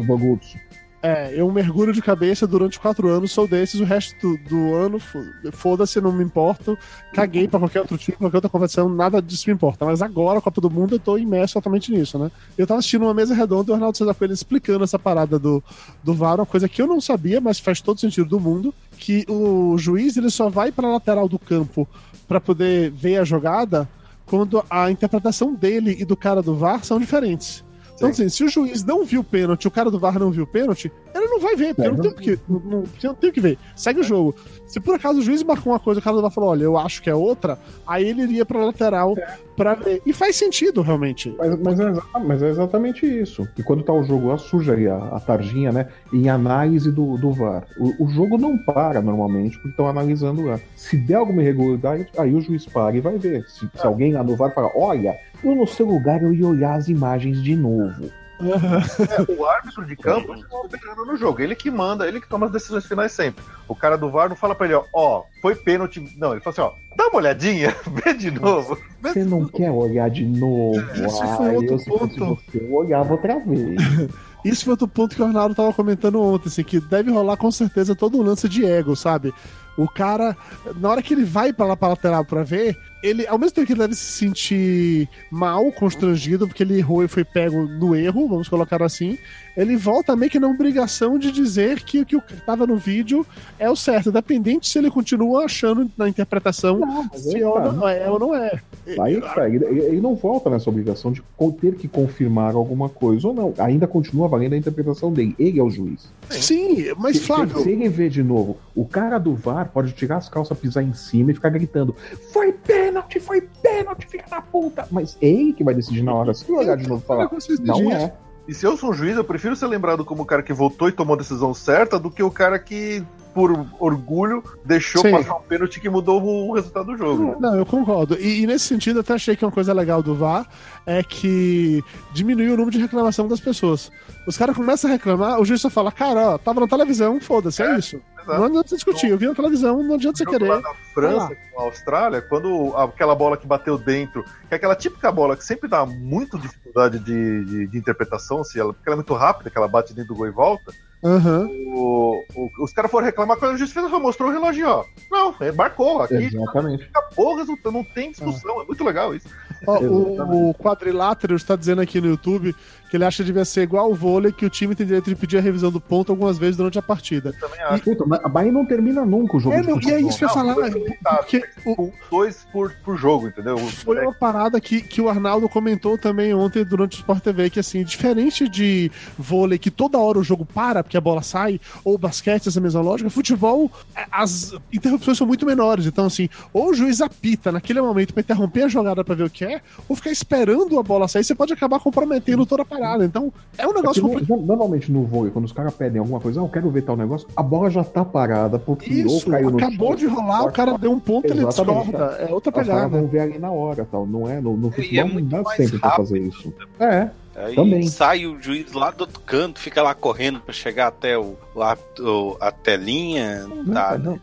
É, 1.05 1.33
eu 1.35 1.51
mergulho 1.51 1.93
de 1.93 2.01
cabeça 2.01 2.47
durante 2.47 2.79
quatro 2.79 3.09
anos, 3.09 3.33
sou 3.33 3.49
desses, 3.49 3.81
o 3.81 3.85
resto 3.85 4.15
do, 4.21 4.37
do 4.49 4.73
ano, 4.75 5.01
fo- 5.01 5.19
foda-se, 5.51 6.01
não 6.01 6.13
me 6.13 6.23
importo, 6.23 6.79
caguei 7.13 7.49
pra 7.49 7.59
qualquer 7.59 7.81
outro 7.81 7.99
time, 7.99 8.17
qualquer 8.17 8.37
outra 8.37 8.49
competição, 8.49 8.89
nada 8.89 9.21
disso 9.21 9.45
me 9.49 9.53
importa. 9.55 9.85
Mas 9.85 10.01
agora, 10.01 10.41
Copa 10.41 10.61
do 10.61 10.71
Mundo, 10.71 10.95
eu 10.95 11.01
tô 11.01 11.19
imerso 11.19 11.55
totalmente 11.55 11.91
nisso, 11.91 12.21
né? 12.21 12.31
Eu 12.57 12.69
tava 12.69 12.79
assistindo 12.79 13.03
uma 13.03 13.13
mesa 13.15 13.35
redonda 13.35 13.69
e 13.69 13.73
o 13.73 13.75
Arnaldo 13.75 13.99
César 13.99 14.15
Coelho 14.15 14.33
explicando 14.33 14.85
essa 14.85 14.97
parada 14.97 15.41
do, 15.41 15.61
do 16.05 16.15
VAR, 16.15 16.37
uma 16.39 16.47
coisa 16.47 16.69
que 16.69 16.81
eu 16.81 16.87
não 16.87 17.01
sabia, 17.01 17.41
mas 17.41 17.59
faz 17.59 17.81
todo 17.81 17.99
sentido 17.99 18.29
do 18.29 18.39
mundo, 18.39 18.73
que 18.97 19.25
o 19.29 19.77
juiz 19.77 20.17
ele 20.17 20.31
só 20.31 20.49
vai 20.49 20.71
pra 20.71 20.87
lateral 20.89 21.29
do 21.29 21.37
campo 21.39 21.89
pra 22.29 22.41
poder 22.41 22.93
ver 22.93 23.17
a 23.19 23.25
jogada 23.25 23.89
quando 24.25 24.65
a 24.71 24.89
interpretação 24.89 25.53
dele 25.53 25.97
e 25.99 26.05
do 26.05 26.17
cara 26.17 26.41
do 26.41 26.55
VAR 26.55 26.85
são 26.85 27.01
diferentes. 27.01 27.65
Então, 28.09 28.11
assim, 28.11 28.29
se 28.29 28.43
o 28.45 28.49
juiz 28.49 28.83
não 28.85 29.05
viu 29.05 29.21
o 29.21 29.25
pênalti, 29.25 29.67
o 29.69 29.71
cara 29.71 29.91
do 29.91 29.99
VAR 29.99 30.19
não 30.19 30.31
viu 30.31 30.45
o 30.45 30.47
pênalti, 30.47 30.91
ele 31.15 31.27
não 31.27 31.41
vai 31.41 31.55
ver, 31.57 31.75
porque 31.75 31.89
É, 31.89 31.91
não, 31.91 31.97
não- 31.97 32.03
tem 32.03 32.11
o 32.11 32.15
que, 32.37 32.39
não, 32.49 32.59
não, 32.61 32.85
não 33.05 33.15
tem 33.15 33.31
o 33.31 33.33
que 33.33 33.41
ver. 33.41 33.59
Segue 33.77 34.01
o 34.01 34.05
jogo. 34.05 34.35
Se 34.67 34.81
por 34.81 34.95
acaso 34.95 35.19
o 35.19 35.23
juiz 35.23 35.43
marcou 35.43 35.73
uma 35.73 35.79
coisa, 35.79 36.01
o 36.01 36.03
cara 36.03 36.17
do 36.17 36.23
VAR 36.23 36.31
falou, 36.31 36.51
olha, 36.51 36.65
eu 36.65 36.77
acho 36.79 37.01
que 37.03 37.09
é 37.11 37.15
outra, 37.15 37.59
aí 37.87 38.09
ele 38.09 38.23
iria 38.23 38.45
pra 38.45 38.65
lateral 38.65 39.15
pra 39.57 39.75
ver. 39.75 40.03
E 40.05 40.13
faz 40.13 40.37
sentido, 40.37 40.83
realmente. 40.83 41.35
Mas, 41.39 41.59
mas 41.59 41.81
é, 41.81 41.93
mas 42.25 42.43
é 42.43 42.49
exatamente 42.49 43.07
isso. 43.07 43.49
E 43.59 43.63
quando 43.63 43.83
tá 43.83 43.93
o 43.93 44.03
jogo 44.03 44.37
suja 44.39 44.75
aí 44.75 44.89
a, 44.89 44.97
a 44.97 45.21
tarjinha, 45.21 45.73
né? 45.73 45.89
Em 46.13 46.29
análise 46.29 46.91
do, 46.91 47.17
do 47.17 47.33
VAR. 47.33 47.67
O, 47.79 48.05
o 48.05 48.09
jogo 48.09 48.39
não 48.39 48.57
para 48.57 49.01
normalmente, 49.01 49.57
porque 49.57 49.71
estão 49.71 49.87
analisando 49.87 50.43
lá. 50.43 50.59
Se 50.77 50.97
der 50.97 51.17
alguma 51.17 51.43
irregularidade, 51.43 52.07
aí 52.17 52.35
o 52.35 52.41
juiz 52.41 52.67
para 52.67 52.97
e 52.97 53.01
vai 53.01 53.19
ver. 53.19 53.45
Se, 53.49 53.69
se 53.75 53.87
alguém 53.87 54.13
lá 54.13 54.23
no 54.23 54.37
VAR 54.37 54.55
fala, 54.55 54.71
olha, 54.75 55.17
eu 55.43 55.55
no 55.55 55.67
seu 55.67 55.87
lugar 55.87 56.23
eu 56.23 56.33
ia 56.33 56.47
olhar 56.47 56.75
as 56.75 56.89
imagens 56.89 57.43
de 57.43 57.57
novo. 57.57 58.11
É, 58.51 59.33
o 59.33 59.47
árbitro 59.47 59.85
de 59.85 59.97
campo 59.97 60.35
está 60.35 60.57
operando 60.57 61.05
no 61.05 61.17
jogo. 61.17 61.41
Ele 61.41 61.55
que 61.55 61.71
manda, 61.71 62.07
ele 62.07 62.21
que 62.21 62.29
toma 62.29 62.47
as 62.47 62.53
decisões 62.53 62.87
finais 62.87 63.13
sempre. 63.13 63.45
O 63.69 63.75
cara 63.75 63.97
do 63.97 64.11
VAR 64.11 64.29
não 64.29 64.37
fala 64.37 64.55
pra 64.55 64.67
ele, 64.67 64.75
ó, 64.75 64.85
ó, 64.93 65.23
foi 65.41 65.55
pênalti. 65.55 66.03
Não, 66.17 66.33
ele 66.33 66.41
fala 66.41 66.53
assim, 66.53 66.61
ó, 66.63 66.73
dá 66.97 67.09
uma 67.09 67.17
olhadinha, 67.17 67.75
vê 68.05 68.15
de 68.15 68.31
novo. 68.31 68.77
Vê 69.01 69.13
Você 69.13 69.25
não 69.25 69.47
quer 69.47 69.71
olhar 69.71 70.11
de 70.11 70.25
novo? 70.25 70.81
Esse 71.05 71.23
ah, 71.23 71.37
foi 71.37 71.57
outro 71.57 71.75
eu, 71.75 71.85
ponto. 71.85 72.25
você, 72.25 72.59
eu 72.59 72.75
olhava 72.75 73.13
outra 73.13 73.39
vez. 73.39 73.81
Isso 74.45 74.65
foi 74.65 74.73
outro 74.73 74.89
ponto 74.89 75.15
que 75.15 75.23
o 75.23 75.25
Arnaldo 75.25 75.55
tava 75.55 75.73
comentando 75.73 76.21
ontem, 76.21 76.49
assim, 76.49 76.65
que 76.65 76.81
deve 76.81 77.13
rolar 77.13 77.37
com 77.37 77.51
certeza 77.51 77.95
todo 77.95 78.19
um 78.19 78.23
lance 78.23 78.49
de 78.49 78.67
ego, 78.67 78.97
sabe? 78.97 79.33
O 79.77 79.89
cara, 79.89 80.37
na 80.77 80.91
hora 80.91 81.03
que 81.03 81.15
ele 81.15 81.25
vai 81.25 81.53
pra 81.53 81.65
lá 81.65 81.77
pra 81.77 81.89
lateral 81.89 82.25
pra 82.25 82.43
ver, 82.43 82.77
ele, 83.03 83.27
ao 83.27 83.39
mesmo 83.39 83.55
tempo 83.55 83.67
que 83.67 83.73
ele 83.73 83.81
deve 83.81 83.95
se 83.95 84.05
sentir 84.05 85.09
mal, 85.31 85.71
constrangido, 85.73 86.47
porque 86.47 86.63
ele 86.63 86.79
errou 86.79 87.03
e 87.05 87.09
foi 87.09 87.25
pego 87.25 87.63
no 87.63 87.95
erro, 87.97 88.29
vamos 88.29 88.49
colocar 88.49 88.83
assim, 88.83 89.19
ele 89.57 89.77
volta 89.77 90.15
meio 90.17 90.31
que 90.31 90.39
na 90.39 90.49
obrigação 90.49 91.19
de 91.19 91.31
dizer 91.33 91.83
que 91.83 92.01
o 92.01 92.07
que 92.07 92.19
tava 92.47 92.67
no 92.67 92.77
vídeo 92.77 93.27
é 93.59 93.69
o 93.69 93.77
certo, 93.77 94.09
independente 94.11 94.69
se 94.69 94.79
ele 94.79 94.91
continua 94.91 95.45
achando 95.45 95.91
na 95.97 96.09
interpretação 96.09 96.79
Não, 96.79 97.11
se 97.15 97.37
aí 97.37 97.45
ou 97.45 97.55
tá. 97.55 97.73
não 97.73 97.89
é 97.89 98.11
ou 98.11 98.19
não 98.19 98.35
é. 98.35 98.61
Aí 99.01 99.21
tá, 99.21 99.49
ele, 99.49 99.65
ele 99.65 100.01
não 100.01 100.15
volta 100.15 100.49
nessa 100.51 100.71
obrigação 100.71 101.13
de 101.13 101.23
ter 101.61 101.75
que 101.75 101.87
confirmar 101.89 102.55
alguma 102.55 102.89
coisa 102.89 103.29
ou 103.29 103.35
não. 103.35 103.55
Ainda 103.59 103.87
continua 103.87 104.29
valendo 104.29 104.55
a 104.55 104.57
interpretação 104.57 105.13
dele. 105.13 105.35
Ele 105.39 105.59
é 105.59 105.63
o 105.63 105.71
juiz. 105.71 106.11
Sim, 106.31 106.87
mas 106.99 107.19
Se- 107.19 107.25
Flávio, 107.25 107.61
Se, 107.63 107.71
ele 107.71 107.89
ver 107.89 108.09
de 108.09 108.23
novo, 108.23 108.57
o 108.75 108.85
cara 108.85 109.19
do 109.19 109.35
VAR 109.35 109.71
pode 109.73 109.93
tirar 109.93 110.17
as 110.17 110.29
calças, 110.29 110.59
pisar 110.59 110.83
em 110.83 110.95
cima 110.95 111.31
e 111.31 111.35
ficar 111.35 111.51
gritando: 111.51 111.95
Foi 112.33 112.53
pênalti, 112.93 113.21
foi 113.21 113.41
pênalti, 113.63 114.07
filha 114.07 114.25
da 114.29 114.41
puta! 114.41 114.87
Mas 114.91 115.17
é 115.21 115.27
ele 115.27 115.53
que 115.53 115.65
vai 115.65 115.75
decidir 115.75 116.03
na 116.03 116.15
hora. 116.15 116.35
Se 116.35 116.45
ele 116.45 116.59
olhar 116.59 116.77
de 116.77 116.89
novo 116.89 117.03
e 117.03 117.07
falar: 117.07 117.31
Não 117.61 117.91
é. 117.91 118.13
E 118.47 118.53
se 118.53 118.67
eu 118.67 118.77
sou 118.77 118.91
um 118.91 118.93
juiz, 118.93 119.17
eu 119.17 119.25
prefiro 119.25 119.55
ser 119.55 119.67
lembrado 119.67 120.05
como 120.05 120.23
o 120.23 120.27
cara 120.27 120.43
que 120.43 120.53
votou 120.53 120.89
e 120.89 120.93
tomou 120.93 121.15
a 121.15 121.19
decisão 121.19 121.55
certa 121.55 121.99
do 121.99 122.11
que 122.11 122.25
o 122.25 122.31
cara 122.31 122.59
que, 122.59 123.03
por 123.33 123.67
orgulho, 123.79 124.43
deixou 124.65 125.01
Sim. 125.01 125.13
passar 125.13 125.37
um 125.37 125.43
pênalti 125.43 125.81
que 125.81 125.89
mudou 125.89 126.21
o 126.21 126.53
resultado 126.53 126.87
do 126.87 126.99
jogo. 126.99 127.25
né? 127.25 127.37
Não, 127.39 127.55
eu 127.55 127.65
concordo. 127.65 128.17
E, 128.19 128.43
e 128.43 128.47
nesse 128.47 128.67
sentido, 128.67 128.97
eu 128.97 129.01
até 129.03 129.15
achei 129.15 129.37
que 129.37 129.45
uma 129.45 129.53
coisa 129.53 129.73
legal 129.73 130.03
do 130.03 130.17
VAR 130.17 130.49
é 130.85 131.05
que 131.05 131.85
diminuiu 132.13 132.55
o 132.55 132.57
número 132.57 132.73
de 132.73 132.81
reclamação 132.81 133.29
das 133.29 133.39
pessoas. 133.39 133.93
Os 134.27 134.37
caras 134.37 134.57
começam 134.57 134.91
a 134.91 134.93
reclamar, 134.93 135.41
o 135.41 135.45
juiz 135.45 135.61
só 135.61 135.71
fala, 135.71 135.93
cara, 135.93 136.31
ó, 136.31 136.39
tava 136.39 136.61
na 136.61 136.67
televisão, 136.67 137.21
foda-se, 137.21 137.63
é, 137.63 137.79
isso. 137.79 138.01
Exato. 138.23 138.39
Não 138.39 138.45
adianta 138.47 138.69
você 138.69 138.75
discutir, 138.77 139.09
eu 139.11 139.19
vi 139.19 139.27
na 139.27 139.35
televisão, 139.35 139.83
não 139.83 139.95
adianta 139.95 140.19
você 140.19 140.25
lá 140.25 140.31
querer. 140.31 140.63
da 140.63 140.75
França 140.95 141.27
Vai 141.27 141.37
com 141.53 141.61
a 141.61 141.65
Austrália, 141.65 142.23
quando 142.23 142.77
aquela 142.77 143.15
bola 143.15 143.37
que 143.37 143.47
bateu 143.47 143.77
dentro, 143.79 144.23
que 144.25 144.53
é 144.53 144.55
aquela 144.57 144.75
típica 144.77 145.11
bola 145.13 145.37
que 145.37 145.45
sempre 145.45 145.69
dá 145.69 145.85
muito 145.87 146.39
dificuldade 146.39 146.99
de, 146.99 147.45
de, 147.45 147.67
de 147.67 147.79
interpretação, 147.79 148.43
se 148.45 148.59
ela, 148.61 148.73
porque 148.73 148.89
ela 148.89 148.95
é 148.95 149.01
muito 149.01 149.15
rápida, 149.15 149.51
que 149.51 149.59
ela 149.59 149.69
bate 149.69 149.93
dentro 149.95 150.15
do 150.15 150.19
gol 150.19 150.27
e 150.27 150.31
volta. 150.31 150.73
Aham. 151.05 151.49
O- 151.75 152.23
o- 152.37 152.51
os 152.63 152.73
caras 152.73 152.89
foram 152.91 153.05
reclamar 153.07 153.37
quando 153.37 153.55
o 153.55 153.59
juiz 153.59 153.73
fez, 153.73 153.91
mostrou 153.91 154.29
o 154.29 154.33
relógio, 154.33 154.69
ó. 154.69 154.85
Não, 155.11 155.35
marcou 155.57 156.01
aqui, 156.01 156.15
Exatamente. 156.15 156.89
acabou 156.95 157.35
o 157.35 157.37
resultado, 157.39 157.73
não 157.73 157.83
tem 157.83 158.13
discussão, 158.13 158.61
é 158.61 158.65
muito 158.65 158.85
legal 158.85 159.13
isso. 159.15 159.29
Ó, 159.67 159.79
o, 159.81 160.51
o 160.51 160.55
quadrilátero 160.55 161.37
está 161.37 161.57
dizendo 161.57 161.81
aqui 161.81 162.01
no 162.01 162.09
YouTube 162.09 162.55
que 162.93 162.97
ele 162.99 163.07
acha 163.07 163.23
que 163.23 163.29
devia 163.29 163.45
ser 163.47 163.63
igual 163.63 163.87
ao 163.87 163.95
vôlei, 163.95 164.33
que 164.33 164.45
o 164.45 164.51
time 164.51 164.75
tem 164.75 164.85
direito 164.85 165.09
de 165.09 165.17
pedir 165.17 165.39
a 165.39 165.41
revisão 165.41 165.73
do 165.73 165.81
ponto 165.81 166.13
algumas 166.13 166.37
vezes 166.37 166.59
durante 166.59 166.79
a 166.79 166.83
partida. 166.83 167.33
Também 167.41 167.59
acho. 167.63 167.85
Puta, 167.85 168.05
mas 168.07 168.23
a 168.23 168.29
Bahia 168.29 168.53
não 168.53 168.67
termina 168.67 169.03
nunca 169.03 169.39
o 169.39 169.41
jogo. 169.41 169.57
É, 169.57 169.63
de 169.63 169.69
não, 169.69 169.81
e 169.81 169.91
é 169.91 170.01
isso 170.03 170.19
que 170.19 170.25
eu 170.25 170.29
ia 170.29 170.35
falar. 170.35 170.55
Porque 170.55 171.43
o, 171.65 171.85
Um, 171.85 171.93
dois 172.11 172.47
por, 172.53 172.75
por 172.85 172.97
jogo, 172.97 173.29
entendeu? 173.29 173.57
Foi 173.57 173.99
uma 173.99 174.13
parada 174.13 174.61
que, 174.61 174.83
que 174.83 175.01
o 175.01 175.09
Arnaldo 175.09 175.49
comentou 175.49 175.97
também 175.97 176.35
ontem 176.35 176.65
durante 176.65 176.97
o 176.97 177.01
Sport 177.01 177.23
TV, 177.23 177.49
que 177.49 177.61
assim, 177.61 177.83
diferente 177.83 178.49
de 178.49 178.91
vôlei, 179.17 179.59
que 179.59 179.71
toda 179.71 179.99
hora 179.99 180.19
o 180.19 180.25
jogo 180.25 180.45
para 180.45 180.83
porque 180.83 180.97
a 180.97 181.01
bola 181.01 181.23
sai, 181.23 181.61
ou 181.83 181.97
basquete, 181.97 182.49
essa 182.49 182.61
mesma 182.61 182.81
lógica, 182.81 183.09
futebol, 183.09 183.71
é, 183.97 184.05
as 184.11 184.55
interrupções 184.73 185.17
são 185.17 185.27
muito 185.27 185.47
menores. 185.47 185.87
Então, 185.87 186.07
assim, 186.07 186.29
ou 186.53 186.71
o 186.71 186.75
juiz 186.75 187.01
apita 187.01 187.51
naquele 187.51 187.81
momento 187.81 188.13
pra 188.13 188.21
interromper 188.21 188.65
a 188.65 188.69
jogada 188.69 189.03
pra 189.03 189.15
ver 189.15 189.25
o 189.25 189.31
que 189.31 189.45
é, 189.45 189.52
ou 189.89 189.97
ficar 189.97 190.11
esperando 190.11 190.79
a 190.79 190.83
bola 190.83 191.09
sair, 191.09 191.25
você 191.25 191.35
pode 191.35 191.53
acabar 191.53 191.81
comprometendo 191.81 192.47
toda 192.47 192.63
a 192.63 192.65
parada. 192.67 193.05
Então, 193.05 193.33
é 193.59 193.67
um 193.67 193.71
É 193.71 193.75
negócio 193.75 194.03
no- 194.03 194.09
complicado. 194.11 194.43
normalmente 194.43 194.91
no 194.93 195.05
vôlei, 195.05 195.31
quando 195.33 195.45
os 195.45 195.53
caras 195.53 195.75
pedem 195.75 195.99
alguma 195.99 196.21
coisa, 196.21 196.41
ah, 196.41 196.45
eu 196.45 196.49
quero 196.49 196.71
ver 196.71 196.83
tal 196.83 196.97
negócio, 196.97 197.27
a 197.37 197.43
bola 197.43 197.71
já 197.71 197.83
tá 197.85 198.05
parada, 198.05 198.59
porque 198.59 198.93
Isso, 198.93 199.27
ou 199.27 199.33
caiu 199.33 199.51
no 199.51 199.57
acabou 199.59 199.89
chão, 199.89 199.97
de 199.97 200.07
rolar, 200.07 200.45
o 200.45 200.53
cara 200.53 200.79
deu 200.79 200.93
um 200.93 201.01
ponto, 201.01 201.27
ele 201.27 201.41
Exatamente. 201.47 201.83
discorda. 201.91 202.05
É 202.17 202.33
outra 202.33 202.51
Os 202.51 202.57
pegada. 202.67 202.89
vão 202.89 203.07
ver 203.07 203.21
ali 203.21 203.39
na 203.39 203.51
hora, 203.51 203.87
tal. 203.91 204.07
Não 204.07 204.29
é 204.29 204.41
no, 204.41 204.57
no 204.57 204.69
E 204.69 204.73
futebol 204.73 205.01
é 205.01 205.05
não 205.05 205.13
muito 205.15 205.29
dá 205.29 205.45
tempo 205.45 205.79
pra 205.79 205.89
rápido. 205.91 206.07
fazer 206.07 206.19
isso. 206.21 206.55
É, 206.79 207.09
Aí 207.35 207.55
Também. 207.55 207.83
sai 207.89 208.27
o 208.27 208.39
juiz 208.43 208.71
lá 208.75 208.91
do 208.91 209.01
outro 209.03 209.19
canto, 209.21 209.59
fica 209.59 209.83
lá 209.83 209.95
correndo 209.95 210.41
pra 210.41 210.53
chegar 210.53 210.89
até 210.89 211.17
o, 211.17 211.35
lá, 211.57 211.79
o- 211.99 212.37
a 212.39 212.53
telinha. 212.53 213.47
Não 213.47 213.57
Não, 213.57 213.65
dá, 213.73 213.97
não. 213.99 214.21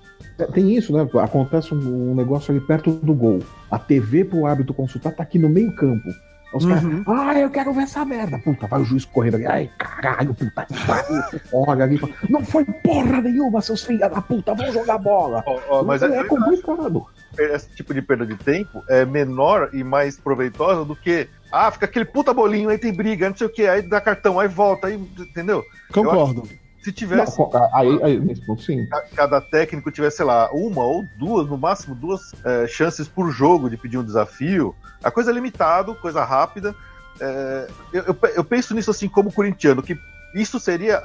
Tem 0.48 0.76
isso, 0.76 0.94
né? 0.94 1.08
Acontece 1.22 1.74
um, 1.74 2.12
um 2.12 2.16
negócio 2.16 2.52
ali 2.54 2.60
perto 2.62 2.92
do 2.92 3.14
gol. 3.14 3.40
A 3.70 3.78
TV 3.80 4.26
pro 4.26 4.46
árbitro 4.46 4.74
consultar 4.74 5.12
tá 5.14 5.24
aqui 5.24 5.38
no 5.40 5.50
meio 5.50 5.74
campo. 5.76 6.10
Os 6.52 6.66
caras, 6.66 6.84
Uhum. 6.84 7.04
ah, 7.06 7.40
eu 7.40 7.50
quero 7.52 7.72
ver 7.72 7.84
essa 7.84 8.04
merda. 8.04 8.40
Puta, 8.40 8.66
vai 8.66 8.82
o 8.82 8.84
juiz 8.84 9.06
correndo 9.06 9.36
ali. 9.36 9.46
Ai, 9.46 9.70
caralho, 9.78 10.34
puta 10.34 10.66
que 10.66 10.86
pariu. 10.88 11.42
Olha 11.54 11.84
ali. 11.84 11.98
fala, 12.00 12.12
Não 12.28 12.44
foi 12.44 12.66
porra 12.66 13.22
nenhuma, 13.22 13.62
seus 13.62 13.84
filhos 13.84 14.02
da 14.10 14.20
puta, 14.20 14.56
vão 14.56 14.72
jogar 14.72 14.98
bola. 14.98 15.44
Ó, 15.46 15.60
ó, 15.70 15.84
mas 15.84 16.02
é, 16.02 16.08
é, 16.08 16.20
é 16.22 16.24
complicado. 16.24 17.06
esse 17.38 17.70
tipo 17.76 17.94
de 17.94 18.02
perda 18.02 18.26
de 18.26 18.36
tempo 18.36 18.84
é 18.90 19.06
menor 19.06 19.70
e 19.74 19.84
mais 19.84 20.18
proveitosa 20.20 20.84
do 20.84 20.96
que. 20.96 21.30
Ah, 21.52 21.70
fica 21.70 21.86
aquele 21.86 22.06
puta 22.06 22.34
bolinho, 22.34 22.70
aí 22.70 22.80
tem 22.80 22.94
briga, 22.94 23.30
não 23.30 23.38
sei 23.38 23.46
o 23.46 23.52
que, 23.52 23.68
aí 23.68 23.84
dá 23.84 24.02
cartão, 24.02 24.40
aí 24.40 24.48
volta, 24.48 24.88
aí. 24.88 24.96
Entendeu? 25.20 25.64
Concordo. 25.94 26.50
Se 26.82 26.92
tivesse. 26.92 27.38
Não, 27.38 27.50
aí, 27.74 28.00
aí, 28.04 28.20
nesse 28.20 28.42
ponto, 28.46 28.62
sim. 28.64 28.86
ca- 28.86 29.04
cada 29.16 29.42
técnico 29.42 29.92
tivesse, 29.92 30.18
sei 30.18 30.26
lá, 30.26 30.50
uma 30.52 30.84
ou 30.84 31.06
duas, 31.18 31.48
no 31.48 31.58
máximo 31.58 31.94
duas 31.94 32.34
é, 32.46 32.68
chances 32.68 33.08
por 33.08 33.32
jogo 33.32 33.70
de 33.70 33.76
pedir 33.78 33.98
um 33.98 34.04
desafio, 34.04 34.74
a 35.04 35.12
coisa 35.12 35.32
é 35.32 35.34
limitado, 35.34 35.94
coisa 35.96 36.24
rápida. 36.24 36.74
É, 37.20 37.68
eu, 37.92 38.04
eu 38.04 38.18
eu 38.36 38.44
penso 38.46 38.74
nisso 38.74 38.90
assim 38.92 39.10
como 39.10 39.32
corintiano, 39.32 39.84
que 39.84 39.98
isso 40.34 40.60
seria 40.60 41.02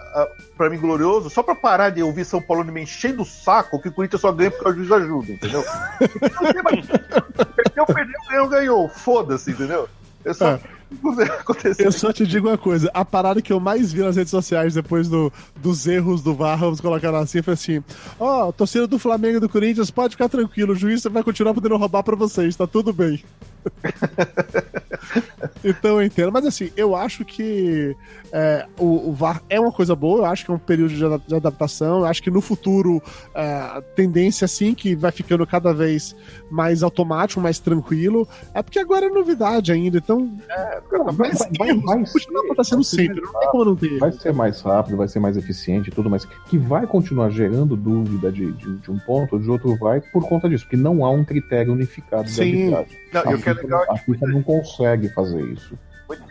pra 0.56 0.68
mim 0.68 0.78
glorioso 0.78 1.30
só 1.30 1.42
pra 1.42 1.54
parar 1.54 1.88
de 1.90 2.02
ouvir 2.02 2.24
São 2.26 2.42
Paulo 2.42 2.62
me 2.64 2.82
enchendo 2.82 3.22
o 3.22 3.26
saco 3.26 3.80
que 3.80 3.88
o 3.88 3.92
Corinthians 3.92 4.20
só 4.20 4.30
ganha 4.30 4.50
porque 4.50 4.68
o 4.68 4.74
juiz 4.74 4.92
ajuda, 4.92 5.32
entendeu? 5.32 5.64
Perdeu, 7.56 7.86
perdeu, 7.86 8.20
ganhou, 8.28 8.48
ganhou. 8.48 8.88
Foda-se, 8.88 9.50
entendeu? 9.50 9.88
Eu 10.24 10.34
só 10.34 10.50
É. 10.52 10.60
acontecer. 11.40 11.86
Eu 11.86 11.92
só 11.92 12.12
te 12.12 12.26
digo 12.26 12.48
uma 12.48 12.58
coisa, 12.58 12.90
a 12.92 13.04
parada 13.04 13.42
que 13.42 13.52
eu 13.52 13.60
mais 13.60 13.92
vi 13.92 14.00
nas 14.00 14.16
redes 14.16 14.30
sociais 14.30 14.74
depois 14.74 15.08
do, 15.08 15.32
dos 15.56 15.86
erros 15.86 16.22
do 16.22 16.34
VAR, 16.34 16.58
vamos 16.58 16.80
colocar 16.80 17.14
assim, 17.14 17.42
foi 17.42 17.54
assim, 17.54 17.82
ó, 18.18 18.52
torcida 18.52 18.86
do 18.86 18.98
Flamengo 18.98 19.36
e 19.36 19.40
do 19.40 19.48
Corinthians, 19.48 19.90
pode 19.90 20.14
ficar 20.14 20.28
tranquilo, 20.28 20.72
o 20.72 20.76
juiz 20.76 21.02
vai 21.04 21.22
continuar 21.22 21.54
podendo 21.54 21.76
roubar 21.76 22.02
pra 22.02 22.16
vocês, 22.16 22.56
tá 22.56 22.66
tudo 22.66 22.92
bem. 22.92 23.22
então 25.64 26.00
eu 26.00 26.06
entendo, 26.06 26.32
mas 26.32 26.44
assim, 26.46 26.70
eu 26.76 26.94
acho 26.94 27.24
que 27.24 27.96
é, 28.32 28.66
o, 28.78 29.10
o 29.10 29.12
VAR 29.12 29.42
é 29.48 29.58
uma 29.60 29.72
coisa 29.72 29.94
boa, 29.94 30.18
eu 30.20 30.24
acho 30.26 30.44
que 30.44 30.50
é 30.50 30.54
um 30.54 30.58
período 30.58 30.90
de, 30.94 31.26
de 31.28 31.34
adaptação, 31.34 32.00
eu 32.00 32.06
acho 32.06 32.22
que 32.22 32.30
no 32.30 32.40
futuro 32.40 33.02
é, 33.34 33.42
a 33.44 33.82
tendência 33.94 34.44
assim 34.44 34.74
que 34.74 34.94
vai 34.94 35.10
ficando 35.12 35.46
cada 35.46 35.72
vez 35.72 36.14
mais 36.50 36.82
automático, 36.82 37.40
mais 37.40 37.58
tranquilo, 37.58 38.28
é 38.52 38.62
porque 38.62 38.78
agora 38.78 39.06
é 39.06 39.10
novidade 39.10 39.72
ainda, 39.72 39.98
então 39.98 40.30
Não, 40.90 41.04
vai, 41.06 41.30
vai, 41.32 41.48
vai, 41.58 41.74
vai 41.74 42.04
continua 42.06 42.40
ser- 42.40 42.46
acontecendo 42.46 42.84
sempre, 42.84 43.20
não 43.20 43.40
tem 43.40 43.48
como 43.50 43.64
não 43.64 43.76
ter. 43.76 43.98
Vai 43.98 44.12
ser 44.12 44.32
mais 44.32 44.60
rápido, 44.60 44.96
vai 44.96 45.08
ser 45.08 45.18
mais 45.20 45.36
eficiente 45.36 45.90
e 45.90 45.92
tudo, 45.92 46.08
mas 46.08 46.24
que 46.24 46.58
vai 46.58 46.86
continuar 46.86 47.30
gerando 47.30 47.76
dúvida 47.76 48.30
de, 48.30 48.52
de, 48.52 48.76
de 48.76 48.90
um 48.90 48.98
ponto 48.98 49.34
ou 49.34 49.38
de 49.40 49.50
outro 49.50 49.76
vai 49.76 50.00
por 50.00 50.28
conta 50.28 50.48
disso, 50.48 50.64
porque 50.64 50.76
não 50.76 51.04
há 51.04 51.10
um 51.10 51.24
critério 51.24 51.72
unificado 51.72 52.24
de 52.24 52.30
Sim. 52.30 52.74
arbitragem. 52.74 53.04
Não, 53.12 53.20
a 53.20 53.32
e 53.32 53.34
o 53.34 53.38
que 53.38 53.48
é 53.48 53.54
FIFA, 53.54 53.62
legal 53.66 53.84
é 53.84 53.92
a 53.92 53.96
FIFA 53.96 54.26
não 54.26 54.42
consegue 54.42 54.83
fazer 55.08 55.42
isso. 55.52 55.78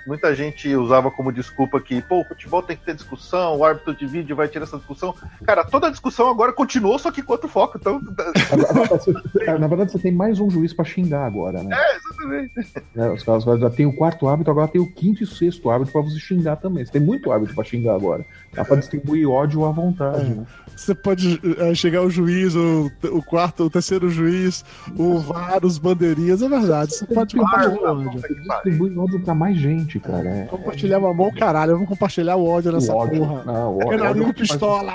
Muita- 0.08 0.34
gente 0.34 0.76
usava 0.76 1.12
como 1.12 1.32
desculpa 1.32 1.80
que, 1.80 2.02
pô, 2.02 2.22
o 2.22 2.26
futebol 2.26 2.62
tem 2.64 2.76
que 2.76 2.84
ter 2.84 2.96
discussão, 2.96 3.58
o 3.58 3.64
árbitro 3.64 3.94
de 3.96 4.06
vídeo 4.08 4.36
vai 4.36 4.48
tirar 4.48 4.64
essa 4.64 4.78
discussão. 4.78 5.14
Cara, 5.46 5.64
toda 5.64 5.88
a 5.88 5.90
discussão 5.92 6.30
agora 6.30 6.52
continuou, 6.52 6.98
só 6.98 7.12
que 7.12 7.22
com 7.22 7.34
outro 7.34 7.48
foco. 7.48 7.78
Então, 7.78 8.02
Na 8.04 8.74
verdade, 8.74 8.90
você- 8.90 9.58
na 9.60 9.68
verdade, 9.68 9.92
você 9.92 10.00
tem 10.00 10.12
mais 10.12 10.40
um 10.40 10.50
juiz 10.50 10.74
pra 10.74 10.84
xingar 10.86 11.26
agora, 11.26 11.62
né? 11.64 11.76
é, 11.76 11.98
exatamente. 11.98 12.54
Né, 12.96 13.10
Os 13.12 13.24
caras 13.24 13.44
já 13.44 13.70
tem 13.70 13.86
o 13.86 13.96
quarto 13.96 14.28
árbitro, 14.28 14.52
agora 14.52 14.68
tem 14.68 14.82
o 14.82 14.92
quinto 14.92 15.22
e 15.22 15.24
o 15.24 15.28
sexto 15.28 15.70
árbitro 15.70 15.94
pra 15.94 16.02
você 16.02 16.20
xingar 16.20 16.56
também. 16.56 16.86
Você 16.86 16.92
tem 16.92 17.02
muito 17.02 17.32
árbitro 17.32 17.54
pra 17.56 17.64
xingar 17.64 17.96
agora. 17.96 18.26
Dá 18.54 18.64
pra 18.66 18.76
distribuir 18.78 19.30
ódio 19.30 19.66
à 19.66 19.72
vontade. 19.72 20.32
É. 20.32 20.36
né? 20.36 20.46
Você 20.76 20.96
pode 20.96 21.40
é, 21.60 21.76
chegar 21.76 22.02
o 22.02 22.10
juiz, 22.10 22.56
o, 22.56 22.90
o 23.12 23.22
quarto, 23.22 23.64
o 23.64 23.70
terceiro 23.70 24.10
juiz, 24.10 24.66
o 24.98 25.20
VAR, 25.20 25.64
os 25.64 25.78
bandeirinhas, 25.78 26.42
é 26.42 26.50
verdade. 26.50 26.94
Você 26.96 27.06
pode 27.06 27.36
compartilhar 27.36 27.94
o 27.94 28.08
ódio. 28.08 28.22
Pariu. 28.22 28.42
Distribui 28.42 28.98
ódio 28.98 29.20
pra 29.22 29.36
mais 29.36 29.56
gente, 29.58 29.73
cara. 30.00 30.30
É, 30.30 30.46
Compartilhar 30.46 31.00
uma 31.00 31.14
mão, 31.14 31.32
caralho. 31.32 31.74
Vamos 31.74 31.88
compartilhar 31.88 32.36
o 32.36 32.46
ódio 32.46 32.72
nessa 32.72 32.94
o 32.94 32.98
ódio. 32.98 33.20
porra. 33.20 33.44
Não, 33.46 33.74
o 33.74 33.78
ódio, 33.78 33.90
Canarinho 33.90 34.24
ódio 34.30 34.34
pistola. 34.36 34.94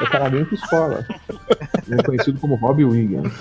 É 0.00 0.06
canarinho 0.06 0.46
pistola. 0.46 1.06
É 1.90 2.02
conhecido 2.02 2.38
como 2.38 2.54
Robbie 2.56 2.84
Williams. 2.84 3.32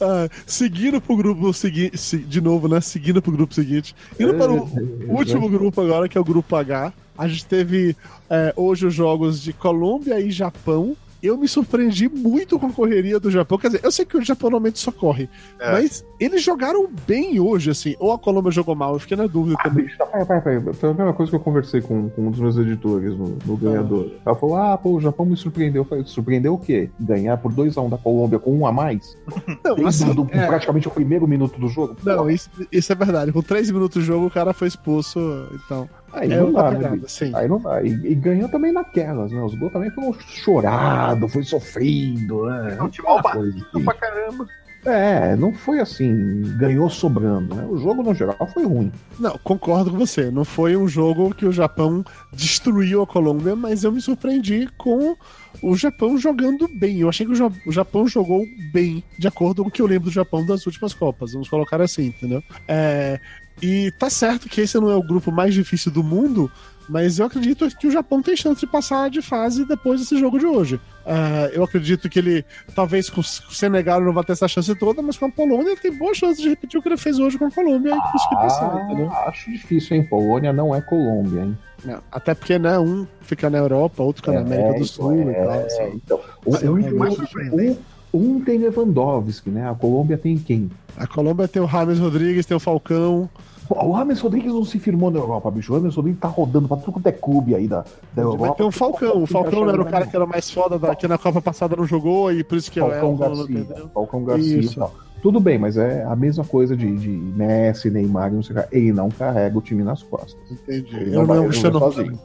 Ah, 0.00 0.28
seguindo 0.46 1.00
pro 1.00 1.16
grupo 1.16 1.52
seguinte, 1.52 2.18
de 2.18 2.40
novo, 2.40 2.68
né? 2.68 2.80
Seguindo 2.80 3.20
pro 3.20 3.32
grupo 3.32 3.52
seguinte. 3.52 3.96
Indo 4.18 4.34
para 4.34 4.52
o 4.52 4.68
último 5.08 5.48
grupo 5.48 5.80
agora, 5.80 6.08
que 6.08 6.16
é 6.16 6.20
o 6.20 6.24
grupo 6.24 6.54
H. 6.54 6.92
A 7.18 7.26
gente 7.26 7.46
teve 7.46 7.96
é, 8.30 8.52
hoje 8.56 8.86
os 8.86 8.94
jogos 8.94 9.42
de 9.42 9.52
Colômbia 9.52 10.20
e 10.20 10.30
Japão. 10.30 10.96
Eu 11.24 11.38
me 11.38 11.48
surpreendi 11.48 12.06
muito 12.06 12.58
com 12.58 12.66
a 12.66 12.70
correria 12.70 13.18
do 13.18 13.30
Japão. 13.30 13.56
Quer 13.56 13.68
dizer, 13.68 13.80
eu 13.82 13.90
sei 13.90 14.04
que 14.04 14.14
o 14.18 14.22
Japão 14.22 14.50
normalmente 14.50 14.78
só 14.78 14.92
corre, 14.92 15.26
É. 15.58 15.72
mas 15.72 16.04
eles 16.20 16.42
jogaram 16.42 16.86
bem 17.06 17.40
hoje, 17.40 17.70
assim. 17.70 17.94
Ou 17.98 18.12
a 18.12 18.18
Colômbia 18.18 18.52
jogou 18.52 18.74
mal, 18.74 18.92
eu 18.92 18.98
fiquei 18.98 19.16
na 19.16 19.26
dúvida 19.26 19.56
Ah, 19.58 19.62
também. 19.70 19.88
tá, 19.96 20.04
peraí, 20.04 20.26
peraí, 20.26 20.60
peraí. 20.60 20.74
Foi 20.74 20.90
a 20.90 20.92
mesma 20.94 21.12
coisa 21.14 21.30
que 21.30 21.36
eu 21.36 21.40
conversei 21.40 21.80
com, 21.80 22.10
com 22.10 22.26
um 22.26 22.30
dos 22.30 22.40
meus 22.40 22.58
editores 22.58 23.16
no, 23.16 23.38
no 23.46 23.56
ganhador. 23.56 24.10
Ela 24.26 24.36
falou: 24.36 24.56
Ah, 24.56 24.76
pô, 24.76 24.90
o 24.96 25.00
Japão 25.00 25.24
me 25.24 25.34
surpreendeu. 25.34 25.80
Eu 25.80 25.86
falei: 25.86 26.04
Surpreendeu 26.04 26.52
o 26.54 26.58
quê? 26.58 26.90
Ganhar 27.00 27.38
por 27.38 27.50
2x1 27.50 27.88
da 27.88 27.96
Colômbia 27.96 28.38
com 28.38 28.54
um 28.54 28.66
a 28.66 28.72
mais? 28.72 29.16
Não, 29.64 29.76
Desde 29.76 30.04
assim, 30.04 30.14
do- 30.14 30.28
é, 30.30 30.46
praticamente 30.46 30.88
o 30.88 30.90
primeiro 30.90 31.26
minuto 31.26 31.58
do 31.58 31.68
jogo? 31.68 31.96
não 32.04 32.28
isso, 32.28 32.50
isso 32.70 32.92
é 32.92 32.94
verdade. 32.94 33.32
Com 33.32 33.40
três 33.40 33.70
minutos 33.70 34.02
de 34.02 34.06
jogo, 34.06 34.26
o 34.26 34.30
cara 34.30 34.52
foi 34.52 34.68
expulso. 34.68 35.18
Então, 35.54 35.88
Aí 36.14 36.32
é 36.32 36.36
não 36.36 36.52
dá, 36.52 36.70
né, 36.70 36.76
pegada, 36.76 36.96
bicho? 36.96 37.08
sim. 37.08 37.30
Aí 37.34 37.48
não 37.48 37.60
dá. 37.60 37.82
E, 37.82 37.88
e 37.88 38.14
ganhou 38.14 38.48
também 38.48 38.72
naquelas, 38.72 39.30
né? 39.32 39.40
Os 39.42 39.54
gols 39.54 39.72
também 39.72 39.90
foram 39.90 40.12
chorados, 40.20 41.32
foi 41.32 41.42
sofrido, 41.44 42.44
né? 42.46 42.74
O 42.74 42.84
futebol 42.84 43.18
Aquela 43.18 43.34
coisa 43.34 43.52
bateu 43.58 43.70
que- 43.80 43.84
pra 43.84 43.94
caramba. 43.94 44.46
É, 44.86 45.34
não 45.36 45.50
foi 45.54 45.80
assim, 45.80 46.42
ganhou 46.58 46.90
sobrando, 46.90 47.54
né? 47.54 47.66
O 47.70 47.78
jogo, 47.78 48.02
no 48.02 48.12
geral, 48.12 48.36
foi 48.52 48.66
ruim. 48.66 48.92
Não, 49.18 49.38
concordo 49.42 49.90
com 49.90 49.96
você. 49.96 50.30
Não 50.30 50.44
foi 50.44 50.76
um 50.76 50.86
jogo 50.86 51.34
que 51.34 51.46
o 51.46 51.52
Japão 51.52 52.04
destruiu 52.30 53.00
a 53.00 53.06
Colômbia, 53.06 53.56
mas 53.56 53.82
eu 53.82 53.90
me 53.90 53.98
surpreendi 54.02 54.68
com 54.76 55.16
o 55.62 55.74
Japão 55.74 56.18
jogando 56.18 56.68
bem. 56.68 56.98
Eu 57.00 57.08
achei 57.08 57.24
que 57.26 57.32
o 57.32 57.72
Japão 57.72 58.06
jogou 58.06 58.44
bem, 58.74 59.02
de 59.18 59.26
acordo 59.26 59.62
com 59.62 59.70
o 59.70 59.72
que 59.72 59.80
eu 59.80 59.86
lembro 59.86 60.10
do 60.10 60.12
Japão 60.12 60.44
das 60.44 60.66
últimas 60.66 60.92
Copas. 60.92 61.32
Vamos 61.32 61.48
colocar 61.48 61.80
assim, 61.80 62.08
entendeu? 62.08 62.42
É, 62.68 63.18
e 63.62 63.90
tá 63.92 64.10
certo 64.10 64.48
que 64.48 64.60
esse 64.60 64.78
não 64.78 64.90
é 64.90 64.96
o 64.96 65.02
grupo 65.02 65.30
mais 65.32 65.54
difícil 65.54 65.90
do 65.92 66.02
mundo, 66.02 66.50
mas 66.88 67.18
eu 67.18 67.24
acredito 67.24 67.66
que 67.78 67.86
o 67.86 67.90
Japão 67.90 68.20
tem 68.20 68.36
chance 68.36 68.60
de 68.60 68.66
passar 68.66 69.08
de 69.08 69.22
fase 69.22 69.64
depois 69.64 70.00
desse 70.00 70.18
jogo 70.18 70.38
de 70.38 70.44
hoje. 70.44 70.78
É, 71.06 71.52
eu 71.54 71.64
acredito 71.64 72.08
que 72.10 72.18
ele, 72.18 72.44
talvez 72.74 73.08
com 73.08 73.20
o 73.20 73.24
Senegal 73.24 74.00
não 74.02 74.12
vai 74.12 74.22
ter 74.24 74.32
essa 74.32 74.46
chance 74.48 74.74
toda, 74.74 75.00
mas 75.00 75.16
com 75.16 75.24
a 75.26 75.30
Polônia 75.30 75.70
ele 75.70 75.80
tem 75.80 75.96
boa 75.96 76.12
chance 76.14 76.42
de 76.42 76.48
repetir 76.48 76.78
o 76.78 76.82
que 76.82 76.88
ele 76.88 76.96
fez 76.98 77.18
hoje 77.18 77.38
com 77.38 77.46
a 77.46 77.50
Colômbia 77.50 77.94
e 77.94 78.12
conseguir 78.12 78.36
passar, 78.36 78.84
entendeu? 78.84 79.08
Ah, 79.10 79.28
acho 79.28 79.50
difícil, 79.50 79.96
hein? 79.96 80.04
Polônia 80.06 80.52
não 80.52 80.74
é 80.74 80.80
Colômbia, 80.82 81.42
hein? 81.44 81.58
Não, 81.86 82.02
até 82.12 82.34
porque, 82.34 82.58
né, 82.58 82.78
um 82.78 83.06
fica 83.22 83.48
na 83.50 83.58
Europa, 83.58 84.02
outro 84.02 84.22
fica 84.22 84.32
na 84.32 84.40
América 84.40 84.78
do 84.78 84.84
Sul 84.86 85.30
e 85.30 85.34
tal. 85.34 85.50
é, 85.52 85.64
assim. 85.66 86.00
então, 86.04 86.20
um, 86.46 86.52
Mas 86.52 86.62
é 86.62 86.70
um- 86.70 86.96
mais 86.98 87.12
um- 87.12 87.16
surpreendente. 87.16 87.78
Um 88.14 88.40
tem 88.40 88.58
Lewandowski, 88.58 89.50
né? 89.50 89.68
A 89.68 89.74
Colômbia 89.74 90.16
tem 90.16 90.38
quem? 90.38 90.70
A 90.96 91.06
Colômbia 91.06 91.48
tem 91.48 91.60
o 91.60 91.66
James 91.66 91.98
Rodrigues, 91.98 92.46
tem 92.46 92.56
o 92.56 92.60
Falcão. 92.60 93.28
O 93.68 93.92
Rames 93.92 94.20
Rodrigues 94.20 94.52
não 94.52 94.64
se 94.64 94.78
firmou 94.78 95.10
na 95.10 95.18
Europa, 95.18 95.50
bicho. 95.50 95.72
O 95.72 95.76
Rames 95.76 95.94
Rodrigues 95.94 96.20
tá 96.20 96.28
rodando 96.28 96.68
pra 96.68 96.76
tudo 96.76 96.92
quanto 96.92 97.06
é 97.06 97.12
clube 97.12 97.54
aí 97.54 97.66
da, 97.66 97.84
da 98.14 98.22
Europa. 98.22 98.46
Mas 98.48 98.56
tem 98.56 98.66
o 98.66 98.70
Falcão. 98.70 99.22
O 99.22 99.26
Falcão 99.26 99.68
era 99.68 99.80
o 99.80 99.86
cara 99.86 100.06
que 100.06 100.14
era 100.14 100.26
mais 100.26 100.50
foda 100.50 100.78
da, 100.78 100.94
que 100.94 101.08
na 101.08 101.16
Copa 101.16 101.40
passada 101.40 101.74
não 101.74 101.86
jogou 101.86 102.30
e 102.30 102.44
por 102.44 102.58
isso 102.58 102.70
que 102.70 102.78
é 102.78 102.82
Falcão 102.82 103.14
o 103.14 103.18
Falcão 103.18 103.36
Garcia. 103.36 103.88
Falcão 103.94 104.24
Garcia 104.24 104.58
Isso. 104.58 104.72
e 104.74 104.76
tal. 104.76 104.92
Tudo 105.24 105.40
bem, 105.40 105.56
mas 105.58 105.78
é 105.78 106.04
a 106.04 106.14
mesma 106.14 106.44
coisa 106.44 106.76
de, 106.76 106.94
de 106.98 107.08
Messi, 107.08 107.90
Neymar, 107.90 108.30
não 108.30 108.42
sei 108.42 108.54
o 108.54 108.62
que. 108.62 108.76
Ele 108.76 108.92
não 108.92 109.08
carrega 109.08 109.56
o 109.56 109.62
time 109.62 109.82
nas 109.82 110.02
costas. 110.02 110.36
Entendi. 110.50 110.94
Ele 110.96 111.10
Eu 111.16 111.20
não 111.20 111.26
vai 111.26 111.38
não, 111.38 111.46
resolver 111.48 111.70
não, 111.72 111.80
sozinho. 111.80 112.18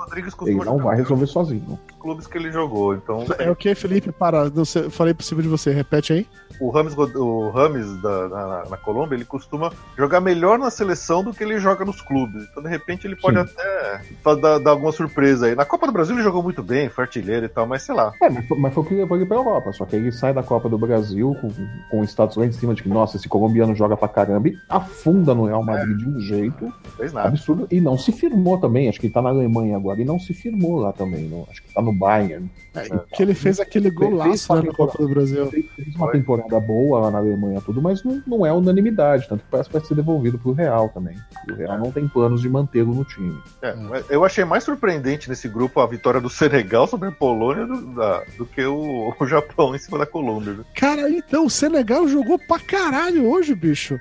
Ele 0.46 0.66
não 0.66 0.78
vai 0.80 0.96
resolver 0.98 1.26
sozinho. 1.28 1.80
clubes 1.98 2.28
que 2.28 2.38
ele 2.38 2.52
jogou. 2.52 2.94
Então, 2.96 3.24
É 3.40 3.50
o 3.50 3.56
que, 3.56 3.74
Felipe? 3.74 4.12
Para, 4.12 4.50
não 4.50 4.66
sei, 4.66 4.90
falei 4.90 5.14
por 5.14 5.24
cima 5.24 5.42
de 5.42 5.48
você, 5.48 5.72
repete 5.72 6.12
aí. 6.12 6.28
o 6.60 6.70
Rames, 6.70 6.94
o 6.98 7.50
Rames 7.52 8.02
da, 8.02 8.28
na, 8.28 8.64
na 8.72 8.76
Colômbia, 8.78 9.16
ele 9.16 9.24
costuma 9.24 9.72
jogar 9.98 10.20
melhor 10.20 10.60
na 10.60 10.70
seleção 10.70 11.24
do 11.24 11.34
que 11.34 11.42
ele 11.42 11.58
joga 11.58 11.86
nos 11.86 12.02
clubes. 12.02 12.44
Então, 12.52 12.62
de 12.62 12.68
repente, 12.68 13.08
ele 13.08 13.16
pode 13.16 13.38
Sim. 13.38 13.44
até 13.44 14.02
dar, 14.42 14.58
dar 14.60 14.72
alguma 14.72 14.92
surpresa 14.92 15.46
aí. 15.46 15.56
Na 15.56 15.64
Copa 15.64 15.88
do 15.88 15.94
Brasil 15.94 16.16
ele 16.18 16.24
jogou 16.24 16.44
muito 16.44 16.62
bem, 16.62 16.90
foi 16.90 17.06
artilheiro 17.06 17.46
e 17.46 17.50
tal, 17.50 17.66
mas 17.66 17.84
sei 17.84 17.96
lá. 17.96 18.12
É, 18.22 18.30
mas, 18.30 18.46
foi- 18.46 18.60
mas 18.60 18.74
foi 18.74 18.84
o 18.84 18.86
que 18.86 18.94
ele 18.96 19.26
pra 19.26 19.38
Europa. 19.38 19.72
Só 19.72 19.86
que 19.86 19.96
ele 19.96 20.12
sai 20.12 20.34
da 20.34 20.44
Copa 20.44 20.68
do 20.68 20.78
Brasil 20.78 21.34
com, 21.40 21.50
com 21.90 22.02
o 22.02 22.04
status 22.04 22.36
lá 22.36 22.46
em 22.46 22.52
cima 22.52 22.74
de 22.74 22.84
que, 22.84 22.89
nossa, 22.90 23.18
esse 23.18 23.30
colombiano 23.30 23.74
joga 23.76 23.96
pra 23.96 24.08
caramba 24.08 24.50
e 24.50 24.58
afunda 24.68 25.34
no 25.34 25.46
Real 25.46 25.64
Madrid 25.64 25.98
de 25.98 26.08
um 26.10 26.20
jeito 26.20 26.74
fez 26.98 27.14
nada. 27.14 27.30
absurdo. 27.30 27.68
E 27.72 27.80
não 27.80 27.98
se 27.98 28.12
firmou 28.12 28.58
também. 28.60 28.90
Acho 28.90 29.00
que 29.00 29.08
ele 29.08 29.14
tá 29.14 29.22
na 29.22 29.30
Alemanha 29.30 29.76
agora 29.78 30.02
e 30.02 30.06
não 30.06 30.20
se 30.20 30.34
firmou 30.34 30.78
lá 30.80 30.92
também. 30.92 31.28
Não. 31.28 31.46
Acho 31.50 31.62
que 31.64 31.74
tá 31.74 31.82
no 31.82 31.94
Bayern. 31.94 32.50
É, 32.76 32.88
que 33.16 33.24
ele 33.24 33.34
fez 33.34 33.60
aquele 33.60 33.90
golaço 33.90 34.54
né, 34.56 34.62
na 34.62 34.74
Copa 34.74 34.98
do 35.02 35.10
Brasil. 35.10 35.48
Fez 35.48 35.66
fez 35.76 35.96
uma 35.96 36.12
temporada 36.12 36.60
boa 36.60 37.00
lá 37.00 37.12
na 37.12 37.18
Alemanha, 37.18 37.62
tudo, 37.62 37.82
mas 37.82 38.04
não, 38.04 38.22
não 38.28 38.46
é 38.46 38.54
unanimidade. 38.54 39.28
Tanto 39.28 39.44
que 39.44 39.50
parece 39.50 39.70
que 39.70 39.78
vai 39.78 39.86
ser 39.86 39.96
devolvido 39.96 40.38
pro 40.38 40.52
Real 40.52 40.90
também. 40.90 41.16
O 41.50 41.54
Real 41.56 41.78
não 41.80 41.92
tem 41.92 42.08
planos 42.08 42.42
de 42.42 42.50
mantê-lo 42.50 42.94
no 42.94 43.04
time. 43.04 43.38
É, 43.62 43.76
eu 44.10 44.24
achei 44.24 44.46
mais 44.46 44.64
surpreendente 44.64 45.30
nesse 45.30 45.48
grupo 45.48 45.80
a 45.80 45.88
vitória 45.88 46.22
do 46.22 46.30
Senegal 46.30 46.88
sobre 46.88 47.10
a 47.10 47.12
Polônia 47.12 47.66
do, 47.66 47.82
da- 47.96 48.24
do 48.38 48.46
que 48.46 48.64
o, 48.64 49.14
o 49.20 49.26
Japão 49.28 49.76
em 49.76 49.80
cima 49.80 49.98
da 49.98 50.06
Colômbia. 50.06 50.58
Cara, 50.76 51.10
então, 51.10 51.46
o 51.46 51.50
Senegal 51.50 52.08
jogou 52.08 52.38
pra 52.40 52.60
caralho 52.84 53.30
hoje, 53.30 53.54
bicho. 53.54 54.00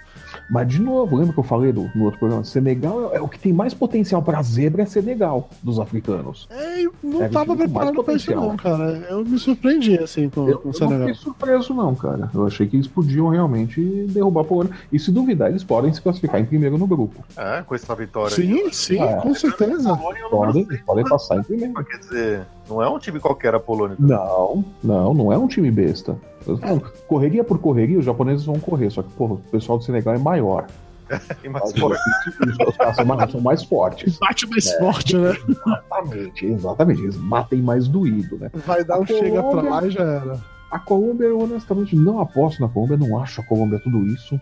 Mas, 0.50 0.68
de 0.68 0.80
novo, 0.80 1.16
lembra 1.16 1.32
que 1.32 1.38
eu 1.40 1.44
falei 1.44 1.72
do, 1.72 1.90
no 1.94 2.04
outro 2.04 2.18
programa? 2.18 2.44
Senegal 2.44 3.10
é, 3.12 3.16
é 3.16 3.20
o 3.20 3.28
que 3.28 3.38
tem 3.38 3.52
mais 3.52 3.74
potencial 3.74 4.22
pra 4.22 4.40
zebra 4.42 4.82
é 4.82 4.86
Senegal, 4.86 5.48
dos 5.62 5.78
africanos. 5.78 6.46
É, 6.50 6.82
eu 6.82 6.92
não 7.02 7.22
É, 7.22 7.28
tava 7.28 7.54
preparado 7.56 8.02
pra 8.02 8.14
isso, 8.14 8.30
não, 8.34 8.56
cara. 8.56 9.06
Eu 9.10 9.24
me 9.24 9.38
surpreendi, 9.38 9.98
assim, 9.98 10.28
com, 10.28 10.48
Eu, 10.48 10.58
com 10.58 10.68
o 10.68 10.72
eu 10.72 10.72
não 10.72 10.88
Senegal. 10.88 11.08
fiquei 11.08 11.14
surpreso, 11.14 11.74
não, 11.74 11.94
cara. 11.94 12.30
Eu 12.34 12.46
achei 12.46 12.66
que 12.66 12.76
eles 12.76 12.86
podiam 12.86 13.28
realmente 13.28 13.80
derrubar 14.08 14.42
a 14.42 14.44
Polônia. 14.44 14.72
E 14.92 14.98
se 14.98 15.10
duvidar, 15.10 15.50
eles 15.50 15.64
podem 15.64 15.92
se 15.92 16.00
classificar 16.00 16.40
em 16.40 16.44
primeiro 16.44 16.78
no 16.78 16.86
grupo. 16.86 17.22
É, 17.36 17.62
com 17.62 17.74
essa 17.74 17.94
vitória. 17.94 18.34
aí. 18.36 18.46
Sim, 18.46 18.72
sim, 18.72 19.00
É. 19.02 19.16
com 19.16 19.34
certeza. 19.34 19.96
Podem, 20.30 20.66
podem 20.86 21.04
passar 21.04 21.36
em 21.38 21.42
primeiro. 21.42 21.74
Quer 21.84 21.98
dizer, 21.98 22.46
não 22.68 22.82
é 22.82 22.88
um 22.88 22.98
time 22.98 23.18
qualquer 23.20 23.54
a 23.54 23.60
Polônia. 23.60 23.96
Não, 23.98 24.64
não, 24.82 25.12
não 25.14 25.32
é 25.32 25.36
um 25.38 25.46
time 25.46 25.70
besta. 25.70 26.16
Falando, 26.56 26.92
Correria 27.06 27.44
por 27.44 27.58
correria, 27.58 27.98
os 27.98 28.04
japoneses 28.04 28.44
vão 28.46 28.58
correr, 28.58 28.90
só 28.90 29.02
que 29.02 29.10
porra, 29.10 29.34
o 29.34 29.38
pessoal 29.38 29.78
do 29.78 29.84
Senegal 29.84 30.14
é 30.14 30.18
maior. 30.18 30.66
Tem 31.40 31.50
mais 31.50 31.72
forte. 31.72 32.00
os 32.66 32.76
caras 32.76 32.96
são 32.96 33.04
mais, 33.04 33.30
são 33.32 33.40
mais 33.40 33.62
fortes. 33.64 34.18
Bate 34.18 34.46
mais 34.48 34.72
forte, 34.74 35.16
né? 35.16 35.34
Exatamente, 35.48 36.46
exatamente. 36.46 37.02
Eles 37.02 37.16
batem 37.16 37.62
mais 37.62 37.88
doído, 37.88 38.38
né? 38.38 38.50
Vai 38.66 38.84
dar 38.84 39.00
um 39.00 39.06
chega 39.06 39.42
pra 39.42 39.62
lá 39.62 39.86
e 39.86 39.90
já 39.90 40.02
era. 40.02 40.38
A 40.70 40.78
Colômbia, 40.78 41.26
eu 41.26 41.40
honestamente 41.40 41.96
não 41.96 42.20
aposto 42.20 42.60
na 42.60 42.68
Colômbia, 42.68 42.98
não 42.98 43.18
acho 43.18 43.40
a 43.40 43.44
Colômbia 43.44 43.80
tudo 43.82 44.06
isso. 44.06 44.38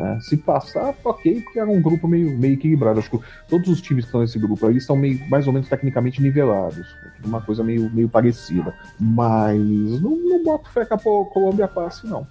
Né? 0.00 0.18
Se 0.20 0.36
passar, 0.36 0.94
ok, 1.04 1.40
porque 1.42 1.58
era 1.58 1.70
um 1.70 1.80
grupo 1.80 2.08
meio, 2.08 2.36
meio 2.38 2.54
equilibrado. 2.54 3.00
Acho 3.00 3.10
que 3.10 3.20
todos 3.48 3.68
os 3.68 3.80
times 3.80 4.04
que 4.04 4.08
estão 4.08 4.20
nesse 4.20 4.38
grupo 4.38 4.66
aí 4.66 4.80
são 4.80 4.96
meio, 4.96 5.20
mais 5.28 5.46
ou 5.46 5.52
menos 5.52 5.68
tecnicamente 5.68 6.22
nivelados. 6.22 6.86
É 7.22 7.26
Uma 7.26 7.40
coisa 7.40 7.62
meio, 7.62 7.90
meio 7.90 8.08
parecida. 8.08 8.74
Mas 8.98 9.58
não, 10.00 10.16
não 10.16 10.42
boto 10.42 10.70
fé 10.70 10.84
que 10.84 10.94
a 10.94 10.98
Colômbia 10.98 11.68
passe, 11.68 12.06
não. 12.06 12.26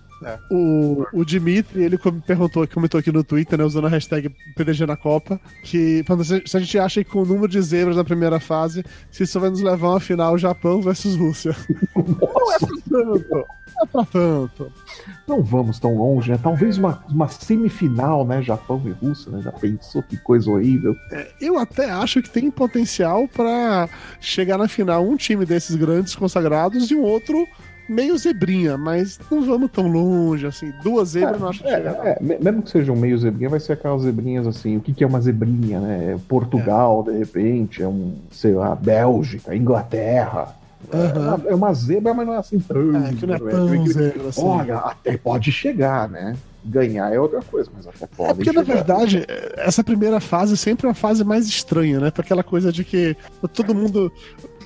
O, 0.51 1.05
o 1.13 1.23
Dimitri, 1.25 1.83
ele 1.83 1.97
com- 1.97 2.19
perguntou, 2.19 2.67
comentou 2.67 2.99
aqui 2.99 3.11
no 3.11 3.23
Twitter, 3.23 3.57
né, 3.57 3.63
usando 3.65 3.87
a 3.87 3.89
hashtag 3.89 4.29
PDG 4.55 4.85
na 4.85 4.97
Copa, 4.97 5.39
que 5.63 6.03
se 6.23 6.43
se 6.45 6.57
a 6.57 6.59
gente 6.59 6.77
acha 6.79 7.03
que 7.03 7.09
com 7.09 7.21
o 7.21 7.25
número 7.25 7.47
de 7.47 7.61
zebras 7.61 7.95
na 7.95 8.03
primeira 8.03 8.39
fase, 8.39 8.83
se 9.11 9.23
isso 9.23 9.39
vai 9.39 9.49
nos 9.49 9.61
levar 9.61 9.87
a 9.87 9.91
uma 9.91 9.99
final 9.99 10.37
Japão 10.37 10.81
versus 10.81 11.15
Rússia. 11.15 11.55
Não 11.95 12.53
é 12.53 12.59
pra 12.59 12.67
tanto. 12.89 13.29
Não 13.29 13.83
é 13.83 13.85
pra 13.91 14.05
tanto. 14.05 14.71
Não 15.27 15.43
vamos 15.43 15.79
tão 15.79 15.95
longe, 15.95 16.31
né? 16.31 16.39
Talvez 16.41 16.77
uma, 16.77 17.03
uma 17.09 17.27
semifinal, 17.29 18.25
né? 18.25 18.41
Japão 18.41 18.81
e 18.85 18.89
Rússia, 19.05 19.31
né? 19.31 19.41
Já 19.41 19.51
pensou 19.51 20.01
que 20.03 20.17
coisa 20.17 20.49
horrível. 20.49 20.95
Eu 21.39 21.57
até 21.57 21.89
acho 21.91 22.21
que 22.21 22.29
tem 22.29 22.49
potencial 22.51 23.27
pra 23.27 23.87
chegar 24.19 24.57
na 24.57 24.67
final 24.67 25.07
um 25.07 25.15
time 25.15 25.45
desses 25.45 25.75
grandes 25.75 26.15
consagrados 26.15 26.89
e 26.91 26.95
um 26.95 27.01
outro 27.03 27.47
meio 27.89 28.17
zebrinha, 28.17 28.77
mas 28.77 29.19
não 29.31 29.41
vamos 29.41 29.71
tão 29.71 29.87
longe, 29.87 30.45
assim. 30.45 30.71
Duas 30.83 31.09
zebras 31.09 31.33
eu 31.35 31.39
não 31.41 31.49
acho 31.49 31.63
que 31.63 31.69
chega. 31.69 31.91
não. 31.91 32.03
É, 32.03 32.17
me- 32.21 32.37
mesmo 32.39 32.61
que 32.61 32.69
seja 32.69 32.91
um 32.91 32.95
meio 32.95 33.17
zebrinha, 33.17 33.49
vai 33.49 33.59
ser 33.59 33.73
aquelas 33.73 34.03
zebrinhas 34.03 34.45
assim. 34.47 34.77
O 34.77 34.81
que, 34.81 34.93
que 34.93 35.03
é 35.03 35.07
uma 35.07 35.19
zebrinha, 35.19 35.79
né? 35.79 36.13
É 36.13 36.17
Portugal, 36.27 37.03
de 37.03 37.11
repente, 37.17 37.81
é 37.81 37.87
um, 37.87 38.15
sei 38.31 38.53
lá, 38.53 38.75
Bélgica, 38.75 39.55
Inglaterra. 39.55 40.55
Aham. 40.93 41.41
É, 41.47 41.53
uma, 41.55 41.69
é 41.69 41.73
zebra, 41.73 42.13
mas 42.13 42.25
não 42.27 42.33
é 42.33 42.37
assim 42.37 42.59
tão. 42.59 42.77
É, 43.05 43.13
que 43.13 43.25
não 43.25 43.33
é 43.35 43.39
tão 43.39 43.85
zebra 43.87 44.29
assim. 44.29 44.41
Olha, 44.45 44.77
até 44.77 45.17
pode 45.17 45.51
chegar, 45.51 46.07
né? 46.09 46.35
Ganhar 46.63 47.13
é 47.13 47.19
outra 47.19 47.41
coisa, 47.41 47.69
mas 47.75 47.87
até 47.87 48.05
pode 48.05 48.31
É 48.31 48.35
porque, 48.35 48.51
na 48.51 48.63
chegar. 48.63 48.75
verdade, 48.75 49.25
essa 49.57 49.83
primeira 49.83 50.19
fase 50.19 50.55
sempre 50.57 50.87
é 50.87 50.89
uma 50.89 50.95
fase 50.95 51.23
mais 51.23 51.47
estranha, 51.47 51.99
né? 51.99 52.11
Pra 52.11 52.21
aquela 52.23 52.43
coisa 52.43 52.71
de 52.71 52.83
que 52.83 53.15
todo 53.53 53.73
mundo. 53.75 54.11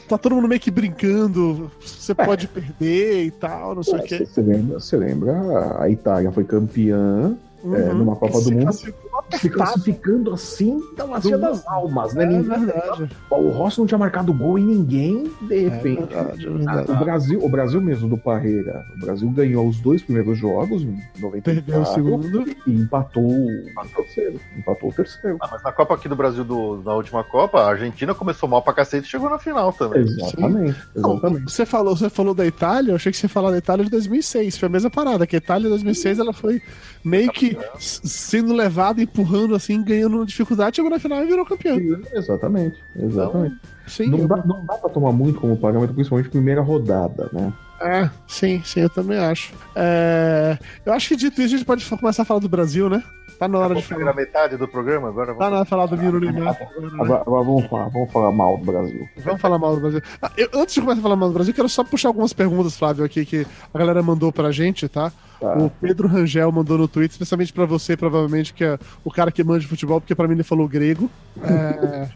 Tá 0.08 0.18
todo 0.18 0.36
mundo 0.36 0.48
meio 0.48 0.60
que 0.60 0.70
brincando, 0.70 1.72
você 1.80 2.14
pode 2.14 2.48
perder 2.48 3.26
e 3.26 3.32
tal, 3.32 3.74
não 3.76 3.84
sei 3.84 3.94
o 3.94 3.98
É, 3.98 4.02
quê. 4.02 4.26
Você 4.26 4.42
lembra, 4.42 4.80
você 4.80 4.98
lembra, 4.98 5.82
a 5.82 5.90
Itália 5.90 6.32
foi 6.32 6.44
campeã 6.44 7.36
é, 7.64 7.68
Uhum. 7.68 7.94
numa 8.00 8.16
Copa 8.16 8.42
do 8.42 8.52
Mundo, 8.52 8.64
classificou 8.64 9.13
apertado. 9.28 9.54
classificando 9.56 10.34
assim 10.34 10.80
da 10.96 11.06
Bacia 11.08 11.38
das 11.38 11.66
Almas, 11.68 12.14
né? 12.14 12.24
É 12.24 12.28
Ninguém- 12.28 12.66
verdade. 12.66 13.10
O 13.30 13.50
Rossi 13.50 13.80
não 13.80 13.86
tinha 13.88 13.98
marcado 13.98 14.34
gol 14.34 14.58
em 14.60 14.66
ninguém, 14.66 15.32
de 15.42 15.66
É 15.66 15.70
repente. 15.70 16.06
verdade, 16.14 16.48
é 16.48 16.50
verdade. 16.50 16.92
O 16.92 16.96
Brasil, 16.96 17.44
o 17.46 17.50
Brasil 17.50 17.82
mesmo 17.82 18.10
do 18.10 18.18
Parreira, 18.18 18.86
o 18.96 19.00
Brasil 19.06 19.30
ganhou 19.32 19.68
os 19.68 19.80
dois 19.80 20.02
primeiros 20.02 20.38
jogos 20.38 20.82
em 20.84 20.98
94 21.20 21.42
Perdeu 21.42 21.82
o 21.82 21.86
segundo. 21.86 22.46
e 22.68 22.72
empatou 22.72 23.24
o 23.32 23.64
terceiro. 23.96 24.40
Empatou 24.58 24.90
o 24.90 24.94
terceiro. 24.94 25.38
Ah, 25.42 25.50
mas 25.52 25.64
na 25.64 25.72
Copa 25.72 25.94
aqui 25.96 26.08
do 26.08 26.16
Brasil, 26.16 26.44
do- 26.44 26.82
na 26.84 26.94
última 26.94 27.24
Copa, 27.24 27.60
a 27.62 27.68
Argentina 27.70 28.14
começou 28.14 28.48
mal 28.48 28.62
pra 28.62 28.74
cacete 28.74 29.08
e 29.08 29.10
chegou 29.10 29.30
na 29.30 29.40
final 29.40 29.72
também. 29.74 30.02
Exatamente, 30.02 30.78
Não, 30.96 31.12
exatamente. 31.14 31.52
você 31.52 31.66
falou, 31.66 31.96
você 31.96 32.10
falou 32.10 32.34
da 32.34 32.46
Itália, 32.46 32.92
eu 32.92 32.96
achei 32.96 33.12
que 33.12 33.18
você 33.18 33.26
ia 33.26 33.30
falar 33.30 33.52
da 33.52 33.58
Itália 33.58 33.84
de 33.86 33.92
2006. 33.92 34.58
Foi 34.58 34.68
a 34.68 34.72
mesma 34.72 34.90
parada, 34.90 35.26
que 35.28 35.36
a 35.36 35.40
Itália 35.40 35.64
de 35.64 35.70
2006 35.70 36.20
ela 36.20 36.34
foi 36.34 36.62
meio 37.04 37.32
que 37.32 37.58
s- 37.76 38.02
sendo 38.04 38.54
levada, 38.54 39.02
empurrando 39.24 39.56
assim, 39.56 39.82
ganhando 39.84 40.26
dificuldade, 40.26 40.76
chegou 40.76 40.92
na 40.92 41.00
final 41.00 41.24
e 41.24 41.28
virou 41.28 41.46
campeão. 41.46 41.78
Exatamente, 42.14 42.78
exatamente. 42.96 43.56
Sim, 43.88 44.08
Não 44.08 44.20
eu- 44.20 44.28
dá, 44.28 44.38
não 44.46 44.66
dá 44.66 44.74
pra 44.76 44.90
tomar 44.90 45.12
muito 45.12 45.40
como 45.40 45.58
parâmetro, 45.58 45.94
principalmente 45.96 46.30
primeira 46.30 46.62
rodada, 46.62 47.30
né? 47.34 47.52
É, 47.82 48.10
sim, 48.28 48.62
sim, 48.64 48.82
eu 48.82 48.90
também 48.90 49.18
acho. 49.18 49.54
É, 49.76 50.58
eu 50.86 50.94
acho 50.94 51.10
que 51.10 51.16
dito 51.16 51.42
isso, 51.42 51.54
a 51.56 51.58
gente 51.58 51.66
pode 51.66 51.86
começar 51.86 52.22
a 52.22 52.26
falar 52.26 52.40
do 52.40 52.48
Brasil, 52.48 52.90
né? 52.90 53.04
Tá 53.40 53.48
na 53.48 53.60
hora 53.60 53.76
de 53.76 53.82
falar. 53.84 54.14
metade 54.16 54.56
do 54.58 54.68
programa 54.68 55.10
agora? 55.10 55.34
Tá 55.36 55.50
na 55.50 55.56
hora 55.58 55.64
de 55.64 55.70
falar 55.70 55.86
do 55.88 55.98
Miro 55.98 56.20
Neymar. 56.20 56.58
Agora, 57.00 57.22
agora 57.22 57.44
vamos, 57.44 57.66
falar, 57.68 57.90
vamos 57.90 58.12
falar 58.12 58.32
mal 58.32 58.58
do 58.58 58.66
Brasil. 58.66 59.10
Vamos 59.18 59.42
falar 59.42 59.58
mal 59.60 59.76
do 59.76 59.82
Brasil. 59.82 60.02
Ah, 60.22 60.32
eu- 60.38 60.50
antes 60.54 60.76
de 60.76 60.82
começar 60.82 61.00
a 61.00 61.04
falar 61.04 61.16
mal 61.16 61.30
do 61.30 61.34
Brasil, 61.34 61.52
eu 61.52 61.56
quero 61.56 61.70
só 61.70 61.84
puxar 61.84 62.10
algumas 62.10 62.32
perguntas, 62.34 62.78
Flávio, 62.78 63.04
aqui 63.04 63.26
que 63.26 63.46
a 63.74 63.78
galera 63.78 64.02
mandou 64.02 64.32
pra 64.32 64.52
gente, 64.52 64.88
tá? 64.88 65.12
Tá. 65.40 65.58
O 65.58 65.70
Pedro 65.70 66.08
Rangel 66.08 66.50
mandou 66.52 66.78
no 66.78 66.88
Twitter, 66.88 67.12
especialmente 67.14 67.52
pra 67.52 67.66
você, 67.66 67.98
provavelmente, 67.98 68.54
que 68.54 68.64
é 68.64 68.80
o 69.04 69.12
cara 69.12 69.30
que 69.32 69.44
manda 69.44 69.60
de 69.60 69.68
futebol, 69.68 70.00
porque 70.00 70.16
pra 70.16 70.26
mim 70.28 70.36
ele 70.36 70.44
falou 70.44 70.68
grego. 70.68 71.10
É, 71.44 72.08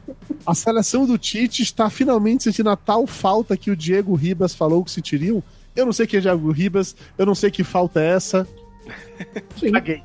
a 0.46 0.56
seleção 0.56 1.06
do 1.06 1.18
Tite 1.18 1.62
está 1.62 1.90
finalmente 1.90 2.44
sentindo 2.44 2.70
a 2.70 2.76
tal 2.78 3.06
falta 3.06 3.58
que 3.58 3.70
o 3.70 3.76
Diego 3.76 4.16
Ribas 4.16 4.56
falou 4.56 4.84
que 4.84 4.92
sentiriam. 4.92 5.44
Eu 5.76 5.86
não 5.86 5.92
sei 5.94 6.08
quem 6.08 6.20
é 6.20 6.22
Diego 6.22 6.52
Ribas, 6.52 6.96
eu 7.18 7.26
não 7.26 7.36
sei 7.36 7.52
que 7.52 7.64
falta 7.64 8.00
é 8.00 8.08
essa. 8.16 8.48
Sim. 9.60 9.72
Caguei. 9.74 10.02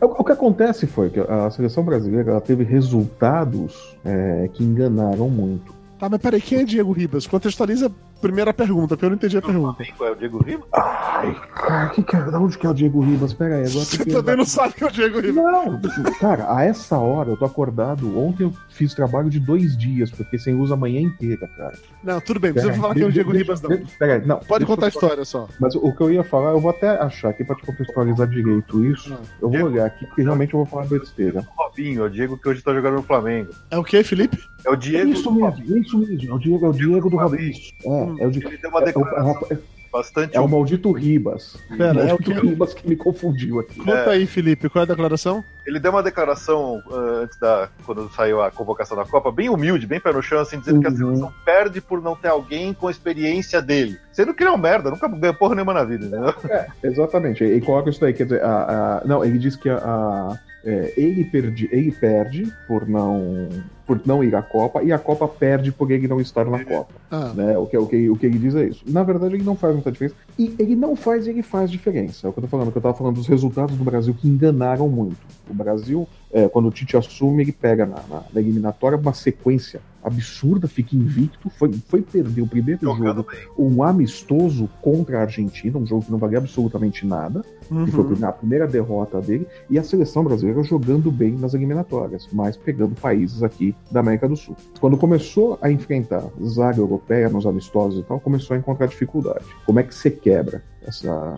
O 0.00 0.22
o 0.22 0.24
que 0.24 0.32
acontece 0.32 0.86
foi 0.86 1.10
que 1.10 1.20
a 1.20 1.50
seleção 1.50 1.84
brasileira 1.84 2.40
teve 2.40 2.64
resultados 2.64 3.96
é, 4.04 4.48
que 4.52 4.64
enganaram 4.64 5.28
muito. 5.28 5.74
Tá, 5.98 6.08
mas 6.08 6.20
peraí, 6.20 6.40
quem 6.40 6.60
é 6.60 6.64
Diego 6.64 6.92
Ribas? 6.92 7.26
Contextualiza 7.26 7.90
primeira 8.20 8.52
pergunta, 8.52 8.88
porque 8.88 9.04
eu 9.04 9.10
não 9.10 9.16
entendi 9.16 9.36
a 9.36 9.42
pergunta. 9.42 9.82
É 9.82 10.10
o 10.10 10.14
Diego 10.14 10.42
Ribas? 10.42 10.68
Ai, 10.72 11.34
cara, 11.54 11.88
que 11.90 12.02
que 12.02 12.16
é, 12.16 12.20
da 12.22 12.38
onde 12.38 12.58
que 12.58 12.66
é 12.66 12.70
o 12.70 12.74
Diego 12.74 13.00
Ribas? 13.00 13.32
Pera 13.32 13.56
aí, 13.56 13.66
agora 13.66 13.84
Você 13.84 14.04
também 14.04 14.36
não 14.36 14.44
sabe 14.44 14.74
que 14.74 14.84
é 14.84 14.86
o 14.86 14.90
Diego 14.90 15.20
Ribas. 15.20 15.44
Não, 15.44 15.80
cara, 16.18 16.54
a 16.54 16.64
essa 16.64 16.98
hora 16.98 17.30
eu 17.30 17.36
tô 17.36 17.44
acordado. 17.44 18.18
Ontem 18.18 18.44
eu 18.44 18.52
fiz 18.68 18.94
trabalho 18.94 19.30
de 19.30 19.40
dois 19.40 19.76
dias, 19.76 20.10
porque 20.10 20.38
sem 20.38 20.54
luz 20.54 20.70
a 20.70 20.76
manhã 20.76 21.00
inteira, 21.00 21.48
cara. 21.56 21.78
Não, 22.02 22.20
tudo 22.20 22.40
bem, 22.40 22.50
não 22.50 22.54
precisa 22.54 22.80
falar 22.80 22.94
que 22.94 23.02
é 23.02 23.06
o 23.06 23.12
Diego 23.12 23.32
Ribas, 23.32 23.60
não. 23.60 23.70
Pera 23.98 24.14
aí, 24.14 24.26
não. 24.26 24.38
Pode 24.38 24.64
contar 24.64 24.86
a 24.86 24.88
história 24.88 25.24
só. 25.24 25.48
Mas 25.60 25.74
o 25.74 25.92
que 25.92 26.00
eu 26.00 26.12
ia 26.12 26.24
falar, 26.24 26.50
eu 26.50 26.60
vou 26.60 26.70
até 26.70 26.90
achar 26.90 27.30
aqui 27.30 27.44
pra 27.44 27.56
te 27.56 27.64
contextualizar 27.64 28.28
direito 28.28 28.84
isso. 28.84 29.12
Ah. 29.12 29.18
Eu 29.40 29.50
vou 29.50 29.62
olhar 29.64 29.86
aqui, 29.86 30.06
porque 30.06 30.22
realmente 30.22 30.54
eu 30.54 30.58
vou 30.58 30.66
falar 30.66 30.86
besteira. 30.86 31.40
O 31.56 31.62
Robinho, 31.62 32.02
é 32.02 32.06
o 32.06 32.10
Diego 32.10 32.38
que 32.38 32.48
hoje 32.48 32.62
tá 32.62 32.72
jogando 32.72 32.94
no 32.94 33.02
Flamengo. 33.02 33.52
É 33.70 33.78
o 33.78 33.84
que, 33.84 34.02
Felipe? 34.02 34.38
É 34.66 34.70
o 34.70 34.74
É 34.74 34.76
Diego. 34.76 35.10
isso 35.10 35.32
mesmo, 35.32 35.76
é 35.76 35.78
isso 35.80 35.98
mesmo. 35.98 36.30
É 36.30 36.34
o 36.34 36.38
Diego, 36.38 36.66
é 36.66 36.68
o 36.68 36.72
Diego 36.72 37.08
do 37.10 37.16
Fabrício. 37.16 37.72
É, 37.84 38.24
é 38.24 38.26
o 38.26 38.30
Diego. 38.30 38.48
Ele 38.48 38.58
deu 38.58 38.70
uma 38.70 38.80
É, 38.80 38.82
o- 38.82 38.84
declaração 38.86 39.46
é, 39.50 39.58
Bastante. 39.92 40.36
É 40.36 40.40
o 40.40 40.46
maldito 40.48 40.92
Ribas. 40.92 41.56
Pera, 41.78 42.04
o 42.04 42.08
é 42.08 42.12
o 42.12 42.18
que? 42.18 42.28
maldito 42.28 42.46
Ribas 42.50 42.74
que 42.74 42.86
me 42.86 42.96
confundiu 42.96 43.60
aqui. 43.60 43.78
Conta 43.78 44.10
aí, 44.10 44.26
Felipe, 44.26 44.68
qual 44.68 44.82
é 44.82 44.84
a 44.84 44.88
declaração? 44.88 45.42
Ele 45.66 45.80
deu 45.80 45.90
uma 45.90 46.02
declaração 46.02 46.82
ah, 46.90 47.20
antes 47.22 47.38
da. 47.38 47.70
quando 47.86 48.10
saiu 48.12 48.42
a 48.42 48.50
convocação 48.50 48.94
da 48.94 49.06
Copa, 49.06 49.32
bem 49.32 49.48
humilde, 49.48 49.86
bem 49.86 49.98
pé 49.98 50.12
no 50.12 50.20
chão, 50.20 50.40
assim, 50.40 50.58
dizendo 50.58 50.80
que 50.80 50.86
a 50.86 50.90
Uhum. 50.90 50.96
seleção 50.96 51.32
perde 51.46 51.80
por 51.80 52.02
não 52.02 52.14
ter 52.14 52.28
alguém 52.28 52.74
com 52.74 52.88
a 52.88 52.90
experiência 52.90 53.62
dele. 53.62 53.96
Sendo 54.12 54.34
que 54.34 54.42
ele 54.42 54.50
é 54.50 54.52
um 54.52 54.58
merda, 54.58 54.90
nunca 54.90 55.08
ganhou 55.08 55.34
porra 55.34 55.54
nenhuma 55.54 55.72
na 55.72 55.84
vida, 55.84 56.04
entendeu? 56.04 56.34
Exatamente, 56.82 57.42
ele 57.44 57.60
coloca 57.64 57.88
isso 57.88 58.00
daí, 58.00 58.12
quer 58.12 58.24
dizer, 58.24 58.42
a, 58.42 58.98
a- 59.02 59.02
não, 59.06 59.24
ele 59.24 59.38
diz 59.38 59.56
que 59.56 59.70
a, 59.70 59.76
a- 59.78 60.38
é, 60.64 60.92
ele, 60.96 61.24
perdi, 61.24 61.68
ele 61.72 61.92
perde 61.92 62.52
por 62.68 62.86
não, 62.86 63.48
por 63.86 64.00
não 64.04 64.24
ir 64.24 64.34
à 64.34 64.42
Copa 64.42 64.82
e 64.82 64.92
a 64.92 64.98
Copa 64.98 65.28
perde 65.28 65.70
por 65.70 65.90
ele 65.90 66.08
não 66.08 66.20
estar 66.20 66.44
na 66.44 66.64
Copa. 66.64 66.92
Ah, 67.10 67.32
Né? 67.34 67.56
O, 67.56 67.66
que, 67.66 67.76
o, 67.78 67.86
que, 67.86 68.10
o 68.10 68.16
que 68.16 68.26
ele 68.26 68.38
diz 68.38 68.54
é 68.56 68.64
isso. 68.64 68.82
Na 68.86 69.02
verdade, 69.04 69.34
ele 69.36 69.44
não 69.44 69.54
faz 69.54 69.74
muita 69.74 69.92
diferença. 69.92 70.16
E 70.38 70.54
ele 70.58 70.74
não 70.74 70.96
faz, 70.96 71.26
ele 71.28 71.42
faz 71.42 71.70
diferença. 71.70 72.26
É 72.26 72.30
o 72.30 72.32
que 72.32 72.38
eu 72.40 72.42
tô 72.42 72.48
falando, 72.48 72.72
que 72.72 72.78
eu 72.78 72.82
tava 72.82 72.94
falando 72.96 73.14
dos 73.14 73.28
resultados 73.28 73.76
do 73.76 73.84
Brasil 73.84 74.12
que 74.12 74.26
enganaram 74.26 74.88
muito. 74.88 75.16
O 75.48 75.54
Brasil, 75.54 76.08
é, 76.32 76.48
quando 76.48 76.66
o 76.66 76.70
Tite 76.72 76.96
assume, 76.96 77.44
ele 77.44 77.52
pega 77.52 77.86
na, 77.86 77.96
na- 78.10 78.22
na 78.34 78.40
eliminatória 78.40 78.98
uma 78.98 79.14
sequência 79.14 79.80
absurda, 80.06 80.68
fica 80.68 80.94
invicto, 80.94 81.50
foi, 81.50 81.72
foi 81.72 82.00
perder 82.00 82.42
o 82.42 82.46
primeiro 82.46 82.80
Jogando 82.80 83.16
jogo, 83.16 83.28
bem. 83.30 83.48
um 83.58 83.82
amistoso 83.82 84.68
contra 84.80 85.18
a 85.18 85.22
Argentina, 85.22 85.76
um 85.78 85.86
jogo 85.86 86.04
que 86.04 86.10
não 86.12 86.18
valia 86.18 86.38
absolutamente 86.38 87.04
nada, 87.04 87.42
que 87.84 87.90
foi 87.90 88.04
uhum. 88.04 88.26
a 88.26 88.32
primeira 88.32 88.66
derrota 88.66 89.20
dele, 89.20 89.46
e 89.68 89.78
a 89.78 89.82
seleção 89.82 90.22
brasileira 90.22 90.62
jogando 90.62 91.10
bem 91.10 91.32
nas 91.32 91.54
eliminatórias, 91.54 92.28
mas 92.32 92.56
pegando 92.56 92.94
países 92.94 93.42
aqui 93.42 93.74
da 93.90 94.00
América 94.00 94.28
do 94.28 94.36
Sul. 94.36 94.56
Quando 94.80 94.96
começou 94.96 95.58
a 95.60 95.70
enfrentar 95.70 96.22
zaga 96.44 96.78
europeia 96.78 97.28
nos 97.28 97.44
amistosos 97.44 98.00
e 98.00 98.02
tal, 98.04 98.20
começou 98.20 98.54
a 98.54 98.58
encontrar 98.58 98.86
dificuldade. 98.86 99.44
Como 99.64 99.80
é 99.80 99.82
que 99.82 99.94
você 99.94 100.10
quebra 100.10 100.62
essa, 100.82 101.36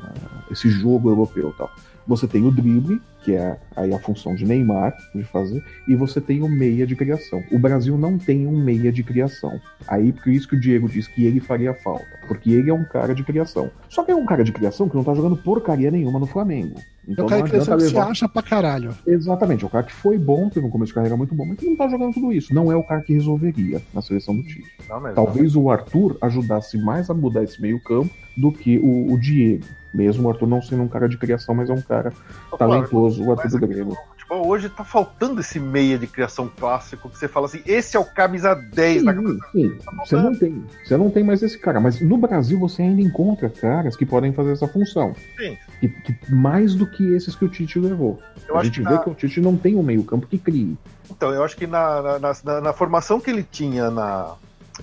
esse 0.50 0.68
jogo 0.68 1.08
europeu 1.08 1.48
e 1.48 1.52
tal? 1.56 1.70
Você 2.08 2.26
tem 2.26 2.42
o 2.44 2.50
drible, 2.50 3.00
que 3.22 3.34
é 3.34 3.58
aí 3.76 3.92
a 3.92 3.98
função 3.98 4.34
de 4.34 4.46
Neymar 4.46 4.96
de 5.14 5.22
fazer, 5.24 5.62
e 5.86 5.94
você 5.94 6.22
tem 6.22 6.42
o 6.42 6.48
meia 6.48 6.86
de 6.86 6.96
criação. 6.96 7.44
O 7.52 7.58
Brasil 7.58 7.98
não 7.98 8.16
tem 8.16 8.46
um 8.46 8.58
meia 8.58 8.90
de 8.90 9.02
criação. 9.02 9.60
Aí 9.86 10.10
por 10.10 10.28
isso 10.32 10.48
que 10.48 10.56
o 10.56 10.60
Diego 10.60 10.88
diz 10.88 11.06
que 11.06 11.26
ele 11.26 11.38
faria 11.38 11.74
falta, 11.74 12.06
porque 12.26 12.50
ele 12.50 12.70
é 12.70 12.74
um 12.74 12.84
cara 12.84 13.14
de 13.14 13.22
criação. 13.22 13.70
Só 13.90 14.02
que 14.02 14.10
é 14.10 14.16
um 14.16 14.24
cara 14.24 14.42
de 14.42 14.52
criação 14.52 14.88
que 14.88 14.96
não 14.96 15.04
tá 15.04 15.12
jogando 15.12 15.36
porcaria 15.36 15.90
nenhuma 15.90 16.18
no 16.18 16.26
Flamengo. 16.26 16.76
É 16.78 17.12
Então 17.12 17.26
o 17.26 17.28
cara 17.28 17.40
não 17.40 17.44
que 17.46 17.50
cresceu 17.52 17.74
adianta 17.74 17.84
que 17.84 17.90
se 17.90 17.94
levar. 17.98 18.10
acha 18.10 18.28
pra 18.28 18.42
caralho. 18.42 18.94
Exatamente, 19.06 19.64
é 19.64 19.66
o 19.66 19.70
cara 19.70 19.84
que 19.84 19.92
foi 19.92 20.16
bom, 20.18 20.48
teve 20.48 20.64
um 20.66 20.70
começo 20.70 20.88
de 20.90 20.94
carreira 20.94 21.16
muito 21.16 21.34
bom, 21.34 21.44
mas 21.44 21.58
que 21.58 21.66
não 21.66 21.76
tá 21.76 21.88
jogando 21.88 22.14
tudo 22.14 22.32
isso. 22.32 22.54
Não 22.54 22.72
é 22.72 22.76
o 22.76 22.82
cara 22.82 23.02
que 23.02 23.12
resolveria 23.12 23.82
na 23.92 24.00
seleção 24.00 24.34
do 24.34 24.42
Tite. 24.42 24.66
Não 24.88 24.98
mesmo. 25.00 25.14
Talvez 25.14 25.54
o 25.54 25.70
Arthur 25.70 26.16
ajudasse 26.22 26.78
mais 26.78 27.10
a 27.10 27.14
mudar 27.14 27.42
esse 27.44 27.60
meio-campo 27.60 28.10
do 28.36 28.50
que 28.50 28.78
o, 28.78 29.12
o 29.12 29.18
Diego. 29.18 29.64
Mesmo 29.94 30.28
o 30.28 30.30
Arthur 30.30 30.46
não 30.46 30.60
sendo 30.62 30.82
um 30.82 30.88
cara 30.88 31.08
de 31.08 31.16
criação, 31.16 31.54
mas 31.54 31.70
é 31.70 31.72
um 31.72 31.80
cara 31.80 32.12
talentoso, 32.58 33.22
o 33.24 33.30
Arthur 33.32 33.48
do 33.50 33.56
aqui 33.56 33.66
Grêmio. 33.66 33.96
futebol 34.10 34.46
hoje 34.46 34.68
tá 34.68 34.84
faltando 34.84 35.40
esse 35.40 35.58
meia 35.58 35.98
de 35.98 36.06
criação 36.06 36.50
clássico 36.58 37.08
que 37.08 37.18
você 37.18 37.28
fala 37.28 37.46
assim, 37.46 37.60
esse 37.66 37.96
é 37.96 38.00
o 38.00 38.04
camisa 38.04 38.54
10 38.54 39.04
da 39.04 39.14
Sim, 39.14 39.38
sim. 39.52 39.78
Você 40.04 40.16
não 40.16 40.34
tem. 40.34 40.64
Você 40.84 40.96
não 40.96 41.10
tem 41.10 41.24
mais 41.24 41.42
esse 41.42 41.58
cara. 41.58 41.80
Mas 41.80 42.00
no 42.00 42.16
Brasil 42.18 42.58
você 42.58 42.82
ainda 42.82 43.00
encontra 43.00 43.48
caras 43.48 43.96
que 43.96 44.04
podem 44.04 44.32
fazer 44.32 44.52
essa 44.52 44.68
função. 44.68 45.14
Sim. 45.38 45.56
Que, 45.80 45.88
que- 45.88 46.32
mais 46.32 46.74
do 46.74 46.86
que 46.86 47.14
esses 47.14 47.34
que 47.34 47.44
o 47.44 47.48
Tite 47.48 47.78
levou. 47.78 48.20
Eu 48.46 48.56
a 48.58 48.64
gente 48.64 48.80
que 48.80 48.86
vê 48.88 48.94
na- 48.94 48.98
que 48.98 49.10
o 49.10 49.14
Tite 49.14 49.40
não 49.40 49.56
tem 49.56 49.76
um 49.76 49.82
meio-campo 49.82 50.26
que 50.26 50.38
crie. 50.38 50.76
Então, 51.10 51.32
eu 51.32 51.42
acho 51.42 51.56
que 51.56 51.66
na- 51.66 52.18
na- 52.18 52.60
na 52.60 52.72
formação 52.72 53.18
que 53.20 53.30
ele 53.30 53.42
tinha 53.42 53.90
na, 53.90 54.34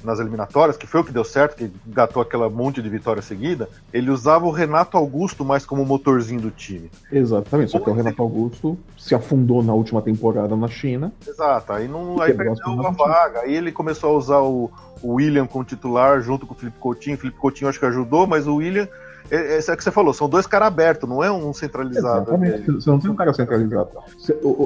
nas 0.04 0.20
eliminatórias, 0.20 0.78
que 0.78 0.88
foi 0.88 1.02
o 1.02 1.04
que 1.04 1.12
deu 1.12 1.24
certo, 1.24 1.56
que 1.56 1.72
gatou 1.88 2.22
aquela 2.22 2.50
monte 2.50 2.82
de 2.82 2.90
vitória 2.90 3.22
seguida, 3.22 3.70
ele 3.94 4.10
usava 4.10 4.46
o 4.46 4.52
Renato 4.52 4.98
Augusto 4.98 5.44
mais 5.46 5.66
como 5.66 5.86
motorzinho 5.86 6.42
do 6.42 6.52
time. 6.52 6.90
Exatamente. 7.12 7.72
Só 7.72 7.80
que 7.80 7.90
o 7.90 7.94
Renato 7.94 8.22
Augusto 8.22 8.78
se 8.98 9.14
afundou 9.16 9.64
na 9.64 9.74
última 9.74 10.02
temporada 10.02 10.56
na 10.56 10.68
China. 10.68 11.12
Exato, 11.28 11.74
aí, 11.74 11.88
não, 11.88 12.22
aí 12.22 12.34
perdeu 12.34 12.54
a 12.54 12.56
pernas 12.56 12.78
do 12.78 12.84
time. 12.84 12.96
vaga. 12.98 13.40
Aí 13.42 13.56
ele 13.56 13.72
começou 13.72 14.12
a 14.12 14.18
usar 14.18 14.40
o, 14.40 14.72
o 15.02 15.14
William 15.14 15.46
como 15.48 15.64
titular 15.64 16.22
junto 16.22 16.46
com 16.46 16.54
o 16.54 16.58
Felipe 16.58 16.78
Coutinho. 16.80 17.16
O 17.16 17.20
Felipe 17.20 17.40
Coutinho 17.40 17.70
acho 17.70 17.80
que 17.80 17.86
ajudou, 17.86 18.28
mas 18.28 18.48
o 18.48 18.56
William. 18.56 18.88
É, 19.30 19.56
é 19.56 19.58
isso 19.58 19.76
que 19.76 19.84
você 19.84 19.92
falou, 19.92 20.14
são 20.14 20.30
dois 20.30 20.46
caras 20.46 20.68
abertos, 20.68 21.08
não 21.10 21.24
é 21.24 21.32
um 21.32 21.54
centralizado. 21.54 22.30
Exatamente. 22.30 22.72
Você 22.72 22.90
não 22.90 23.00
tem 23.00 23.12
um 23.12 23.16
cara 23.16 23.34
centralizado. 23.34 23.90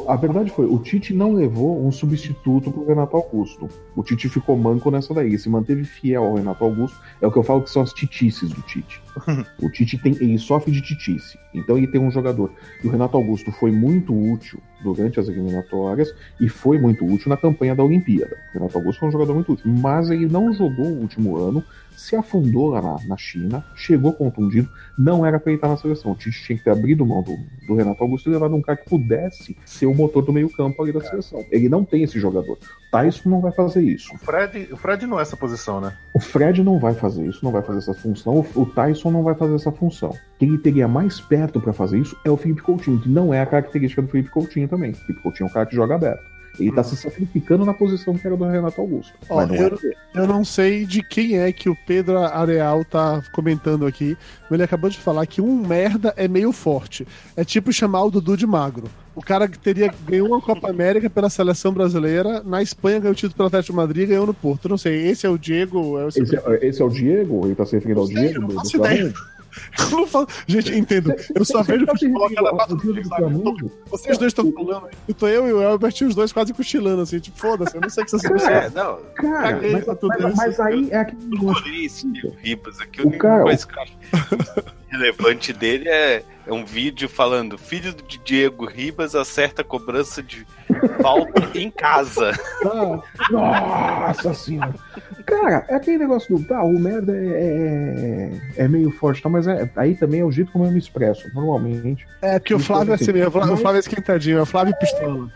A 0.08 0.16
verdade 0.16 0.52
foi, 0.52 0.66
o 0.66 0.78
Tite 0.80 1.14
não 1.14 1.34
levou 1.34 1.86
um 1.86 1.92
substituto 1.92 2.72
pro 2.72 2.86
Renato 2.86 3.16
Augusto. 3.16 3.70
O 3.96 4.04
Tite 4.04 4.30
ficou 4.30 4.58
manco 4.58 4.92
nessa 4.92 5.14
daí, 5.14 5.38
se 5.38 5.50
manteve 5.50 5.84
fiel 5.84 6.24
ao 6.24 6.36
Renato 6.36 6.64
Augusto. 6.64 6.98
É 7.22 7.28
o 7.28 7.32
que 7.32 7.38
eu 7.38 7.44
falo 7.44 7.62
que 7.62 7.70
são 7.70 7.82
as 7.82 7.94
titices 7.94 8.50
do 8.50 8.62
Tite. 8.62 9.02
o 9.62 9.70
Tite 9.70 9.98
tem, 9.98 10.14
ele 10.14 10.38
sofre 10.38 10.72
de 10.72 10.82
titice. 10.82 11.38
Então 11.54 11.78
ele 11.78 11.88
tem 11.88 12.00
um 12.00 12.12
jogador. 12.12 12.52
E 12.84 12.88
o 12.88 12.92
Renato 12.92 13.18
Augusto 13.18 13.52
foi 13.52 13.72
muito 13.72 14.14
útil 14.14 14.62
durante 14.82 15.20
as 15.20 15.28
eliminatórias 15.28 16.14
e 16.40 16.48
foi 16.48 16.80
muito 16.80 17.06
útil 17.06 17.30
na 17.30 17.38
campanha 17.38 17.76
da 17.76 17.84
Olimpíada. 17.84 18.38
O 18.52 18.60
Renato 18.60 18.78
Augusto 18.78 19.00
foi 19.00 19.10
um 19.10 19.12
jogador 19.12 19.34
muito 19.34 19.54
útil, 19.54 19.72
mas 19.72 20.10
ele 20.10 20.28
não 20.28 20.54
jogou 20.54 20.86
o 20.86 21.02
último 21.02 21.38
ano, 21.38 21.64
se 21.96 22.16
afundou 22.16 22.70
lá 22.70 22.82
na, 22.82 22.96
na 23.08 23.18
China, 23.18 23.66
chegou 23.76 24.14
contundido, 24.14 24.70
não 24.98 25.26
era 25.26 25.38
pra 25.38 25.52
ele 25.52 25.58
estar 25.58 25.68
na 25.68 25.76
seleção. 25.76 26.14
O 26.14 26.16
Tite 26.16 26.44
tinha 26.44 26.58
que 26.58 26.64
ter 26.64 26.72
abrido 26.72 27.06
mão 27.06 27.22
do, 27.22 27.38
do 27.68 27.76
Renato 27.76 28.02
Augusto 28.02 28.30
e 28.30 28.34
levado 28.34 28.56
um 28.56 28.62
cara 28.62 28.78
que 28.78 28.90
pudesse 28.90 29.58
ser 29.66 29.86
o 29.86 29.94
motor 29.94 30.24
do 30.24 30.32
meio-campo 30.32 30.82
ali 30.82 30.94
da 30.94 31.02
seleção. 31.02 31.46
Ele 31.52 31.68
não 31.68 31.84
tem 31.84 32.04
esse 32.04 32.18
jogador. 32.20 32.58
Tyson 32.92 33.30
não 33.30 33.42
vai 33.42 33.52
fazer 33.52 33.82
isso. 33.82 34.14
O 34.16 34.18
Fred, 34.18 34.70
o 34.72 34.78
Fred 34.78 35.06
não 35.06 35.20
é 35.20 35.22
essa 35.22 35.36
posição, 35.36 35.82
né? 35.82 35.96
O 36.14 36.20
Fred 36.20 36.64
não 36.64 36.80
vai 36.80 36.94
fazer 36.94 37.26
isso, 37.28 37.44
não 37.44 37.52
vai 37.52 37.62
fazer 37.62 37.80
essa 37.80 37.94
função. 37.94 38.40
O, 38.56 38.62
o 38.62 38.66
Tyson 38.66 39.09
não 39.12 39.24
vai 39.24 39.36
fazer 39.36 39.56
essa 39.56 39.72
função. 39.72 40.14
Quem 40.38 40.58
teria 40.58 40.88
mais 40.88 41.20
perto 41.20 41.60
pra 41.60 41.74
fazer 41.74 42.00
isso 42.00 42.18
é 42.26 42.30
o 42.30 42.38
Felipe 42.38 42.62
Coutinho, 42.62 43.00
que 43.00 43.10
não 43.10 43.34
é 43.34 43.42
a 43.42 43.46
característica 43.46 44.02
do 44.02 44.08
Felipe 44.08 44.30
Coutinho 44.30 44.68
também. 44.68 44.92
O 44.92 44.96
Felipe 44.96 45.22
Coutinho 45.22 45.48
é 45.48 45.50
um 45.50 45.54
cara 45.54 45.66
que 45.66 45.76
joga 45.76 45.96
aberto. 45.96 46.39
Ele 46.60 46.72
tá 46.72 46.84
se 46.84 46.96
sacrificando 46.96 47.66
na 47.66 47.74
posição 47.74 48.18
que 48.18 48.26
era 48.26 48.36
do 48.36 48.46
Renato 48.46 48.80
Augusto. 48.82 49.14
Ó, 49.30 49.46
não 49.46 49.56
eu-. 49.56 49.80
Eu 50.14 50.28
não 50.28 50.44
sei 50.44 50.86
de 50.86 51.02
quem 51.02 51.38
é 51.38 51.52
que 51.52 51.70
o 51.70 51.78
Pedro 51.88 52.18
Areal 52.18 52.84
tá 52.84 53.22
comentando 53.32 53.86
aqui, 53.86 54.18
mas 54.44 54.52
ele 54.52 54.64
acabou 54.64 54.90
de 54.90 54.98
falar 54.98 55.26
que 55.26 55.42
um 55.42 55.56
merda 55.66 56.14
é 56.18 56.28
meio 56.28 56.52
forte. 56.52 57.08
É 57.36 57.44
tipo 57.44 57.72
chamar 57.72 58.04
o 58.04 58.12
Dudu 58.12 58.36
de 58.36 58.48
magro. 58.48 58.90
O 59.16 59.22
cara 59.22 59.48
que 59.48 59.60
teria 59.60 59.94
ganhou 60.08 60.28
uma 60.28 60.42
Copa 60.42 60.70
América 60.70 61.10
pela 61.10 61.30
seleção 61.30 61.74
brasileira, 61.74 62.42
na 62.44 62.62
Espanha 62.62 63.00
ganhou 63.00 63.12
o 63.12 63.16
título 63.16 63.36
pelo 63.36 63.48
Atlético 63.48 63.74
de 63.74 63.78
Madrid 63.78 64.04
e 64.04 64.08
ganhou 64.08 64.26
no 64.26 64.34
Porto. 64.34 64.70
Não 64.70 64.78
sei, 64.78 65.08
esse 65.08 65.26
é 65.26 65.30
o 65.30 65.38
Diego? 65.38 66.00
É 66.00 66.06
o 66.06 66.08
Esse 66.08 66.36
é, 66.36 66.60
esse 66.68 66.82
é 66.82 66.86
o 66.86 66.90
Diego? 66.90 67.46
Ele 67.46 67.56
tá 67.56 67.66
se 67.66 67.76
referindo 67.76 68.00
ao 68.00 68.08
sei, 68.08 68.16
Diego? 68.16 68.42
não 68.42 68.52
faço 68.52 68.78
ideia. 68.78 69.14
Eu 69.80 69.90
não 69.98 70.08
falo- 70.08 70.28
Gente, 70.48 70.74
entendo. 70.76 71.14
Eu 71.36 71.44
só 71.46 71.64
vejo 71.64 71.86
futebol 71.88 72.30
do 72.30 73.04
Flamengo? 73.04 73.72
Vocês 73.88 74.18
dois 74.18 74.30
estão 74.32 74.52
falando. 74.52 74.88
Eu 75.08 75.14
tô 75.14 75.28
eu 75.28 75.48
e 75.48 75.54
o 75.54 75.62
Elbert 75.62 75.94
e 76.02 76.06
os 76.06 76.16
dois 76.16 76.32
quase 76.32 76.54
cochilando, 76.54 77.02
assim, 77.02 77.20
tipo, 77.20 77.38
foda-se, 77.38 77.76
eu 77.76 77.82
não 77.82 77.90
sei 77.90 78.04
o 78.04 78.06
que 78.06 78.12
vocês 78.12 78.44
É, 78.44 78.70
não. 78.70 78.98
Cara, 79.16 79.54
Caguei 79.54 79.72
mas, 79.74 79.86
tudo 79.86 80.08
mas- 80.08 80.20
isso. 80.26 80.36
mas 80.38 80.60
aí 80.60 80.90
é 80.92 80.98
aquele 80.98 81.26
negócio. 81.26 81.64
Ribas 82.42 82.80
aqui. 82.80 83.02
Único 83.02 83.18
cara- 83.18 83.44
coisa 83.44 83.68
eu 83.76 83.82
acho 83.82 84.79
relevante 84.92 85.54
dele 85.54 85.88
é, 85.90 86.24
é 86.48 86.54
um 86.54 86.66
vídeo 86.66 87.08
falando: 87.10 87.58
filho 87.58 87.94
de 87.94 88.18
Diego 88.20 88.66
Ribas 88.66 89.16
acerta 89.16 89.62
a 89.62 89.66
cobrança 89.66 90.22
de 90.24 90.46
falta 91.02 91.58
em 91.58 91.70
casa. 91.72 92.32
Ah, 92.66 93.00
Nossa 93.32 94.34
senhora. 94.34 94.74
Cara, 95.26 95.66
é 95.70 95.76
aquele 95.76 96.00
negócio 96.00 96.38
do. 96.38 96.44
Tá, 96.46 96.64
o 96.64 96.80
merda 96.80 97.16
é, 97.16 98.32
é, 98.58 98.64
é 98.64 98.68
meio 98.68 98.90
forte, 98.92 99.22
tá, 99.22 99.30
mas 99.30 99.48
é, 99.48 99.70
aí 99.76 99.96
também 99.96 100.22
é 100.22 100.26
o 100.26 100.32
jeito 100.32 100.52
como 100.52 100.66
eu 100.66 100.72
me 100.72 100.80
expresso, 100.80 101.28
normalmente. 101.34 102.06
É, 102.22 102.40
porque 102.40 102.54
o 102.56 102.60
Flávio 102.60 102.92
é 102.92 102.96
assim 102.96 103.12
mesmo, 103.14 103.28
o 103.28 103.32
Flávio- 103.32 103.54
o 103.54 103.58
Flávio 103.58 103.78
é 103.78 103.80
esquentadinho, 103.80 104.38
é 104.40 104.42
o 104.42 104.46
Flávio 104.46 104.76
Pistola. 104.80 105.30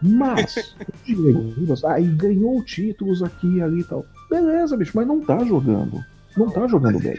Mas, 0.00 0.56
o 0.56 1.04
Diego 1.04 1.50
Ribas, 1.58 1.84
aí 1.84 2.04
ganhou 2.04 2.62
títulos 2.62 3.22
aqui 3.22 3.60
ali 3.62 3.80
e 3.80 3.84
tal. 3.84 4.04
Beleza, 4.30 4.76
bicho, 4.76 4.92
mas 4.94 5.06
não 5.06 5.20
tá 5.20 5.38
jogando. 5.44 6.00
Não 6.36 6.50
tá 6.50 6.66
jogando 6.66 6.98
bem. 6.98 7.14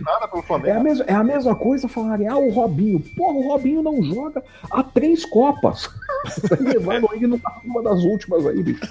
É 0.66 0.72
a, 0.72 0.84
mesma, 0.84 1.06
é 1.08 1.14
a 1.14 1.24
mesma 1.24 1.56
coisa 1.56 1.88
falarem, 1.88 2.28
ah, 2.28 2.38
o 2.38 2.50
Robinho. 2.50 3.00
Porra, 3.16 3.34
o 3.34 3.48
Robinho 3.48 3.82
não 3.82 4.04
joga 4.04 4.44
há 4.70 4.84
três 4.84 5.26
Copas. 5.26 5.90
Levando 6.60 7.08
ele 7.14 7.28
numa 7.28 7.84
das 7.84 8.04
últimas 8.04 8.46
aí, 8.46 8.62
bicho. 8.62 8.86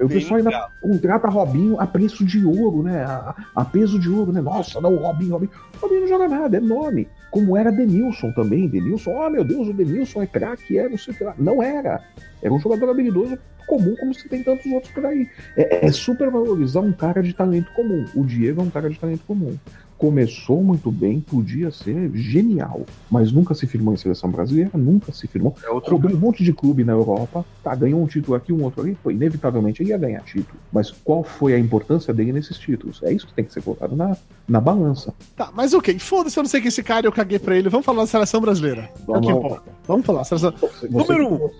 O 0.00 0.08
pessoal 0.08 0.38
ainda 0.38 0.50
legal. 0.50 0.70
contrata 0.80 1.28
Robinho 1.28 1.80
a 1.80 1.86
preço 1.86 2.24
de 2.24 2.44
ouro, 2.44 2.82
né? 2.82 3.04
A, 3.04 3.34
a 3.56 3.64
peso 3.64 3.98
de 3.98 4.08
ouro, 4.08 4.32
né? 4.32 4.40
Nossa, 4.40 4.80
não, 4.80 4.94
o 4.94 4.98
Robinho, 4.98 5.32
Robinho. 5.32 5.50
O 5.76 5.80
Robinho 5.80 6.00
não 6.02 6.08
joga 6.08 6.28
nada, 6.28 6.56
é 6.56 6.60
nome. 6.60 7.08
Como 7.30 7.56
era 7.56 7.72
Denilson 7.72 8.32
também. 8.32 8.68
Denilson, 8.68 9.10
oh 9.10 9.30
meu 9.30 9.44
Deus, 9.44 9.68
o 9.68 9.72
Denilson 9.72 10.22
é 10.22 10.26
craque, 10.26 10.78
é 10.78 10.88
não 10.88 10.98
sei 10.98 11.14
o 11.14 11.16
que 11.16 11.24
lá. 11.24 11.34
Não 11.36 11.62
era. 11.62 12.00
Era 12.40 12.52
um 12.52 12.60
jogador 12.60 12.90
habilidoso 12.90 13.38
comum 13.66 13.94
como 13.96 14.14
se 14.14 14.28
tem 14.28 14.42
tantos 14.42 14.66
outros 14.72 14.92
por 14.92 15.04
aí. 15.06 15.28
É, 15.56 15.86
é 15.86 15.92
super 15.92 16.30
valorizar 16.30 16.80
um 16.80 16.92
cara 16.92 17.22
de 17.22 17.32
talento 17.32 17.70
comum. 17.72 18.04
O 18.14 18.24
Diego 18.24 18.60
é 18.60 18.64
um 18.64 18.70
cara 18.70 18.88
de 18.88 18.98
talento 18.98 19.24
comum 19.26 19.56
começou 19.96 20.62
muito 20.62 20.90
bem, 20.90 21.20
podia 21.20 21.70
ser 21.70 22.10
genial, 22.14 22.84
mas 23.10 23.32
nunca 23.32 23.54
se 23.54 23.66
firmou 23.66 23.94
em 23.94 23.96
seleção 23.96 24.30
brasileira, 24.30 24.70
nunca 24.74 25.12
se 25.12 25.26
firmou. 25.26 25.56
É 25.64 25.70
outro... 25.70 25.96
Rodou 25.96 26.10
um 26.10 26.20
monte 26.20 26.42
de 26.42 26.52
clube 26.52 26.84
na 26.84 26.92
Europa, 26.92 27.44
tá, 27.62 27.74
ganhou 27.74 28.02
um 28.02 28.06
título 28.06 28.36
aqui, 28.36 28.52
um 28.52 28.62
outro 28.62 28.82
ali, 28.82 28.98
pô, 29.02 29.10
inevitavelmente 29.10 29.82
ele 29.82 29.90
ia 29.90 29.98
ganhar 29.98 30.20
título. 30.22 30.58
Mas 30.72 30.90
qual 30.90 31.22
foi 31.22 31.54
a 31.54 31.58
importância 31.58 32.12
dele 32.12 32.32
nesses 32.32 32.58
títulos? 32.58 33.02
É 33.02 33.12
isso 33.12 33.26
que 33.26 33.32
tem 33.32 33.44
que 33.44 33.52
ser 33.52 33.62
colocado 33.62 33.94
na, 33.94 34.16
na 34.48 34.60
balança. 34.60 35.14
Tá, 35.36 35.50
mas 35.54 35.72
ok, 35.72 35.98
foda-se, 35.98 36.38
eu 36.38 36.42
não 36.42 36.50
sei 36.50 36.60
quem 36.60 36.68
esse 36.68 36.82
cara, 36.82 37.06
eu 37.06 37.12
caguei 37.12 37.38
pra 37.38 37.56
ele. 37.56 37.68
Vamos 37.68 37.86
falar 37.86 38.02
da 38.02 38.06
seleção 38.06 38.40
brasileira. 38.40 38.90
Vamos, 39.06 39.28
é 39.28 39.32
que 39.32 39.38
importa. 39.38 39.72
Vamos 39.86 40.06
falar. 40.06 40.24
Seleção... 40.24 40.52
Você, 40.60 40.88
Número 40.88 41.34
um. 41.34 41.50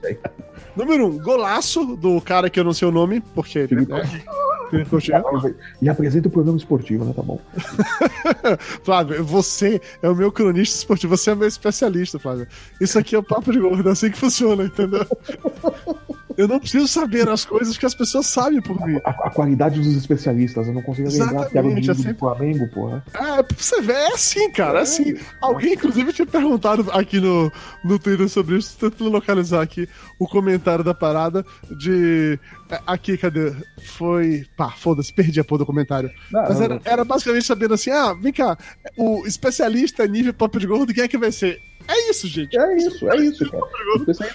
Número 0.77 1.07
um, 1.07 1.19
golaço 1.19 1.97
do 1.97 2.21
cara 2.21 2.51
que 2.51 2.59
eu 2.59 2.65
não 2.65 2.73
sei 2.73 2.89
o 2.89 2.93
nome, 2.93 3.21
porque. 3.35 3.67
Felipe? 3.67 3.93
E 5.81 5.89
apresenta 5.89 6.27
o 6.27 6.31
programa 6.31 6.59
esportivo, 6.59 7.05
né? 7.05 7.13
Tá 7.15 7.23
bom. 7.23 7.41
Flávio, 8.83 9.25
você 9.25 9.81
é 10.03 10.09
o 10.09 10.17
meu 10.17 10.33
cronista 10.33 10.79
esportivo, 10.79 11.17
você 11.17 11.31
é 11.31 11.35
meu 11.35 11.47
especialista, 11.47 12.19
Flávio. 12.19 12.49
Isso 12.81 12.99
aqui 12.99 13.15
é 13.15 13.19
o 13.19 13.23
papo 13.23 13.53
de 13.53 13.61
gordo, 13.61 13.89
é 13.89 13.93
assim 13.93 14.11
que 14.11 14.19
funciona, 14.19 14.65
entendeu? 14.65 15.07
Eu 16.37 16.49
não 16.49 16.59
preciso 16.59 16.89
saber 16.89 17.29
as 17.29 17.45
coisas 17.45 17.79
que 17.79 17.87
as 17.87 17.95
pessoas 17.95 18.27
sabem 18.27 18.61
por 18.61 18.85
mim. 18.87 18.99
A, 19.05 19.11
a 19.11 19.31
qualidade 19.31 19.81
dos 19.81 19.95
especialistas, 19.97 20.67
eu 20.67 20.75
não 20.75 20.83
consigo 20.83 21.09
lembrar 21.09 21.49
que 21.49 21.59
era 21.59 21.67
o 21.67 21.79
é 21.79 21.83
sempre... 21.83 22.13
do 22.13 22.19
Flamengo, 22.19 22.69
porra. 22.69 23.05
É, 23.15 23.55
você 23.57 23.81
vê, 23.81 23.93
é 23.93 24.15
assim, 24.15 24.51
cara, 24.51 24.81
é 24.81 24.83
assim. 24.83 25.15
Alguém, 25.41 25.75
inclusive, 25.75 26.13
tinha 26.13 26.27
perguntado 26.27 26.91
aqui 26.93 27.21
no, 27.21 27.51
no 27.85 27.99
Twitter 27.99 28.29
sobre 28.29 28.57
isso, 28.57 28.77
tentando 28.79 29.11
localizar 29.11 29.63
aqui 29.63 29.89
o 30.19 30.27
comentário 30.27 30.85
da 30.85 30.95
parada 30.95 31.45
de. 31.79 32.39
É, 32.71 32.81
aqui, 32.87 33.17
cadê? 33.17 33.53
Foi. 33.97 34.45
Pá, 34.57 34.71
foda-se, 34.71 35.13
perdi 35.13 35.41
a 35.41 35.45
porra 35.45 35.61
do 35.61 35.67
comentário. 35.67 36.11
Não, 36.33 36.43
Mas 36.43 36.61
era, 36.61 36.81
era 36.85 37.05
basicamente 37.05 37.47
sabendo 37.47 37.75
assim: 37.75 37.91
ah, 37.91 38.15
vem 38.15 38.33
cá, 38.33 38.57
o 38.97 39.27
especialista 39.27 40.07
nível 40.07 40.35
pop 40.35 40.59
de 40.59 40.67
gordo, 40.67 40.93
quem 40.93 41.05
é 41.05 41.09
que 41.09 41.19
vai 41.19 41.33
ser? 41.33 41.61
É 41.87 42.11
isso, 42.11 42.27
gente. 42.27 42.59
É 42.59 42.77
isso, 42.77 43.11
é 43.11 43.17
isso, 43.17 43.51
cara. 43.51 43.65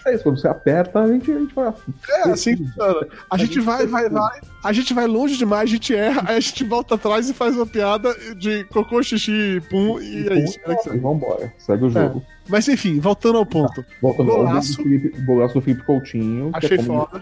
é 0.06 0.16
isso. 0.16 0.24
Quando 0.24 0.40
você 0.40 0.48
aperta, 0.48 1.00
a 1.00 1.08
gente, 1.08 1.32
a 1.32 1.40
gente 1.40 1.54
vai. 1.54 1.74
É, 2.10 2.22
assim, 2.30 2.66
cara. 2.78 3.08
A, 3.30 3.36
a 3.36 3.38
gente, 3.38 3.54
gente 3.56 3.64
vai, 3.66 3.88
vai, 3.88 4.10
vai. 4.10 4.42
A 4.64 4.74
gente 4.74 4.94
vai 4.94 5.08
longe 5.08 5.38
demais, 5.38 5.64
a 5.64 5.74
gente 5.74 5.96
erra, 5.96 6.24
aí 6.28 6.38
a 6.38 6.40
gente 6.40 6.64
volta 6.64 6.96
atrás 6.96 7.30
e 7.30 7.34
faz 7.34 7.56
uma 7.56 7.66
piada 7.66 8.14
de 8.36 8.64
cocô, 8.66 9.02
xixi, 9.02 9.62
pum, 9.70 10.00
e, 10.00 10.24
e 10.24 10.30
é 10.30 10.44
isso. 10.44 10.60
É 10.66 10.96
e 10.96 10.98
vambora. 11.00 11.52
Segue 11.58 11.86
o 11.86 11.90
jogo. 11.90 12.24
É. 12.36 12.39
Mas 12.50 12.68
enfim, 12.68 13.00
voltando 13.00 13.38
ao 13.38 13.46
ponto. 13.46 13.84
Tá, 13.84 13.90
voltando 14.02 14.32
golaço, 14.32 14.80
ao 14.80 14.84
Felipe, 14.84 15.22
golaço 15.22 15.54
do 15.54 15.62
Felipe 15.62 15.84
Coutinho. 15.84 16.50
Achei 16.54 16.78
é 16.78 16.84
foda. 16.84 17.22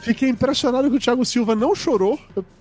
Fiquei 0.00 0.28
impressionado 0.28 0.90
que 0.90 0.96
o 0.96 1.00
Thiago 1.00 1.24
Silva 1.24 1.54
não 1.54 1.74
chorou. 1.74 2.18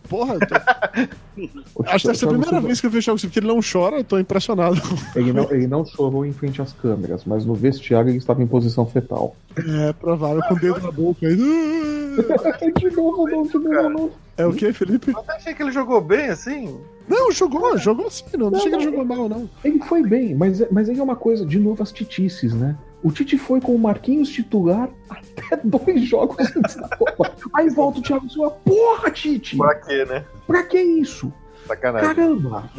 Porra, 0.08 0.38
tô... 0.40 0.56
acho 1.88 2.06
que 2.06 2.12
essa 2.12 2.26
é 2.26 2.28
a 2.28 2.32
primeira 2.32 2.62
vez 2.62 2.80
que 2.80 2.86
eu 2.86 2.92
vejo 2.92 3.02
o 3.02 3.06
Thiago 3.06 3.20
Silva 3.20 3.34
que 3.34 3.40
ele 3.40 3.48
não 3.48 3.60
chora, 3.60 3.98
eu 3.98 4.04
tô 4.04 4.20
impressionado. 4.20 4.80
Ele 5.16 5.34
não, 5.34 5.52
ele 5.52 5.68
não 5.68 5.84
chorou 5.84 6.26
em 6.26 6.32
frente 6.32 6.62
às 6.62 6.72
câmeras, 6.74 7.26
mas 7.26 7.44
no 7.46 7.56
vestiário 7.56 8.10
ele 8.10 8.20
estava 8.20 8.44
em 8.44 8.48
posição 8.48 8.86
fetal. 8.86 9.36
É, 9.58 9.94
provável, 9.94 10.42
com 10.48 10.54
o 10.54 10.60
dedo 10.60 10.80
na 10.80 10.92
boca. 10.92 11.28
De 11.28 12.90
novo, 12.96 13.28
não, 13.28 13.44
de 13.44 13.58
novo, 13.58 13.90
não. 13.90 14.25
É 14.38 14.46
o 14.46 14.54
que, 14.54 14.72
Felipe? 14.74 15.12
Eu 15.12 15.20
até 15.20 15.36
achei 15.36 15.54
que 15.54 15.64
ele 15.64 15.72
jogou 15.72 16.02
bem 16.02 16.30
assim. 16.30 16.80
Não, 17.08 17.32
jogou, 17.32 17.78
jogou 17.78 18.10
sim, 18.10 18.26
não, 18.38 18.50
não 18.50 18.58
achei 18.58 18.70
que 18.70 18.76
ele 18.76 18.84
jogou 18.84 19.06
mal, 19.06 19.30
não. 19.30 19.50
Ele 19.64 19.80
foi 19.84 20.04
bem, 20.04 20.36
mas, 20.36 20.64
mas 20.72 20.90
aí 20.90 21.00
é 21.00 21.04
uma 21.04 21.16
coisa, 21.16 21.46
de 21.46 21.60
novo, 21.60 21.82
as 21.82 21.92
titices, 21.92 22.54
né? 22.54 22.76
O 23.04 23.12
Tite 23.12 23.38
foi 23.38 23.62
com 23.62 23.76
o 23.76 23.78
Marquinhos 23.78 24.30
titular 24.30 24.90
até 25.08 25.62
dois 25.64 26.02
jogos 26.02 26.38
antes 26.58 26.76
da 26.76 26.90
Copa. 26.90 27.32
Aí 27.54 27.70
volta 27.70 28.00
o 28.00 28.02
Thiago 28.02 28.28
Silva, 28.28 28.50
porra, 28.50 29.12
Tite! 29.12 29.56
Pra 29.56 29.76
quê, 29.76 30.06
né? 30.06 30.26
Pra 30.48 30.64
que 30.64 30.82
isso? 30.82 31.32
Sacanagem. 31.68 32.16
Caramba! 32.16 32.70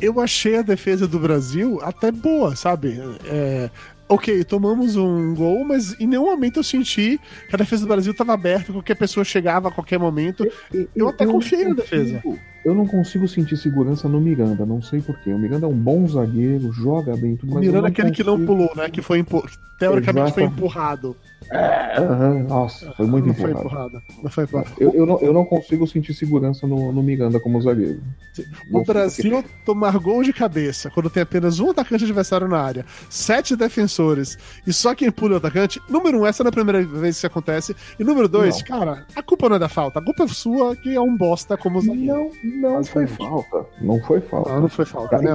Eu 0.00 0.20
achei 0.20 0.56
a 0.56 0.62
defesa 0.62 1.06
do 1.06 1.20
Brasil 1.20 1.78
até 1.82 2.10
boa, 2.10 2.56
sabe? 2.56 3.00
É, 3.24 3.70
ok, 4.08 4.44
tomamos 4.44 4.96
um 4.96 5.34
gol, 5.34 5.64
mas 5.64 5.98
em 6.00 6.06
nenhum 6.06 6.24
momento 6.24 6.58
eu 6.58 6.64
senti 6.64 7.20
que 7.48 7.54
a 7.54 7.58
defesa 7.58 7.82
do 7.82 7.88
Brasil 7.88 8.12
estava 8.12 8.32
aberta, 8.32 8.72
qualquer 8.72 8.94
pessoa 8.94 9.24
chegava 9.24 9.68
a 9.68 9.70
qualquer 9.70 9.98
momento. 9.98 10.44
Eu, 10.44 10.80
eu, 10.80 10.88
eu 10.94 11.08
até 11.08 11.26
confiei 11.26 11.64
na 11.64 11.74
defesa. 11.74 12.22
Eu 12.68 12.74
não 12.74 12.86
consigo 12.86 13.26
sentir 13.26 13.56
segurança 13.56 14.06
no 14.10 14.20
Miranda, 14.20 14.66
não 14.66 14.82
sei 14.82 15.00
porquê. 15.00 15.32
O 15.32 15.38
Miranda 15.38 15.64
é 15.64 15.68
um 15.70 15.72
bom 15.72 16.06
zagueiro, 16.06 16.70
joga 16.70 17.16
bem 17.16 17.34
tudo, 17.34 17.56
O 17.56 17.58
Miranda 17.58 17.88
é 17.88 17.90
aquele 17.90 18.10
consigo... 18.10 18.30
que 18.30 18.38
não 18.38 18.44
pulou, 18.44 18.70
né? 18.76 18.90
Que 18.90 19.00
foi 19.00 19.20
impu... 19.20 19.42
teoricamente 19.78 20.26
Exatamente. 20.26 20.34
foi 20.34 20.44
empurrado. 20.44 21.16
É, 21.50 22.42
nossa, 22.46 22.92
foi 22.92 23.06
muito 23.06 23.26
não 23.26 23.32
empurrado. 23.32 23.58
Foi 23.58 23.64
empurrado. 23.64 24.02
Não 24.22 24.30
foi. 24.30 24.46
Eu, 24.78 24.92
eu, 24.92 25.06
não, 25.06 25.18
eu 25.20 25.32
não 25.32 25.44
consigo 25.46 25.86
sentir 25.86 26.12
segurança 26.12 26.66
no, 26.66 26.92
no 26.92 27.02
Miranda 27.02 27.40
como 27.40 27.60
zagueiro. 27.62 28.02
O 28.70 28.84
Brasil 28.84 29.42
tomar 29.64 29.98
gol 29.98 30.22
de 30.22 30.32
cabeça 30.32 30.90
quando 30.90 31.08
tem 31.08 31.22
apenas 31.22 31.58
um 31.58 31.70
atacante 31.70 32.04
adversário 32.04 32.46
na 32.46 32.60
área, 32.60 32.84
sete 33.08 33.56
defensores 33.56 34.36
e 34.66 34.72
só 34.72 34.94
quem 34.94 35.10
pula 35.10 35.34
o 35.34 35.36
atacante. 35.38 35.80
Número 35.88 36.20
um, 36.20 36.26
essa 36.26 36.44
não 36.44 36.48
é 36.48 36.50
a 36.50 36.52
primeira 36.52 36.84
vez 36.84 37.16
que 37.16 37.18
isso 37.18 37.26
acontece. 37.26 37.74
E 37.98 38.04
número 38.04 38.28
dois, 38.28 38.58
não. 38.58 38.64
cara, 38.64 39.06
a 39.16 39.22
culpa 39.22 39.48
não 39.48 39.56
é 39.56 39.58
da 39.58 39.68
falta, 39.68 40.00
a 40.00 40.02
culpa 40.02 40.24
é 40.24 40.28
sua 40.28 40.76
que 40.76 40.94
é 40.94 41.00
um 41.00 41.16
bosta 41.16 41.56
como 41.56 41.80
zagueiro. 41.80 42.06
Não, 42.06 42.30
não 42.60 42.84
foi 42.84 43.06
falta. 43.06 43.66
Não 43.80 44.00
foi 44.00 44.20
falta. 44.20 44.52
Não, 44.52 44.60
não 44.62 44.68
foi 44.68 44.84
falta, 44.84 45.18
né? 45.18 45.34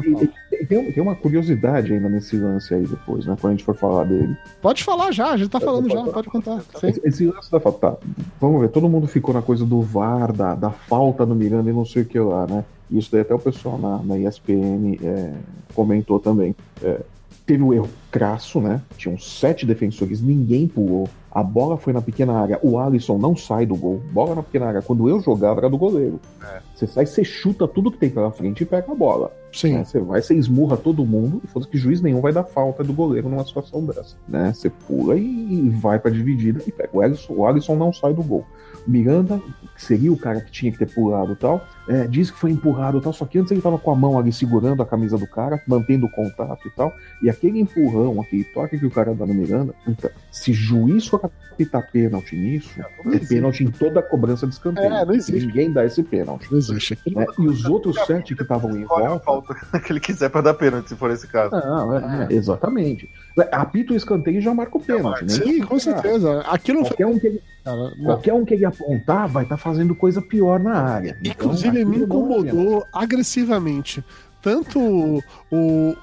E, 0.51 0.65
tem, 0.65 0.91
tem 0.91 1.03
uma 1.03 1.15
curiosidade 1.15 1.93
ainda 1.93 2.09
nesse 2.09 2.37
lance 2.37 2.73
aí 2.73 2.85
depois, 2.85 3.25
né? 3.25 3.35
Quando 3.39 3.53
a 3.53 3.55
gente 3.55 3.65
for 3.65 3.75
falar 3.75 4.05
dele. 4.05 4.37
Pode 4.61 4.83
falar 4.83 5.11
já, 5.11 5.31
a 5.31 5.37
gente 5.37 5.49
tá 5.49 5.59
falando 5.59 5.89
já, 5.89 6.03
pode 6.03 6.29
contar. 6.29 6.61
Esse, 6.83 7.01
esse 7.03 7.25
lance 7.25 7.51
da 7.51 7.59
falta. 7.59 7.91
Tá, 7.91 7.97
vamos 8.39 8.61
ver, 8.61 8.69
todo 8.69 8.89
mundo 8.89 9.07
ficou 9.07 9.33
na 9.33 9.41
coisa 9.41 9.65
do 9.65 9.81
VAR, 9.81 10.31
da, 10.31 10.55
da 10.55 10.69
falta 10.69 11.25
no 11.25 11.35
Miranda 11.35 11.69
e 11.69 11.73
não 11.73 11.85
sei 11.85 12.03
o 12.03 12.05
que 12.05 12.19
lá, 12.19 12.45
né? 12.45 12.63
Isso 12.91 13.11
daí 13.11 13.21
até 13.21 13.33
o 13.33 13.39
pessoal 13.39 13.77
na, 13.77 13.97
na 14.03 14.17
ESPN 14.17 14.97
é, 15.01 15.33
comentou 15.73 16.19
também. 16.19 16.55
É, 16.81 17.01
teve 17.45 17.63
o 17.63 17.67
um 17.67 17.73
erro 17.73 17.89
crasso, 18.11 18.61
né? 18.61 18.81
Tinham 18.97 19.17
sete 19.17 19.65
defensores, 19.65 20.21
ninguém 20.21 20.67
pulou. 20.67 21.09
A 21.33 21.41
bola 21.41 21.77
foi 21.77 21.91
na 21.91 22.01
pequena 22.01 22.39
área. 22.39 22.59
O 22.61 22.77
Alisson 22.77 23.17
não 23.17 23.35
sai 23.35 23.65
do 23.65 23.75
gol. 23.75 23.99
Bola 24.11 24.35
na 24.35 24.43
pequena 24.43 24.67
área. 24.67 24.81
Quando 24.83 25.09
eu 25.09 25.19
jogava, 25.19 25.61
era 25.61 25.69
do 25.69 25.79
goleiro. 25.79 26.19
É. 26.43 26.61
Você 26.75 26.85
sai, 26.85 27.07
você 27.07 27.23
chuta 27.23 27.67
tudo 27.67 27.91
que 27.91 27.97
tem 27.97 28.09
pela 28.11 28.31
frente 28.31 28.61
e 28.61 28.65
pega 28.65 28.91
a 28.91 28.95
bola. 28.95 29.31
Sim. 29.53 29.73
Né? 29.73 29.85
Você 29.85 29.99
vai, 29.99 30.21
você 30.21 30.35
esmurra 30.35 30.75
todo 30.75 31.05
mundo. 31.05 31.41
E 31.43 31.47
foda 31.47 31.67
que 31.67 31.77
juiz 31.77 32.01
nenhum 32.01 32.19
vai 32.19 32.33
dar 32.33 32.43
falta 32.43 32.83
do 32.83 32.91
goleiro 32.93 33.29
numa 33.29 33.45
situação 33.45 33.85
dessa. 33.85 34.15
Né? 34.27 34.51
Você 34.53 34.69
pula 34.69 35.15
e 35.17 35.69
vai 35.69 35.99
pra 35.99 36.11
dividida 36.11 36.61
e 36.65 36.71
pega. 36.71 36.89
O 36.91 37.01
Alisson, 37.01 37.33
o 37.33 37.47
Alisson 37.47 37.75
não 37.75 37.93
sai 37.93 38.13
do 38.13 38.23
gol. 38.23 38.45
Miranda, 38.85 39.41
que 39.75 39.83
seria 39.83 40.11
o 40.11 40.17
cara 40.17 40.41
que 40.41 40.51
tinha 40.51 40.71
que 40.71 40.77
ter 40.77 40.93
pulado 40.93 41.33
e 41.33 41.35
tal, 41.35 41.65
é, 41.87 42.05
diz 42.07 42.29
que 42.29 42.37
foi 42.37 42.51
empurrado 42.51 42.97
e 42.97 43.01
tal, 43.01 43.13
só 43.13 43.25
que 43.25 43.39
antes 43.39 43.51
ele 43.51 43.61
tava 43.61 43.77
com 43.77 43.91
a 43.91 43.95
mão 43.95 44.19
ali 44.19 44.31
segurando 44.31 44.81
a 44.81 44.85
camisa 44.85 45.17
do 45.17 45.27
cara, 45.27 45.61
mantendo 45.67 46.05
o 46.05 46.09
contato 46.09 46.67
e 46.67 46.71
tal, 46.71 46.93
e 47.21 47.29
aquele 47.29 47.59
empurrão, 47.59 48.19
aquele 48.21 48.43
toque 48.43 48.77
que 48.77 48.85
o 48.85 48.91
cara 48.91 49.13
dá 49.13 49.25
no 49.25 49.33
Miranda, 49.33 49.73
então, 49.87 50.09
se 50.31 50.53
juiz 50.53 51.07
for 51.07 51.21
apitar 51.23 51.89
pênalti 51.91 52.35
nisso, 52.35 52.69
é, 52.77 53.15
é 53.15 53.19
pênalti 53.19 53.63
em 53.63 53.71
toda 53.71 53.99
a 53.99 54.03
cobrança 54.03 54.45
de 54.45 54.53
escanteio. 54.53 54.93
É, 54.93 55.05
não 55.05 55.13
existe. 55.13 55.45
Ninguém 55.45 55.71
dá 55.71 55.85
esse 55.85 56.03
pênalti. 56.03 56.51
Não 56.51 56.57
existe. 56.57 56.97
É, 57.15 57.25
e 57.39 57.47
os 57.47 57.65
outros 57.65 57.97
sete 58.05 58.35
que 58.35 58.41
estavam 58.41 58.75
em 58.75 58.83
volta... 58.83 59.42
falta 59.43 59.79
que 59.81 59.91
ele 59.91 59.99
quiser 59.99 60.29
pra 60.29 60.41
dar 60.41 60.53
pênalti, 60.53 60.89
se 60.89 60.95
for 60.95 61.11
esse 61.11 61.27
caso. 61.27 61.51
Não, 61.51 61.97
é, 61.97 62.27
é. 62.29 62.33
exatamente. 62.33 63.09
Apita 63.51 63.93
o 63.93 63.95
escanteio 63.95 64.37
e 64.37 64.41
já 64.41 64.53
marca 64.53 64.77
o 64.77 64.81
pênalti, 64.81 65.23
né? 65.23 65.29
Sim, 65.29 65.61
com 65.61 65.79
certeza. 65.79 66.41
Aquilo 66.41 66.81
Qualquer 66.83 67.05
um 67.05 67.19
que 67.19 67.27
ele 67.27 67.41
Cara, 67.63 67.93
Qualquer 68.03 68.33
um 68.33 68.43
que 68.43 68.53
ele 68.53 68.65
apontar 68.65 69.27
vai 69.27 69.43
estar 69.43 69.55
tá 69.55 69.61
fazendo 69.61 69.95
coisa 69.95 70.21
pior 70.21 70.59
na 70.59 70.73
área. 70.73 71.17
Inclusive, 71.23 71.79
então, 71.79 71.91
me 71.91 71.97
incomodou 71.99 72.85
agressivamente. 72.91 74.03
Tanto 74.43 74.77
o, 74.77 75.23
o, 75.49 75.95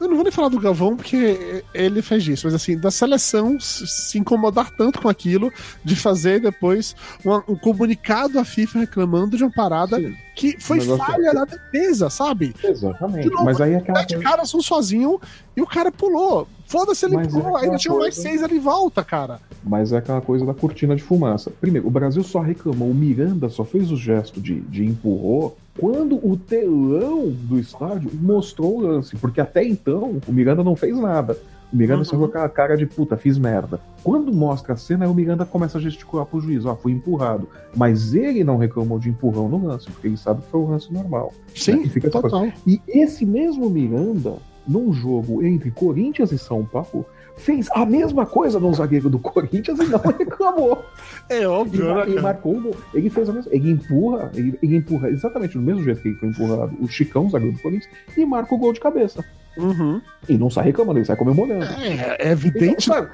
Eu 0.00 0.06
não 0.06 0.14
vou 0.14 0.22
nem 0.22 0.30
falar 0.30 0.48
do 0.48 0.60
Galvão, 0.60 0.96
porque 0.96 1.64
ele 1.74 2.00
fez 2.00 2.24
isso, 2.28 2.46
mas 2.46 2.54
assim, 2.54 2.78
da 2.78 2.88
seleção 2.88 3.58
se 3.58 4.16
incomodar 4.16 4.70
tanto 4.70 5.02
com 5.02 5.08
aquilo, 5.08 5.52
de 5.84 5.96
fazer 5.96 6.40
depois 6.40 6.94
um, 7.26 7.52
um 7.52 7.56
comunicado 7.56 8.38
à 8.38 8.44
FIFA 8.44 8.78
reclamando 8.78 9.36
de 9.36 9.42
uma 9.42 9.50
parada 9.50 9.96
Sim. 9.96 10.14
que 10.36 10.56
foi 10.60 10.80
falha 10.80 11.34
da 11.34 11.44
defesa, 11.44 12.08
sabe? 12.08 12.54
Exatamente. 12.62 13.28
Novo, 13.28 13.44
mas 13.44 13.60
aí 13.60 13.72
é 13.72 13.78
aquela. 13.78 13.98
Sete 13.98 14.18
caras 14.20 14.48
são 14.48 14.62
sozinhos 14.62 15.18
e 15.56 15.60
o 15.60 15.66
cara 15.66 15.90
pulou. 15.90 16.46
Foda-se, 16.66 17.04
ele 17.04 17.16
Mas 17.16 17.26
pulou, 17.26 17.58
é 17.58 17.64
ainda 17.64 17.76
tinha 17.76 17.92
mais 17.92 18.14
seis 18.14 18.40
ali 18.44 18.58
em 18.58 18.60
volta, 18.60 19.02
cara. 19.02 19.40
Mas 19.64 19.92
é 19.92 19.96
aquela 19.96 20.20
coisa 20.20 20.46
da 20.46 20.54
cortina 20.54 20.94
de 20.94 21.02
fumaça. 21.02 21.50
Primeiro, 21.60 21.88
o 21.88 21.90
Brasil 21.90 22.22
só 22.22 22.38
reclamou, 22.38 22.88
o 22.88 22.94
Miranda 22.94 23.48
só 23.48 23.64
fez 23.64 23.90
o 23.90 23.96
gesto 23.96 24.40
de, 24.40 24.60
de 24.60 24.84
empurrou 24.84 25.58
quando 25.80 26.16
o 26.16 26.36
telão 26.36 27.30
do 27.30 27.58
estádio 27.58 28.10
mostrou 28.14 28.76
o 28.76 28.80
lance. 28.80 29.16
Porque 29.16 29.40
até 29.40 29.64
então, 29.64 30.20
o 30.28 30.32
Miranda 30.32 30.62
não 30.62 30.76
fez 30.76 30.96
nada. 30.98 31.38
O 31.72 31.76
Miranda 31.76 32.00
uhum. 32.00 32.04
só 32.04 32.16
com 32.18 32.24
aquela 32.24 32.48
cara 32.48 32.76
de 32.76 32.84
puta, 32.84 33.16
fiz 33.16 33.38
merda. 33.38 33.80
Quando 34.02 34.32
mostra 34.32 34.74
a 34.74 34.76
cena, 34.76 35.04
aí 35.04 35.10
o 35.10 35.14
Miranda 35.14 35.46
começa 35.46 35.78
a 35.78 35.80
gesticular 35.80 36.26
pro 36.26 36.40
juiz, 36.40 36.66
ó, 36.66 36.76
fui 36.76 36.92
empurrado. 36.92 37.48
Mas 37.74 38.12
ele 38.12 38.44
não 38.44 38.58
reclamou 38.58 38.98
de 38.98 39.08
empurrão 39.08 39.48
no 39.48 39.66
lance, 39.66 39.86
porque 39.90 40.08
ele 40.08 40.16
sabe 40.16 40.42
que 40.42 40.48
foi 40.48 40.60
um 40.60 40.70
lance 40.70 40.92
normal. 40.92 41.32
Sim, 41.54 41.76
né? 41.76 41.82
e 41.84 41.88
fica 41.88 42.10
total. 42.10 42.52
E 42.66 42.80
esse 42.86 43.24
mesmo 43.24 43.70
Miranda 43.70 44.34
num 44.66 44.92
jogo 44.92 45.42
entre 45.44 45.70
Corinthians 45.70 46.30
e 46.32 46.38
São 46.38 46.64
Paulo, 46.64 47.06
fez 47.40 47.68
a 47.72 47.84
mesma 47.84 48.24
coisa 48.26 48.60
no 48.60 48.72
zagueiro 48.72 49.10
do 49.10 49.18
Corinthians 49.18 49.78
e 49.80 49.84
não 49.84 49.98
reclamou. 50.16 50.84
É 51.28 51.46
óbvio, 51.46 51.84
Ele, 51.86 51.94
né, 51.94 52.02
ele 52.02 52.20
marcou 52.20 52.56
um 52.56 52.62
gol. 52.62 52.76
Ele 52.94 53.10
fez 53.10 53.28
a 53.28 53.32
mesma. 53.32 53.50
Ele 53.52 53.70
empurra, 53.70 54.30
ele, 54.34 54.58
ele 54.62 54.76
empurra 54.76 55.08
exatamente 55.10 55.54
do 55.54 55.62
mesmo 55.62 55.82
jeito 55.82 56.02
que 56.02 56.08
ele 56.08 56.16
foi 56.16 56.28
empurrado 56.28 56.76
o 56.80 56.88
Chicão, 56.88 57.26
o 57.26 57.30
zagueiro 57.30 57.56
do 57.56 57.62
Corinthians, 57.62 57.92
e 58.16 58.24
marca 58.24 58.54
o 58.54 58.58
gol 58.58 58.72
de 58.72 58.80
cabeça. 58.80 59.24
Uhum. 59.56 60.00
E 60.28 60.38
não 60.38 60.50
sai 60.50 60.66
reclamando, 60.66 60.98
ele 60.98 61.06
sai 61.06 61.16
comemorando. 61.16 61.64
É, 61.64 62.28
é 62.28 62.30
evidente. 62.30 62.88
Então, 62.88 62.96
sabe, 62.96 63.10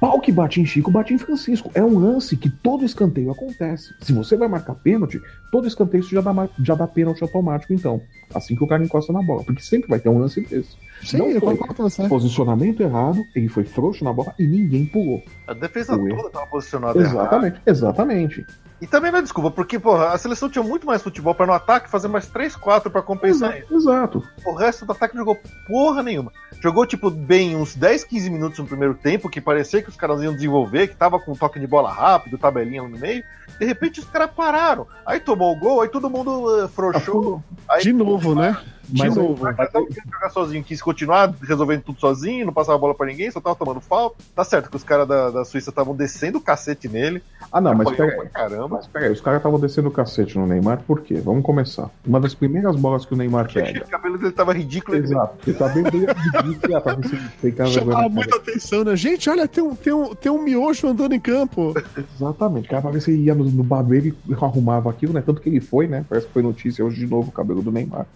pau 0.00 0.20
que 0.20 0.32
bate 0.32 0.60
em 0.60 0.64
Chico, 0.64 0.90
bate 0.90 1.12
em 1.12 1.18
Francisco. 1.18 1.70
É 1.74 1.82
um 1.82 1.98
lance 1.98 2.36
que 2.36 2.48
todo 2.48 2.84
escanteio 2.84 3.30
acontece. 3.30 3.94
Se 4.00 4.12
você 4.12 4.36
vai 4.36 4.48
marcar 4.48 4.74
pênalti, 4.74 5.20
todo 5.52 5.66
escanteio 5.66 6.00
isso 6.00 6.10
já 6.10 6.20
dá, 6.20 6.48
já 6.62 6.74
dá 6.74 6.86
pênalti 6.86 7.22
automático, 7.22 7.72
então. 7.72 8.00
Assim 8.34 8.56
que 8.56 8.64
o 8.64 8.66
cara 8.66 8.82
encosta 8.82 9.12
na 9.12 9.22
bola. 9.22 9.44
Porque 9.44 9.62
sempre 9.62 9.88
vai 9.88 10.00
ter 10.00 10.08
um 10.08 10.18
lance 10.18 10.40
desse. 10.40 10.76
Sim, 11.02 11.18
não 11.18 11.30
eu 11.30 11.40
concordo 11.40 11.74
com 11.74 11.82
você. 11.82 12.08
Posicionamento 12.08 12.80
errado, 12.80 13.24
ele 13.34 13.48
foi 13.48 13.64
frouxo 13.64 14.04
na 14.04 14.12
bola 14.12 14.34
e 14.38 14.46
ninguém 14.46 14.86
pulou. 14.86 15.22
A 15.46 15.54
defesa 15.54 15.96
Ué. 15.96 16.14
toda 16.14 16.30
tava 16.30 16.46
posicionada 16.46 16.98
errado. 16.98 17.14
Exatamente, 17.14 17.60
exatamente. 17.66 18.46
E 18.80 18.86
também 18.86 19.12
não 19.12 19.18
é 19.18 19.22
desculpa, 19.22 19.50
porque, 19.50 19.78
porra, 19.78 20.08
a 20.08 20.18
seleção 20.18 20.48
tinha 20.48 20.62
muito 20.62 20.86
mais 20.86 21.02
futebol 21.02 21.34
pra 21.34 21.46
no 21.46 21.52
ataque 21.52 21.90
fazer 21.90 22.08
mais 22.08 22.26
3, 22.26 22.56
4 22.56 22.90
pra 22.90 23.02
compensar 23.02 23.58
isso. 23.58 23.74
Exato. 23.74 24.26
O 24.44 24.54
resto 24.54 24.86
do 24.86 24.92
ataque 24.92 25.14
não 25.14 25.20
jogou 25.20 25.38
porra 25.66 26.02
nenhuma. 26.02 26.32
Jogou, 26.62 26.86
tipo, 26.86 27.10
bem 27.10 27.54
uns 27.54 27.74
10, 27.74 28.04
15 28.04 28.30
minutos 28.30 28.58
no 28.58 28.66
primeiro 28.66 28.94
tempo, 28.94 29.28
que 29.28 29.40
parecia 29.40 29.82
que 29.82 29.90
os 29.90 29.96
caras 29.96 30.22
iam 30.22 30.34
desenvolver, 30.34 30.88
que 30.88 30.96
tava 30.96 31.18
com 31.18 31.32
um 31.32 31.36
toque 31.36 31.60
de 31.60 31.66
bola 31.66 31.92
rápido, 31.92 32.38
tabelinha 32.38 32.82
no 32.82 32.98
meio. 32.98 33.22
De 33.58 33.66
repente 33.66 34.00
os 34.00 34.06
caras 34.06 34.30
pararam. 34.30 34.86
Aí 35.04 35.20
tomou 35.20 35.52
o 35.54 35.58
gol, 35.58 35.82
aí 35.82 35.88
todo 35.88 36.08
mundo 36.08 36.64
uh, 36.64 36.68
frouxou. 36.68 37.42
Aí, 37.68 37.82
De 37.82 37.92
novo, 37.92 38.34
né? 38.34 38.56
De 38.90 38.98
Mas- 38.98 39.14
novo. 39.16 39.38
Mas 39.56 39.74
um 39.74 39.86
quis 39.86 40.02
jogar 40.12 40.30
sozinho, 40.30 40.64
quis 40.64 40.82
continuar 40.82 41.32
resolvendo 41.42 41.82
tudo 41.82 42.00
sozinho, 42.00 42.46
não 42.46 42.52
passava 42.52 42.76
bola 42.78 42.94
pra 42.94 43.06
ninguém, 43.06 43.30
só 43.30 43.40
tava 43.40 43.54
tomando 43.56 43.80
falta. 43.80 44.16
Tá 44.34 44.44
certo 44.44 44.68
que 44.70 44.76
os 44.76 44.82
caras 44.84 45.06
da, 45.06 45.30
da 45.30 45.44
Suíça 45.44 45.70
estavam 45.70 45.94
descendo 45.94 46.38
o 46.38 46.40
cacete 46.40 46.88
nele. 46.88 47.22
Ah, 47.52 47.60
não, 47.60 47.74
mas 47.74 47.90
pera 47.90 48.12
pra 48.14 48.22
aí. 48.22 48.28
caramba. 48.28 48.76
Mas 48.76 48.86
peraí, 48.86 49.10
os 49.12 49.20
caras 49.20 49.38
estavam 49.38 49.58
descendo 49.60 49.88
o 49.88 49.92
cacete 49.92 50.36
no 50.38 50.46
Neymar, 50.46 50.82
por 50.86 51.00
quê? 51.02 51.14
Vamos 51.24 51.42
começar. 51.44 51.90
Uma 52.06 52.18
das 52.20 52.34
primeiras 52.34 52.76
bolas 52.76 53.04
que 53.06 53.14
o 53.14 53.16
Neymar 53.16 53.52
pega. 53.52 53.84
O 53.84 53.88
cabelo 53.88 54.18
dele 54.18 54.32
tava 54.32 54.52
ridículo. 54.52 54.96
Exato, 54.96 55.36
ele 55.48 55.56
tá 55.56 55.68
bem 55.68 55.82
bem 55.84 56.06
ridículo, 56.42 56.76
ah, 56.76 56.96
vergonha 57.42 57.66
Chamava 57.70 58.08
muita 58.08 58.30
cara. 58.30 58.42
atenção, 58.42 58.84
né? 58.84 58.96
Gente, 58.96 59.28
olha, 59.30 59.46
tem 59.48 59.62
um, 59.62 59.74
tem 59.74 59.92
um, 59.92 60.14
tem 60.14 60.32
um 60.32 60.42
miojo 60.42 60.88
andando 60.88 61.14
em 61.14 61.20
campo. 61.20 61.74
Exatamente, 62.16 62.68
cara, 62.68 62.82
pra 62.82 62.90
ver 62.90 63.00
se 63.00 63.10
ele 63.12 63.22
ia 63.24 63.34
no, 63.34 63.44
no 63.44 63.62
barbeiro 63.62 64.16
e 64.28 64.34
arrumava 64.34 64.90
aquilo, 64.90 65.12
né? 65.12 65.22
Tanto 65.24 65.40
que 65.40 65.48
ele 65.48 65.60
foi, 65.60 65.86
né? 65.86 66.04
Parece 66.08 66.26
que 66.26 66.32
foi 66.32 66.42
notícia 66.42 66.84
hoje 66.84 66.98
de 67.00 67.06
novo 67.06 67.28
o 67.28 67.32
cabelo 67.32 67.62
do 67.62 67.70
Neymar. 67.72 68.06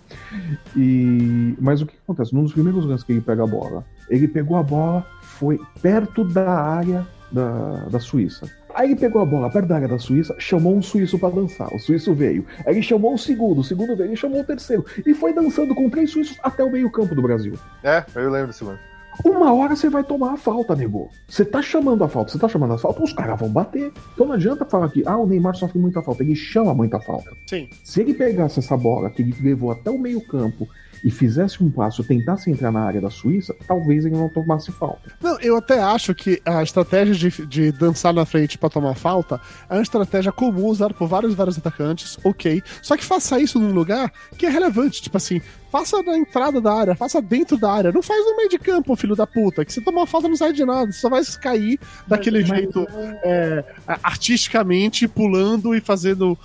E... 0.77 1.55
Mas 1.61 1.81
o 1.81 1.87
que 1.87 1.95
acontece? 2.03 2.35
Num 2.35 2.43
dos 2.43 2.53
primeiros 2.53 2.85
lances 2.85 3.05
que 3.05 3.13
ele 3.13 3.21
pega 3.21 3.45
a 3.45 3.47
bola, 3.47 3.85
ele 4.09 4.29
pegou 4.29 4.57
a 4.57 4.63
bola, 4.63 5.07
foi 5.21 5.61
perto 5.81 6.25
da 6.25 6.51
área 6.51 7.07
da, 7.31 7.87
da 7.91 8.01
Suíça. 8.01 8.49
Aí 8.75 8.91
ele 8.91 9.01
pegou 9.01 9.23
a 9.23 9.27
bola 9.27 9.51
perto 9.51 9.69
da 9.69 9.77
área 9.77 9.89
da 9.89 9.99
Suíça, 9.99 10.35
chamou 10.39 10.77
um 10.77 10.83
suíço 10.83 11.19
pra 11.19 11.31
dançar. 11.31 11.73
O 11.73 11.79
suíço 11.79 12.13
veio. 12.13 12.45
Aí 12.67 12.75
ele 12.75 12.83
chamou 12.83 13.15
o 13.15 13.19
segundo, 13.19 13.61
o 13.61 13.65
segundo 13.65 13.97
veio, 13.97 14.09
ele 14.09 14.17
chamou 14.17 14.41
o 14.41 14.45
terceiro. 14.45 14.85
E 15.07 15.15
foi 15.15 15.33
dançando 15.33 15.75
com 15.75 15.89
três 15.89 16.11
suíços 16.11 16.37
até 16.43 16.65
o 16.65 16.71
meio-campo 16.71 17.15
do 17.15 17.23
Brasil. 17.23 17.55
É, 17.83 18.05
eu 18.17 18.31
lembro 18.31 18.49
desse 18.49 18.65
lance. 18.65 18.94
Uma 19.25 19.53
hora 19.53 19.77
você 19.77 19.89
vai 19.89 20.03
tomar 20.03 20.33
a 20.33 20.37
falta, 20.37 20.75
nego. 20.75 21.11
Você 21.29 21.45
tá 21.45 21.61
chamando 21.61 22.03
a 22.03 22.09
falta, 22.09 22.33
você 22.33 22.39
tá 22.39 22.49
chamando 22.49 22.75
a 22.75 22.79
falta, 22.79 23.03
os 23.03 23.13
caras 23.13 23.39
vão 23.39 23.49
bater. 23.49 23.93
Então 24.15 24.27
não 24.27 24.35
adianta 24.35 24.65
falar 24.65 24.89
que, 24.89 25.03
ah, 25.07 25.17
o 25.17 25.27
Neymar 25.27 25.55
sofre 25.55 25.79
muita 25.79 26.03
falta. 26.03 26.23
Ele 26.23 26.35
chama 26.35 26.75
muita 26.75 26.99
falta. 27.01 27.31
Sim. 27.47 27.69
Se 27.85 28.01
ele 28.01 28.15
pegasse 28.15 28.59
essa 28.59 28.77
bola 28.77 29.11
que 29.11 29.23
ele 29.23 29.35
levou 29.41 29.71
até 29.71 29.91
o 29.91 29.99
meio-campo 29.99 30.67
e 31.05 31.11
fizesse 31.11 31.63
um 31.63 31.71
passo, 31.71 32.03
tentasse 32.03 32.51
entrar 32.51 32.73
na 32.73 32.81
área 32.81 33.01
da 33.01 33.11
Suíça, 33.11 33.55
talvez 33.69 34.07
ele 34.07 34.17
não 34.17 34.31
tomasse 34.31 34.73
falta. 34.73 35.13
Não, 35.21 35.39
eu 35.41 35.57
até 35.59 35.79
acho 35.79 36.15
que 36.15 36.41
a 36.47 36.63
estratégia 36.63 37.15
de, 37.15 37.47
de 37.47 37.73
dançar 37.73 38.15
na 38.15 38.25
frente 38.25 38.57
pra 38.57 38.71
tomar 38.71 38.95
falta 38.95 39.39
é 39.69 39.75
uma 39.75 39.83
estratégia 39.83 40.33
comum 40.33 40.65
usada 40.65 40.95
por 40.95 41.07
vários 41.07 41.35
vários 41.35 41.59
atacantes, 41.59 42.19
ok. 42.25 42.63
Só 42.81 42.97
que 42.97 43.05
faça 43.05 43.39
isso 43.39 43.61
num 43.61 43.73
lugar 43.73 44.11
que 44.39 44.47
é 44.47 44.49
relevante, 44.49 45.03
tipo 45.03 45.19
assim, 45.19 45.43
faça 45.75 46.01
na 46.05 46.17
entrada 46.17 46.61
da 46.61 46.73
área, 46.73 46.95
faça 46.95 47.21
dentro 47.21 47.57
da 47.57 47.73
área, 47.73 47.91
não 47.91 48.01
faz 48.01 48.25
no 48.25 48.37
meio 48.37 48.49
de 48.49 48.61
campo, 48.61 48.95
filho 48.95 49.17
da 49.17 49.27
puta, 49.27 49.65
que 49.65 49.73
você 49.73 49.81
tomar 49.81 50.07
falta 50.07 50.29
não 50.29 50.37
sai 50.37 50.53
de 50.53 50.65
nada, 50.65 50.93
você 50.93 51.01
só 51.01 51.11
vai 51.11 51.21
cair 51.43 51.81
daquele 52.07 52.43
Mas- 52.43 52.49
jeito 52.49 52.87
é, 53.25 53.65
artisticamente, 54.01 55.09
pulando 55.09 55.75
e 55.75 55.81
fazendo 55.81 56.39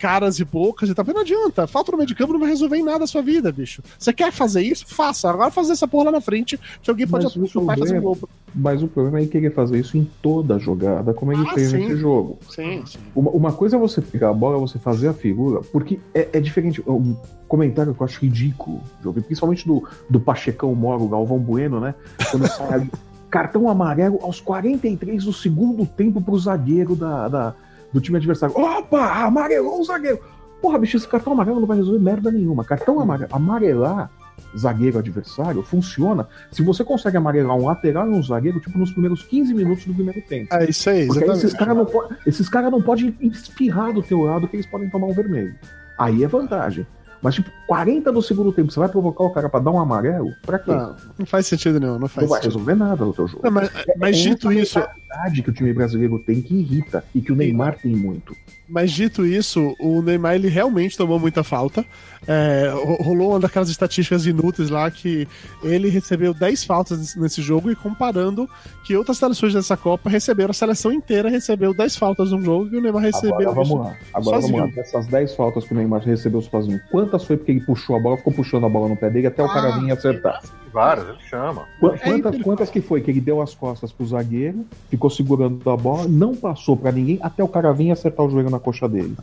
caras 0.00 0.40
e 0.40 0.44
bocas 0.44 0.88
e 0.88 0.94
tal. 0.96 1.04
Mas 1.04 1.14
não 1.14 1.22
adianta, 1.22 1.68
falta 1.68 1.92
no 1.92 1.98
meio 1.98 2.08
de 2.08 2.14
campo 2.16 2.32
não 2.32 2.40
vai 2.40 2.48
resolver 2.48 2.76
em 2.76 2.82
nada 2.82 3.04
a 3.04 3.06
sua 3.06 3.22
vida, 3.22 3.52
bicho. 3.52 3.84
Você 3.96 4.12
quer 4.12 4.32
fazer 4.32 4.62
isso? 4.62 4.84
Faça. 4.84 5.30
Agora 5.30 5.52
fazer 5.52 5.70
essa 5.70 5.86
porra 5.86 6.06
lá 6.06 6.10
na 6.10 6.20
frente, 6.20 6.58
que 6.82 6.90
alguém 6.90 7.06
pode 7.06 7.24
Mas 7.38 7.50
chutar 7.50 7.76
e 7.76 7.78
fazer 7.78 7.98
um 8.00 8.02
gol. 8.02 8.18
Mas 8.58 8.82
o 8.82 8.88
problema 8.88 9.18
é 9.18 9.22
ele 9.22 9.30
querer 9.30 9.52
fazer 9.52 9.78
isso 9.78 9.98
em 9.98 10.10
toda 10.22 10.54
a 10.54 10.58
jogada, 10.58 11.12
como 11.12 11.30
ele 11.30 11.44
Ah, 11.46 11.52
fez 11.52 11.68
sim. 11.70 11.76
nesse 11.76 11.96
jogo. 11.96 12.38
Sim, 12.48 12.82
sim. 12.86 12.98
Uma, 13.14 13.30
uma 13.32 13.52
coisa 13.52 13.76
é 13.76 13.78
você 13.78 14.00
pegar 14.00 14.30
a 14.30 14.32
bola, 14.32 14.56
você 14.58 14.78
fazer 14.78 15.08
a 15.08 15.12
figura, 15.12 15.60
porque 15.70 16.00
é, 16.14 16.26
é 16.32 16.40
diferente. 16.40 16.82
Um 16.88 17.14
comentário 17.46 17.94
que 17.94 18.00
eu 18.00 18.04
acho 18.06 18.20
ridículo, 18.22 18.80
eu 19.04 19.12
vi, 19.12 19.20
principalmente 19.20 19.66
do, 19.68 19.86
do 20.08 20.18
Pachecão 20.18 20.74
Moro, 20.74 21.06
Galvão 21.06 21.38
Bueno, 21.38 21.78
né? 21.80 21.94
Quando 22.30 22.48
sai 22.48 22.72
ali, 22.72 22.90
cartão 23.30 23.68
amarelo 23.68 24.18
aos 24.22 24.40
43 24.40 25.24
do 25.24 25.32
segundo 25.34 25.84
tempo 25.84 26.20
pro 26.22 26.38
zagueiro 26.38 26.96
da, 26.96 27.28
da- 27.28 27.54
do 27.92 28.00
time 28.00 28.16
adversário. 28.16 28.56
Opa, 28.58 29.22
amarelou 29.24 29.80
o 29.80 29.84
zagueiro. 29.84 30.18
Porra, 30.62 30.78
bicho, 30.78 30.96
esse 30.96 31.06
cartão 31.06 31.34
amarelo 31.34 31.60
não 31.60 31.66
vai 31.66 31.76
resolver 31.76 31.98
merda 32.00 32.30
nenhuma. 32.32 32.64
Cartão 32.64 32.98
amarelo, 33.00 33.28
amarelar 33.32 34.10
zagueiro 34.56 34.98
adversário 34.98 35.62
funciona 35.62 36.26
se 36.50 36.62
você 36.62 36.84
consegue 36.84 37.16
amarelar 37.16 37.56
um 37.56 37.66
lateral 37.66 38.06
e 38.10 38.14
um 38.14 38.22
zagueiro, 38.22 38.60
tipo, 38.60 38.78
nos 38.78 38.90
primeiros 38.92 39.22
15 39.22 39.52
minutos 39.54 39.84
do 39.84 39.94
primeiro 39.94 40.20
tempo. 40.22 40.54
É 40.54 40.68
isso 40.70 40.88
aí, 40.90 41.06
Porque 41.06 41.24
aí 41.24 41.30
esses 41.30 41.52
caras 41.52 41.76
não, 41.76 41.84
po- 41.86 42.08
cara 42.50 42.70
não 42.70 42.82
podem 42.82 43.14
espirrar 43.20 43.92
do 43.92 44.02
teu 44.02 44.22
lado 44.22 44.46
que 44.48 44.56
eles 44.56 44.66
podem 44.66 44.88
tomar 44.90 45.06
um 45.08 45.12
vermelho. 45.14 45.54
Aí 45.98 46.22
é 46.24 46.28
vantagem. 46.28 46.86
Mas, 47.22 47.34
tipo, 47.34 47.50
40 47.66 48.12
do 48.12 48.20
segundo 48.22 48.52
tempo, 48.52 48.70
você 48.70 48.78
vai 48.78 48.88
provocar 48.90 49.24
o 49.24 49.30
cara 49.30 49.48
pra 49.48 49.58
dar 49.58 49.70
um 49.70 49.80
amarelo? 49.80 50.30
Pra 50.44 50.58
quê? 50.58 50.70
Não, 50.70 50.94
não 51.18 51.26
faz 51.26 51.46
sentido 51.46 51.80
nenhum, 51.80 51.98
não 51.98 52.08
faz 52.08 52.22
não 52.26 52.28
vai 52.30 52.42
sentido. 52.42 52.58
resolver 52.58 52.74
nada 52.76 53.04
no 53.04 53.12
teu 53.12 53.26
jogo. 53.26 53.40
Não, 53.42 53.50
mas, 53.50 53.70
mas 53.98 54.16
É 54.16 54.20
dito 54.20 54.52
isso, 54.52 54.78
mentalidade 55.16 55.42
que 55.42 55.50
o 55.50 55.52
time 55.52 55.72
brasileiro 55.72 56.18
tem 56.18 56.40
que 56.42 56.54
irrita 56.54 57.04
e 57.14 57.20
que 57.20 57.32
o 57.32 57.36
Neymar 57.36 57.78
tem 57.78 57.94
muito. 57.94 58.36
mas 58.68 58.90
dito 58.90 59.24
isso, 59.24 59.74
o 59.80 60.02
Neymar 60.02 60.34
ele 60.34 60.48
realmente 60.48 60.96
tomou 60.96 61.18
muita 61.20 61.42
falta. 61.44 61.84
É, 62.28 62.68
ro- 62.74 63.00
rolou 63.02 63.30
uma 63.30 63.38
daquelas 63.40 63.68
estatísticas 63.68 64.26
inúteis 64.26 64.68
lá 64.70 64.90
que 64.90 65.28
ele 65.62 65.88
recebeu 65.88 66.34
10 66.34 66.64
faltas 66.64 67.14
nesse- 67.14 67.40
jogo 67.40 67.70
e 67.70 67.76
comparando 67.76 68.48
que 68.84 68.96
outras 68.96 69.18
seleções 69.18 69.54
dessa 69.54 69.76
Copa 69.76 70.10
receberam, 70.10 70.50
a 70.50 70.54
seleção 70.54 70.92
inteira 70.92 71.28
recebeu 71.30 71.72
10 71.72 71.96
faltas 71.96 72.32
num 72.32 72.42
jogo 72.42 72.68
e 72.74 72.76
o 72.76 72.80
Neymar 72.80 73.02
recebeu. 73.02 73.48
Agora 73.50 73.52
vamos 73.52 73.86
lá. 73.86 73.96
Agora 74.12 74.40
sozinho. 74.40 74.58
vamos 74.58 74.74
lá. 74.76 74.82
Dessas 74.82 75.06
10 75.06 75.34
faltas 75.36 75.64
que 75.64 75.72
o 75.72 75.76
Neymar 75.76 76.02
recebeu 76.02 76.42
sozinho, 76.42 76.80
quantas 76.90 77.22
foi 77.24 77.36
porque 77.36 77.52
ele 77.52 77.60
puxou 77.60 77.94
a 77.96 78.00
bola, 78.00 78.16
ficou 78.16 78.32
puxando 78.32 78.66
a 78.66 78.68
bola 78.68 78.88
no 78.88 78.96
pé 78.96 79.08
dele 79.10 79.28
até 79.28 79.42
o 79.44 79.46
cara 79.48 79.74
Ah, 79.74 79.78
vir 79.78 79.92
acertar? 79.92 80.42
Várias, 80.76 81.08
ele 81.08 81.18
chama. 81.20 81.62
É 81.82 81.96
Quantas, 81.96 82.42
quantas 82.42 82.70
que 82.70 82.82
foi 82.82 83.00
que 83.00 83.10
ele 83.10 83.18
deu 83.18 83.40
as 83.40 83.54
costas 83.54 83.90
pro 83.90 84.04
zagueiro, 84.04 84.66
ficou 84.90 85.08
segurando 85.08 85.70
a 85.70 85.74
bola, 85.74 86.06
não 86.06 86.36
passou 86.36 86.76
pra 86.76 86.92
ninguém 86.92 87.18
até 87.22 87.42
o 87.42 87.48
cara 87.48 87.72
vir 87.72 87.90
acertar 87.90 88.26
o 88.26 88.28
joelho 88.28 88.50
na 88.50 88.58
coxa 88.58 88.86
dele? 88.86 89.16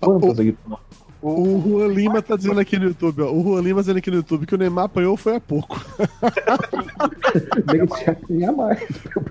Quantas 0.00 0.36
ele 0.36 0.58
tomou? 0.64 0.80
O 1.22 1.60
Juan 1.60 1.88
Lima 1.88 2.20
tá 2.22 2.36
dizendo 2.36 2.60
aqui 2.60 2.78
no 2.78 2.86
YouTube, 2.86 3.22
ó. 3.22 3.32
O 3.32 3.42
Juan 3.42 3.60
Lima 3.62 3.80
dizendo 3.80 3.96
aqui 3.98 4.10
no 4.10 4.18
YouTube 4.18 4.46
que 4.46 4.54
o 4.54 4.58
Neymar 4.58 4.84
apanhou 4.84 5.16
foi 5.16 5.36
há 5.36 5.40
pouco. 5.40 5.80
Merecia 7.66 8.12
apanhar 8.12 8.52
mais. 8.52 8.80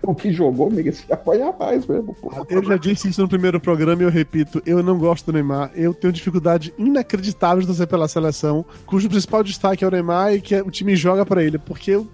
O 0.03 0.13
que 0.15 0.31
jogou 0.31 0.69
merecia 0.71 1.13
apanhar 1.13 1.53
mais 1.57 1.85
mesmo. 1.85 2.15
Eu 2.49 2.63
já 2.63 2.77
disse 2.77 3.09
isso 3.09 3.21
no 3.21 3.27
primeiro 3.29 3.59
programa 3.59 4.01
e 4.01 4.05
eu 4.05 4.09
repito, 4.09 4.61
eu 4.65 4.81
não 4.83 4.97
gosto 4.97 5.27
do 5.27 5.33
Neymar. 5.33 5.71
Eu 5.75 5.93
tenho 5.93 6.11
dificuldade 6.13 6.73
inacreditável 6.77 7.61
de 7.61 7.67
torcer 7.67 7.87
pela 7.87 8.07
seleção, 8.07 8.65
cujo 8.85 9.09
principal 9.09 9.43
destaque 9.43 9.83
é 9.83 9.87
o 9.87 9.91
Neymar 9.91 10.33
e 10.33 10.41
que 10.41 10.55
o 10.61 10.69
time 10.71 10.95
joga 10.95 11.25
pra 11.25 11.43
ele, 11.43 11.57
porque 11.57 11.91
eu 11.91 12.07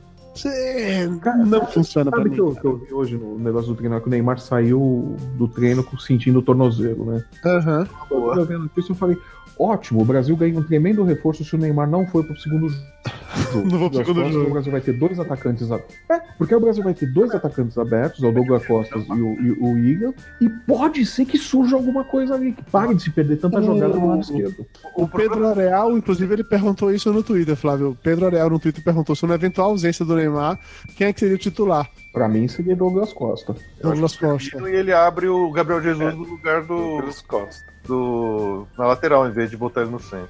é, 0.45 1.07
não 1.45 1.65
funciona 1.67 2.09
pra 2.09 2.19
Sabe 2.19 2.29
mim. 2.29 2.35
que 2.35 2.41
eu, 2.41 2.55
que 2.55 2.65
eu 2.65 2.77
vi 2.77 2.93
hoje 2.93 3.17
no 3.17 3.37
negócio 3.37 3.67
do 3.67 3.75
treino, 3.75 3.99
que 3.99 4.07
o 4.07 4.09
Neymar 4.09 4.39
saiu 4.39 5.13
do 5.37 5.45
treino 5.47 5.83
com- 5.83 5.97
sentindo 5.97 6.39
o 6.39 6.41
tornozelo, 6.41 7.05
né? 7.05 7.21
Aham. 7.45 7.85
Eu 8.09 8.21
tava 8.29 8.45
vendo 8.45 8.71
isso 8.77 8.93
eu 8.93 8.95
falei, 8.95 9.17
ótimo, 9.61 10.01
o 10.01 10.05
Brasil 10.05 10.35
ganha 10.35 10.57
um 10.59 10.63
tremendo 10.63 11.03
reforço 11.03 11.43
se 11.43 11.55
o 11.55 11.59
Neymar 11.59 11.89
não 11.89 12.05
for 12.07 12.23
pro 12.25 12.35
segundo 12.39 12.69
jogo. 12.69 12.91
Não 13.53 13.79
vou 13.79 13.89
pro 13.89 14.05
segundo 14.05 14.29
jogo. 14.29 14.47
O 14.47 14.51
Brasil 14.51 14.71
vai 14.71 14.81
ter 14.81 14.93
dois 14.93 15.19
atacantes 15.19 15.71
abertos. 15.71 15.95
É, 16.09 16.19
porque 16.37 16.53
o 16.53 16.59
Brasil 16.59 16.83
vai 16.83 16.93
ter 16.93 17.05
dois 17.07 17.33
atacantes 17.33 17.77
abertos, 17.77 18.21
é 18.23 18.27
o 18.27 18.31
Douglas 18.31 18.65
Costas 18.65 19.05
e 19.07 19.11
o, 19.11 19.41
e 19.41 19.51
o 19.51 19.77
Igor, 19.77 20.13
e 20.41 20.49
pode 20.49 21.05
ser 21.05 21.25
que 21.25 21.37
surja 21.37 21.75
alguma 21.75 22.03
coisa 22.03 22.35
ali, 22.35 22.51
que 22.53 22.63
pare 22.63 22.93
de 22.93 23.03
se 23.03 23.09
perder 23.09 23.37
tanta 23.37 23.59
O- 23.59 23.63
jogada 23.63 23.93
do 23.93 24.05
lado 24.05 24.21
esquerdo. 24.21 24.65
O 24.95 25.07
Pedro 25.07 25.47
Areal, 25.47 25.97
inclusive, 25.97 26.33
ele 26.33 26.43
perguntou 26.43 26.93
isso 26.93 27.11
no 27.11 27.23
Twitter, 27.23 27.55
Flávio. 27.55 27.91
O 27.91 27.95
Pedro 27.95 28.25
Areal 28.25 28.49
no 28.49 28.59
Twitter 28.59 28.83
perguntou 28.83 29.15
se 29.15 29.25
na 29.25 29.35
eventual 29.35 29.69
ausência 29.71 30.05
do 30.05 30.15
Neymar, 30.15 30.59
quem 30.95 31.07
é 31.07 31.13
que 31.13 31.19
seria 31.21 31.35
o 31.35 31.39
titular? 31.39 31.89
Pra 32.13 32.27
mim 32.27 32.47
seria 32.47 32.75
Douglas 32.75 33.13
Costa. 33.13 33.55
Douglas 33.81 34.15
Costa. 34.17 34.69
E 34.69 34.75
ele 34.75 34.91
abre 34.93 35.27
o 35.27 35.49
Gabriel 35.51 35.81
Jesus 35.81 36.15
no 36.15 36.23
lugar 36.23 36.61
do, 36.63 36.67
Douglas 36.75 37.21
Costa. 37.21 37.70
Do. 37.87 38.67
na 38.77 38.87
lateral, 38.87 39.27
em 39.27 39.31
vez 39.31 39.49
de 39.49 39.57
botar 39.57 39.81
ele 39.81 39.91
no 39.91 39.99
centro. 39.99 40.29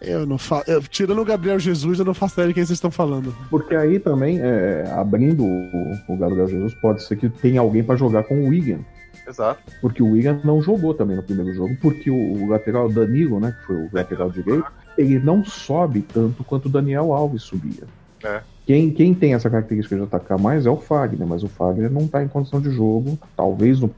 É, 0.00 0.12
Eu 0.14 0.26
não 0.26 0.38
faço. 0.38 0.64
Tirando 0.90 1.20
o 1.20 1.24
Gabriel 1.24 1.58
Jesus, 1.58 1.98
eu 1.98 2.04
não 2.04 2.14
faço 2.14 2.34
ideia 2.34 2.48
de 2.48 2.54
quem 2.54 2.64
vocês 2.64 2.76
estão 2.76 2.90
falando. 2.90 3.34
porque 3.50 3.74
aí 3.74 3.98
também, 3.98 4.40
é, 4.40 4.90
abrindo 4.96 5.44
o, 5.44 5.92
o 6.08 6.16
Gabriel 6.16 6.48
Jesus, 6.48 6.74
pode 6.74 7.02
ser 7.02 7.16
que 7.16 7.28
tenha 7.28 7.60
alguém 7.60 7.82
pra 7.82 7.96
jogar 7.96 8.24
com 8.24 8.34
o 8.44 8.48
Wigan. 8.48 8.80
Exato. 9.26 9.60
Porque 9.80 10.02
o 10.02 10.12
Wigan 10.12 10.40
não 10.42 10.62
jogou 10.62 10.94
também 10.94 11.16
no 11.16 11.22
primeiro 11.22 11.52
jogo, 11.54 11.76
porque 11.82 12.10
o, 12.10 12.14
o 12.14 12.48
lateral 12.48 12.88
Danilo, 12.88 13.38
né, 13.38 13.54
que 13.58 13.66
foi 13.66 13.76
o 13.76 13.88
lateral 13.92 14.30
direito, 14.30 14.66
ele 14.96 15.18
não 15.18 15.44
sobe 15.44 16.00
tanto 16.00 16.42
quanto 16.42 16.66
o 16.66 16.70
Daniel 16.70 17.12
Alves 17.12 17.42
subia. 17.42 17.84
É. 18.24 18.40
Quem, 18.68 18.90
quem 18.90 19.14
tem 19.14 19.32
essa 19.32 19.48
característica 19.48 19.96
de 19.96 20.02
atacar 20.02 20.38
mais 20.38 20.66
é 20.66 20.70
o 20.70 20.76
Fagner, 20.76 21.26
mas 21.26 21.42
o 21.42 21.48
Fagner 21.48 21.90
não 21.90 22.02
está 22.02 22.22
em 22.22 22.28
condição 22.28 22.60
de 22.60 22.70
jogo. 22.70 23.18
Talvez 23.34 23.80
no, 23.80 23.90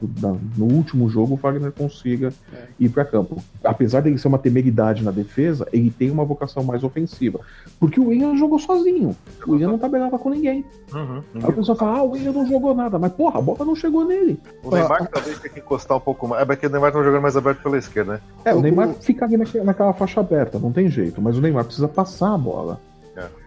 no 0.57 0.63
último 0.73 1.09
jogo 1.09 1.33
o 1.33 1.37
Fagner 1.37 1.73
consiga 1.73 2.31
ir 2.79 2.87
para 2.87 3.03
campo. 3.03 3.35
Apesar 3.65 3.99
dele 3.99 4.17
ser 4.17 4.29
uma 4.29 4.37
temeridade 4.39 5.03
na 5.03 5.11
defesa, 5.11 5.67
ele 5.73 5.91
tem 5.91 6.09
uma 6.09 6.23
vocação 6.23 6.63
mais 6.63 6.85
ofensiva. 6.85 7.41
Porque 7.81 7.99
o 7.99 8.07
William 8.07 8.33
jogou 8.37 8.57
sozinho. 8.59 9.13
O 9.45 9.51
William 9.51 9.71
não 9.71 9.77
tabelava 9.77 10.17
com 10.17 10.29
ninguém. 10.29 10.63
Uhum. 10.93 11.21
Aí 11.35 11.49
o 11.49 11.53
pessoal 11.53 11.77
fala, 11.77 11.97
ah, 11.97 12.03
o 12.03 12.11
William 12.11 12.31
não 12.31 12.47
jogou 12.47 12.73
nada. 12.73 12.97
Mas 12.97 13.11
porra, 13.11 13.39
a 13.39 13.41
bola 13.41 13.65
não 13.65 13.75
chegou 13.75 14.05
nele. 14.05 14.39
O 14.63 14.71
Neymar 14.73 15.05
talvez 15.09 15.37
tenha 15.37 15.53
que 15.53 15.59
encostar 15.59 15.97
um 15.97 16.01
pouco 16.01 16.29
mais. 16.29 16.43
É 16.43 16.45
porque 16.45 16.67
o 16.67 16.69
Neymar 16.69 16.93
tá 16.93 17.03
jogando 17.03 17.21
mais 17.21 17.35
aberto 17.35 17.61
pela 17.61 17.77
esquerda, 17.77 18.13
né? 18.13 18.19
É, 18.45 18.53
o, 18.55 18.59
O- 18.59 18.61
Neymar 18.61 18.93
fica 19.01 19.25
ali 19.25 19.35
naque- 19.35 19.59
naquela 19.59 19.91
faixa 19.91 20.21
aberta, 20.21 20.57
não 20.57 20.71
tem 20.71 20.89
jeito. 20.89 21.21
Mas 21.21 21.37
o 21.37 21.41
Neymar 21.41 21.65
precisa 21.65 21.89
passar 21.89 22.33
a 22.33 22.37
bola. 22.37 22.79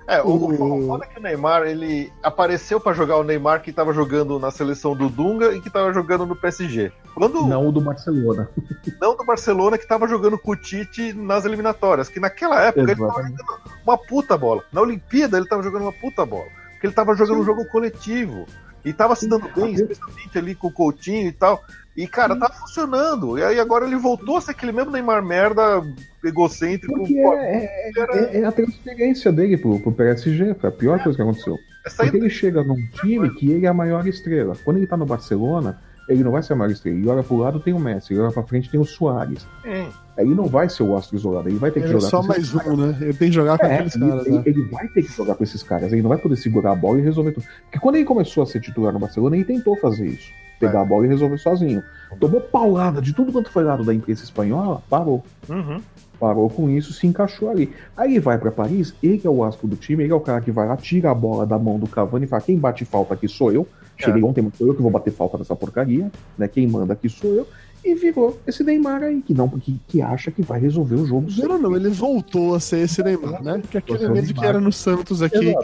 É, 0.06 0.20
o, 0.20 0.26
O- 0.26 0.82
o 0.82 0.86
foda 0.86 1.04
é 1.04 1.08
que 1.08 1.18
o 1.18 1.22
Neymar, 1.22 1.62
ele 1.62 2.12
apareceu 2.22 2.78
pra 2.78 2.92
jogar 2.92 3.16
o 3.16 3.24
Neymar 3.24 3.62
que 3.62 3.72
tava 3.72 3.92
jogando 3.92 4.38
na 4.38 4.50
seleção 4.50 4.94
do 4.94 5.08
Dunga 5.08 5.54
e 5.54 5.60
que 5.60 5.70
tava 5.70 5.92
jogando 5.94 6.26
no 6.26 6.36
PSG. 6.36 6.92
Quando 7.14 7.40
não, 7.40 7.48
Não 7.48 7.68
o 7.68 7.72
do 7.72 7.80
Barcelona. 7.80 8.48
do 9.00 9.24
Barcelona, 9.24 9.78
que 9.78 9.86
tava 9.88 10.06
jogando 10.06 10.38
com 10.38 10.52
o 10.52 10.56
Tite 10.56 11.12
nas 11.14 11.44
eliminatórias, 11.44 12.08
que 12.08 12.20
naquela 12.20 12.60
época 12.60 12.82
ele 12.82 12.96
tava 12.96 13.22
jogando 13.22 13.60
uma 13.86 13.96
puta 13.98 14.36
bola. 14.36 14.62
Na 14.72 14.80
Olimpíada 14.82 15.36
ele 15.38 15.48
tava 15.48 15.62
jogando 15.62 15.82
uma 15.82 15.92
puta 15.92 16.26
bola. 16.26 16.48
Porque 16.72 16.86
ele 16.88 16.94
tava 16.94 17.14
jogando 17.14 17.40
um 17.40 17.44
jogo 17.44 17.64
coletivo. 17.66 18.44
E 18.84 18.92
tava 18.92 19.16
se 19.16 19.28
dando 19.28 19.48
bem, 19.54 19.72
especialmente 19.72 20.36
ali 20.38 20.54
com 20.54 20.68
o 20.68 20.72
Coutinho 20.72 21.28
e 21.28 21.32
tal. 21.32 21.62
E, 21.96 22.06
cara, 22.08 22.36
tava 22.36 22.52
funcionando. 22.54 23.38
E 23.38 23.42
aí 23.44 23.58
agora 23.60 23.86
ele 23.86 23.96
voltou 23.96 24.36
a 24.36 24.40
ser 24.40 24.50
aquele 24.50 24.72
mesmo 24.72 24.90
Neymar 24.90 25.24
merda, 25.24 25.82
egocêntrico. 26.24 26.92
Porque 26.98 27.14
pô, 27.14 27.34
é, 27.34 27.64
é- 27.64 27.92
é- 28.36 28.40
é 28.40 28.44
a 28.44 28.52
transferência 28.52 29.30
dele 29.32 29.56
pro, 29.56 29.78
pro 29.80 29.92
PSG. 29.92 30.54
Foi 30.54 30.68
a 30.68 30.72
pior 30.72 31.02
coisa 31.02 31.16
que 31.16 31.22
aconteceu. 31.22 31.56
é 31.86 31.90
Porque 31.90 32.16
ele 32.16 32.30
chega 32.30 32.62
num 32.64 32.76
time 33.00 33.30
que 33.34 33.50
ele 33.50 33.66
é 33.66 33.68
a 33.68 33.74
maior 33.74 34.06
estrela. 34.06 34.56
Quando 34.64 34.78
ele 34.78 34.86
tá 34.86 34.96
no 34.96 35.06
Barcelona, 35.06 35.80
ele 36.08 36.22
não 36.24 36.30
vai 36.32 36.42
ser 36.42 36.52
a 36.52 36.56
maior 36.56 36.70
estrela. 36.70 36.96
Ele 36.98 37.08
olha 37.08 37.22
pro 37.22 37.36
lado 37.36 37.60
tem 37.60 37.72
o 37.74 37.78
Messi, 37.78 38.12
ele 38.12 38.20
olha 38.20 38.32
pra 38.32 38.42
frente 38.42 38.70
tem 38.70 38.78
o 38.80 38.84
Soares. 38.84 39.46
Hum. 39.64 39.88
Aí 40.16 40.24
ele 40.26 40.34
não 40.34 40.46
vai 40.46 40.68
ser 40.68 40.82
o 40.84 40.96
astro 40.96 41.16
isolado, 41.16 41.48
ele 41.48 41.58
vai 41.58 41.70
ter 41.70 41.80
que 41.80 41.86
Ele 41.86 41.96
é 41.96 41.98
jogar 41.98 42.08
só 42.10 42.20
com 42.20 42.28
mais 42.28 42.42
esses 42.44 42.54
um, 42.66 42.76
né? 42.76 42.96
Ele 43.00 43.14
tem 43.14 43.28
que 43.28 43.34
jogar 43.34 43.58
com 43.58 43.66
É, 43.66 43.74
aqueles 43.74 43.96
ele, 43.96 44.08
caras, 44.08 44.26
ele- 44.26 44.36
né? 44.36 44.42
ele 44.46 44.62
vai 44.68 44.88
ter 44.88 45.02
que 45.02 45.12
jogar 45.12 45.34
com 45.34 45.42
esses 45.44 45.62
caras, 45.62 45.92
ele 45.92 46.02
não 46.02 46.08
vai 46.08 46.18
poder 46.18 46.36
segurar 46.36 46.72
a 46.72 46.74
bola 46.76 46.98
e 46.98 47.02
resolver 47.02 47.32
tudo. 47.32 47.44
Porque 47.64 47.78
quando 47.80 47.96
ele 47.96 48.04
começou 48.04 48.42
a 48.42 48.46
ser 48.46 48.60
titular 48.60 48.92
no 48.92 48.98
Barcelona, 49.00 49.36
ele 49.36 49.44
tentou 49.44 49.76
fazer 49.78 50.06
isso. 50.06 50.28
Pegar 50.60 50.82
a 50.82 50.84
bola 50.84 51.04
e 51.04 51.08
resolver 51.08 51.36
sozinho. 51.38 51.82
Tomou 52.20 52.40
paulada 52.40 53.02
de 53.02 53.12
tudo 53.12 53.32
quanto 53.32 53.50
foi 53.50 53.64
lado 53.64 53.84
da 53.84 53.92
imprensa 53.92 54.22
espanhola, 54.22 54.80
parou. 54.88 55.24
Uhum. 55.48 55.80
Parou 56.20 56.48
com 56.48 56.70
isso, 56.70 56.92
se 56.92 57.08
encaixou 57.08 57.50
ali. 57.50 57.72
Aí 57.96 58.12
ele 58.12 58.20
vai 58.20 58.38
pra 58.38 58.52
Paris, 58.52 58.94
ele 59.02 59.20
é 59.24 59.28
o 59.28 59.42
astro 59.42 59.66
do 59.66 59.74
time, 59.74 60.04
ele 60.04 60.12
é 60.12 60.16
o 60.16 60.20
cara 60.20 60.40
que 60.40 60.52
vai 60.52 60.66
lá, 60.68 60.76
tira 60.76 61.10
a 61.10 61.14
bola 61.14 61.44
da 61.44 61.58
mão 61.58 61.76
do 61.76 61.88
Cavani 61.88 62.24
e 62.24 62.28
fala: 62.28 62.40
quem 62.40 62.56
bate 62.56 62.84
falta 62.84 63.14
aqui 63.14 63.26
sou 63.26 63.50
eu. 63.52 63.66
Cheguei 63.96 64.22
ontem, 64.22 64.42
mas 64.42 64.56
sou 64.56 64.66
eu 64.66 64.74
que 64.74 64.82
vou 64.82 64.90
bater 64.90 65.12
falta 65.12 65.38
nessa 65.38 65.54
porcaria, 65.54 66.10
né? 66.36 66.48
Quem 66.48 66.66
manda 66.66 66.92
aqui 66.92 67.08
sou 67.08 67.32
eu. 67.32 67.46
E 67.84 67.94
virou 67.94 68.40
esse 68.46 68.64
Neymar 68.64 69.02
aí, 69.02 69.20
que 69.20 69.34
não, 69.34 69.46
que, 69.46 69.78
que 69.86 70.00
acha 70.00 70.30
que 70.30 70.40
vai 70.40 70.58
resolver 70.58 70.94
o 70.94 71.06
jogo. 71.06 71.26
Não, 71.36 71.58
não, 71.58 71.76
ele 71.76 71.90
voltou 71.90 72.54
a 72.54 72.60
ser 72.60 72.78
esse 72.78 73.02
Neymar, 73.02 73.42
né? 73.42 73.62
Que 73.70 73.76
aquele 73.76 74.04
é 74.04 74.08
mesmo 74.08 74.34
que 74.34 74.44
era 74.44 74.58
no 74.58 74.72
Santos 74.72 75.20
aqui. 75.20 75.54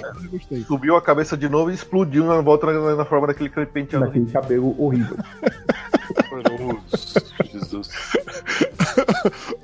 Subiu 0.66 0.97
a 0.97 1.02
cabeça 1.02 1.35
de 1.35 1.48
novo 1.48 1.70
e 1.70 1.74
explodiu 1.74 2.27
na 2.27 2.39
volta 2.43 2.66
na, 2.66 2.97
na 2.97 3.05
forma 3.07 3.27
daquele 3.27 3.48
penteado. 3.48 4.05
Naquele 4.05 4.27
cabelo 4.27 4.74
horrível. 4.78 5.16
Jesus. 7.51 7.89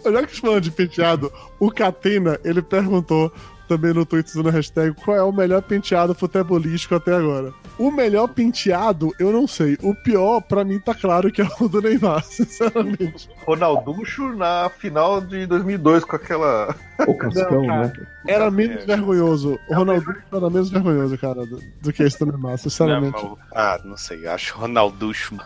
Já 0.05 0.27
que 0.27 0.41
falando 0.41 0.63
de 0.63 0.71
penteado, 0.71 1.33
o 1.61 1.71
Catena, 1.71 2.39
ele 2.45 2.63
perguntou 2.63 3.33
também 3.67 3.93
no 3.93 4.07
Twitter 4.07 4.33
usando 4.33 4.49
a 4.49 4.53
hashtag 4.53 4.95
qual 5.05 5.17
é 5.17 5.23
o 5.23 5.33
melhor 5.33 5.63
penteado 5.63 6.15
futebolístico 6.15 6.95
até 6.95 7.15
agora. 7.15 7.53
O 7.79 7.91
melhor 7.91 8.29
penteado, 8.29 9.13
eu 9.19 9.33
não 9.33 9.47
sei. 9.47 9.77
O 9.83 9.95
pior, 9.95 10.41
pra 10.41 10.65
mim, 10.65 10.79
tá 10.81 10.95
claro 10.95 11.31
que 11.31 11.43
é 11.43 11.49
o 11.61 11.69
do 11.69 11.83
Neymar, 11.83 12.25
sinceramente. 12.25 13.29
Ronalducho 13.45 14.35
na 14.35 14.71
final 14.71 15.21
de 15.21 15.47
2002 15.47 16.05
com 16.05 16.17
aquela. 16.17 16.75
O 17.07 17.15
Cascão, 17.17 17.63
Não, 17.65 17.83
né? 17.83 17.93
Era 18.27 18.51
menos 18.51 18.85
vergonhoso. 18.85 19.59
O 19.69 19.75
Ronaldo 19.75 20.15
era 20.33 20.51
menos 20.51 20.71
vergonhoso, 20.71 21.17
cara, 21.19 21.47
do, 21.47 21.61
do 21.83 21.93
que 21.93 22.03
esse 22.03 22.19
do 22.19 22.27
Neymar, 22.27 22.53
Não, 22.53 22.59
sinceramente. 22.59 23.13
mas- 23.23 23.39
ah, 23.55 23.81
não 23.85 23.97
sei, 23.97 24.27
acho 24.27 24.57
Ronalducho. 24.57 25.37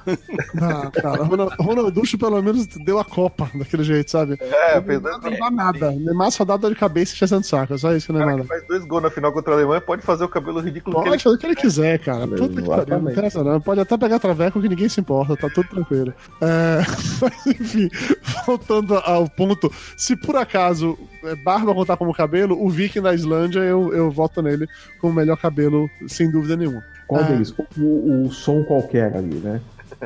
Ah, 0.60 0.90
cara, 0.90 1.22
o 1.22 1.26
Ronald- 1.26 1.54
Ronalducho 1.58 2.16
pelo 2.18 2.42
menos 2.42 2.66
deu 2.66 2.98
a 2.98 3.04
Copa 3.04 3.50
daquele 3.54 3.84
jeito, 3.84 4.10
sabe? 4.10 4.36
É, 4.40 4.72
Não 4.72 4.78
apesar 4.78 5.18
dá- 5.18 5.30
não 5.30 5.38
dá 5.38 5.50
nada. 5.50 5.90
O 5.90 6.00
Neymar 6.00 6.30
só 6.30 6.44
dá 6.44 6.56
dor 6.56 6.70
de 6.70 6.76
cabeça 6.76 7.14
e 7.14 7.28
de 7.40 7.46
saco. 7.46 7.74
É 7.74 7.78
só 7.78 7.92
isso 7.94 8.06
que 8.06 8.12
o 8.12 8.16
O 8.16 8.18
cara 8.18 8.30
Neymar 8.30 8.46
que 8.46 8.48
dá. 8.48 8.56
faz 8.56 8.68
dois 8.68 8.84
gols 8.86 9.02
na 9.02 9.10
final 9.10 9.32
contra 9.32 9.52
a 9.52 9.56
Alemanha 9.56 9.80
pode 9.80 10.02
fazer 10.02 10.24
o 10.24 10.28
cabelo 10.28 10.60
ridículo 10.60 10.96
que 10.96 11.02
ele 11.02 11.10
Pode 11.10 11.22
fazer 11.22 11.36
o 11.36 11.38
que 11.38 11.46
ele 11.46 11.56
quiser, 11.56 11.98
cara. 11.98 12.26
Puta 12.28 12.48
que 12.62 12.68
pariu, 12.68 13.00
não 13.00 13.10
interessa 13.10 13.42
não. 13.44 13.60
Pode 13.60 13.80
até 13.80 13.96
pegar 13.98 14.18
traveco 14.18 14.60
que 14.60 14.68
ninguém 14.68 14.88
se 14.88 15.00
importa, 15.00 15.36
tá 15.36 15.48
tudo 15.50 15.68
tranquilo. 15.68 16.14
É, 16.40 16.78
Mas 17.20 17.46
enfim, 17.46 17.88
voltando 18.46 18.94
ao 18.96 19.28
ponto, 19.28 19.70
se 19.96 20.16
por 20.16 20.36
acaso 20.36 20.98
é, 21.24 21.34
barba 21.44 21.74
contar 21.74 21.96
como 21.96 22.12
cabelo, 22.14 22.56
o 22.62 22.68
Viking 22.70 23.00
da 23.02 23.14
Islândia 23.14 23.60
eu, 23.60 23.92
eu 23.92 24.10
voto 24.10 24.42
nele 24.42 24.66
como 25.00 25.12
o 25.12 25.16
melhor 25.16 25.36
cabelo, 25.36 25.88
sem 26.06 26.30
dúvida 26.30 26.56
nenhuma. 26.56 26.82
Qual 27.06 27.22
Ah. 27.22 27.24
deles? 27.24 27.54
O, 27.76 28.26
o 28.26 28.32
som 28.32 28.62
qualquer 28.64 29.16
ali, 29.16 29.36
né? 29.36 29.60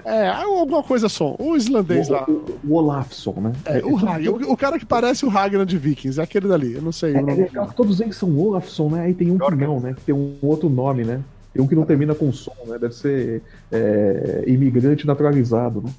É, 0.04 0.28
alguma 0.28 0.82
coisa 0.82 1.08
só. 1.08 1.36
O 1.38 1.54
islandês 1.56 2.08
O, 2.08 2.12
lá. 2.12 2.24
o, 2.28 2.44
o 2.64 2.74
Olafson, 2.74 3.34
né? 3.38 3.52
É, 3.66 3.78
o, 3.84 3.94
o, 3.96 4.52
o 4.52 4.56
cara 4.56 4.78
que 4.78 4.86
parece 4.86 5.24
o 5.24 5.28
Ragnar 5.28 5.66
de 5.66 5.76
Vikings, 5.78 6.18
é 6.18 6.24
aquele 6.24 6.48
dali, 6.48 6.72
eu 6.72 6.82
não 6.82 6.90
sei 6.90 7.14
É, 7.14 7.22
o 7.22 7.30
é 7.30 7.66
todos 7.76 8.00
eles 8.00 8.16
são 8.16 8.36
Olafson, 8.38 8.88
né? 8.90 9.02
Aí 9.02 9.14
tem 9.14 9.30
um 9.30 9.38
que 9.38 9.54
não, 9.54 9.78
né? 9.80 9.94
Que 9.94 10.02
tem 10.02 10.14
um 10.14 10.36
outro 10.42 10.68
nome, 10.68 11.04
né? 11.04 11.20
Tem 11.52 11.62
um 11.62 11.66
que 11.68 11.74
não 11.76 11.84
termina 11.84 12.14
com 12.14 12.32
som, 12.32 12.52
né? 12.66 12.78
Deve 12.78 12.94
ser 12.94 13.42
é, 13.70 14.42
imigrante 14.46 15.06
naturalizado, 15.06 15.82
né? 15.82 15.90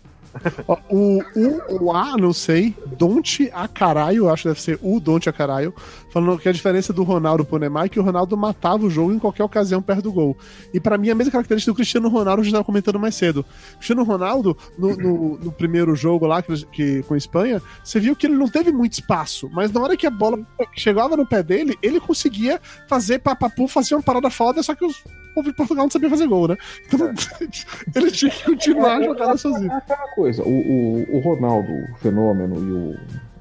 O, 0.89 1.21
o, 1.35 1.85
o 1.85 1.91
A, 1.91 2.17
não 2.17 2.33
sei. 2.33 2.75
Don't 2.97 3.49
a 3.53 3.67
caralho, 3.67 4.29
acho 4.29 4.43
que 4.43 4.49
deve 4.49 4.61
ser 4.61 4.79
o 4.81 4.99
Don't 4.99 5.27
a 5.29 5.33
caralho. 5.33 5.73
Falando 6.09 6.37
que 6.39 6.47
a 6.47 6.51
diferença 6.51 6.93
do 6.93 7.03
Ronaldo 7.03 7.43
pro 7.43 7.57
Neymar 7.57 7.85
é 7.85 7.89
que 7.89 7.99
o 7.99 8.03
Ronaldo 8.03 8.37
matava 8.37 8.85
o 8.85 8.89
jogo 8.89 9.11
em 9.13 9.19
qualquer 9.19 9.43
ocasião 9.43 9.81
perto 9.81 10.03
do 10.03 10.13
gol. 10.13 10.37
E 10.73 10.79
pra 10.79 10.97
mim, 10.97 11.09
a 11.09 11.15
mesma 11.15 11.31
característica 11.31 11.71
do 11.71 11.75
Cristiano 11.75 12.07
Ronaldo, 12.09 12.41
a 12.41 12.43
gente 12.43 12.51
estava 12.53 12.63
comentando 12.63 12.99
mais 12.99 13.15
cedo. 13.15 13.45
O 13.73 13.75
Cristiano 13.77 14.03
Ronaldo, 14.03 14.57
no, 14.77 14.95
no, 14.95 15.37
no 15.37 15.51
primeiro 15.51 15.95
jogo 15.95 16.25
lá 16.25 16.41
que, 16.41 16.65
que- 16.67 17.03
com 17.03 17.13
a 17.13 17.17
Espanha, 17.17 17.61
você 17.83 17.99
viu 17.99 18.15
que 18.15 18.27
ele 18.27 18.35
não 18.35 18.47
teve 18.47 18.71
muito 18.71 18.93
espaço, 18.93 19.49
mas 19.53 19.71
na 19.71 19.81
hora 19.81 19.97
que 19.97 20.07
a 20.07 20.11
bola 20.11 20.39
chegava 20.75 21.17
no 21.17 21.25
pé 21.27 21.43
dele, 21.43 21.77
ele 21.81 21.99
conseguia 21.99 22.61
fazer 22.87 23.19
papapu, 23.19 23.67
fazer 23.67 23.95
uma 23.95 24.03
parada 24.03 24.29
foda, 24.29 24.63
só 24.63 24.73
que 24.75 24.85
os 24.85 25.03
o 25.25 25.35
povo 25.35 25.49
de 25.49 25.55
Portugal 25.57 25.83
não 25.83 25.91
sabia 25.91 26.09
fazer 26.09 26.27
gol, 26.27 26.47
né? 26.47 26.55
Então, 26.87 27.11
ele 27.93 28.09
tinha 28.09 28.31
que 28.31 28.45
continuar 28.45 29.03
jogando 29.03 29.37
sozinho. 29.37 29.69
É 29.69 29.75
aquela 29.75 30.07
coisa, 30.15 30.24
o, 30.39 30.49
o, 30.49 31.17
o 31.17 31.19
Ronaldo, 31.19 31.71
o 31.71 31.95
fenômeno, 31.97 32.55
e 32.55 32.71
o. 32.71 32.95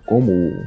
Como 0.06 0.30
o, 0.32 0.64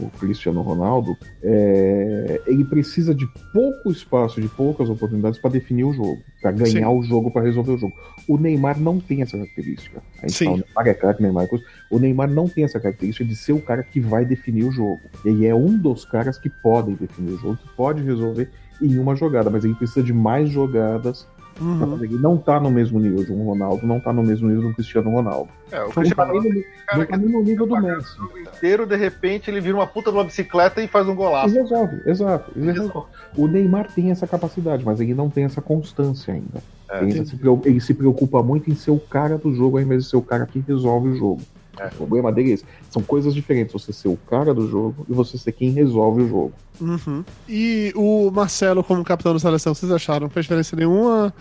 o 0.00 0.10
Cristiano 0.18 0.62
Ronaldo, 0.62 1.16
é, 1.42 2.40
ele 2.46 2.64
precisa 2.64 3.14
de 3.14 3.26
pouco 3.52 3.90
espaço, 3.90 4.40
de 4.40 4.48
poucas 4.48 4.88
oportunidades 4.88 5.38
para 5.38 5.50
definir 5.50 5.84
o 5.84 5.92
jogo, 5.92 6.18
para 6.40 6.50
ganhar 6.52 6.88
Sim. 6.88 6.98
o 6.98 7.02
jogo, 7.02 7.30
para 7.30 7.42
resolver 7.42 7.72
o 7.72 7.78
jogo. 7.78 7.94
O 8.28 8.36
Neymar 8.36 8.80
não 8.80 8.98
tem 8.98 9.22
essa 9.22 9.36
característica. 9.36 10.02
A 10.22 10.26
gente 10.26 10.36
Sim. 10.36 10.44
fala, 10.46 10.56
o 10.56 10.60
Neymar 10.60 10.88
é 10.88 10.94
craque, 10.94 11.22
Neymar 11.22 11.44
é 11.44 11.46
coisa. 11.46 11.64
O 11.90 11.98
Neymar 11.98 12.30
não 12.30 12.48
tem 12.48 12.64
essa 12.64 12.80
característica 12.80 13.24
de 13.24 13.36
ser 13.36 13.52
o 13.52 13.60
cara 13.60 13.82
que 13.82 14.00
vai 14.00 14.24
definir 14.24 14.64
o 14.64 14.72
jogo. 14.72 15.00
Ele 15.24 15.46
é 15.46 15.54
um 15.54 15.76
dos 15.76 16.04
caras 16.04 16.38
que 16.38 16.48
podem 16.48 16.94
definir 16.94 17.32
o 17.32 17.38
jogo, 17.38 17.56
que 17.56 17.68
pode 17.76 18.02
resolver 18.02 18.50
em 18.82 18.98
uma 18.98 19.14
jogada, 19.14 19.50
mas 19.50 19.64
ele 19.64 19.74
precisa 19.74 20.02
de 20.02 20.12
mais 20.12 20.48
jogadas 20.48 21.28
Uhum. 21.60 22.02
Ele 22.02 22.16
não 22.18 22.36
tá 22.38 22.58
no 22.58 22.70
mesmo 22.70 22.98
nível 22.98 23.22
de 23.22 23.32
um 23.32 23.44
Ronaldo, 23.44 23.86
não 23.86 24.00
tá 24.00 24.12
no 24.12 24.22
mesmo 24.22 24.48
nível 24.48 24.68
do 24.70 24.74
Cristiano 24.74 25.10
Ronaldo. 25.10 25.50
É, 25.70 25.80
o 25.82 25.84
Não 25.84 25.90
Cristiano 25.90 26.16
tá 26.16 26.26
nem 26.32 26.40
Ronaldo 26.40 26.58
no, 26.58 26.86
cara 26.86 26.98
não 26.98 27.06
tá 27.06 27.16
no 27.18 27.42
nível 27.42 27.66
do 27.66 27.80
Messi. 27.80 28.20
o 28.20 28.38
inteiro, 28.38 28.86
de 28.86 28.96
repente, 28.96 29.50
ele 29.50 29.60
vira 29.60 29.76
uma 29.76 29.86
puta 29.86 30.10
de 30.10 30.16
uma 30.16 30.24
bicicleta 30.24 30.82
e 30.82 30.88
faz 30.88 31.06
um 31.06 31.12
E 31.12 31.16
golaço. 31.16 31.54
resolve, 31.54 32.00
exato. 32.06 32.50
ele 32.56 32.72
resolve. 32.72 33.08
O 33.36 33.46
Neymar 33.46 33.92
tem 33.92 34.10
essa 34.10 34.26
capacidade, 34.26 34.84
mas 34.84 35.00
ele 35.00 35.14
não 35.14 35.28
tem 35.28 35.44
essa 35.44 35.60
constância 35.60 36.32
ainda. 36.32 36.62
É, 36.90 37.02
ele, 37.04 37.24
se, 37.24 37.38
ele 37.64 37.80
se 37.80 37.94
preocupa 37.94 38.42
muito 38.42 38.70
em 38.70 38.74
ser 38.74 38.90
o 38.90 38.98
cara 38.98 39.38
do 39.38 39.54
jogo 39.54 39.76
ao 39.76 39.82
invés 39.82 40.04
de 40.04 40.10
ser 40.10 40.16
o 40.16 40.22
cara 40.22 40.46
que 40.46 40.58
resolve 40.66 41.10
o 41.10 41.16
jogo. 41.16 41.42
O 41.86 41.96
problema 41.96 42.32
dele 42.32 42.50
é 42.50 42.54
esse. 42.54 42.64
São 42.90 43.02
coisas 43.02 43.34
diferentes. 43.34 43.72
Você 43.72 43.92
ser 43.92 44.08
o 44.08 44.16
cara 44.16 44.52
do 44.52 44.68
jogo 44.68 45.06
e 45.08 45.12
você 45.12 45.38
ser 45.38 45.52
quem 45.52 45.70
resolve 45.70 46.22
o 46.22 46.28
jogo. 46.28 46.52
Uhum. 46.80 47.24
E 47.48 47.92
o 47.94 48.30
Marcelo, 48.30 48.82
como 48.82 49.04
capitão 49.04 49.32
da 49.32 49.38
seleção, 49.38 49.74
vocês 49.74 49.90
acharam? 49.92 50.22
Não 50.22 50.30
fez 50.30 50.44
diferença 50.44 50.74
nenhuma? 50.76 51.32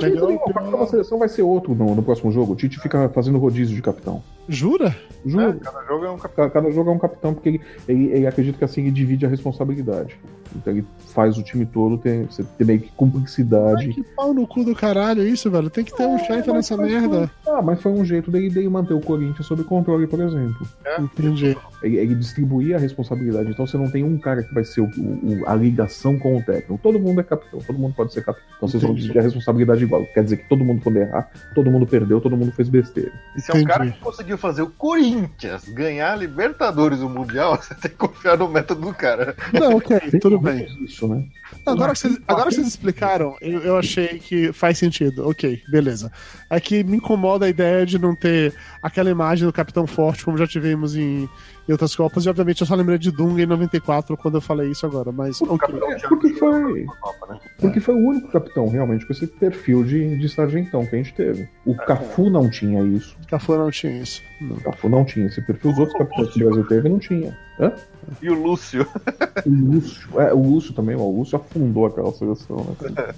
Melhor, 0.00 0.32
o 0.32 0.52
capitão 0.52 0.78
da 0.80 0.86
seleção 0.86 1.18
vai 1.18 1.28
ser 1.28 1.42
outro 1.42 1.74
no, 1.74 1.94
no 1.94 2.02
próximo 2.02 2.32
jogo. 2.32 2.52
O 2.52 2.56
Tite 2.56 2.80
fica 2.80 3.08
fazendo 3.10 3.38
rodízio 3.38 3.74
de 3.74 3.82
capitão. 3.82 4.22
Jura? 4.48 4.96
Juro. 5.26 5.60
Cada 5.60 5.84
jogo 5.84 6.04
é 6.04 6.10
um 6.10 6.16
capitão. 6.18 6.44
Cada, 6.48 6.50
cada 6.50 6.70
jogo 6.74 6.90
é 6.90 6.92
um 6.94 6.98
capitão, 6.98 7.34
porque 7.34 7.48
ele, 7.50 7.60
ele, 7.88 8.04
ele 8.12 8.26
acredita 8.26 8.56
que 8.58 8.64
assim 8.64 8.82
ele 8.82 8.90
divide 8.90 9.26
a 9.26 9.28
responsabilidade. 9.28 10.18
Então 10.56 10.72
ele 10.72 10.82
faz 11.12 11.36
o 11.36 11.42
time 11.42 11.66
todo 11.66 11.98
ter, 11.98 12.24
você 12.24 12.42
ter 12.42 12.64
meio 12.64 12.80
que 12.80 12.86
Ai, 12.86 12.92
cumplicidade. 12.96 13.88
que 13.92 14.02
pau 14.02 14.32
no 14.32 14.46
cu 14.46 14.64
do 14.64 14.74
caralho 14.74 15.22
isso, 15.26 15.50
velho. 15.50 15.68
Tem 15.68 15.84
que 15.84 15.94
ter 15.94 16.06
um 16.06 16.18
chefe 16.18 16.50
nessa 16.50 16.74
merda. 16.74 17.30
Foi, 17.44 17.52
ah, 17.54 17.60
mas 17.60 17.82
foi 17.82 17.92
um 17.92 18.02
jeito 18.02 18.30
dele, 18.30 18.48
dele 18.48 18.68
manter 18.70 18.94
o 18.94 19.00
Corinthians 19.00 19.44
sob 19.46 19.62
controle, 19.64 20.06
por 20.06 20.20
exemplo. 20.20 20.66
Entendi. 20.98 21.54
Ele, 21.82 21.96
ele 21.98 22.14
distribuía 22.14 22.76
a 22.76 22.78
responsabilidade. 22.78 23.50
Então 23.50 23.66
você 23.66 23.76
não 23.76 23.90
tem 23.90 24.02
um 24.02 24.16
cara 24.16 24.42
que 24.42 24.54
vai 24.54 24.64
ser 24.64 24.80
o, 24.80 24.86
o- 24.86 25.42
a 25.46 25.54
ligação 25.54 26.18
com 26.18 26.38
o 26.38 26.42
técnico. 26.42 26.80
Todo 26.82 26.98
mundo 26.98 27.20
é 27.20 27.24
capitão, 27.24 27.60
todo 27.60 27.78
mundo 27.78 27.94
pode 27.94 28.14
ser 28.14 28.24
capitão. 28.24 28.48
Então 28.56 28.68
vocês 28.68 28.82
vão 28.82 28.92
Entendi. 28.92 29.02
dividir 29.02 29.20
a 29.20 29.22
responsabilidade 29.24 29.84
igual. 29.84 30.06
Quer 30.14 30.24
dizer 30.24 30.38
que 30.38 30.48
todo 30.48 30.64
mundo 30.64 30.80
quando 30.82 30.96
errar, 30.96 31.30
todo 31.54 31.70
mundo 31.70 31.86
perdeu, 31.86 32.22
todo 32.22 32.36
mundo 32.38 32.52
fez 32.52 32.70
besteira. 32.70 33.12
E 33.36 33.40
se 33.42 33.50
é 33.52 33.54
um 33.54 33.64
cara 33.64 33.86
que 33.90 34.00
conseguiu 34.00 34.37
fazer 34.38 34.62
o 34.62 34.70
Corinthians 34.70 35.68
ganhar 35.68 36.12
a 36.12 36.16
Libertadores 36.16 37.00
o 37.00 37.08
Mundial, 37.08 37.56
você 37.60 37.74
tem 37.74 37.90
que 37.90 37.96
confiar 37.96 38.38
no 38.38 38.48
método 38.48 38.80
do 38.80 38.94
cara. 38.94 39.36
Não, 39.52 39.76
ok, 39.76 39.98
tudo 40.20 40.38
bem. 40.38 40.66
Isso, 40.82 41.06
né? 41.08 41.24
Agora 41.66 41.92
que 41.92 41.98
vocês, 41.98 42.18
agora 42.26 42.48
que 42.48 42.54
vocês 42.54 42.66
explicaram, 42.66 43.36
eu, 43.40 43.60
eu 43.60 43.76
achei 43.76 44.18
que 44.18 44.52
faz 44.52 44.78
sentido. 44.78 45.28
Ok, 45.28 45.62
beleza. 45.70 46.10
É 46.48 46.60
que 46.60 46.82
me 46.84 46.96
incomoda 46.96 47.46
a 47.46 47.48
ideia 47.48 47.84
de 47.84 47.98
não 47.98 48.14
ter 48.14 48.54
aquela 48.82 49.10
imagem 49.10 49.46
do 49.46 49.52
Capitão 49.52 49.86
Forte, 49.86 50.24
como 50.24 50.38
já 50.38 50.46
tivemos 50.46 50.96
em, 50.96 51.28
em 51.68 51.72
outras 51.72 51.94
Copas. 51.94 52.24
E 52.24 52.28
obviamente 52.28 52.60
eu 52.60 52.66
só 52.66 52.74
lembrei 52.74 52.98
de 52.98 53.10
Dunga 53.10 53.42
em 53.42 53.46
94 53.46 54.16
quando 54.16 54.36
eu 54.36 54.40
falei 54.40 54.70
isso 54.70 54.86
agora. 54.86 55.12
Mas 55.12 55.40
ok. 55.42 55.74
É, 55.74 56.08
porque 56.08 56.34
foi, 56.34 56.84
né? 56.84 57.40
porque 57.58 57.80
foi 57.80 57.94
o 57.94 58.08
único 58.08 58.28
capitão 58.28 58.68
realmente 58.68 59.06
com 59.06 59.12
esse 59.12 59.26
perfil 59.26 59.84
de, 59.84 60.16
de 60.18 60.28
sargentão 60.28 60.86
que 60.86 60.94
a 60.94 60.98
gente 60.98 61.14
teve. 61.14 61.48
O 61.66 61.74
Cafu 61.74 62.30
não 62.30 62.48
tinha 62.48 62.82
isso. 62.82 63.16
Cafu 63.28 63.56
não 63.56 63.70
tinha 63.70 64.00
isso. 64.00 64.22
Não. 64.40 64.56
O 64.56 64.60
Cafu 64.60 64.88
não 64.88 65.04
tinha 65.04 65.26
esse 65.26 65.40
perfil. 65.42 65.70
Os 65.70 65.78
outros 65.78 65.98
capitães 65.98 66.32
que 66.32 66.42
o 66.42 66.46
Brasil 66.46 66.66
teve 66.66 66.88
não 66.88 66.98
tinha. 66.98 67.36
Hã? 67.60 67.72
E 68.22 68.30
o 68.30 68.34
Lúcio. 68.34 68.86
O 69.46 69.50
Lúcio, 69.50 70.20
é, 70.20 70.34
o 70.34 70.42
Lúcio 70.42 70.74
também, 70.74 70.96
o 70.96 71.10
Lúcio 71.16 71.36
afundou 71.36 71.86
aquela 71.86 72.10
seleção, 72.12 72.76
né? 72.80 73.14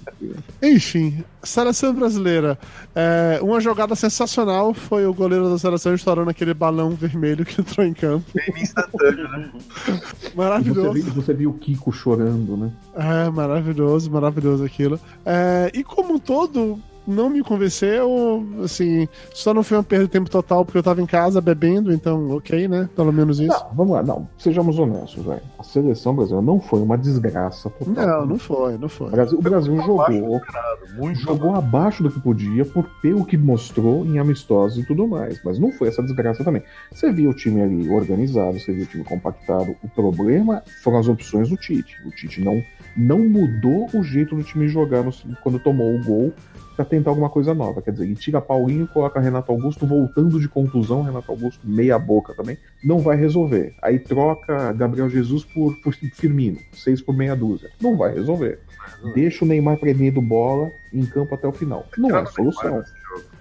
Enfim, 0.61 1.23
seleção 1.41 1.93
brasileira. 1.95 2.59
É, 2.95 3.39
uma 3.41 3.59
jogada 3.59 3.95
sensacional 3.95 4.71
foi 4.73 5.05
o 5.07 5.13
goleiro 5.13 5.49
da 5.49 5.57
seleção 5.57 5.95
estourando 5.95 6.29
aquele 6.29 6.53
balão 6.53 6.91
vermelho 6.91 7.43
que 7.43 7.59
entrou 7.59 7.85
em 7.85 7.93
campo. 7.93 8.25
Game 8.35 8.61
instantâneo, 8.61 9.27
né? 9.29 9.49
E 9.87 9.91
você, 9.91 10.35
Maravilhoso. 10.35 10.93
viu, 10.93 11.03
você 11.13 11.33
viu 11.33 11.49
o 11.49 11.53
Kiko 11.53 11.91
chorando, 11.91 12.55
né? 12.55 12.71
É, 12.95 13.29
maravilhoso, 13.31 14.11
maravilhoso 14.11 14.63
aquilo. 14.63 14.99
É, 15.25 15.71
e 15.73 15.83
como 15.83 16.13
um 16.13 16.19
todo, 16.19 16.79
não 17.07 17.29
me 17.29 17.41
convenceu, 17.43 18.45
assim, 18.63 19.07
só 19.33 19.53
não 19.53 19.63
foi 19.63 19.77
uma 19.77 19.83
perda 19.83 20.05
de 20.05 20.11
tempo 20.11 20.29
total 20.29 20.63
porque 20.63 20.77
eu 20.77 20.83
tava 20.83 21.01
em 21.01 21.05
casa 21.05 21.41
bebendo, 21.41 21.91
então 21.91 22.31
ok, 22.35 22.67
né? 22.67 22.89
Pelo 22.95 23.11
menos 23.11 23.39
isso. 23.39 23.49
Não, 23.51 23.73
vamos 23.75 23.93
lá, 23.93 24.03
não, 24.03 24.27
sejamos 24.37 24.77
honestos, 24.79 25.23
velho. 25.25 25.41
A 25.57 25.63
seleção 25.63 26.15
brasileira 26.15 26.45
não 26.45 26.59
foi 26.59 26.81
uma 26.81 26.97
desgraça 26.97 27.69
total. 27.69 28.05
Não, 28.21 28.25
não 28.25 28.37
foi, 28.39 28.77
não 28.77 28.85
O 28.85 28.89
foi. 28.89 29.09
Brasil, 29.11 29.37
o 29.39 29.41
Brasil 29.41 29.75
jogou, 29.77 30.37
esperado, 30.37 31.15
jogou 31.15 31.55
abaixo 31.55 32.03
do 32.03 32.11
que 32.11 32.19
podia 32.19 32.63
por 32.65 32.85
pelo 33.01 33.25
que 33.25 33.37
mostrou 33.37 34.05
em 34.05 34.19
amistosos 34.19 34.83
e 34.83 34.85
tudo 34.85 35.07
mais. 35.07 35.41
Mas 35.43 35.57
não 35.59 35.71
foi 35.71 35.87
essa 35.87 36.01
desgraça 36.03 36.43
também. 36.43 36.61
Você 36.91 37.11
viu 37.11 37.31
o 37.31 37.33
time 37.33 37.61
ali 37.61 37.89
organizado, 37.89 38.59
você 38.59 38.71
viu 38.73 38.83
o 38.83 38.87
time 38.87 39.03
compactado. 39.03 39.75
O 39.83 39.89
problema 39.89 40.63
foram 40.83 40.99
as 40.99 41.07
opções 41.07 41.49
do 41.49 41.57
Tite. 41.57 41.95
O 42.05 42.11
Tite 42.11 42.41
não, 42.43 42.61
não 42.95 43.19
mudou 43.19 43.87
o 43.93 44.03
jeito 44.03 44.35
do 44.35 44.43
time 44.43 44.67
jogar 44.67 45.03
no- 45.03 45.11
quando 45.43 45.59
tomou 45.59 45.95
o 45.95 46.03
gol 46.03 46.33
pra 46.75 46.85
tentar 46.85 47.11
alguma 47.11 47.29
coisa 47.29 47.53
nova. 47.53 47.81
Quer 47.81 47.91
dizer, 47.91 48.05
ele 48.05 48.15
tira 48.15 48.41
Paulinho 48.41 48.85
e 48.85 48.87
coloca 48.87 49.19
Renato 49.19 49.51
Augusto 49.51 49.85
voltando 49.85 50.39
de 50.39 50.47
contusão, 50.47 51.03
Renato 51.03 51.31
Augusto 51.31 51.59
meia 51.67 51.97
boca 51.99 52.33
também, 52.33 52.57
não 52.83 52.99
vai 52.99 53.15
resolver. 53.17 53.73
Aí 53.81 53.99
troca 53.99 54.71
Gabriel 54.73 55.09
Jesus 55.09 55.43
por, 55.43 55.75
por 55.81 55.93
Firmino, 55.93 56.57
seis 56.73 57.01
por 57.01 57.15
meia 57.15 57.35
dúzia. 57.35 57.69
Não 57.81 57.95
vai 57.97 58.13
resolver. 58.13 58.59
Deixa 59.13 59.45
o 59.45 59.47
Neymar 59.47 59.77
prendendo 59.77 60.21
bola 60.21 60.71
em 60.93 61.05
campo 61.05 61.33
até 61.35 61.47
o 61.47 61.51
final. 61.51 61.85
Não 61.97 62.15
é 62.17 62.25
solução. 62.25 62.83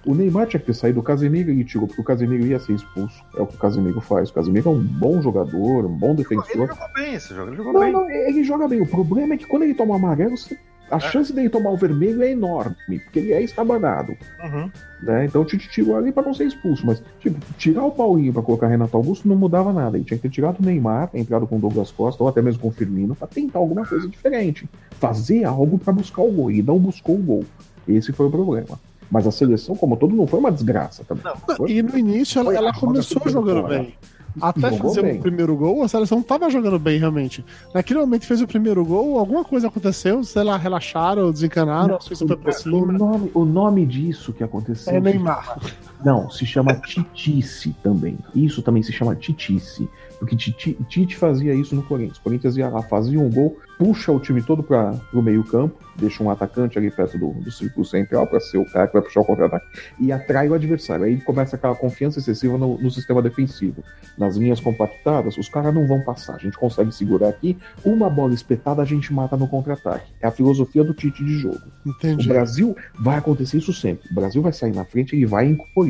O 0.07 0.15
Neymar 0.15 0.47
tinha 0.47 0.59
que 0.61 0.67
ter 0.67 0.75
saído, 0.75 1.01
o 1.01 1.03
Casemiro 1.03 1.51
ele 1.51 1.65
tirou, 1.65 1.87
porque 1.87 2.01
o 2.01 2.05
Casemiro 2.05 2.47
ia 2.47 2.59
ser 2.59 2.73
expulso. 2.73 3.23
É 3.37 3.43
o 3.43 3.47
que 3.47 3.55
o 3.55 3.59
Casemiro 3.59 4.01
faz. 4.01 4.31
O 4.31 4.35
Casemiro 4.35 4.69
é 4.71 4.73
um 4.73 4.83
bom 4.83 5.21
jogador, 5.23 5.85
um 5.85 5.89
bom 5.97 6.09
Ele 6.13 6.17
defensor. 6.19 6.67
jogou 6.69 6.89
bem 6.95 7.15
esse 7.15 7.35
jogo, 7.35 7.49
ele 7.51 7.57
jogou 7.57 7.73
Não, 7.75 7.81
bem. 7.81 7.93
não, 7.93 8.11
ele 8.11 8.43
joga 8.45 8.67
bem. 8.69 8.81
O 8.81 8.87
problema 8.87 9.35
é 9.35 9.37
que 9.37 9.47
quando 9.47 9.63
ele 9.65 9.75
toma 9.75 9.97
amarelo, 9.97 10.37
você- 10.37 10.59
a 10.91 10.99
chance 10.99 11.33
dele 11.33 11.49
tomar 11.49 11.71
o 11.71 11.77
vermelho 11.77 12.23
é 12.23 12.31
enorme, 12.31 12.99
porque 12.99 13.19
ele 13.19 13.33
é 13.33 13.43
estabanado. 13.43 14.17
Uhum. 14.43 14.71
Né? 15.03 15.25
Então 15.27 15.43
o 15.43 15.45
Tite 15.45 15.69
tirou 15.71 15.97
ali 15.97 16.13
pra 16.13 16.23
não 16.23 16.35
ser 16.35 16.45
expulso. 16.45 16.85
Mas, 16.85 17.03
tipo, 17.21 17.39
tirar 17.57 17.85
o 17.85 17.91
Paulinho 17.91 18.33
pra 18.33 18.43
colocar 18.43 18.67
Renato 18.67 18.97
Augusto 18.97 19.27
não 19.29 19.37
mudava 19.37 19.73
nada. 19.73 19.97
Ele 19.97 20.05
tinha 20.05 20.19
que 20.19 20.23
ter 20.23 20.31
tirado 20.35 20.61
o 20.61 20.63
Neymar, 20.65 21.11
entrado 21.15 21.47
com 21.47 21.57
o 21.57 21.61
Douglas 21.61 21.91
Costa, 21.91 22.23
ou 22.23 22.29
até 22.29 22.43
mesmo 22.43 22.61
com 22.61 22.69
o 22.69 22.73
Firmino, 22.73 23.15
pra 23.15 23.27
tentar 23.27 23.59
alguma 23.61 23.87
coisa 23.87 24.07
diferente. 24.09 24.69
Fazer 24.99 25.45
algo 25.45 25.79
pra 25.79 25.93
buscar 25.93 26.23
o 26.23 26.31
gol. 26.31 26.51
E 26.51 26.63
não 26.63 26.79
buscou 26.79 27.15
o 27.17 27.23
gol. 27.23 27.45
Esse 27.89 28.13
foi 28.13 28.27
o 28.27 28.31
problema. 28.31 28.79
Mas 29.11 29.27
a 29.27 29.31
seleção, 29.33 29.75
como 29.75 29.97
todo, 29.97 30.15
não 30.15 30.27
foi 30.27 30.39
uma 30.39 30.53
desgraça 30.53 31.03
também. 31.05 31.25
Foi- 31.57 31.71
E 31.73 31.83
no 31.83 31.99
início 31.99 32.39
ela, 32.41 32.55
ela 32.55 32.71
a 32.71 32.75
começou 32.75 33.23
jogando 33.27 33.67
bem. 33.67 33.95
Até 34.41 34.71
Jogou 34.71 34.91
fazer 34.91 35.03
bem. 35.03 35.19
o 35.19 35.23
primeiro 35.23 35.57
gol, 35.57 35.83
a 35.83 35.89
seleção 35.89 36.23
tava 36.23 36.51
jogando 36.51 36.79
bem, 36.79 36.99
realmente. 36.99 37.45
Naquele 37.75 38.01
momento 38.01 38.27
fez 38.27 38.41
o 38.41 38.47
primeiro 38.47 38.85
gol, 38.85 39.19
alguma 39.19 39.45
coisa 39.45 39.69
aconteceu, 39.69 40.23
sei 40.25 40.43
lá, 40.43 40.57
relaxaram, 40.57 41.31
desencanaram, 41.33 41.97
a 41.97 42.01
Suíça 42.01 42.27
foi 42.27 42.37
pra 42.37 42.51
o, 42.51 42.53
cima. 42.53 42.93
nome, 42.93 43.31
o 43.35 43.45
nome 43.45 43.87
disso 43.87 44.33
que 44.33 44.45
aconteceu. 44.45 44.95
É 44.95 45.01
Neymar. 45.01 45.59
Não, 46.05 46.31
se 46.31 46.47
chama 46.47 46.75
Titice 46.75 47.75
também. 47.83 48.19
Isso 48.35 48.63
também 48.63 48.83
se 48.83 48.93
chama 48.93 49.15
Titice. 49.15 49.89
Porque 50.21 50.37
Tite 50.37 51.17
fazia 51.17 51.55
isso 51.55 51.75
no 51.75 51.83
Corinthians. 51.83 52.19
O 52.19 52.23
Corinthians 52.23 52.57
ia 52.57 52.69
lá, 52.69 52.83
fazia 52.83 53.19
um 53.19 53.31
gol, 53.31 53.57
puxa 53.79 54.13
o 54.13 54.21
time 54.21 54.43
todo 54.43 54.63
para 54.63 54.95
o 55.15 55.23
meio-campo, 55.23 55.75
deixa 55.97 56.23
um 56.23 56.31
atacante 56.31 56.77
ali 56.77 56.91
perto 56.91 57.17
do, 57.17 57.33
do 57.33 57.51
círculo 57.51 57.87
central 57.87 58.27
para 58.27 58.39
ser 58.39 58.59
o 58.59 58.67
cara 58.67 58.87
que 58.87 58.93
vai 58.93 59.03
puxar 59.03 59.21
o 59.21 59.25
contra-ataque 59.25 59.67
e 59.99 60.13
atrai 60.13 60.47
o 60.47 60.53
adversário. 60.53 61.07
Aí 61.07 61.19
começa 61.23 61.57
aquela 61.57 61.75
confiança 61.75 62.19
excessiva 62.19 62.59
no, 62.59 62.79
no 62.79 62.91
sistema 62.91 63.23
defensivo. 63.23 63.83
Nas 64.19 64.37
linhas 64.37 64.61
compactadas, 64.61 65.39
os 65.39 65.49
caras 65.49 65.75
não 65.75 65.87
vão 65.87 66.05
passar. 66.05 66.35
A 66.35 66.39
gente 66.39 66.59
consegue 66.59 66.93
segurar 66.93 67.31
aqui, 67.31 67.57
uma 67.83 68.11
bola 68.11 68.35
espetada 68.35 68.83
a 68.83 68.85
gente 68.85 69.13
mata 69.15 69.39
no 69.39 69.49
contra-ataque. 69.49 70.13
É 70.21 70.27
a 70.27 70.31
filosofia 70.31 70.85
do 70.85 70.93
Tite 70.93 71.25
de 71.25 71.39
jogo. 71.39 71.61
O 71.87 71.91
Entendi. 71.91 72.29
Brasil 72.29 72.77
vai 72.99 73.17
acontecer 73.17 73.57
isso 73.57 73.73
sempre. 73.73 74.07
O 74.11 74.15
Brasil 74.15 74.43
vai 74.43 74.53
sair 74.53 74.75
na 74.75 74.85
frente 74.85 75.17
e 75.17 75.25
vai 75.25 75.47
encolher. 75.47 75.90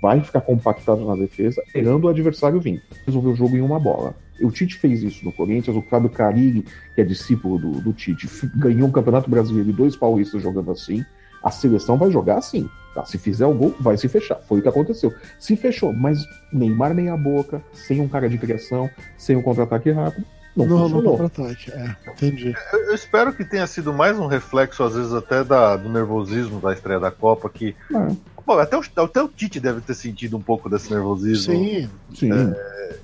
Vai 0.00 0.20
ficar 0.20 0.40
compactado 0.42 1.04
na 1.04 1.16
defesa, 1.16 1.62
esperando 1.66 2.04
o 2.04 2.08
adversário 2.08 2.60
vir. 2.60 2.82
Resolver 3.06 3.28
o 3.30 3.34
jogo 3.34 3.56
em 3.56 3.60
uma 3.62 3.80
bola. 3.80 4.14
O 4.40 4.50
Tite 4.50 4.76
fez 4.76 5.02
isso 5.02 5.24
no 5.24 5.32
Corinthians, 5.32 5.76
o 5.76 5.82
Fábio 5.82 6.10
Carilli, 6.10 6.64
que 6.94 7.00
é 7.00 7.04
discípulo 7.04 7.58
do, 7.58 7.80
do 7.80 7.92
Tite, 7.92 8.28
ganhou 8.54 8.86
um 8.86 8.92
campeonato 8.92 9.28
brasileiro 9.30 9.70
e 9.70 9.72
dois 9.72 9.96
paulistas 9.96 10.42
jogando 10.42 10.70
assim. 10.70 11.04
A 11.42 11.50
seleção 11.50 11.96
vai 11.96 12.10
jogar 12.10 12.38
assim. 12.38 12.68
Tá? 12.94 13.04
Se 13.06 13.16
fizer 13.18 13.46
o 13.46 13.54
gol, 13.54 13.74
vai 13.80 13.96
se 13.96 14.08
fechar. 14.08 14.36
Foi 14.46 14.58
o 14.58 14.62
que 14.62 14.68
aconteceu. 14.68 15.12
Se 15.38 15.56
fechou, 15.56 15.92
mas 15.92 16.18
Neymar 16.52 16.94
meia 16.94 17.16
boca, 17.16 17.62
sem 17.72 18.00
um 18.00 18.08
cara 18.08 18.28
de 18.28 18.36
criação, 18.38 18.90
sem 19.16 19.36
um 19.36 19.42
contra-ataque 19.42 19.90
rápido, 19.90 20.24
não, 20.56 20.66
Não, 20.66 20.76
no 20.76 20.82
funcionou. 20.88 21.18
contra-ataque. 21.18 21.70
É, 21.72 21.96
entendi. 22.10 22.54
Eu, 22.72 22.78
eu 22.88 22.94
espero 22.94 23.32
que 23.32 23.44
tenha 23.44 23.66
sido 23.66 23.92
mais 23.92 24.18
um 24.18 24.26
reflexo, 24.26 24.82
às 24.82 24.94
vezes, 24.94 25.12
até 25.12 25.42
da- 25.44 25.76
do 25.76 25.88
nervosismo 25.90 26.60
da 26.60 26.72
estreia 26.72 26.98
da 27.00 27.10
Copa, 27.10 27.48
que. 27.50 27.74
É. 27.94 28.16
Bom, 28.46 28.58
até 28.60 28.78
o, 28.78 28.82
até 29.04 29.20
o 29.20 29.28
Tite 29.28 29.58
deve 29.58 29.80
ter 29.80 29.94
sentido 29.94 30.36
um 30.36 30.40
pouco 30.40 30.70
desse 30.70 30.92
nervosismo. 30.92 31.52
Sim, 31.52 31.90
Sim. 32.14 32.30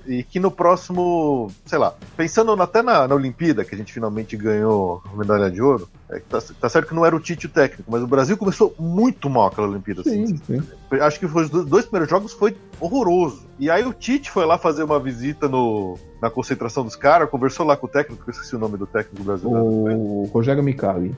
E 0.07 0.23
que 0.23 0.39
no 0.39 0.49
próximo, 0.49 1.51
sei 1.65 1.77
lá, 1.77 1.93
pensando 2.15 2.53
até 2.61 2.81
na, 2.81 3.05
na 3.07 3.15
Olimpíada, 3.15 3.65
que 3.65 3.75
a 3.75 3.77
gente 3.77 3.91
finalmente 3.91 4.37
ganhou 4.37 5.03
a 5.11 5.17
medalha 5.17 5.51
de 5.51 5.61
ouro, 5.61 5.89
é 6.15 6.19
tá, 6.29 6.41
tá 6.61 6.69
certo 6.69 6.87
que 6.89 6.95
não 6.95 7.05
era 7.05 7.15
o 7.15 7.19
Tite 7.19 7.45
o 7.45 7.49
técnico, 7.49 7.89
mas 7.91 8.01
o 8.01 8.07
Brasil 8.07 8.37
começou 8.37 8.73
muito 8.79 9.29
mal 9.29 9.47
aquela 9.47 9.67
Olimpíada. 9.67 10.01
assim. 10.01 10.27
Sim, 10.27 10.37
sim. 10.45 10.63
Acho 11.01 11.19
que 11.19 11.27
foi 11.27 11.43
os 11.43 11.49
do- 11.49 11.65
dois 11.65 11.85
primeiros 11.85 12.09
jogos 12.09 12.33
foi 12.33 12.55
horroroso. 12.79 13.43
E 13.59 13.69
aí 13.69 13.83
o 13.85 13.93
Tite 13.93 14.29
foi 14.31 14.45
lá 14.45 14.57
fazer 14.57 14.83
uma 14.83 14.99
visita 14.99 15.47
no, 15.47 15.97
na 16.21 16.29
concentração 16.29 16.83
dos 16.83 16.95
caras, 16.95 17.29
conversou 17.29 17.65
lá 17.65 17.75
com 17.77 17.85
o 17.85 17.89
técnico, 17.89 18.23
que 18.23 18.29
eu 18.29 18.33
esqueci 18.33 18.55
o 18.55 18.59
nome 18.59 18.77
do 18.77 18.85
técnico 18.85 19.23
brasileiro. 19.23 19.63
O 19.63 20.29
Rogério 20.33 20.63
Micali. 20.63 21.15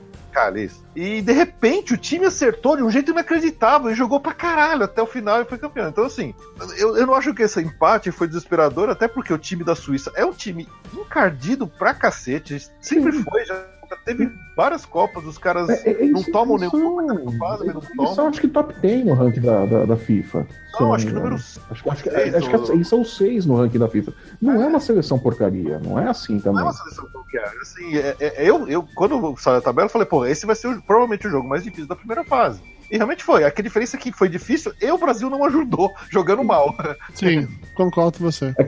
Isso. 0.54 0.84
E 0.94 1.22
de 1.22 1.32
repente 1.32 1.94
o 1.94 1.96
time 1.96 2.26
acertou 2.26 2.76
de 2.76 2.82
um 2.82 2.90
jeito 2.90 3.10
inacreditável 3.10 3.90
e 3.90 3.94
jogou 3.94 4.20
pra 4.20 4.34
caralho 4.34 4.84
até 4.84 5.00
o 5.00 5.06
final 5.06 5.40
e 5.40 5.46
foi 5.46 5.56
campeão. 5.56 5.88
Então, 5.88 6.04
assim, 6.04 6.34
eu, 6.76 6.94
eu 6.94 7.06
não 7.06 7.14
acho 7.14 7.32
que 7.32 7.42
esse 7.42 7.58
empate 7.58 8.10
foi 8.10 8.28
desesperador, 8.28 8.90
até 8.90 9.08
porque 9.08 9.32
o 9.32 9.38
time 9.38 9.64
da 9.64 9.74
Suíça 9.74 10.12
é 10.14 10.26
um 10.26 10.32
time 10.34 10.68
encardido 10.92 11.66
pra 11.66 11.94
cacete, 11.94 12.68
sempre 12.82 13.12
foi, 13.22 13.46
já 13.46 13.64
teve 14.04 14.32
várias 14.56 14.84
Copas, 14.86 15.24
os 15.24 15.38
caras 15.38 15.68
É, 15.68 15.90
é, 15.90 16.06
não 16.06 16.22
tomam 16.22 16.56
nenhum 16.58 17.38
fase, 17.38 17.64
mas 17.66 17.74
não 17.74 17.80
tomam. 17.82 18.14
são, 18.14 18.26
acho 18.28 18.40
que 18.40 18.48
top 18.48 18.74
10 18.80 19.04
no 19.06 19.14
ranking 19.14 19.40
da, 19.40 19.66
da, 19.66 19.84
da 19.84 19.96
FIFA. 19.96 20.46
Não, 20.72 20.80
não 20.80 20.94
acho 20.94 21.06
que 21.06 21.12
número 21.12 21.34
Acho, 21.36 21.82
que- 21.82 21.90
acho, 21.90 22.02
que, 22.02 22.10
seis, 22.10 22.34
acho 22.34 22.50
que 22.50 22.72
eles 22.72 22.88
são 22.88 23.04
seis 23.04 23.46
no 23.46 23.56
ranking 23.56 23.78
da 23.78 23.88
FIFA. 23.88 24.12
Não 24.40 24.60
é 24.62 24.66
uma 24.66 24.80
seleção 24.80 25.18
porcaria, 25.18 25.78
não 25.78 25.98
é 25.98 26.08
assim 26.08 26.32
Não 26.34 26.40
é 26.40 26.42
também. 26.42 26.62
uma 26.64 26.72
seleção 26.72 27.06
qualquer. 27.12 27.44
Assim, 27.62 27.96
é- 27.96 28.16
é- 28.18 28.48
eu, 28.50 28.68
eu, 28.68 28.82
quando 28.94 29.36
saiu 29.38 29.58
a 29.58 29.60
tabela, 29.60 29.86
eu 29.86 29.90
falei, 29.92 30.06
pô, 30.06 30.24
esse 30.26 30.44
vai 30.46 30.56
ser 30.56 30.68
o- 30.68 30.82
provavelmente 30.82 31.26
o 31.26 31.30
jogo 31.30 31.48
mais 31.48 31.62
difícil 31.62 31.86
da 31.86 31.94
primeira 31.96 32.24
fase. 32.24 32.60
E 32.90 32.96
realmente 32.96 33.24
foi. 33.24 33.44
A 33.44 33.50
diferença 33.50 33.96
é 33.96 34.00
que 34.00 34.12
foi 34.12 34.28
difícil 34.28 34.72
e 34.80 34.90
o 34.90 34.98
Brasil 34.98 35.28
não 35.28 35.44
ajudou, 35.44 35.92
jogando 36.10 36.44
mal. 36.44 36.74
Sim, 37.14 37.48
concordo 37.74 38.18
com 38.18 38.24
você. 38.24 38.54
É 38.58 38.64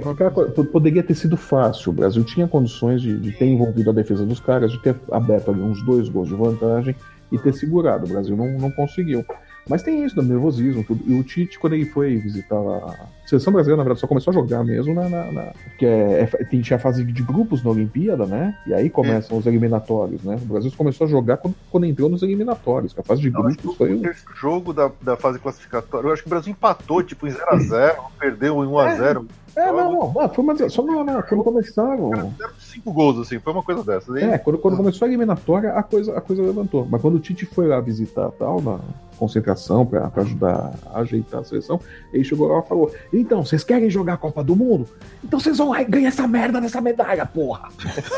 poderia 0.64 1.02
ter 1.02 1.14
sido 1.14 1.36
fácil. 1.36 1.90
O 1.90 1.94
Brasil 1.94 2.24
tinha 2.24 2.48
condições 2.48 3.00
de, 3.00 3.18
de 3.18 3.32
ter 3.32 3.46
envolvido 3.46 3.90
a 3.90 3.92
defesa 3.92 4.26
dos 4.26 4.40
caras, 4.40 4.72
de 4.72 4.82
ter 4.82 4.96
aberto 5.12 5.50
ali 5.50 5.60
uns 5.60 5.82
dois 5.84 6.08
gols 6.08 6.28
de 6.28 6.34
vantagem 6.34 6.94
e 7.30 7.38
ter 7.38 7.52
segurado. 7.52 8.06
O 8.06 8.08
Brasil 8.08 8.36
não, 8.36 8.58
não 8.58 8.70
conseguiu. 8.70 9.24
Mas 9.68 9.82
tem 9.82 10.04
isso, 10.04 10.16
do 10.16 10.22
nervosismo, 10.22 10.82
tudo. 10.82 11.02
E 11.06 11.18
o 11.18 11.22
Tite, 11.22 11.58
quando 11.58 11.74
ele 11.74 11.84
foi 11.86 12.16
visitar 12.16 12.56
a 12.56 13.17
seleção 13.28 13.52
brasileira, 13.52 13.76
na 13.76 13.82
verdade, 13.84 14.00
só 14.00 14.06
começou 14.06 14.30
a 14.30 14.34
jogar 14.34 14.64
mesmo 14.64 14.94
na. 14.94 15.08
na, 15.08 15.32
na- 15.32 15.52
porque 15.64 15.84
é, 15.86 16.22
é, 16.22 16.44
tem, 16.44 16.60
tinha 16.60 16.76
a 16.76 16.80
fase 16.80 17.04
de 17.04 17.22
grupos 17.22 17.62
na 17.62 17.70
Olimpíada, 17.70 18.26
né? 18.26 18.56
E 18.66 18.72
aí 18.74 18.88
começam 18.90 19.36
os 19.36 19.46
eliminatórios, 19.46 20.22
né? 20.22 20.36
O 20.42 20.46
Brasil 20.46 20.72
começou 20.76 21.06
a 21.06 21.10
jogar 21.10 21.36
quando, 21.36 21.54
quando 21.70 21.84
entrou 21.86 22.08
nos 22.08 22.22
eliminatórios, 22.22 22.92
que 22.92 23.00
a 23.00 23.04
fase 23.04 23.20
de 23.20 23.30
grupos 23.30 23.76
foi 23.76 23.94
o 23.94 24.02
jogo 24.34 24.72
da, 24.72 24.90
da 25.02 25.16
fase 25.16 25.38
classificatória, 25.38 26.08
eu 26.08 26.12
acho 26.12 26.22
que 26.22 26.28
o 26.28 26.30
Brasil 26.30 26.50
empatou, 26.52 27.02
tipo, 27.02 27.26
em 27.26 27.30
0x0, 27.30 27.96
perdeu 28.18 28.64
em 28.64 28.68
1x0. 28.68 29.26
É, 29.56 29.66
não, 29.72 29.92
não, 29.92 30.12
não, 30.12 30.28
foi 30.28 30.44
uma, 30.44 30.68
só 30.68 30.82
não, 30.84 31.22
quando 31.22 31.42
começaram. 31.42 32.10
Deram 32.10 32.52
cinco 32.60 32.92
gols, 32.92 33.18
assim, 33.18 33.40
foi 33.40 33.52
uma 33.52 33.62
coisa 33.62 33.82
dessas. 33.82 34.14
Aí, 34.14 34.22
É, 34.24 34.38
quando, 34.38 34.58
quando 34.58 34.76
começou 34.76 35.04
a 35.04 35.08
eliminatória, 35.08 35.72
a 35.72 35.82
coisa, 35.82 36.16
a 36.16 36.20
coisa 36.20 36.42
levantou. 36.42 36.86
Mas 36.88 37.00
quando 37.02 37.16
o 37.16 37.18
Tite 37.18 37.44
foi 37.46 37.66
lá 37.66 37.80
visitar 37.80 38.30
tal, 38.38 38.60
na 38.62 38.78
concentração, 39.18 39.84
pra 39.84 40.12
ajudar 40.16 40.74
a 40.92 41.00
ajeitar 41.00 41.40
a 41.40 41.44
seleção, 41.44 41.80
ele 42.12 42.22
chegou 42.22 42.46
lá 42.46 42.60
e 42.60 42.68
falou: 42.68 42.92
Então, 43.20 43.44
vocês 43.44 43.64
querem 43.64 43.90
jogar 43.90 44.14
a 44.14 44.16
Copa 44.16 44.44
do 44.44 44.54
Mundo? 44.54 44.88
Então 45.24 45.40
vocês 45.40 45.58
vão 45.58 45.70
lá 45.70 45.82
e 45.82 45.84
ganhar 45.84 46.08
essa 46.08 46.26
merda 46.26 46.60
dessa 46.60 46.80
medalha, 46.80 47.26
porra! 47.26 47.68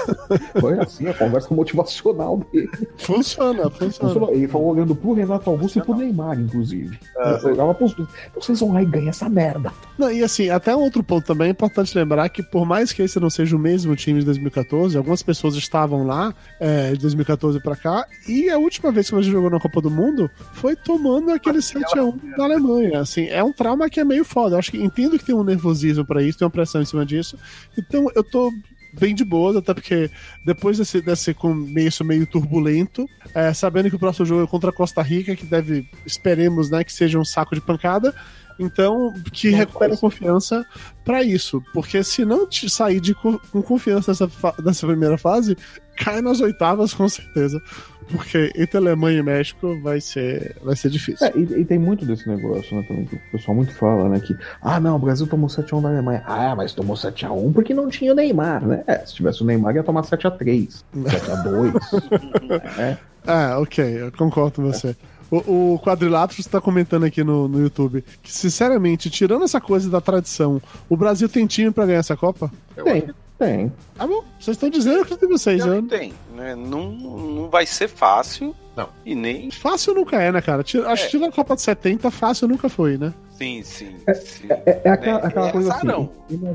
foi 0.60 0.78
assim 0.78 1.08
a 1.08 1.14
conversa 1.14 1.54
motivacional 1.54 2.42
dele. 2.52 2.70
Funciona, 2.98 3.70
funciona. 3.70 4.30
Ele 4.30 4.46
falou 4.46 4.68
olhando 4.68 4.94
pro 4.94 5.12
Renato 5.12 5.48
Augusto 5.50 5.78
e 5.78 5.82
pro 5.82 5.94
Neymar, 5.94 6.38
inclusive. 6.38 6.98
Pros 7.14 7.42
dois, 7.42 8.08
Então 8.30 8.42
vocês 8.42 8.60
vão 8.60 8.72
lá 8.72 8.82
e 8.82 8.86
ganham 8.86 9.08
essa 9.08 9.28
merda. 9.28 9.72
Não, 9.98 10.10
e 10.10 10.22
assim, 10.22 10.50
até 10.50 10.74
um 10.74 10.80
outro 10.80 11.02
ponto 11.02 11.26
também 11.26 11.48
é 11.48 11.50
importante 11.50 11.96
lembrar 11.96 12.28
que, 12.28 12.42
por 12.42 12.66
mais 12.66 12.92
que 12.92 13.02
esse 13.02 13.18
não 13.18 13.30
seja 13.30 13.56
o 13.56 13.58
mesmo 13.58 13.94
time 13.96 14.20
de 14.20 14.26
2014, 14.26 14.96
algumas 14.96 15.22
pessoas 15.22 15.54
estavam 15.54 16.06
lá 16.06 16.34
é, 16.58 16.92
de 16.92 16.98
2014 16.98 17.60
pra 17.60 17.76
cá, 17.76 18.06
e 18.28 18.50
a 18.50 18.58
última 18.58 18.92
vez 18.92 19.08
que 19.08 19.14
o 19.14 19.16
Brasil 19.16 19.32
jogou 19.32 19.50
na 19.50 19.60
Copa 19.60 19.80
do 19.80 19.90
Mundo 19.90 20.30
foi 20.52 20.76
tomando 20.76 21.30
aquele 21.30 21.58
7x1 21.58 22.36
da 22.36 22.44
Alemanha. 22.44 23.00
Assim, 23.00 23.26
é 23.26 23.42
um 23.42 23.52
trauma 23.52 23.88
que 23.88 24.00
é 24.00 24.04
meio 24.04 24.24
foda. 24.24 24.54
Eu 24.54 24.58
acho 24.58 24.70
que 24.70 24.89
entendo 24.90 25.18
que 25.18 25.24
tem 25.24 25.34
um 25.34 25.44
nervosismo 25.44 26.04
pra 26.04 26.22
isso, 26.22 26.38
tem 26.38 26.44
uma 26.46 26.50
pressão 26.50 26.82
em 26.82 26.84
cima 26.84 27.06
disso. 27.06 27.38
Então 27.78 28.06
eu 28.14 28.22
tô 28.24 28.50
bem 28.98 29.14
de 29.14 29.24
boa, 29.24 29.56
até 29.58 29.72
porque 29.72 30.10
depois 30.44 30.76
desse, 30.78 31.00
desse 31.00 31.32
começo 31.32 32.04
meio 32.04 32.26
turbulento, 32.26 33.06
é, 33.34 33.52
sabendo 33.54 33.88
que 33.88 33.94
o 33.96 33.98
próximo 34.00 34.26
jogo 34.26 34.42
é 34.42 34.46
contra 34.48 34.70
a 34.70 34.72
Costa 34.72 35.00
Rica, 35.00 35.36
que 35.36 35.46
deve, 35.46 35.88
esperemos, 36.04 36.68
né, 36.70 36.82
que 36.82 36.92
seja 36.92 37.18
um 37.18 37.24
saco 37.24 37.54
de 37.54 37.60
pancada. 37.60 38.12
Então, 38.58 39.14
que 39.32 39.50
Não, 39.52 39.58
recupere 39.58 39.94
a 39.94 39.96
confiança 39.96 40.66
pra 41.02 41.22
isso. 41.22 41.62
Porque 41.72 42.02
se 42.04 42.26
não 42.26 42.46
te 42.46 42.68
sair 42.68 43.00
de, 43.00 43.14
co- 43.14 43.40
com 43.50 43.62
confiança 43.62 44.10
nessa, 44.10 44.30
nessa 44.62 44.86
primeira 44.86 45.16
fase, 45.16 45.56
cai 45.96 46.20
nas 46.20 46.40
oitavas 46.40 46.92
com 46.92 47.08
certeza. 47.08 47.62
Porque 48.10 48.52
entre 48.56 48.76
Alemanha 48.76 49.18
e 49.18 49.22
México 49.22 49.78
vai 49.80 50.00
ser, 50.00 50.56
vai 50.62 50.74
ser 50.76 50.90
difícil. 50.90 51.26
É, 51.26 51.32
e, 51.36 51.60
e 51.60 51.64
tem 51.64 51.78
muito 51.78 52.04
desse 52.04 52.28
negócio, 52.28 52.76
né? 52.76 52.84
Também, 52.86 53.04
que 53.04 53.16
o 53.16 53.20
pessoal 53.32 53.54
muito 53.54 53.72
fala, 53.74 54.08
né? 54.08 54.20
Que, 54.20 54.36
ah, 54.60 54.80
não, 54.80 54.96
o 54.96 54.98
Brasil 54.98 55.26
tomou 55.26 55.48
7x1 55.48 55.82
da 55.82 55.88
Alemanha. 55.88 56.22
Ah, 56.26 56.54
mas 56.56 56.72
tomou 56.72 56.96
7x1 56.96 57.52
porque 57.52 57.72
não 57.72 57.88
tinha 57.88 58.12
o 58.12 58.14
Neymar, 58.14 58.66
né? 58.66 58.82
É, 58.86 58.98
se 58.98 59.14
tivesse 59.14 59.42
o 59.42 59.46
Neymar, 59.46 59.74
ia 59.74 59.82
tomar 59.82 60.02
7x3, 60.02 60.82
7x2. 60.96 62.78
é. 62.78 62.96
Ah, 63.26 63.58
ok, 63.60 64.02
eu 64.02 64.12
concordo 64.12 64.56
com 64.56 64.62
você. 64.62 64.96
O, 65.30 65.74
o 65.74 65.78
Quadriláteros 65.78 66.40
está 66.40 66.60
comentando 66.60 67.04
aqui 67.04 67.22
no, 67.22 67.46
no 67.46 67.60
YouTube 67.60 68.04
que, 68.22 68.32
sinceramente, 68.32 69.08
tirando 69.08 69.44
essa 69.44 69.60
coisa 69.60 69.88
da 69.88 70.00
tradição, 70.00 70.60
o 70.88 70.96
Brasil 70.96 71.28
tem 71.28 71.46
time 71.46 71.70
pra 71.70 71.86
ganhar 71.86 72.00
essa 72.00 72.16
Copa? 72.16 72.50
Tem, 72.82 73.10
tem. 73.40 73.72
Tá 73.96 74.06
bom, 74.06 74.22
vocês 74.38 74.56
estão 74.56 74.68
dizendo, 74.70 74.96
eu 74.96 75.02
acredito 75.02 75.24
em 75.24 75.28
vocês. 75.28 75.64
Não 75.64 75.74
Eu... 75.76 75.82
tem, 75.88 76.12
né? 76.36 76.54
Não, 76.54 76.90
não 76.92 77.48
vai 77.50 77.66
ser 77.66 77.88
fácil. 77.88 78.54
Não. 78.76 78.88
E 79.04 79.14
nem. 79.14 79.50
Fácil 79.50 79.94
nunca 79.94 80.20
é, 80.22 80.30
né, 80.30 80.40
cara? 80.40 80.60
Acho 80.62 80.78
É. 80.84 80.94
que 80.96 81.08
tirando 81.08 81.30
a 81.30 81.32
Copa 81.32 81.56
de 81.56 81.62
70, 81.62 82.10
fácil 82.10 82.46
nunca 82.46 82.68
foi, 82.68 82.96
né? 82.98 83.12
Sim, 83.36 83.62
sim. 83.62 83.96
sim. 84.14 84.46
É, 84.50 84.82
é 84.84 84.90
aquela, 84.90 85.20
É, 85.20 85.26
aquela 85.26 85.48
é 85.48 85.52
coisa 85.52 85.72
assim. 85.74 85.86
azarão. 85.88 86.10
Imagina, 86.28 86.50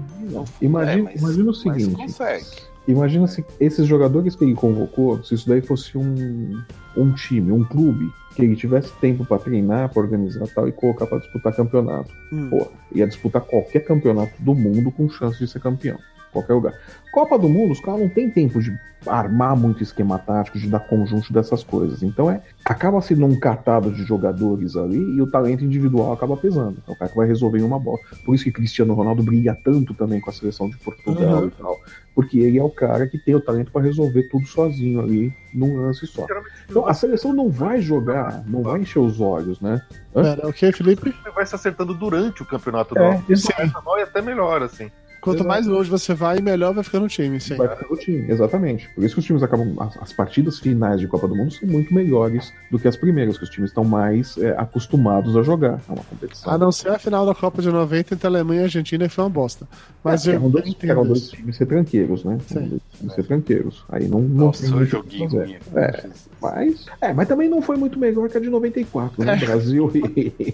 É, 0.61 0.65
imagina, 0.65 1.03
mas- 1.03 1.21
imagina 1.21 1.43
o 1.43 1.47
Mas 1.47 1.57
seguinte: 1.57 1.95
consegue. 1.95 2.45
imagina 2.87 3.27
se 3.27 3.43
esses 3.59 3.85
jogadores 3.87 4.35
que 4.35 4.43
ele 4.45 4.53
convocou, 4.53 5.21
se 5.23 5.33
isso 5.35 5.49
daí 5.49 5.61
fosse 5.61 5.97
um, 5.97 6.63
um 6.95 7.11
time, 7.13 7.51
um 7.51 7.63
clube, 7.63 8.09
que 8.35 8.41
ele 8.43 8.55
tivesse 8.55 8.91
tempo 9.01 9.25
pra 9.25 9.37
treinar, 9.39 9.89
pra 9.89 10.01
organizar 10.03 10.47
tal 10.53 10.67
e 10.67 10.71
colocar 10.71 11.07
pra 11.07 11.17
disputar 11.17 11.55
campeonato. 11.55 12.11
Hum. 12.31 12.49
Pô, 12.49 12.67
ia 12.93 13.07
disputar 13.07 13.41
qualquer 13.41 13.79
campeonato 13.81 14.33
do 14.39 14.53
mundo 14.53 14.91
com 14.91 15.09
chance 15.09 15.37
de 15.39 15.47
ser 15.47 15.59
campeão. 15.61 15.97
Qualquer 16.35 16.53
lugar. 16.53 16.73
Copa 17.13 17.39
do 17.39 17.47
Mundo, 17.47 17.71
os 17.71 17.79
caras 17.79 18.01
não 18.01 18.09
tem 18.09 18.29
tempo 18.29 18.61
de 18.61 18.77
armar 19.07 19.55
muito 19.55 19.83
esquema 19.83 20.17
tático, 20.17 20.57
de 20.57 20.67
dar 20.67 20.79
conjunto 20.79 21.31
dessas 21.31 21.63
coisas. 21.63 22.01
Então 22.03 22.29
é 22.29 22.41
acaba 22.65 22.99
sendo 23.01 23.25
um 23.25 23.39
catado 23.39 23.91
de 23.91 24.03
jogadores 24.03 24.75
ali 24.75 24.97
e 24.97 25.21
o 25.21 25.27
talento 25.27 25.63
individual 25.63 26.11
acaba 26.11 26.35
pesando. 26.35 26.77
É 26.87 26.91
o 26.91 26.95
cara 26.97 27.09
que 27.11 27.15
vai 27.17 27.27
resolver 27.27 27.59
em 27.59 27.63
uma 27.63 27.79
bola. 27.79 27.99
Por 28.25 28.33
isso 28.35 28.43
que 28.43 28.51
Cristiano 28.51 28.93
Ronaldo 28.93 29.23
briga 29.23 29.55
tanto 29.63 29.93
também 29.93 30.19
com 30.19 30.29
a 30.29 30.33
seleção 30.33 30.67
de 30.69 30.75
Portugal 30.77 31.41
Uhum. 31.43 31.47
e 31.47 31.51
tal. 31.51 31.77
Porque 32.15 32.39
ele 32.39 32.57
é 32.57 32.63
o 32.63 32.69
cara 32.69 33.07
que 33.07 33.17
tem 33.17 33.35
o 33.35 33.39
talento 33.41 33.71
para 33.71 33.81
resolver 33.83 34.23
tudo 34.23 34.45
sozinho 34.47 34.99
ali 34.99 35.31
num 35.53 35.77
lance 35.77 36.07
só. 36.07 36.25
Então 36.69 36.87
a 36.87 36.93
seleção 36.93 37.31
não 37.33 37.49
vai 37.49 37.79
jogar, 37.81 38.43
não 38.47 38.63
vai 38.63 38.81
encher 38.81 38.99
os 38.99 39.21
olhos, 39.21 39.61
né? 39.61 39.81
Hã? 40.15 40.23
Pera, 40.35 40.47
ok, 40.49 40.71
Felipe? 40.71 41.13
Vai 41.33 41.45
se 41.45 41.53
acertando 41.55 41.93
durante 41.93 42.41
o 42.41 42.45
campeonato 42.45 42.97
É, 42.97 43.01
normal. 43.01 43.23
isso 43.29 43.47
Normal 43.73 43.99
e 43.99 44.01
até 44.01 44.21
melhor, 44.21 44.63
assim. 44.63 44.89
Quanto 45.25 45.37
Exato. 45.37 45.49
mais 45.49 45.65
longe 45.65 45.89
você 45.89 46.13
vai, 46.13 46.39
melhor 46.39 46.71
vai 46.71 46.83
ficando 46.83 47.07
o 47.07 47.09
time, 47.09 47.41
sim. 47.41 47.55
Vai 47.55 47.67
ficar 47.67 47.91
o 47.91 47.97
time, 47.97 48.31
exatamente. 48.31 48.87
Por 48.93 49.03
isso 49.03 49.15
que 49.15 49.19
os 49.21 49.25
times 49.25 49.41
acabam. 49.41 49.75
As, 49.79 49.97
as 49.97 50.13
partidas 50.13 50.59
finais 50.59 50.99
de 50.99 51.07
Copa 51.07 51.27
do 51.27 51.35
Mundo 51.35 51.51
são 51.51 51.67
muito 51.67 51.91
melhores 51.91 52.53
do 52.69 52.77
que 52.77 52.87
as 52.87 52.95
primeiras, 52.95 53.35
que 53.35 53.43
os 53.43 53.49
times 53.49 53.71
estão 53.71 53.83
mais 53.83 54.37
é, 54.37 54.51
acostumados 54.55 55.35
a 55.35 55.41
jogar. 55.41 55.81
É 55.89 55.91
uma 55.91 56.03
competição. 56.03 56.53
A 56.53 56.59
não 56.59 56.71
ser 56.71 56.89
a 56.89 56.99
final 56.99 57.25
da 57.25 57.33
Copa 57.33 57.59
de 57.59 57.71
90 57.71 58.13
entre 58.13 58.27
Alemanha 58.27 58.61
e 58.61 58.63
Argentina, 58.65 59.09
foi 59.09 59.23
uma 59.23 59.31
bosta. 59.31 59.67
Mas 60.03 60.27
é, 60.27 60.29
eu 60.29 60.35
eram 60.35 60.49
dois, 60.51 60.67
entendo 60.67 60.91
eram 60.91 61.07
dois 61.07 61.29
times 61.29 61.57
retranqueiros, 61.57 62.23
né? 62.23 62.37
Sim. 62.45 62.67
Dois 62.67 62.81
times 62.93 63.15
retranqueiros. 63.15 63.83
Aí 63.89 64.07
não. 64.07 64.19
não 64.21 64.45
Nossa, 64.45 64.61
tem 64.61 64.71
o 64.71 64.75
muito 64.75 64.97
o 64.99 65.03
que 65.03 65.17
joguinho 65.17 65.29
fazer. 65.31 65.59
É. 65.75 66.03
Mas, 66.39 66.85
é, 67.01 67.13
mas 67.13 67.27
também 67.27 67.49
não 67.49 67.61
foi 67.63 67.75
muito 67.75 67.97
melhor 67.97 68.29
que 68.29 68.37
a 68.37 68.39
de 68.39 68.49
94, 68.49 69.25
né? 69.25 69.35
Brasil 69.37 69.91
e. 69.95 70.53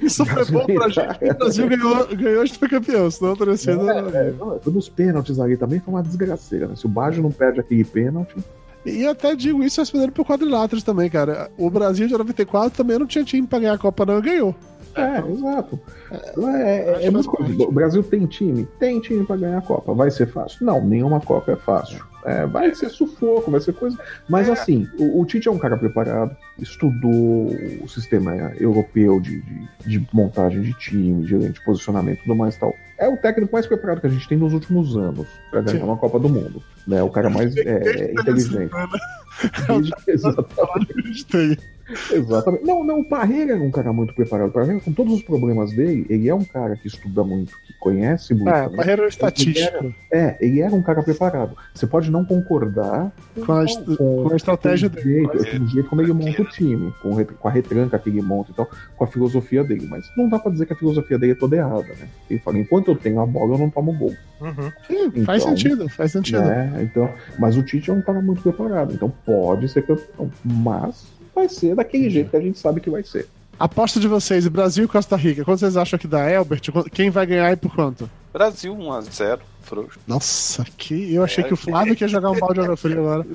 Isso 0.00 0.24
foi 0.24 0.44
bom 0.46 0.64
pra 0.64 0.88
gente. 0.88 1.18
que 1.18 1.30
O 1.30 1.34
Brasil 1.34 1.68
ganhou, 1.68 2.06
ganhou, 2.16 2.42
a 2.42 2.46
gente 2.46 2.58
foi 2.58 2.68
campeão. 2.68 3.10
Senão 3.10 3.36
teria 3.36 3.56
sido. 3.56 3.90
É, 3.90 3.97
não, 4.02 4.58
foi 4.60 4.72
nos 4.72 4.88
pênaltis 4.88 5.38
ali 5.40 5.56
também 5.56 5.80
foi 5.80 5.94
uma 5.94 6.02
desgraceira, 6.02 6.66
né? 6.66 6.76
Se 6.76 6.86
o 6.86 6.88
Baggio 6.88 7.22
não 7.22 7.30
perde 7.30 7.60
aquele 7.60 7.84
pênalti. 7.84 8.36
E 8.86 9.04
até 9.06 9.34
digo 9.34 9.62
isso 9.62 9.80
respondendo 9.80 10.12
pro 10.12 10.24
quadriláteros 10.24 10.82
também, 10.84 11.10
cara. 11.10 11.50
O 11.58 11.68
Brasil 11.68 12.06
de 12.06 12.16
94 12.16 12.76
também 12.76 12.98
não 12.98 13.06
tinha 13.06 13.24
time 13.24 13.46
pra 13.46 13.58
ganhar 13.58 13.74
a 13.74 13.78
Copa, 13.78 14.06
não, 14.06 14.18
e 14.18 14.22
ganhou. 14.22 14.54
É, 14.94 15.30
exato. 15.30 15.78
É, 16.10 16.96
é, 17.02 17.06
é 17.06 17.10
muito 17.10 17.28
coisa. 17.30 17.62
O 17.64 17.72
Brasil 17.72 18.02
tem 18.02 18.26
time? 18.26 18.66
Tem 18.78 19.00
time 19.00 19.24
pra 19.24 19.36
ganhar 19.36 19.58
a 19.58 19.62
Copa. 19.62 19.92
Vai 19.94 20.10
ser 20.10 20.26
fácil? 20.26 20.64
Não, 20.64 20.84
nenhuma 20.84 21.20
Copa 21.20 21.52
é 21.52 21.56
fácil. 21.56 22.02
É, 22.24 22.46
vai 22.46 22.74
ser 22.74 22.88
sufoco, 22.88 23.50
vai 23.50 23.60
ser 23.60 23.74
coisa. 23.74 23.96
Mas 24.28 24.48
É. 24.48 24.52
assim, 24.52 24.88
o, 24.98 25.20
o 25.20 25.24
Tite 25.26 25.48
é 25.48 25.50
um 25.50 25.58
cara 25.58 25.76
preparado, 25.76 26.36
estudou 26.58 27.48
o 27.82 27.88
sistema 27.88 28.34
europeu 28.58 29.20
de, 29.20 29.40
de, 29.40 29.68
de 29.98 30.08
montagem 30.12 30.62
de 30.62 30.72
time, 30.74 31.24
de, 31.24 31.38
de 31.52 31.64
posicionamento 31.64 32.18
e 32.18 32.22
tudo 32.22 32.34
mais 32.34 32.56
tal. 32.56 32.74
É 32.98 33.08
o 33.08 33.16
técnico 33.16 33.52
mais 33.52 33.66
preparado 33.66 34.00
que 34.00 34.06
a 34.08 34.10
gente 34.10 34.28
tem 34.28 34.36
nos 34.36 34.52
últimos 34.52 34.96
anos 34.96 35.26
pra 35.50 35.60
ganhar 35.60 35.78
Sim. 35.78 35.84
uma 35.84 35.96
Copa 35.96 36.18
do 36.18 36.28
Mundo. 36.28 36.62
Né? 36.86 37.00
O 37.02 37.10
cara 37.10 37.30
mais 37.30 37.56
é, 37.56 38.12
inteligente. 38.12 38.70
Desde- 39.68 39.92
Exatamente. 40.08 41.58
Exatamente. 42.12 42.64
Não, 42.64 42.84
não, 42.84 43.00
o 43.00 43.04
Parreira 43.04 43.52
é 43.52 43.56
um 43.56 43.70
cara 43.70 43.92
muito 43.92 44.12
preparado. 44.14 44.48
O 44.48 44.52
Parreira, 44.52 44.80
com 44.80 44.92
todos 44.92 45.14
os 45.14 45.22
problemas 45.22 45.72
dele, 45.72 46.06
ele 46.08 46.28
é 46.28 46.34
um 46.34 46.44
cara 46.44 46.76
que 46.76 46.86
estuda 46.86 47.24
muito, 47.24 47.52
que 47.66 47.72
conhece 47.78 48.34
muito. 48.34 48.48
É, 48.48 48.68
né? 48.68 48.76
Parreira 48.76 49.02
é 49.02 49.04
Ele 49.04 49.08
estatístico. 49.08 49.76
era- 49.76 49.94
É, 50.28 50.36
ele 50.40 50.60
era 50.60 50.74
um 50.74 50.82
cara 50.82 51.02
preparado. 51.02 51.56
Você 51.74 51.86
pode 51.86 52.10
não 52.10 52.24
concordar 52.24 53.12
Com 53.44 53.52
a, 53.52 53.64
est- 53.64 53.84
com 53.96 54.28
a 54.32 54.36
estratégia 54.36 54.90
com 54.90 54.98
o 54.98 55.02
dele. 55.02 55.14
jeito, 55.14 55.58
com 55.58 55.64
o 55.64 55.68
jeito 55.68 55.88
como 55.88 56.02
ele 56.02 56.12
monta 56.12 56.42
o 56.42 56.44
time, 56.46 56.92
com, 57.02 57.10
o 57.14 57.24
com 57.26 57.48
a 57.48 57.50
retranca 57.50 57.98
que 57.98 58.08
ele 58.10 58.20
monta 58.22 58.50
e 58.50 58.54
tal, 58.54 58.68
com 58.96 59.04
a 59.04 59.06
filosofia 59.06 59.64
dele. 59.64 59.86
Mas 59.88 60.04
não 60.16 60.28
dá 60.28 60.38
pra 60.38 60.50
dizer 60.52 60.66
que 60.66 60.72
a 60.72 60.76
filosofia 60.76 61.18
dele 61.18 61.32
é 61.32 61.36
toda 61.36 61.56
errada, 61.56 61.88
né? 61.98 62.08
Ele 62.28 62.38
fala, 62.40 62.58
enquanto 62.58 62.88
eu 62.88 62.96
tenho 62.96 63.20
a 63.20 63.26
bola, 63.26 63.54
eu 63.54 63.58
não 63.58 63.70
tomo 63.70 63.92
gol. 63.92 64.14
Uhum. 64.40 64.72
Sim, 64.86 65.24
faz 65.24 65.42
Então, 65.42 65.56
sentido, 65.56 65.88
faz 65.88 66.12
sentido. 66.12 66.40
Né? 66.42 66.80
Então, 66.82 67.10
mas 67.38 67.56
o 67.56 67.62
Tite 67.62 67.90
é 67.90 67.92
um 67.94 68.02
cara 68.02 68.20
muito 68.20 68.42
preparado, 68.42 68.94
então 68.94 69.12
pode 69.24 69.68
ser 69.68 69.82
campeão. 69.82 70.30
Mas 70.44 71.06
vai 71.38 71.48
ser 71.48 71.74
daquele 71.74 72.10
jeito 72.10 72.30
que 72.30 72.36
a 72.36 72.40
gente 72.40 72.58
sabe 72.58 72.80
que 72.80 72.90
vai 72.90 73.02
ser. 73.02 73.28
Aposta 73.58 73.98
de 73.98 74.06
vocês, 74.06 74.46
Brasil 74.46 74.84
e 74.84 74.88
Costa 74.88 75.16
Rica. 75.16 75.44
Quanto 75.44 75.60
vocês 75.60 75.76
acham 75.76 75.98
que 75.98 76.06
dá, 76.06 76.30
Elbert? 76.30 76.62
Quem 76.92 77.10
vai 77.10 77.26
ganhar 77.26 77.52
e 77.52 77.56
por 77.56 77.74
quanto? 77.74 78.08
Brasil 78.32 78.74
1x0, 78.74 79.40
frouxo. 79.68 79.98
Nossa, 80.06 80.64
que 80.76 81.14
eu 81.14 81.22
achei 81.22 81.44
que 81.44 81.52
o 81.52 81.56
Flávio 81.56 81.94
que 81.94 82.04
ia 82.04 82.08
jogar 82.08 82.30
um 82.30 82.38
balde 82.38 82.54
de 82.54 82.60
água 82.60 82.76
fria 82.76 82.98
agora. 82.98 83.26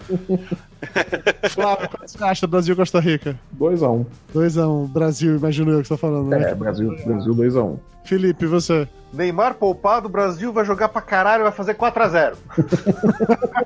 Flávio, 1.49 1.89
quanto 1.89 2.10
você 2.10 2.23
acha 2.23 2.47
Brasil 2.47 2.73
e 2.73 2.77
Costa 2.77 2.99
Rica? 2.99 3.39
2x1. 3.60 4.05
2x1, 4.34 4.91
Brasil, 4.91 5.35
imagino 5.35 5.72
eu 5.72 5.81
que 5.81 5.88
você 5.88 5.93
tá 5.93 5.97
falando, 5.97 6.30
né? 6.30 6.51
É, 6.51 6.55
Brasil, 6.55 6.95
Brasil 7.05 7.34
2x1. 7.34 7.80
Felipe, 8.03 8.45
você? 8.45 8.88
Neymar 9.14 9.53
poupado, 9.53 10.07
o 10.07 10.11
Brasil 10.11 10.51
vai 10.51 10.65
jogar 10.65 10.89
pra 10.89 11.01
caralho, 11.01 11.43
vai 11.43 11.51
fazer 11.51 11.76
4x0. 11.76 12.35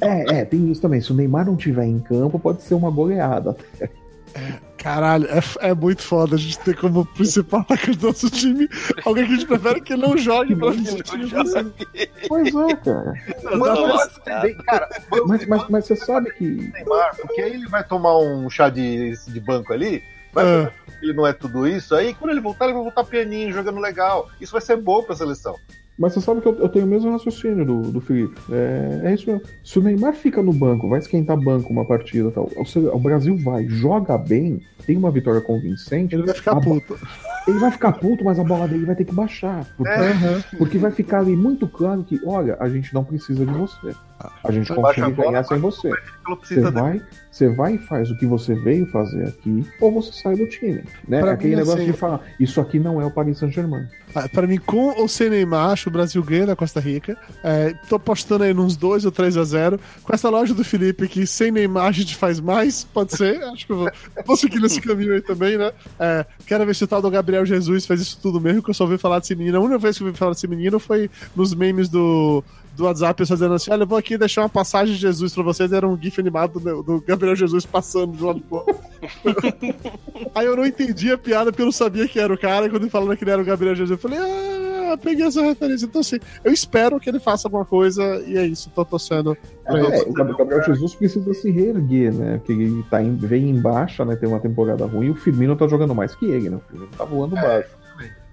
É, 0.00 0.40
é, 0.40 0.44
tem 0.44 0.70
isso 0.70 0.80
também. 0.80 1.00
Se 1.00 1.12
o 1.12 1.14
Neymar 1.14 1.44
não 1.44 1.56
tiver 1.56 1.84
em 1.84 1.98
campo, 2.00 2.38
pode 2.38 2.62
ser 2.62 2.74
uma 2.74 2.90
goleada. 2.90 3.54
Caralho, 4.76 5.26
é, 5.30 5.68
é 5.70 5.74
muito 5.74 6.02
foda 6.02 6.34
a 6.36 6.38
gente 6.38 6.58
ter 6.58 6.76
como 6.76 7.06
principal 7.14 7.60
atacante 7.60 7.96
do 7.98 8.08
nosso 8.08 8.28
time 8.28 8.68
alguém 9.06 9.24
que 9.26 9.32
a 9.32 9.34
gente 9.36 9.46
prefere 9.46 9.80
que 9.80 9.96
não 9.96 10.16
jogue 10.18 10.54
pra 10.56 10.72
gente. 10.72 11.02
Pois 12.28 12.48
é, 12.54 12.76
cara. 12.76 13.14
Mano, 13.56 13.98
bem, 14.42 14.54
cara, 14.58 14.88
Mas, 15.26 15.46
mas, 15.46 15.68
mas 15.70 15.86
você 15.86 15.96
sabe 15.96 16.30
que. 16.32 16.72
Porque 17.22 17.40
aí 17.40 17.54
ele 17.54 17.66
vai 17.68 17.82
tomar 17.84 18.18
um 18.18 18.48
chá 18.50 18.68
de, 18.68 19.14
de 19.28 19.40
banco 19.40 19.72
ali, 19.72 20.02
vai 20.32 20.44
Ah. 20.44 20.62
ver 20.64 20.98
que 20.98 21.06
ele 21.06 21.12
não 21.14 21.26
é 21.26 21.32
tudo 21.32 21.66
isso, 21.66 21.94
aí 21.94 22.12
quando 22.14 22.30
ele 22.32 22.40
voltar, 22.40 22.66
ele 22.66 22.74
vai 22.74 22.82
voltar 22.82 23.04
pianinho, 23.04 23.52
jogando 23.52 23.80
legal. 23.80 24.28
Isso 24.40 24.52
vai 24.52 24.60
ser 24.60 24.76
bom 24.76 25.02
pra 25.02 25.16
seleção. 25.16 25.56
Mas 25.98 26.12
você 26.12 26.20
sabe 26.20 26.40
que 26.40 26.48
eu, 26.48 26.56
eu 26.58 26.68
tenho 26.68 26.86
o 26.86 26.88
mesmo 26.88 27.10
raciocínio 27.10 27.64
do, 27.64 27.82
do 27.82 28.00
Felipe. 28.00 28.34
É, 28.50 29.02
é 29.04 29.14
isso 29.14 29.30
mesmo. 29.30 29.42
Se 29.62 29.78
o 29.78 29.82
Neymar 29.82 30.14
fica 30.14 30.42
no 30.42 30.52
banco, 30.52 30.88
vai 30.88 30.98
esquentar 30.98 31.36
banco 31.36 31.72
uma 31.72 31.84
partida 31.84 32.30
tal. 32.32 32.50
seja, 32.66 32.92
o 32.92 32.98
Brasil 32.98 33.36
vai, 33.36 33.66
joga 33.68 34.18
bem, 34.18 34.60
tem 34.84 34.96
uma 34.96 35.10
vitória 35.10 35.40
convincente. 35.40 36.14
Ele 36.14 36.24
vai 36.24 36.34
ficar 36.34 36.60
puto. 36.60 36.98
Ele 37.46 37.58
vai 37.58 37.70
ficar 37.70 37.92
puto, 37.92 38.24
mas 38.24 38.38
a 38.38 38.44
bola 38.44 38.66
dele 38.66 38.86
vai 38.86 38.96
ter 38.96 39.04
que 39.04 39.14
baixar. 39.14 39.64
Porque, 39.76 39.92
Aham. 39.92 40.42
porque 40.58 40.78
vai 40.78 40.90
ficar 40.90 41.20
ali 41.20 41.36
muito 41.36 41.68
claro 41.68 42.02
que, 42.02 42.20
olha, 42.24 42.56
a 42.58 42.68
gente 42.68 42.92
não 42.92 43.04
precisa 43.04 43.44
de 43.46 43.52
você. 43.52 43.94
A 44.42 44.52
gente 44.52 44.70
a 44.72 44.74
consegue 44.74 45.12
bola, 45.12 45.30
ganhar 45.30 45.44
sem 45.44 45.58
você. 45.58 45.90
Você 46.42 46.60
vai, 46.70 47.02
você 47.30 47.48
vai 47.48 47.74
e 47.74 47.78
faz 47.78 48.10
o 48.10 48.16
que 48.16 48.24
você 48.24 48.54
veio 48.54 48.86
fazer 48.86 49.28
aqui, 49.28 49.66
ou 49.80 49.92
você 49.92 50.12
sai 50.12 50.36
do 50.36 50.46
time. 50.48 50.82
Né? 51.06 51.20
Pra 51.20 51.32
Aquele 51.32 51.50
mim, 51.50 51.56
negócio 51.56 51.82
assim- 51.82 51.92
de 51.92 51.96
falar, 51.98 52.20
isso 52.40 52.60
aqui 52.60 52.78
não 52.78 53.00
é 53.00 53.04
o 53.04 53.10
Paris 53.10 53.38
Saint-Germain. 53.38 53.86
Ah, 54.14 54.28
Pra 54.28 54.46
mim, 54.46 54.58
com 54.58 54.98
ou 55.00 55.08
sem 55.08 55.28
Neymar, 55.28 55.70
acho 55.70 55.84
que 55.84 55.88
o 55.88 55.92
Brasil 55.92 56.22
ganha 56.22 56.46
da 56.46 56.54
Costa 56.56 56.78
Rica. 56.80 57.16
É, 57.42 57.74
tô 57.88 57.96
apostando 57.96 58.44
aí 58.44 58.54
nos 58.54 58.76
2 58.76 59.04
ou 59.04 59.10
3 59.12 59.36
a 59.36 59.42
0 59.44 59.78
Com 60.04 60.14
essa 60.14 60.30
loja 60.30 60.54
do 60.54 60.64
Felipe 60.64 61.08
que 61.08 61.26
sem 61.26 61.50
Neymar 61.50 61.86
a 61.86 61.92
gente 61.92 62.14
faz 62.16 62.38
mais, 62.40 62.84
pode 62.84 63.16
ser. 63.16 63.42
Acho 63.52 63.66
que 63.66 63.72
eu 63.72 63.76
vou, 63.78 63.90
vou 64.24 64.36
seguir 64.36 64.60
nesse 64.60 64.80
caminho 64.80 65.12
aí 65.14 65.20
também, 65.20 65.58
né? 65.58 65.72
É, 65.98 66.24
quero 66.46 66.64
ver 66.64 66.74
se 66.74 66.84
o 66.84 66.86
tal 66.86 67.02
do 67.02 67.10
Gabriel 67.10 67.44
Jesus 67.44 67.84
faz 67.86 68.00
isso 68.00 68.18
tudo 68.22 68.40
mesmo, 68.40 68.62
que 68.62 68.70
eu 68.70 68.74
só 68.74 68.84
ouvi 68.84 68.96
falar 68.96 69.18
desse 69.18 69.34
menino. 69.34 69.58
A 69.58 69.60
única 69.60 69.78
vez 69.78 69.96
que 69.98 70.02
eu 70.04 70.06
ouvi 70.06 70.16
falar 70.18 70.32
desse 70.32 70.46
menino 70.46 70.78
foi 70.78 71.10
nos 71.34 71.52
memes 71.52 71.88
do, 71.88 72.42
do 72.76 72.84
WhatsApp, 72.84 73.14
pessoas 73.18 73.38
dizendo 73.38 73.54
assim: 73.54 73.70
olha, 73.70 73.82
eu 73.82 73.86
vou 73.86 73.98
aqui 73.98 74.16
deixar 74.18 74.42
uma 74.42 74.48
passagem 74.48 74.94
de 74.94 75.00
Jesus 75.00 75.32
pra 75.34 75.42
vocês. 75.42 75.72
Era 75.72 75.86
um 75.88 76.00
GIF 76.00 76.20
animado 76.20 76.58
do, 76.60 76.82
do 76.82 77.00
Gabriel 77.00 77.36
Jesus 77.36 77.64
passando 77.64 78.16
de 78.16 78.22
um 78.22 78.26
lado 78.26 78.40
pro 78.40 78.56
outro. 78.58 78.76
Aí 80.34 80.46
eu 80.46 80.56
não 80.56 80.66
entendi 80.66 81.10
a 81.12 81.18
piada 81.18 81.50
porque 81.50 81.62
eu 81.62 81.66
não 81.66 81.72
sabia 81.72 82.06
que 82.08 82.18
era 82.18 82.32
o 82.32 82.38
cara. 82.38 82.66
E 82.66 82.70
quando 82.70 82.82
ele 82.82 82.90
falou 82.90 83.16
que 83.16 83.24
ele 83.24 83.30
era 83.30 83.40
o 83.42 83.44
Gabriel 83.44 83.74
Jesus, 83.74 83.90
eu 83.90 83.98
falei, 83.98 84.18
ah, 84.18 84.96
peguei 85.00 85.24
essa 85.26 85.42
referência. 85.42 85.86
Então, 85.86 86.00
assim, 86.00 86.18
eu 86.42 86.52
espero 86.52 86.98
que 87.00 87.08
ele 87.08 87.20
faça 87.20 87.46
alguma 87.48 87.64
coisa 87.64 88.02
e 88.26 88.36
é 88.36 88.44
isso. 88.46 88.70
Tô 88.74 88.84
torcendo 88.84 89.36
É, 89.66 89.96
isso. 89.98 90.08
o 90.08 90.12
Gab- 90.12 90.36
Gabriel 90.36 90.62
Jesus 90.64 90.94
precisa 90.94 91.32
se 91.34 91.50
reerguer, 91.50 92.12
né? 92.12 92.38
Porque 92.38 92.52
ele 92.52 92.82
tá 92.90 93.02
em, 93.02 93.14
vem 93.16 93.50
em 93.50 93.60
baixa, 93.60 94.04
né? 94.04 94.16
Tem 94.16 94.28
uma 94.28 94.40
temporada 94.40 94.84
ruim 94.86 95.06
e 95.06 95.10
o 95.10 95.14
Firmino 95.14 95.54
tá 95.56 95.66
jogando 95.68 95.94
mais 95.94 96.14
que 96.14 96.26
ele, 96.26 96.50
né? 96.50 96.56
O 96.56 96.60
Firmino 96.70 96.90
tá 96.96 97.04
voando 97.04 97.34
baixo. 97.36 97.68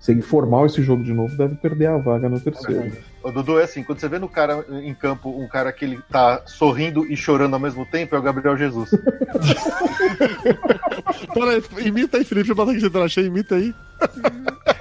Se 0.02 0.11
ele 0.11 0.23
formar 0.23 0.65
esse 0.65 0.82
jogo 0.82 1.03
de 1.03 1.14
novo, 1.14 1.38
deve 1.38 1.53
perder 1.56 1.86
a 1.86 1.98
vaga 1.98 2.28
no 2.28 2.40
terceiro. 2.40 2.91
O 3.23 3.32
Dudu 3.32 3.60
é 3.60 3.65
assim, 3.65 3.84
quando 3.84 3.99
você 3.99 4.10
vê 4.10 4.18
no 4.18 4.28
cara 4.28 4.65
em 4.82 4.95
campo 4.95 5.30
um 5.30 5.48
cara 5.48 5.72
que 5.72 5.86
ele 5.86 5.99
tá 6.10 6.41
sorrindo 6.48 7.06
e 7.06 7.15
chorando 7.15 7.53
ao 7.53 7.60
mesmo 7.60 7.86
tempo, 7.86 8.15
é 8.15 8.18
o 8.18 8.22
Gabriel 8.22 8.57
Jesus. 8.57 8.90
Peraí, 11.32 11.64
imita 11.86 12.18
aí, 12.18 12.23
Felipe. 12.23 12.48
Deixa 12.48 12.52
eu 12.52 12.56
botar 12.56 12.72
aqui 12.72 12.82
dentro. 12.82 13.03
Achei, 13.03 13.28
imita 13.28 13.53
aí. 13.53 13.76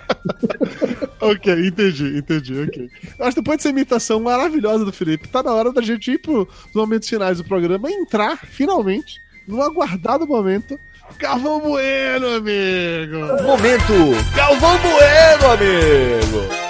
ok, 1.21 1.67
entendi, 1.67 2.17
entendi, 2.17 2.59
ok. 2.63 2.91
Eu 3.19 3.27
acho 3.27 3.35
que 3.35 3.43
depois 3.43 3.59
dessa 3.59 3.69
imitação 3.69 4.21
maravilhosa 4.21 4.87
do 4.87 4.93
Felipe, 4.93 5.29
tá 5.29 5.43
na 5.43 5.53
hora 5.53 5.71
da 5.71 5.83
gente 5.83 6.13
ir 6.13 6.19
pros 6.19 6.49
momentos 6.75 7.07
finais 7.07 7.37
do 7.37 7.45
programa 7.45 7.91
e 7.91 7.93
entrar, 7.93 8.39
finalmente, 8.39 9.21
no 9.47 9.61
aguardado 9.61 10.27
momento. 10.27 10.81
Galvão 11.19 11.61
Bueno, 11.61 12.27
amigo! 12.37 13.43
Momento 13.43 13.93
Galvão 14.35 14.79
Bueno, 14.79 15.53
amigo. 15.53 16.61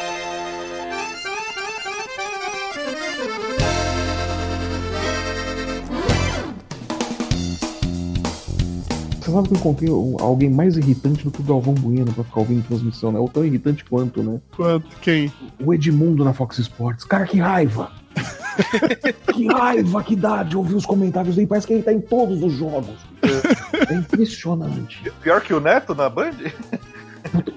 Você 9.21 9.31
sabe 9.33 9.49
que 9.49 9.55
eu 9.55 9.59
encontrei 9.59 9.89
alguém 10.21 10.51
mais 10.51 10.77
irritante 10.77 11.25
do 11.25 11.31
que 11.31 11.41
o 11.41 11.45
Galvão 11.45 11.75
Bueno 11.75 12.13
pra 12.13 12.25
ficar 12.25 12.41
ouvindo 12.41 12.67
transmissão, 12.67 13.13
né? 13.13 13.19
Ou 13.21 13.29
tão 13.29 13.45
irritante 13.45 13.85
quanto, 13.85 14.23
né? 14.23 14.41
Quanto? 14.57 14.89
Quem? 15.01 15.33
O 15.65 15.73
Edmundo 15.73 16.25
na 16.25 16.33
Fox 16.33 16.59
Sports. 16.59 17.05
Cara, 17.05 17.27
que 17.27 17.39
raiva! 17.39 17.93
que 19.33 19.47
raiva 19.47 20.03
que 20.03 20.17
dá 20.17 20.43
de 20.43 20.57
ouvir 20.57 20.75
os 20.75 20.87
comentários 20.87 21.37
dele. 21.37 21.47
Parece 21.47 21.67
que 21.67 21.73
ele 21.75 21.83
tá 21.83 21.93
em 21.93 22.01
todos 22.01 22.43
os 22.43 22.53
jogos. 22.53 22.97
É 23.89 23.95
impressionante. 23.95 25.13
Pior 25.23 25.41
que 25.41 25.53
o 25.53 25.61
Neto 25.61 25.95
na 25.95 26.09
Band? 26.09 26.33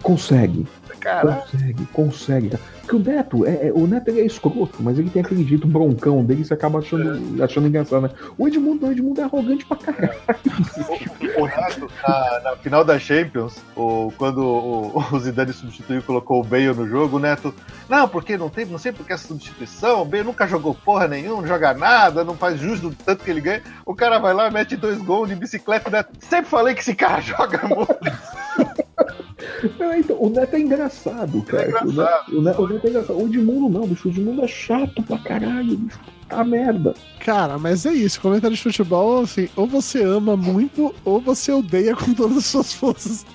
Consegue. 0.02 0.68
Caralho. 1.04 1.42
Consegue, 1.42 1.86
consegue. 1.94 2.52
Porque 2.82 2.96
o 2.96 3.00
Neto, 3.00 3.46
é, 3.46 3.68
é- 3.68 3.72
o 3.74 3.88
Neto 3.88 4.10
ele 4.10 4.22
é 4.22 4.26
escroto, 4.26 4.82
mas 4.82 5.00
ele 5.00 5.10
tem 5.10 5.22
aquele 5.22 5.44
jeito 5.46 5.66
broncão 5.68 6.24
dele 6.24 6.42
e 6.42 6.46
você 6.46 6.54
acaba 6.54 6.80
achando, 6.80 7.42
achando 7.44 7.68
engraçado, 7.68 8.02
né? 8.02 8.10
O 8.38 8.48
Edmundo, 8.48 8.86
o 8.88 8.92
Edmundo 8.92 9.22
é 9.22 9.24
arrogante 9.24 9.66
pra 9.66 9.78
caralho. 9.78 10.20
O 11.38 11.46
Neto, 11.48 11.90
na, 12.08 12.40
na 12.44 12.56
final 12.58 12.84
da 12.84 13.00
Champions, 13.00 13.58
o, 13.76 14.12
quando 14.18 14.40
o, 14.44 15.04
o 15.14 15.20
Zidane 15.20 15.54
substituiu 15.54 16.00
e 16.00 16.04
colocou 16.04 16.42
o 16.42 16.44
Bale 16.44 16.74
no 16.74 16.88
jogo, 16.88 17.18
o 17.18 17.20
Neto, 17.20 17.54
não, 17.90 18.08
porque 18.08 18.38
não 18.38 18.50
tem, 18.50 18.66
não 18.66 18.78
sei 18.78 18.92
porque 18.92 19.14
essa 19.14 19.28
substituição, 19.28 20.02
o 20.02 20.06
Bale 20.06 20.24
nunca 20.24 20.46
jogou 20.48 20.74
porra 20.76 21.08
nenhuma, 21.08 21.42
não 21.42 21.48
joga 21.48 21.74
nada, 21.74 22.24
não 22.24 22.36
faz 22.36 22.60
justo 22.60 22.90
do 22.90 22.96
tanto 22.96 23.24
que 23.24 23.32
ele 23.32 23.42
ganha. 23.42 23.62
O 23.86 23.96
cara 23.96 24.20
vai 24.20 24.34
lá, 24.34 24.52
mete 24.52 24.76
dois 24.76 24.98
gols 25.00 25.30
de 25.30 25.36
bicicleta, 25.36 25.90
o 25.90 25.92
Neto, 25.92 26.10
sempre 26.20 26.50
falei 26.50 26.74
que 26.76 26.82
esse 26.82 26.96
cara 26.96 27.20
joga 27.22 27.62
muito. 27.68 28.83
É, 29.80 30.00
então, 30.00 30.18
o 30.20 30.30
Neto 30.30 30.56
é 30.56 30.60
engraçado, 30.60 31.42
cara. 31.44 31.68
Ele 31.68 31.78
é 31.78 31.82
O, 31.82 31.92
Neto, 31.92 32.38
o, 32.38 32.42
Neto, 32.42 32.62
o 32.62 32.68
Neto 32.68 32.88
é 32.88 32.90
engraçado. 32.90 33.20
O 33.20 33.28
Edmundo 33.28 33.70
não, 33.70 33.88
bicho. 33.88 34.08
O 34.08 34.12
Edmundo 34.12 34.44
é 34.44 34.48
chato 34.48 35.02
pra 35.04 35.18
caralho, 35.18 35.78
bicho. 35.78 36.00
Tá 36.28 36.44
merda. 36.44 36.94
Cara, 37.20 37.58
mas 37.58 37.86
é 37.86 37.94
isso. 37.94 38.20
Comentário 38.20 38.56
de 38.56 38.64
futebol, 38.64 39.22
assim, 39.22 39.50
ou 39.56 39.68
você 39.68 40.04
ama 40.04 40.36
muito, 40.36 40.94
ou 41.06 41.22
você 41.22 41.52
odeia 41.52 41.96
com 41.96 42.14
todas 42.14 42.38
as 42.38 42.46
suas 42.46 42.74
forças. 42.74 43.26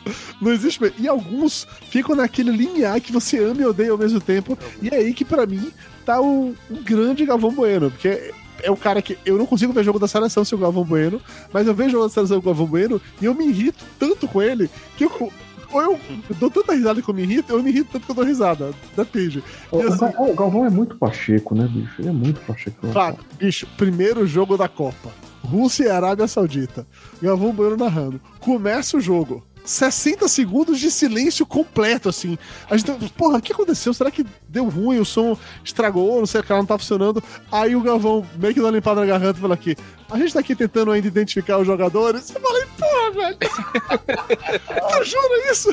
Não 0.41 0.53
existe. 0.53 0.81
E 0.99 1.07
alguns 1.07 1.67
ficam 1.91 2.17
naquele 2.17 2.51
limiar 2.51 3.01
que 3.01 3.13
você 3.13 3.43
ama 3.43 3.63
e 3.63 3.67
odeia 3.67 3.93
ao 3.93 3.99
mesmo 3.99 4.21
tempo. 4.21 4.59
E 4.83 4.89
é 4.89 4.97
aí 4.97 5.15
que, 5.15 5.25
pra 5.25 5.47
mim, 5.47 5.71
tá 6.05 6.21
o, 6.21 6.55
o 6.71 6.77
grande 6.83 7.25
Galvão 7.25 7.53
Bueno. 7.53 7.91
Porque 7.91 8.33
é 8.63 8.71
o 8.71 8.77
cara 8.77 9.01
que. 9.01 9.19
Eu 9.25 9.39
não 9.39 9.47
consigo 9.47 9.73
ver 9.73 9.85
jogo 9.85 9.99
da 9.99 10.09
seleção 10.09 10.45
sem 10.45 10.57
o 10.57 10.61
Galvão 10.61 10.85
Bueno, 10.85 11.21
mas 11.53 11.67
eu 11.67 11.75
vejo 11.75 11.91
jogo 11.91 12.05
da 12.05 12.11
seleção 12.11 12.41
com 12.41 12.49
o 12.49 12.53
Galvão 12.53 12.67
Bueno 12.67 13.01
e 13.21 13.25
eu 13.25 13.35
me 13.35 13.47
irrito 13.47 13.85
tanto 13.99 14.27
com 14.27 14.43
ele 14.43 14.69
que 14.97 15.05
eu. 15.05 15.33
Ou 15.73 15.83
eu 15.83 16.01
dou 16.41 16.51
tanta 16.51 16.73
risada 16.75 17.03
que 17.03 17.09
eu 17.09 17.15
me 17.15 17.23
irrito, 17.23 17.53
eu 17.53 17.63
me 17.63 17.71
irrito 17.71 17.91
tanto 17.93 18.05
que 18.07 18.11
eu 18.11 18.15
dou 18.15 18.25
risada. 18.25 18.71
Depende. 18.97 19.43
O, 19.71 19.81
assim- 19.83 20.15
o 20.19 20.35
Galvão 20.35 20.65
é 20.65 20.71
muito 20.71 20.97
pacheco, 20.97 21.55
né, 21.55 21.69
bicho? 21.71 21.95
Ele 22.01 22.09
é 22.09 22.13
muito 22.13 22.41
pacheco. 22.41 22.87
Fato, 22.89 23.25
bicho, 23.39 23.67
primeiro 23.77 24.27
jogo 24.27 24.57
da 24.57 24.69
Copa. 24.69 25.11
Rússia 25.43 25.85
e 25.85 25.89
Arábia 25.91 26.27
Saudita. 26.27 26.87
Galvão 27.23 27.53
Bueno 27.53 27.77
narrando. 27.77 28.21
Começa 28.41 28.97
o 28.97 29.01
jogo. 29.01 29.45
60 29.69 30.27
segundos 30.29 30.81
de 30.81 30.91
silêncio 30.91 31.45
completo, 31.45 32.09
assim. 32.09 32.39
A 32.71 32.77
gente, 32.77 32.91
porra, 33.11 33.39
o 33.39 33.43
que 33.43 33.53
aconteceu? 33.53 33.93
Será 33.93 34.11
que 34.11 34.25
deu 34.49 34.65
ruim? 34.67 34.99
O 34.99 35.05
som 35.05 35.37
estragou? 35.63 36.19
Não 36.19 36.27
sei, 36.27 36.41
o 36.41 36.45
cara 36.45 36.61
não 36.61 36.67
tá 36.67 36.79
funcionando. 36.79 37.23
Aí 37.53 37.77
o 37.77 37.83
Galvão 37.83 38.27
meio 38.37 38.55
que 38.55 38.61
dá 38.61 38.67
uma 38.67 38.73
limpada 38.73 39.01
na 39.01 39.07
garganta 39.07 39.39
e 39.39 39.43
fala 39.43 39.55
aqui: 39.55 39.77
a 40.11 40.17
gente 40.17 40.33
tá 40.33 40.41
aqui 40.41 40.57
tentando 40.57 40.91
ainda 40.91 41.07
identificar 41.07 41.59
os 41.59 41.67
jogadores. 41.67 42.35
Eu 42.35 42.41
falei, 42.41 42.65
porra, 42.79 43.11
velho. 43.11 43.39
tu 44.89 45.05
jura 45.05 45.53
isso? 45.53 45.71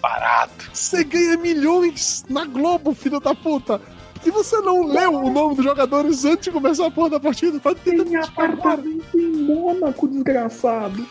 Parado. 0.00 0.52
Você 0.72 1.04
ganha 1.04 1.36
milhões 1.36 2.24
na 2.28 2.44
Globo, 2.44 2.94
filho 2.94 3.20
da 3.20 3.34
puta. 3.34 3.80
E 4.24 4.30
você 4.30 4.56
não 4.60 4.84
leu 4.84 5.12
o 5.12 5.30
nome 5.30 5.54
dos 5.54 5.64
jogadores 5.64 6.24
antes 6.24 6.46
de 6.46 6.50
começar 6.50 6.86
a 6.86 6.90
porra 6.90 7.10
da 7.10 7.20
partida? 7.20 7.60
Tá 7.60 7.72
tentando 7.76 8.10
Tem 8.10 8.16
apartamento 8.16 9.14
em 9.14 9.44
Mônaco, 9.44 10.08
desgraçado. 10.08 11.06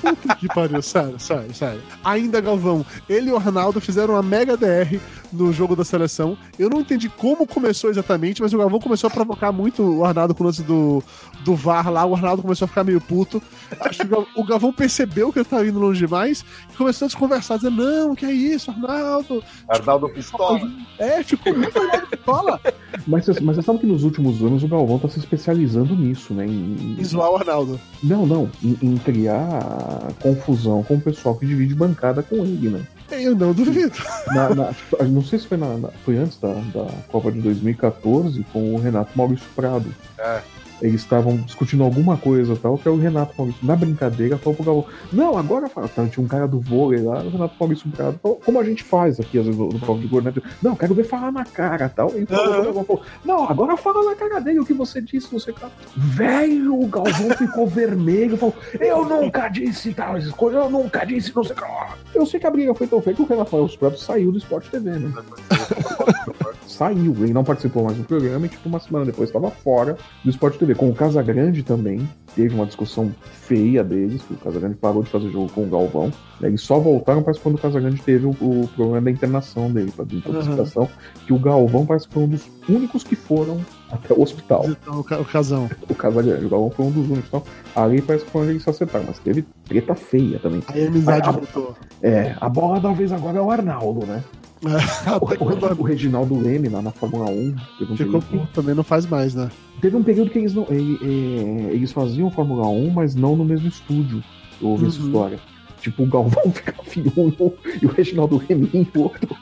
Puta 0.00 0.34
que 0.36 0.48
pariu, 0.48 0.80
sério, 0.82 1.18
sério, 1.18 1.54
sério. 1.54 1.82
Ainda 2.04 2.40
Galvão, 2.40 2.84
ele 3.08 3.30
e 3.30 3.32
o 3.32 3.36
Arnaldo 3.36 3.80
fizeram 3.80 4.14
uma 4.14 4.22
mega 4.22 4.56
DR 4.56 4.98
no 5.34 5.52
jogo 5.52 5.74
da 5.76 5.84
seleção. 5.84 6.36
Eu 6.58 6.70
não 6.70 6.80
entendi 6.80 7.08
como 7.08 7.46
começou 7.46 7.90
exatamente, 7.90 8.40
mas 8.40 8.52
o 8.54 8.58
Galvão 8.58 8.80
começou 8.80 9.08
a 9.08 9.10
provocar 9.10 9.52
muito 9.52 9.82
o 9.82 10.04
Arnaldo 10.04 10.34
com 10.34 10.42
o 10.42 10.46
lance 10.46 10.62
do, 10.62 11.02
do 11.44 11.54
VAR 11.54 11.90
lá. 11.90 12.04
O 12.06 12.14
Arnaldo 12.14 12.42
começou 12.42 12.64
a 12.66 12.68
ficar 12.68 12.84
meio 12.84 13.00
puto. 13.00 13.42
Acho 13.80 14.00
que 14.00 14.06
o 14.06 14.08
Gal- 14.08 14.26
o 14.36 14.44
Galvão 14.44 14.72
percebeu 14.72 15.32
que 15.32 15.38
ele 15.38 15.44
tava 15.44 15.66
indo 15.66 15.78
longe 15.78 15.98
demais 16.00 16.44
e 16.72 16.76
começou 16.76 17.06
a 17.06 17.08
desconversar, 17.08 17.56
dizendo: 17.56 17.82
Não, 17.84 18.14
que 18.14 18.24
é 18.26 18.32
isso, 18.32 18.70
Arnaldo? 18.70 19.42
Arnaldo 19.68 20.08
Pistola. 20.08 20.60
É, 20.98 21.22
ficou 21.22 21.54
muito 21.56 21.76
Arnaldo 21.78 22.06
Pistola. 22.06 22.60
Mas, 23.06 23.26
você- 23.26 23.40
mas 23.40 23.56
você 23.56 23.62
sabe 23.62 23.78
que 23.80 23.86
nos 23.86 24.04
últimos 24.04 24.40
anos 24.42 24.62
o 24.62 24.68
Galvão 24.68 24.98
tá 24.98 25.08
se 25.08 25.18
especializando 25.18 25.94
nisso, 25.96 26.32
né? 26.32 26.46
Em, 26.46 26.96
E 26.98 27.04
zoar 27.04 27.30
o 27.30 27.36
Arnaldo. 27.36 27.80
não, 28.02 28.24
não. 28.26 28.50
Em, 28.62 28.78
em 28.82 28.96
criar 28.96 30.12
confusão 30.22 30.82
com 30.82 30.94
o 30.94 31.00
pessoal 31.00 31.34
que 31.34 31.46
divide 31.46 31.74
bancada 31.74 32.22
com 32.22 32.36
ele, 32.36 32.68
né? 32.68 32.80
Eu 33.10 33.36
não 33.36 33.52
duvido. 33.52 33.92
Na- 34.28 34.54
na- 34.54 34.72
não 35.08 35.22
sei 35.22 35.38
se 35.38 35.46
foi, 35.46 35.56
na- 35.58 35.76
na- 35.76 35.90
foi 36.04 36.16
antes 36.16 36.38
da, 36.38 36.52
da 36.52 36.86
Copa 37.08 37.30
de 37.30 37.40
2014 37.40 38.44
com 38.52 38.74
o 38.74 38.78
Renato 38.80 39.10
Maurício 39.16 39.46
Prado. 39.54 39.94
É. 40.18 40.40
Eles 40.84 41.00
estavam 41.00 41.38
discutindo 41.38 41.82
alguma 41.82 42.18
coisa 42.18 42.54
tal, 42.56 42.76
que 42.76 42.86
é 42.86 42.90
o 42.90 42.96
Renato 42.96 43.34
Maurício, 43.38 43.66
na 43.66 43.74
brincadeira, 43.74 44.36
falou 44.36 44.54
pro 44.54 44.64
Galvão, 44.64 44.86
não, 45.10 45.38
agora 45.38 45.66
fala, 45.66 45.88
tá, 45.88 46.06
tinha 46.06 46.22
um 46.22 46.28
cara 46.28 46.46
do 46.46 46.60
vôlei 46.60 47.00
lá, 47.00 47.22
o 47.22 47.30
Renato 47.30 47.54
Maurício 47.58 47.90
Prado, 47.90 48.18
falou, 48.22 48.38
como 48.44 48.60
a 48.60 48.64
gente 48.64 48.84
faz 48.84 49.18
aqui, 49.18 49.38
às 49.38 49.46
vezes, 49.46 49.58
no 49.58 49.80
Copa 49.80 50.00
de 50.00 50.06
Gol, 50.06 50.20
né? 50.20 50.34
Não, 50.62 50.76
quero 50.76 50.94
ver 50.94 51.04
falar 51.04 51.32
na 51.32 51.44
cara 51.44 51.88
tal. 51.88 52.12
E 52.18 52.26
Galvão 52.26 52.84
falou, 52.84 53.02
não, 53.24 53.48
agora 53.48 53.76
fala 53.78 54.10
na 54.10 54.14
cara 54.14 54.40
dele 54.40 54.60
o 54.60 54.66
que 54.66 54.74
você 54.74 55.00
disse, 55.00 55.28
que. 55.28 55.52
lá." 55.52 55.70
Velho, 55.96 56.78
o 56.78 56.86
Galvão 56.86 57.30
ficou 57.30 57.66
vermelho, 57.68 58.36
falou, 58.36 58.54
eu 58.78 59.04
nunca 59.06 59.48
disse 59.48 59.94
tal, 59.94 60.16
coisas, 60.36 60.62
eu 60.62 60.70
nunca 60.70 61.04
disse, 61.04 61.34
não 61.34 61.44
sei 61.44 61.52
o 61.52 61.56
que. 61.56 61.62
lá." 61.62 61.96
Eu 62.14 62.26
sei 62.26 62.38
que 62.38 62.46
a 62.46 62.50
briga 62.50 62.74
foi 62.74 62.86
tão 62.86 63.00
feia 63.00 63.16
que 63.16 63.22
o 63.22 63.26
Renato 63.26 63.56
Maurício 63.56 63.78
Prado 63.78 63.98
saiu 63.98 64.30
do 64.30 64.38
Sport 64.38 64.68
TV, 64.68 64.90
né? 64.90 65.12
saiu, 66.66 67.14
ele 67.20 67.32
não 67.32 67.44
participou 67.44 67.84
mais 67.84 67.96
do 67.96 68.04
programa 68.04 68.46
e 68.46 68.48
tipo 68.48 68.68
uma 68.68 68.80
semana 68.80 69.04
depois 69.04 69.28
estava 69.28 69.50
fora 69.50 69.96
do 70.24 70.30
Sport 70.30 70.56
TV. 70.56 70.73
Com 70.76 70.90
o 70.90 70.94
Casagrande 70.94 71.62
também 71.62 72.08
teve 72.34 72.54
uma 72.54 72.66
discussão 72.66 73.12
feia 73.32 73.84
deles, 73.84 74.22
que 74.22 74.34
o 74.34 74.36
Casagrande 74.36 74.74
parou 74.76 75.02
de 75.02 75.10
fazer 75.10 75.30
jogo 75.30 75.50
com 75.52 75.62
o 75.64 75.68
Galvão. 75.68 76.06
né, 76.40 76.48
Eles 76.48 76.62
só 76.62 76.78
voltaram 76.78 77.22
parece 77.22 77.40
quando 77.40 77.54
o 77.54 77.58
Casagrande 77.58 78.00
teve 78.02 78.26
o, 78.26 78.30
o 78.30 78.68
problema 78.74 79.00
da 79.02 79.10
internação 79.10 79.70
dele, 79.70 79.92
pra 79.94 80.04
desintoxicação, 80.04 80.88
que 81.26 81.32
o 81.32 81.38
Galvão 81.38 81.86
parece 81.86 82.08
que 82.08 82.14
foi 82.14 82.22
um 82.24 82.28
dos 82.28 82.42
únicos 82.68 83.04
que 83.04 83.14
foram 83.14 83.60
até 83.90 84.12
o 84.14 84.20
hospital. 84.22 84.64
Então, 84.68 85.00
o, 85.00 85.04
ca- 85.04 85.20
o 85.20 85.24
casão. 85.24 85.70
O 85.88 85.94
Casagrande, 85.94 86.44
o 86.44 86.48
Galvão 86.48 86.70
foi 86.70 86.86
um 86.86 86.90
dos 86.90 87.06
únicos. 87.10 87.26
Então, 87.28 87.42
ali 87.76 88.00
parece 88.02 88.24
que 88.24 88.30
foi 88.30 88.42
onde 88.42 88.50
eles 88.52 88.62
se 88.62 88.70
acertaram, 88.70 89.04
mas 89.06 89.18
teve 89.20 89.44
treta 89.66 89.94
feia 89.94 90.38
também. 90.38 90.62
Aí 90.68 90.84
a 90.84 90.88
amizade 90.88 91.30
voltou. 91.30 91.76
É, 92.02 92.34
a 92.40 92.48
bola 92.48 92.80
da 92.80 92.92
vez 92.92 93.12
agora 93.12 93.38
é 93.38 93.40
o 93.40 93.50
Arnaldo, 93.50 94.04
né? 94.06 94.22
O, 94.64 95.26
Até 95.26 95.34
o- 95.34 95.38
quando 95.38 95.80
o 95.80 95.82
Reginaldo 95.82 96.34
Leme 96.40 96.68
lá 96.68 96.80
na 96.80 96.90
Fórmula 96.90 97.30
1 97.30 97.54
teve 97.78 97.92
um 97.92 97.96
ficou 97.96 98.22
período 98.22 98.48
também 98.52 98.74
não 98.74 98.82
faz 98.84 99.04
mais, 99.06 99.34
né? 99.34 99.50
Teve 99.80 99.96
um 99.96 100.02
período 100.02 100.30
que 100.30 100.38
eles 100.38 100.54
não. 100.54 100.66
ele- 100.70 100.98
é, 101.02 101.74
eles 101.74 101.92
faziam 101.92 102.30
Fórmula 102.30 102.66
1, 102.66 102.90
mas 102.90 103.14
não 103.14 103.36
no 103.36 103.44
mesmo 103.44 103.68
estúdio. 103.68 104.22
Eu 104.60 104.68
ouvi 104.68 104.86
essa 104.86 105.00
Uhum. 105.00 105.06
história. 105.06 105.38
Tipo, 105.80 106.04
o 106.04 106.06
Galvão 106.06 106.50
ficava 106.52 106.78
em 106.96 107.12
um 107.20 107.52
e 107.82 107.84
o 107.86 107.90
Reginaldo 107.90 108.36
Remy 108.38 108.70
em 108.72 108.86
outro. 108.96 109.36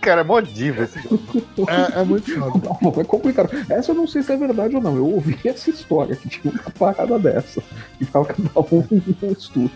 Cara, 0.00 0.22
é 0.22 0.24
mó 0.24 0.40
diva 0.40 0.84
esse 0.84 0.98
jogo. 1.02 1.20
É, 1.68 2.00
é 2.00 2.04
muito 2.04 2.30
O 2.30 2.80
foda. 2.80 3.00
É 3.00 3.04
complicado. 3.04 3.50
Essa 3.68 3.92
eu 3.92 3.94
não 3.94 4.06
sei 4.06 4.22
se 4.22 4.32
é 4.32 4.36
verdade 4.36 4.74
ou 4.76 4.80
não. 4.82 4.96
Eu 4.96 5.06
ouvi 5.06 5.38
essa 5.44 5.68
história 5.70 6.16
que 6.16 6.28
tinha 6.28 6.52
uma 6.52 6.70
parada 6.78 7.18
dessa. 7.18 7.62
Que 7.98 8.04
ficava 8.06 8.24
cada 8.24 8.42
um 8.72 8.84
um 9.22 9.32
estúdio. 9.32 9.70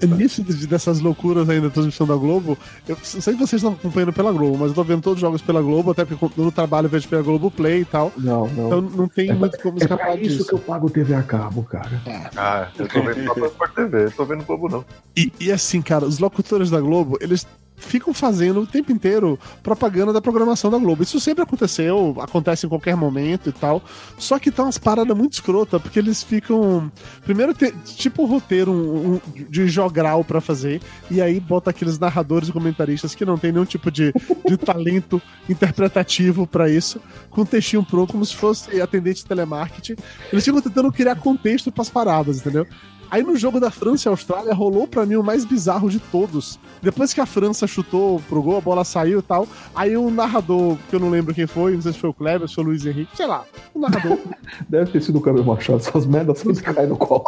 É 0.00 0.06
nítido 0.06 0.52
de- 0.54 0.66
dessas 0.66 1.00
loucuras 1.00 1.48
aí 1.48 1.60
da 1.60 1.70
transmissão 1.70 2.06
da 2.06 2.14
Globo. 2.16 2.56
Eu 2.88 2.96
não 2.96 3.04
sei 3.04 3.20
se 3.20 3.38
vocês 3.38 3.52
estão 3.62 3.72
acompanhando 3.72 4.12
pela 4.12 4.32
Globo, 4.32 4.58
mas 4.58 4.68
eu 4.68 4.74
tô 4.74 4.84
vendo 4.84 5.02
todos 5.02 5.16
os 5.16 5.20
jogos 5.20 5.42
pela 5.42 5.60
Globo, 5.60 5.90
até 5.90 6.04
porque 6.04 6.40
no 6.40 6.52
trabalho 6.52 6.86
eu 6.86 6.90
vejo 6.90 7.08
pela 7.08 7.22
Globo 7.22 7.50
Play 7.50 7.80
e 7.80 7.84
tal. 7.84 8.12
Não, 8.16 8.46
não. 8.48 8.66
Então 8.66 8.80
não 8.80 9.08
tem 9.08 9.30
É 9.30 9.34
muito 9.34 9.58
como 9.58 9.78
É 9.78 9.86
pra 9.86 9.96
escapar 9.96 10.18
isso 10.22 10.36
disso. 10.38 10.48
que 10.48 10.54
eu 10.54 10.58
pago 10.58 10.88
TV 10.90 11.14
a 11.14 11.22
cabo, 11.22 11.62
cara. 11.62 11.90
Ah, 12.36 12.68
eu 12.78 12.88
tô 12.88 13.02
vendo 13.02 13.24
só 13.24 13.46
Sport 13.46 13.72
TV, 13.74 14.04
eu 14.04 14.10
tô 14.12 14.24
vendo 14.24 14.44
Globo 14.44 14.68
não. 14.68 14.84
E, 15.16 15.32
e 15.40 15.50
assim, 15.52 15.82
cara, 15.82 16.04
os 16.04 16.18
locutores 16.18 16.70
da 16.70 16.80
Globo, 16.80 17.18
eles 17.20 17.46
ficam 17.82 18.14
fazendo 18.14 18.60
o 18.60 18.66
tempo 18.66 18.92
inteiro 18.92 19.38
propaganda 19.62 20.12
da 20.12 20.20
programação 20.20 20.70
da 20.70 20.78
Globo. 20.78 21.02
Isso 21.02 21.18
sempre 21.20 21.42
aconteceu, 21.42 22.16
acontece 22.20 22.64
em 22.66 22.68
qualquer 22.68 22.96
momento 22.96 23.48
e 23.48 23.52
tal. 23.52 23.82
Só 24.18 24.38
que 24.38 24.50
tá 24.50 24.62
umas 24.62 24.78
paradas 24.78 25.16
muito 25.16 25.34
escrota, 25.34 25.78
porque 25.80 25.98
eles 25.98 26.22
ficam. 26.22 26.90
Primeiro, 27.24 27.54
tem, 27.54 27.72
tipo 27.84 28.22
um 28.22 28.26
roteiro 28.26 28.72
um- 28.72 29.14
um- 29.14 29.20
de 29.50 29.68
jogral 29.68 30.24
pra 30.24 30.40
fazer, 30.40 30.80
e 31.10 31.20
aí 31.20 31.38
bota 31.40 31.70
aqueles 31.70 31.98
narradores 31.98 32.48
e 32.48 32.52
comentaristas 32.52 33.14
que 33.14 33.24
não 33.24 33.36
tem 33.36 33.52
nenhum 33.52 33.64
tipo 33.64 33.90
de, 33.90 34.12
de 34.46 34.56
talento 34.58 35.20
interpretativo 35.48 36.46
pra 36.46 36.68
isso, 36.68 37.00
com 37.30 37.42
um 37.42 37.46
textinho 37.46 37.84
pronto, 37.84 38.12
como 38.12 38.24
se 38.24 38.34
fosse 38.34 38.80
atendente 38.80 39.20
de 39.22 39.26
telemarketing. 39.26 39.96
Eles 40.32 40.44
ficam 40.44 40.60
tentando 40.60 40.92
criar 40.92 41.16
contexto 41.16 41.70
pras 41.72 41.88
paradas, 41.90 42.38
entendeu? 42.38 42.66
Aí 43.12 43.22
no 43.22 43.36
jogo 43.36 43.60
da 43.60 43.70
França 43.70 44.08
e 44.08 44.10
Austrália 44.10 44.54
rolou 44.54 44.88
pra 44.88 45.04
mim 45.04 45.16
o 45.16 45.22
mais 45.22 45.44
bizarro 45.44 45.90
de 45.90 46.00
todos. 46.00 46.58
Depois 46.80 47.12
que 47.12 47.20
a 47.20 47.26
França 47.26 47.66
chutou 47.66 48.22
pro 48.26 48.42
gol, 48.42 48.56
a 48.56 48.60
bola 48.62 48.84
saiu 48.84 49.18
e 49.18 49.22
tal. 49.22 49.46
Aí 49.74 49.94
um 49.98 50.10
narrador, 50.10 50.78
que 50.88 50.96
eu 50.96 51.00
não 51.00 51.10
lembro 51.10 51.34
quem 51.34 51.46
foi, 51.46 51.74
não 51.74 51.82
sei 51.82 51.92
se 51.92 51.98
foi 51.98 52.08
o 52.08 52.14
Kleber, 52.14 52.48
se 52.48 52.54
foi 52.54 52.64
o 52.64 52.66
Luiz 52.68 52.86
Henrique, 52.86 53.14
sei 53.14 53.26
lá, 53.26 53.44
um 53.74 53.80
narrador. 53.80 54.16
Deve 54.66 54.92
ter 54.92 55.02
sido 55.02 55.18
o 55.18 55.20
Câmbio 55.20 55.44
Machado. 55.44 55.80
Essas 55.80 56.06
merdas 56.06 56.38
sempre 56.38 56.62
caem 56.62 56.88
no 56.88 56.96
colo. 56.96 57.22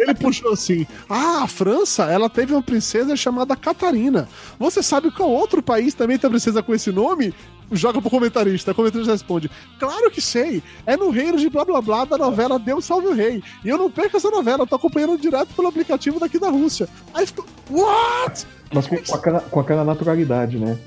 Ele 0.00 0.14
puxou 0.14 0.54
assim: 0.54 0.86
Ah, 1.10 1.42
a 1.42 1.46
França, 1.46 2.04
ela 2.04 2.30
teve 2.30 2.54
uma 2.54 2.62
princesa 2.62 3.14
chamada 3.16 3.54
Catarina. 3.54 4.26
Você 4.58 4.82
sabe 4.82 5.10
qual 5.10 5.28
outro 5.28 5.62
país 5.62 5.92
também 5.92 6.16
tem 6.16 6.26
uma 6.26 6.32
princesa 6.32 6.62
com 6.62 6.74
esse 6.74 6.90
nome? 6.90 7.34
Joga 7.72 8.00
pro 8.00 8.10
comentarista. 8.10 8.72
O 8.72 8.74
comentarista 8.74 9.12
responde: 9.12 9.50
Claro 9.78 10.10
que 10.10 10.20
sei. 10.20 10.62
É 10.86 10.96
no 10.96 11.10
reino 11.10 11.38
de 11.38 11.48
blá 11.48 11.64
blá 11.64 11.80
blá 11.80 12.04
da 12.04 12.18
novela 12.18 12.58
Deus 12.58 12.84
Salve 12.84 13.08
o 13.08 13.14
Rei. 13.14 13.42
E 13.64 13.68
eu 13.68 13.78
não 13.78 13.90
perco 13.90 14.16
essa 14.16 14.30
novela, 14.30 14.62
eu 14.62 14.66
tô 14.66 14.76
acompanhando 14.76 15.18
direto 15.18 15.54
pelo 15.54 15.68
aplicativo 15.68 16.20
daqui 16.20 16.38
da 16.38 16.50
Rússia. 16.50 16.88
Aí 17.12 17.26
ficou: 17.26 17.44
What? 17.70 18.46
Mas 18.72 18.86
com, 18.86 18.96
com 18.96 19.14
aquela, 19.14 19.40
com 19.40 19.60
aquela 19.60 19.84
naturalidade, 19.84 20.58
né? 20.58 20.78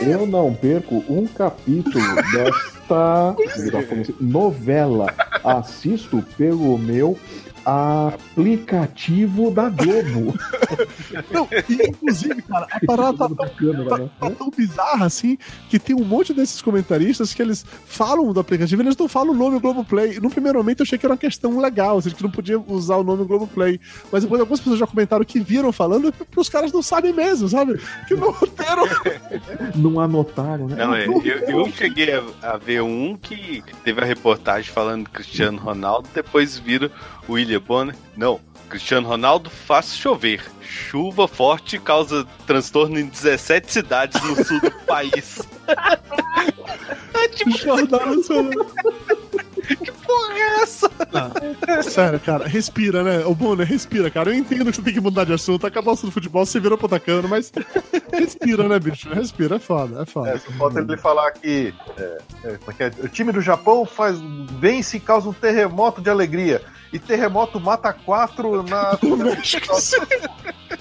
Eu 0.00 0.26
não 0.26 0.54
perco 0.54 1.04
um 1.08 1.26
capítulo 1.26 2.04
desta 2.88 4.14
novela. 4.20 5.12
Assisto 5.42 6.24
pelo 6.36 6.78
meu 6.78 7.18
aplicativo 7.64 9.50
da 9.50 9.68
Globo. 9.70 10.38
Não, 11.30 11.48
e, 11.68 11.88
inclusive, 11.88 12.42
cara, 12.42 12.66
a 12.70 12.80
parada 12.86 13.16
tá 13.16 13.28
da 13.28 13.48
câmera, 13.48 13.98
né? 13.98 14.10
tá 14.20 14.30
tão 14.30 14.50
bizarra 14.50 15.06
assim 15.06 15.38
que 15.70 15.78
tem 15.78 15.96
um 15.96 16.04
monte 16.04 16.34
desses 16.34 16.60
comentaristas 16.60 17.32
que 17.32 17.40
eles 17.40 17.64
falam 17.86 18.32
do 18.32 18.40
aplicativo 18.40 18.82
eles 18.82 18.96
não 18.96 19.08
falam 19.08 19.32
o 19.32 19.36
nome 19.36 19.58
Globoplay. 19.58 20.20
No 20.20 20.30
primeiro 20.30 20.58
momento 20.58 20.80
eu 20.80 20.84
achei 20.84 20.98
que 20.98 21.06
era 21.06 21.14
uma 21.14 21.18
questão 21.18 21.58
legal, 21.58 21.96
ou 21.96 22.02
seja, 22.02 22.14
que 22.14 22.22
não 22.22 22.30
podia 22.30 22.58
usar 22.60 22.96
o 22.96 23.04
nome 23.04 23.24
Globoplay. 23.24 23.80
Mas 24.12 24.22
depois 24.22 24.40
algumas 24.40 24.60
pessoas 24.60 24.78
já 24.78 24.86
comentaram 24.86 25.24
que 25.24 25.40
viram 25.40 25.72
falando 25.72 26.08
e 26.08 26.40
os 26.40 26.48
caras 26.48 26.72
não 26.72 26.82
sabem 26.82 27.12
mesmo, 27.12 27.48
sabe? 27.48 27.80
Que 28.06 28.14
no 28.14 28.30
roteiro. 28.30 28.82
Não 29.76 30.00
anotaram, 30.00 30.68
né? 30.68 30.76
Não, 30.76 30.94
é, 30.94 31.06
eu, 31.06 31.20
eu 31.22 31.72
cheguei 31.72 32.12
a, 32.12 32.22
a 32.42 32.56
ver 32.56 32.73
um 32.82 33.16
que 33.16 33.62
teve 33.82 34.00
a 34.00 34.04
reportagem 34.04 34.72
falando 34.72 35.10
Cristiano 35.10 35.58
Ronaldo, 35.58 36.08
depois 36.14 36.58
viram 36.58 36.90
o 37.28 37.32
William 37.32 37.60
Bonner. 37.60 37.96
Não, 38.16 38.40
Cristiano 38.68 39.08
Ronaldo 39.08 39.50
faz 39.50 39.96
chover. 39.96 40.42
Chuva 40.60 41.28
forte 41.28 41.78
causa 41.78 42.26
transtorno 42.46 42.98
em 42.98 43.06
17 43.06 43.72
cidades 43.72 44.22
no 44.22 44.44
sul 44.44 44.60
do 44.60 44.70
país. 44.86 45.42
é 47.14 47.28
tipo, 47.28 47.56
Jornal 47.56 48.14
Nacional. 49.70 49.94
porra 50.04 50.34
é 50.34 50.62
essa? 50.62 50.90
Sério, 51.82 52.20
cara, 52.20 52.46
respira, 52.46 53.02
né? 53.02 53.24
O 53.24 53.34
Bonner, 53.34 53.66
respira, 53.66 54.10
cara. 54.10 54.30
Eu 54.30 54.34
entendo 54.34 54.70
que 54.70 54.76
você 54.76 54.82
tem 54.82 54.94
que 54.94 55.00
mudar 55.00 55.24
de 55.24 55.32
assunto, 55.32 55.66
acabar 55.66 55.90
o 55.90 55.94
assunto 55.94 56.10
do 56.10 56.14
futebol, 56.14 56.44
você 56.44 56.60
virou 56.60 56.76
pro 56.76 56.86
atacando, 56.86 57.28
mas 57.28 57.52
respira, 58.12 58.68
né, 58.68 58.78
bicho? 58.78 59.08
Respira, 59.12 59.56
é 59.56 59.58
foda, 59.58 60.02
é 60.02 60.06
foda. 60.06 60.30
É, 60.30 60.38
só 60.38 60.50
falta 60.52 60.80
ele 60.80 60.96
falar 60.96 61.30
que 61.32 61.74
é, 61.98 62.18
é, 62.44 62.58
é 62.66 62.72
que 62.72 62.82
é? 62.82 62.92
o 63.02 63.08
time 63.08 63.32
do 63.32 63.40
Japão 63.40 63.84
faz 63.84 64.18
vence 64.58 64.96
e 64.96 65.00
causa 65.00 65.28
um 65.28 65.32
terremoto 65.32 66.00
de 66.00 66.10
alegria. 66.10 66.62
E 66.92 66.98
terremoto 66.98 67.58
mata 67.58 67.92
quatro 67.92 68.62
na. 68.62 68.96
O 69.02 69.16
México, 69.16 69.74
sim. 69.80 69.96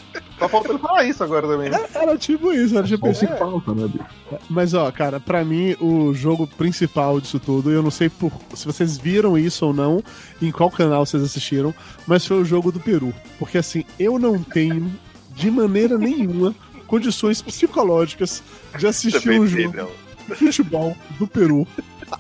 Tá 0.44 0.50
faltando 0.50 0.80
falar 0.80 1.06
isso 1.06 1.24
agora 1.24 1.48
também, 1.48 1.70
né? 1.70 1.80
Era 1.96 2.18
tipo 2.18 2.52
isso, 2.52 2.78
era 2.78 2.86
tipo 2.86 3.08
isso. 3.08 3.22
se 3.22 3.28
falta, 3.38 3.74
né, 3.74 3.88
bicho? 3.88 4.06
Mas 4.50 4.74
ó, 4.74 4.92
cara, 4.92 5.18
pra 5.18 5.46
mim 5.46 5.74
o 5.80 6.14
jogo 6.14 6.46
principal 6.46 7.22
disso 7.22 7.40
tudo, 7.40 7.72
eu 7.72 7.82
não 7.82 7.90
sei 7.90 8.10
por, 8.10 8.30
se 8.54 8.66
vocês 8.66 8.98
viram 8.98 9.38
isso 9.38 9.66
ou 9.66 9.74
não, 9.74 10.04
em 10.42 10.52
qual 10.52 10.70
canal 10.70 11.06
vocês 11.06 11.24
assistiram, 11.24 11.74
mas 12.06 12.26
foi 12.26 12.42
o 12.42 12.44
jogo 12.44 12.74
do 12.74 12.80
Peru. 12.82 13.14
Porque 13.40 13.58
assim, 13.58 13.86
eu 13.98 14.20
não 14.20 14.44
tenho 14.44 14.92
de 15.34 15.50
maneira 15.50 15.98
nenhuma 15.98 16.54
condições 16.88 17.42
psicológicas 17.42 18.44
de 18.78 18.86
assistir 18.86 19.30
um 19.30 19.48
jogo 19.48 19.78
não. 19.78 19.90
de 20.28 20.36
futebol 20.36 20.98
do 21.18 21.26
Peru. 21.26 21.66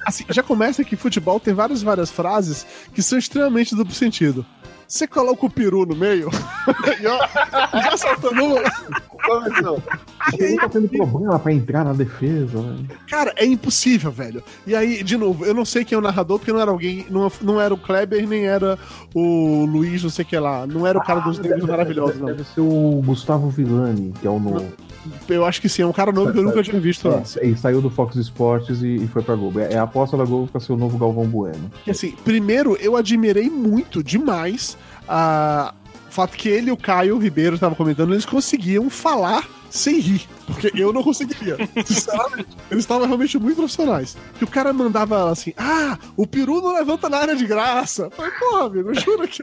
Assim, 0.05 0.23
já 0.29 0.41
começa 0.41 0.81
que 0.85 0.95
futebol 0.95 1.41
tem 1.41 1.53
várias 1.53 1.83
várias 1.83 2.09
frases 2.09 2.65
que 2.93 3.01
são 3.01 3.19
extremamente 3.19 3.75
duplo 3.75 3.93
sentido. 3.93 4.45
Você 4.93 5.07
coloca 5.07 5.43
o 5.43 5.49
peru 5.49 5.87
no 5.87 5.95
meio 5.95 6.29
e 7.01 7.07
ó, 7.07 7.17
já 7.81 7.97
saltando 7.97 8.45
uma. 8.45 8.61
Ele 10.37 10.55
tá 10.55 10.69
tendo 10.69 10.87
problema 10.87 11.37
pra 11.39 11.51
entrar 11.51 11.83
na 11.83 11.93
defesa, 11.93 12.61
né? 12.61 12.85
Cara, 13.09 13.33
é 13.35 13.45
impossível, 13.45 14.11
velho. 14.11 14.43
E 14.65 14.75
aí, 14.75 15.03
de 15.03 15.17
novo, 15.17 15.45
eu 15.45 15.53
não 15.53 15.65
sei 15.65 15.83
quem 15.83 15.95
é 15.95 15.99
o 15.99 16.01
narrador, 16.01 16.39
porque 16.39 16.51
não 16.51 16.61
era 16.61 16.71
alguém. 16.71 17.05
Não, 17.09 17.31
não 17.41 17.59
era 17.59 17.73
o 17.73 17.77
Kleber, 17.77 18.27
nem 18.27 18.45
era 18.45 18.77
o 19.13 19.65
Luiz, 19.65 20.03
não 20.03 20.09
sei 20.09 20.23
o 20.23 20.27
que 20.27 20.37
lá. 20.37 20.65
Não 20.65 20.87
era 20.87 20.97
o 20.97 21.03
cara 21.03 21.19
dos 21.19 21.39
negros 21.39 21.65
maravilhosos, 21.65 22.19
não. 22.19 22.27
Deve 22.27 22.43
ser 22.43 22.61
o 22.61 23.01
Gustavo 23.05 23.49
Villani, 23.49 24.13
que 24.19 24.27
é 24.27 24.29
o 24.29 24.39
novo. 24.39 24.65
Eu 25.27 25.45
acho 25.45 25.61
que 25.61 25.67
sim, 25.67 25.81
é 25.81 25.85
um 25.85 25.91
cara 25.91 26.11
novo 26.11 26.31
que 26.31 26.37
eu 26.37 26.43
nunca 26.43 26.63
tinha 26.63 26.79
visto 26.79 27.09
antes. 27.09 27.37
É, 27.37 27.45
ele 27.45 27.57
saiu 27.57 27.81
do 27.81 27.89
Fox 27.89 28.15
Sports 28.15 28.81
e, 28.81 28.95
e 28.95 29.07
foi 29.07 29.21
pra 29.21 29.35
Globo. 29.35 29.59
É, 29.59 29.73
é 29.73 29.77
a 29.77 29.83
aposta 29.83 30.15
da 30.15 30.23
Globo 30.23 30.47
pra 30.47 30.61
ser 30.61 30.71
o 30.71 30.77
novo 30.77 30.97
Galvão 30.97 31.25
Bueno. 31.25 31.71
E 31.85 31.91
assim, 31.91 32.11
primeiro, 32.23 32.77
eu 32.77 32.95
admirei 32.95 33.49
muito, 33.49 34.03
demais, 34.03 34.77
a. 35.07 35.73
O 36.07 36.13
fato 36.13 36.37
que 36.37 36.47
ele 36.47 36.69
e 36.69 36.71
o 36.71 36.77
Caio 36.77 37.17
Ribeiro 37.17 37.55
estavam 37.55 37.75
comentando, 37.75 38.13
eles 38.13 38.23
conseguiam 38.23 38.87
falar 38.87 39.47
sem 39.73 39.99
rir. 39.99 40.27
Porque 40.45 40.71
eu 40.75 40.93
não 40.93 41.01
conseguiria. 41.01 41.57
Sinceramente. 41.85 42.49
Eles 42.69 42.83
estavam 42.83 43.07
realmente 43.07 43.37
muito 43.39 43.55
profissionais. 43.55 44.15
Que 44.37 44.43
o 44.43 44.47
cara 44.47 44.71
mandava 44.71 45.31
assim: 45.31 45.53
Ah, 45.57 45.97
o 46.15 46.27
peru 46.27 46.61
não 46.61 46.73
levanta 46.73 47.09
na 47.09 47.17
área 47.17 47.35
de 47.35 47.45
graça. 47.45 48.03
Eu 48.03 48.11
falei, 48.11 48.31
pô, 48.39 48.55
amigo, 48.57 48.93
jura 48.93 49.27
que. 49.27 49.41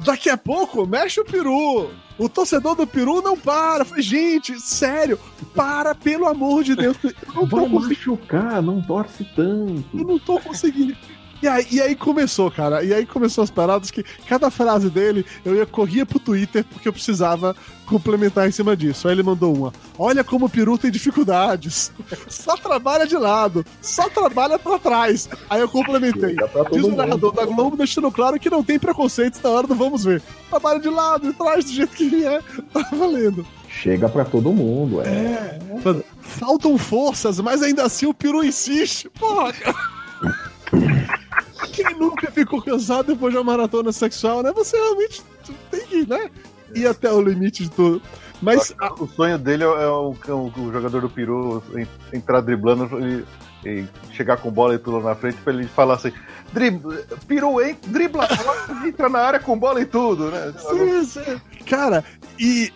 Daqui 0.00 0.28
a 0.28 0.36
pouco, 0.36 0.84
mexe 0.86 1.20
o 1.20 1.24
peru. 1.24 1.88
O 2.18 2.28
torcedor 2.28 2.74
do 2.74 2.86
peru 2.86 3.22
não 3.22 3.38
para. 3.38 3.84
Falei, 3.84 4.02
gente, 4.02 4.60
sério, 4.60 5.18
para, 5.54 5.94
pelo 5.94 6.26
amor 6.26 6.64
de 6.64 6.74
Deus. 6.74 6.96
Eu 7.02 7.12
não 7.34 7.46
Vai 7.46 7.68
machucar, 7.68 8.60
não 8.60 8.82
torce 8.82 9.24
tanto. 9.36 9.84
Eu 9.94 10.04
não 10.04 10.18
tô 10.18 10.40
conseguindo. 10.40 10.96
E 11.44 11.48
aí, 11.48 11.66
e 11.72 11.78
aí 11.78 11.94
começou, 11.94 12.50
cara. 12.50 12.82
E 12.82 12.94
aí 12.94 13.04
começou 13.04 13.44
as 13.44 13.50
paradas 13.50 13.90
que 13.90 14.02
cada 14.26 14.50
frase 14.50 14.88
dele 14.88 15.26
eu 15.44 15.54
ia 15.54 15.66
corria 15.66 16.06
pro 16.06 16.18
Twitter 16.18 16.64
porque 16.64 16.88
eu 16.88 16.92
precisava 16.92 17.54
complementar 17.84 18.48
em 18.48 18.50
cima 18.50 18.74
disso. 18.74 19.06
Aí 19.06 19.14
ele 19.14 19.22
mandou 19.22 19.54
uma: 19.54 19.70
Olha 19.98 20.24
como 20.24 20.46
o 20.46 20.48
peru 20.48 20.78
tem 20.78 20.90
dificuldades. 20.90 21.92
Só 22.28 22.56
trabalha 22.56 23.06
de 23.06 23.16
lado, 23.16 23.64
só 23.82 24.08
trabalha 24.08 24.58
pra 24.58 24.78
trás. 24.78 25.28
Aí 25.50 25.60
eu 25.60 25.68
complementei. 25.68 26.34
Diz 26.72 26.84
o 26.84 26.96
narrador 26.96 27.32
da 27.32 27.44
Globo 27.44 27.76
deixando 27.76 28.10
claro 28.10 28.40
que 28.40 28.48
não 28.48 28.64
tem 28.64 28.78
preconceitos 28.78 29.40
na 29.42 29.50
hora 29.50 29.66
do 29.66 29.74
vamos 29.74 30.02
ver. 30.04 30.22
Trabalha 30.48 30.80
de 30.80 30.88
lado, 30.88 31.30
de 31.30 31.36
trás, 31.36 31.66
do 31.66 31.72
jeito 31.72 31.94
que 31.94 32.08
vier. 32.08 32.42
Tá 32.72 32.88
valendo. 32.92 33.46
Chega 33.68 34.08
pra 34.08 34.24
todo 34.24 34.52
mundo, 34.52 35.02
é. 35.02 35.58
Falando, 35.82 36.04
Faltam 36.20 36.78
forças, 36.78 37.38
mas 37.40 37.62
ainda 37.62 37.84
assim 37.84 38.06
o 38.06 38.14
peru 38.14 38.42
insiste. 38.42 39.10
Porra, 39.10 39.52
cara. 39.52 41.14
Quem 41.66 41.94
nunca 41.98 42.30
ficou 42.30 42.62
cansado 42.62 43.06
depois 43.14 43.32
de 43.32 43.38
uma 43.38 43.44
maratona 43.44 43.92
sexual, 43.92 44.42
né? 44.42 44.52
Você 44.54 44.76
realmente 44.76 45.22
tem 45.70 45.86
que, 45.86 46.06
né? 46.08 46.30
Ir 46.74 46.86
até 46.86 47.10
o 47.12 47.20
limite 47.20 47.64
de 47.64 47.70
tudo. 47.70 48.02
Mas 48.42 48.74
a- 48.80 48.92
O 48.94 49.06
sonho 49.06 49.38
dele 49.38 49.62
é 49.62 49.66
o, 49.66 50.14
é 50.26 50.32
o- 50.32 50.52
o 50.56 50.72
jogador 50.72 51.00
do 51.00 51.08
Peru 51.08 51.62
en- 51.76 51.86
entrar 52.16 52.40
driblando 52.40 52.88
e, 53.00 53.24
e 53.68 53.88
chegar 54.12 54.36
com 54.38 54.50
bola 54.50 54.74
e 54.74 54.78
tudo 54.78 55.00
na 55.00 55.14
frente 55.14 55.36
pra 55.38 55.52
ele 55.52 55.66
falar 55.68 55.94
assim: 55.94 56.12
dribla, 56.52 56.96
Peru 57.28 57.62
hein, 57.62 57.76
dribla, 57.86 58.26
entra 58.84 59.08
na 59.08 59.20
área 59.20 59.40
com 59.40 59.56
bola 59.58 59.80
e 59.80 59.86
tudo, 59.86 60.30
né? 60.30 60.52
Sim, 60.58 61.04
sim. 61.04 61.40
Cara, 61.66 62.04
e 62.38 62.72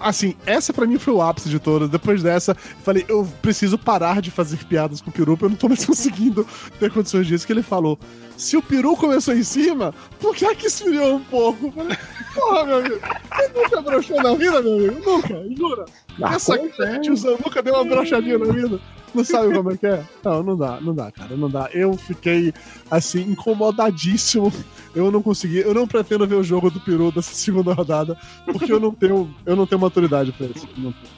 assim, 0.00 0.34
essa 0.46 0.72
pra 0.72 0.86
mim 0.86 0.98
foi 0.98 1.12
o 1.12 1.22
ápice 1.22 1.48
de 1.48 1.58
todas. 1.58 1.88
Depois 1.88 2.22
dessa, 2.22 2.54
falei, 2.54 3.04
eu 3.08 3.26
preciso 3.42 3.76
parar 3.76 4.22
de 4.22 4.30
fazer 4.30 4.64
piadas 4.64 5.00
com 5.00 5.10
o 5.10 5.12
porque 5.12 5.44
eu 5.44 5.48
não 5.48 5.56
tô 5.56 5.68
mais 5.68 5.84
conseguindo 5.86 6.46
ter 6.78 6.90
condições 6.90 7.26
disso. 7.26 7.46
Que 7.46 7.52
ele 7.52 7.62
falou: 7.62 7.98
se 8.40 8.56
o 8.56 8.62
peru 8.62 8.96
começou 8.96 9.34
em 9.34 9.42
cima, 9.42 9.94
por 10.18 10.34
que 10.34 10.46
é 10.46 10.54
que 10.54 10.66
esfriou 10.66 11.16
um 11.16 11.20
pouco? 11.24 11.70
Falei, 11.72 11.96
porra, 12.34 12.64
meu 12.64 12.78
amigo, 12.78 12.98
você 12.98 13.48
nunca 13.54 13.80
broxou 13.82 14.22
na 14.22 14.34
vida, 14.34 14.62
meu 14.62 14.74
amigo? 14.78 15.00
Nunca, 15.10 15.44
jura? 15.56 15.84
Ah, 16.22 16.34
Essa 16.34 16.54
acontece. 16.54 17.00
tiozão 17.00 17.38
nunca 17.44 17.62
deu 17.62 17.74
uma 17.74 17.84
brochadinha 17.84 18.38
na 18.38 18.52
vida. 18.52 18.80
Não 19.12 19.24
sabe 19.24 19.52
como 19.52 19.72
é 19.72 19.76
que 19.76 19.86
é? 19.86 20.04
Não, 20.24 20.42
não 20.42 20.56
dá, 20.56 20.80
não 20.80 20.94
dá, 20.94 21.10
cara, 21.10 21.36
não 21.36 21.50
dá. 21.50 21.68
Eu 21.72 21.94
fiquei, 21.94 22.54
assim, 22.90 23.22
incomodadíssimo. 23.22 24.52
Eu 24.94 25.10
não 25.10 25.22
consegui, 25.22 25.58
eu 25.58 25.72
não 25.72 25.86
pretendo 25.86 26.26
ver 26.26 26.34
o 26.34 26.42
jogo 26.42 26.68
do 26.70 26.80
Peru 26.80 27.12
dessa 27.12 27.32
segunda 27.32 27.72
rodada, 27.72 28.16
porque 28.44 28.72
eu 28.72 28.80
não 28.80 28.92
tenho, 28.92 29.32
eu 29.46 29.54
não 29.54 29.64
tenho 29.66 29.80
maturidade 29.80 30.32
pra 30.32 30.46
isso. 30.46 30.68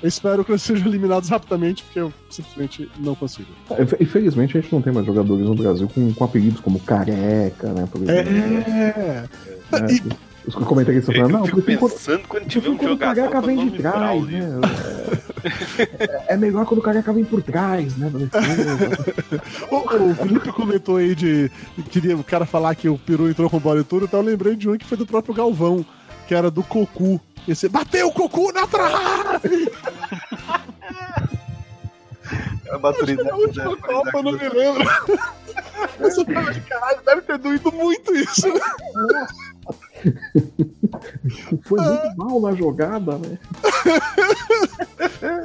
Eu 0.03 0.09
espero 0.09 0.45
que 0.45 0.53
eles 0.53 0.63
sejam 0.63 0.87
eliminados 0.87 1.29
rapidamente, 1.31 1.83
porque 1.83 2.01
eu 2.01 2.13
simplesmente 2.31 2.91
não 2.99 3.15
consigo. 3.15 3.49
Infelizmente 3.99 4.57
a 4.57 4.61
gente 4.61 4.73
não 4.73 4.83
tem 4.83 4.93
mais 4.93 5.07
jogadores 5.07 5.47
no 5.47 5.55
Brasil 5.55 5.89
com, 5.89 6.13
com 6.13 6.25
apelidos 6.25 6.61
como 6.61 6.79
Careca, 6.81 7.12
né? 7.15 7.89
Por 7.91 8.03
exemplo. 8.03 8.33
É. 8.33 9.25
né? 9.81 9.89
E- 9.91 10.33
Os 10.45 10.55
comentaristas 10.57 11.15
falando, 11.15 11.33
não, 11.33 11.47
fico 11.47 11.63
pensando 11.63 12.23
quando 12.27 12.47
tiver 12.47 12.69
um 12.69 12.77
quando 12.77 12.95
o 12.95 12.99
Careca 12.99 13.41
com 13.41 13.47
vem 13.47 13.69
de 13.71 13.79
trás, 13.79 14.25
né? 14.27 14.61
É, 16.01 16.35
é 16.35 16.37
melhor 16.37 16.67
quando 16.67 16.81
o 16.81 16.83
Careca 16.83 17.13
vem 17.13 17.25
por 17.25 17.41
trás, 17.43 17.97
né? 17.97 18.11
O, 19.71 19.77
o 20.11 20.15
Felipe 20.17 20.51
comentou 20.53 20.97
aí 20.97 21.15
de 21.15 21.49
queria 21.91 22.17
o 22.17 22.25
cara 22.25 22.45
falar 22.45 22.75
que 22.75 22.89
o 22.89 22.99
Peru 22.99 23.29
entrou 23.31 23.49
com 23.49 23.59
bola 23.61 23.81
e 23.81 23.85
tudo, 23.85 24.07
então 24.07 24.19
eu 24.21 24.27
lembrei 24.27 24.57
de 24.57 24.69
um 24.69 24.77
que 24.77 24.85
foi 24.85 24.99
do 24.99 25.07
próprio 25.07 25.33
Galvão, 25.35 25.87
que 26.27 26.35
era 26.35 26.51
do 26.51 26.63
Cocu. 26.65 27.21
Esse, 27.47 27.69
bateu 27.69 28.09
o 28.09 28.13
Cocu 28.13 28.53
na 28.53 28.67
trave! 28.67 29.71
A 32.71 32.79
maturidade. 32.79 33.29
Na 33.29 33.37
última 33.37 33.77
Copa, 33.77 34.11
eu 34.15 34.23
não 34.23 34.33
me 34.33 34.49
lembro. 34.49 34.91
Essa 36.01 36.25
fala 36.25 36.53
de 36.53 36.61
caralho 36.63 37.01
deve 37.05 37.23
ter 37.23 37.39
doído 37.39 37.73
muito 37.73 38.15
isso. 38.15 38.43
Foi 41.65 41.81
muito 41.81 42.17
mal 42.17 42.41
na 42.41 42.55
jogada, 42.55 43.19
né? 43.19 43.39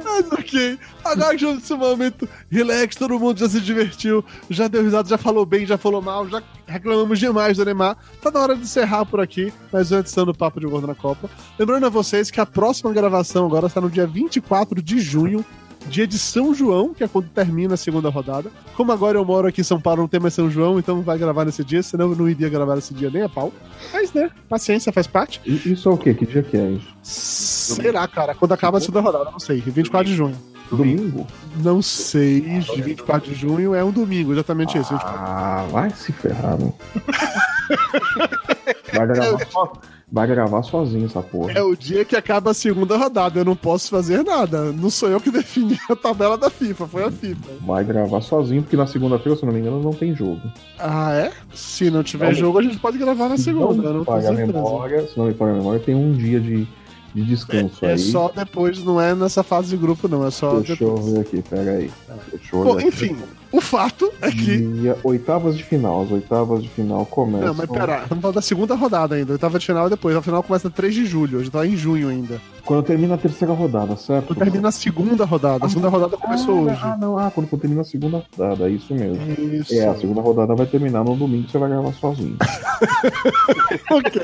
Mas 0.04 0.32
ok. 0.32 0.78
Agora 1.04 1.36
que 1.36 1.46
nesse 1.46 1.74
momento, 1.74 2.28
relax, 2.50 2.96
todo 2.96 3.18
mundo 3.18 3.38
já 3.38 3.48
se 3.48 3.60
divertiu, 3.60 4.24
já 4.50 4.66
deu 4.68 4.82
risada, 4.82 5.08
já 5.08 5.16
falou 5.16 5.46
bem, 5.46 5.64
já 5.64 5.78
falou 5.78 6.02
mal, 6.02 6.28
já 6.28 6.42
reclamamos 6.66 7.18
demais 7.18 7.56
do 7.56 7.64
Neymar. 7.64 7.96
Tá 8.20 8.30
na 8.30 8.40
hora 8.40 8.56
de 8.56 8.62
encerrar 8.62 9.06
por 9.06 9.20
aqui, 9.20 9.52
mas 9.72 9.92
antes 9.92 10.12
do 10.12 10.34
Papo 10.34 10.60
de 10.60 10.66
Gordo 10.66 10.86
na 10.86 10.94
Copa. 10.94 11.30
Lembrando 11.58 11.86
a 11.86 11.90
vocês 11.90 12.30
que 12.30 12.40
a 12.40 12.46
próxima 12.46 12.92
gravação 12.92 13.46
agora 13.46 13.68
está 13.68 13.80
no 13.80 13.90
dia 13.90 14.06
24 14.06 14.82
de 14.82 15.00
junho, 15.00 15.44
dia 15.86 16.06
de 16.06 16.18
São 16.18 16.54
João, 16.54 16.92
que 16.92 17.02
é 17.02 17.08
quando 17.08 17.28
termina 17.28 17.74
a 17.74 17.76
segunda 17.76 18.08
rodada. 18.08 18.50
Como 18.76 18.92
agora 18.92 19.18
eu 19.18 19.24
moro 19.24 19.48
aqui 19.48 19.60
em 19.60 19.64
São 19.64 19.80
Paulo, 19.80 20.02
não 20.02 20.08
tem 20.08 20.20
mais 20.20 20.34
São 20.34 20.50
João, 20.50 20.78
então 20.78 21.02
vai 21.02 21.18
gravar 21.18 21.44
nesse 21.44 21.64
dia, 21.64 21.82
senão 21.82 22.10
eu 22.10 22.16
não 22.16 22.28
iria 22.28 22.48
gravar 22.48 22.74
nesse 22.76 22.92
dia 22.94 23.10
nem 23.10 23.22
a 23.22 23.28
pau. 23.28 23.52
Mas, 23.92 24.12
né, 24.12 24.30
paciência, 24.48 24.92
faz 24.92 25.06
parte. 25.06 25.40
Isso 25.44 25.88
é 25.88 25.92
o 25.92 25.96
quê? 25.96 26.14
Que 26.14 26.26
dia 26.26 26.42
que 26.42 26.56
é 26.56 26.70
isso? 26.70 26.94
Será, 27.02 28.06
cara, 28.08 28.34
quando 28.34 28.52
acaba 28.52 28.78
a 28.78 28.80
segunda 28.80 29.00
rodada, 29.00 29.30
não 29.30 29.38
sei, 29.38 29.60
24 29.60 30.08
de 30.08 30.16
junho. 30.16 30.36
Domingo? 30.70 31.26
Não 31.62 31.80
sei, 31.82 32.40
de 32.40 32.82
24 32.82 33.30
de 33.32 33.34
junho 33.34 33.74
é 33.74 33.82
um 33.82 33.90
domingo, 33.90 34.32
exatamente 34.32 34.76
isso. 34.78 34.90
24. 34.92 35.16
Ah, 35.18 35.66
vai 35.70 35.90
se 35.90 36.12
ferrar, 36.12 36.58
né? 36.58 36.72
Vai 38.92 39.06
gravar, 39.06 39.46
so- 39.50 39.72
vai 40.10 40.26
gravar 40.26 40.62
sozinho 40.62 41.06
essa 41.06 41.20
porra. 41.22 41.52
É 41.52 41.62
o 41.62 41.76
dia 41.76 42.04
que 42.04 42.16
acaba 42.16 42.50
a 42.50 42.54
segunda 42.54 42.96
rodada, 42.96 43.38
eu 43.40 43.44
não 43.44 43.54
posso 43.56 43.90
fazer 43.90 44.22
nada. 44.24 44.72
Não 44.72 44.90
sou 44.90 45.08
eu 45.08 45.20
que 45.20 45.30
defini 45.30 45.78
a 45.90 45.96
tabela 45.96 46.36
da 46.38 46.48
FIFA, 46.50 46.86
foi 46.86 47.04
a 47.04 47.10
FIFA. 47.10 47.50
Vai 47.66 47.84
gravar 47.84 48.20
sozinho, 48.20 48.62
porque 48.62 48.76
na 48.76 48.86
segunda-feira, 48.86 49.38
se 49.38 49.44
não 49.44 49.52
me 49.52 49.60
engano, 49.60 49.82
não 49.82 49.92
tem 49.92 50.14
jogo. 50.14 50.40
Ah, 50.78 51.12
é? 51.12 51.32
Se 51.54 51.90
não 51.90 52.02
tiver 52.02 52.26
Não. 52.28 52.34
jogo, 52.34 52.58
a 52.58 52.62
gente 52.62 52.78
pode 52.78 52.96
gravar 52.98 53.28
na 53.28 53.36
segunda, 53.36 53.82
não 53.90 53.98
não 53.98 54.04
paga 54.04 54.28
a 54.30 54.32
memória, 54.32 55.06
se 55.06 55.16
não 55.18 55.26
me 55.26 55.34
falha 55.34 55.52
a 55.52 55.56
memória, 55.56 55.80
tem 55.80 55.94
um 55.94 56.12
dia 56.12 56.40
de, 56.40 56.66
de 57.18 57.24
descanso 57.24 57.84
É 57.84 57.92
aí. 57.92 57.98
só 57.98 58.30
depois, 58.34 58.82
não 58.82 59.00
é 59.00 59.14
nessa 59.14 59.42
fase 59.42 59.70
de 59.70 59.76
grupo, 59.76 60.08
não, 60.08 60.26
é 60.26 60.30
só 60.30 60.54
Deixa 60.60 60.84
eu 60.84 60.94
depois. 60.94 61.12
ver 61.12 61.20
aqui, 61.20 61.42
pera 61.42 61.70
aí. 61.72 61.90
Deixa 62.32 62.56
eu 62.56 62.64
Bom, 62.64 62.78
aqui. 62.78 62.86
enfim, 62.88 63.16
o 63.50 63.60
fato 63.60 64.12
é 64.20 64.30
que. 64.30 64.58
Dia, 64.58 64.98
oitavas 65.02 65.56
de 65.56 65.64
final. 65.64 66.02
As 66.02 66.10
oitavas 66.10 66.62
de 66.62 66.68
final 66.68 67.06
começam. 67.06 67.48
Não, 67.48 67.54
mas 67.54 67.66
pera, 67.68 68.04
vamos 68.08 68.20
falar 68.22 68.34
da 68.34 68.42
segunda 68.42 68.74
rodada 68.74 69.14
ainda. 69.14 69.32
Oitava 69.32 69.58
de 69.58 69.64
final 69.66 69.86
e 69.86 69.90
depois. 69.90 70.14
A 70.14 70.22
final 70.22 70.42
começa 70.42 70.68
3 70.68 70.94
de 70.94 71.06
julho, 71.06 71.38
a 71.38 71.42
gente 71.42 71.52
tá 71.52 71.66
em 71.66 71.76
junho 71.76 72.08
ainda. 72.08 72.40
Quando 72.64 72.84
termina 72.84 73.14
a 73.14 73.18
terceira 73.18 73.54
rodada, 73.54 73.96
certo? 73.96 74.28
Quando 74.28 74.38
termina 74.38 74.68
a 74.68 74.72
segunda 74.72 75.24
rodada. 75.24 75.64
A 75.64 75.68
segunda 75.68 75.88
rodada 75.88 76.16
começou 76.18 76.58
ah, 76.58 76.60
hoje. 76.60 76.80
Ah, 76.82 76.96
não, 77.00 77.18
ah, 77.18 77.30
quando 77.34 77.48
termina 77.58 77.80
a 77.80 77.84
segunda 77.84 78.22
rodada, 78.36 78.68
é 78.68 78.72
isso 78.72 78.94
mesmo. 78.94 79.18
Isso. 79.54 79.72
É, 79.74 79.88
a 79.88 79.94
segunda 79.96 80.20
rodada 80.20 80.54
vai 80.54 80.66
terminar 80.66 81.02
no 81.02 81.16
domingo, 81.16 81.48
você 81.48 81.56
vai 81.56 81.70
gravar 81.70 81.92
sozinho. 81.94 82.36
Ok. 83.90 84.20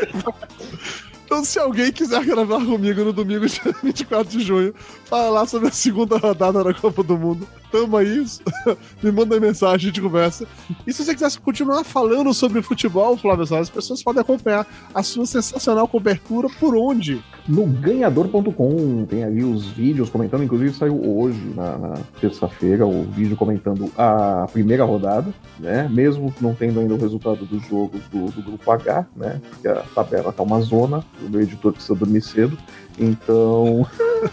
Então, 1.25 1.45
se 1.45 1.59
alguém 1.59 1.91
quiser 1.91 2.25
gravar 2.25 2.65
comigo 2.65 3.03
no 3.03 3.13
domingo, 3.13 3.47
dia 3.47 3.75
24 3.83 4.39
de 4.39 4.45
junho, 4.45 4.75
falar 5.07 5.47
sobre 5.47 5.69
a 5.69 5.73
segunda 5.73 6.19
rodada 6.19 6.63
da 6.63 6.75
Copa 6.75 7.03
do 7.03 7.17
Mundo, 7.17 7.49
tamo 7.73 7.97
aí. 7.97 8.25
Me 9.03 9.11
manda 9.11 9.41
mensagem, 9.41 9.75
a 9.75 9.79
gente 9.79 10.01
conversa. 10.01 10.47
E 10.87 10.93
se 10.93 11.05
você 11.05 11.15
quiser 11.15 11.41
continuar 11.41 11.83
falando 11.83 12.33
sobre 12.33 12.63
futebol, 12.63 13.17
Flávio 13.17 13.47
Soares, 13.47 13.69
as 13.69 13.75
pessoas 13.75 14.03
podem 14.03 14.21
acompanhar 14.21 14.67
a 14.95 15.03
sua 15.03 15.27
sensacional 15.27 15.89
cobertura 15.89 16.49
por 16.61 16.77
onde? 16.77 17.23
No 17.49 17.67
ganhador.com 17.67 19.05
tem 19.07 19.25
ali 19.25 19.45
os 19.45 19.67
vídeos 19.67 20.09
comentando, 20.09 20.45
inclusive 20.45 20.73
saiu 20.73 21.01
hoje, 21.05 21.41
na, 21.55 21.77
na 21.77 21.95
terça-feira, 22.21 22.87
o 22.87 23.03
vídeo 23.05 23.37
comentando 23.37 23.91
a 23.99 24.47
primeira 24.53 24.85
rodada, 24.85 25.33
né? 25.59 25.89
Mesmo 25.91 26.33
não 26.41 26.55
tendo 26.55 26.81
ainda 26.81 26.95
o 26.95 26.99
resultado 26.99 27.45
dos 27.45 27.67
jogos 27.67 28.01
do, 28.11 28.27
do 28.31 28.43
grupo 28.43 28.71
H, 28.71 29.07
né? 29.17 29.41
Porque 29.51 29.69
a 29.69 29.83
tabela 29.95 30.33
tá 30.33 30.43
uma 30.43 30.61
zona, 30.61 31.05
o 31.23 31.31
meu 31.31 31.41
editor 31.41 31.73
precisa 31.73 31.95
dormir 31.95 32.21
cedo. 32.21 32.57
Então, 32.99 33.87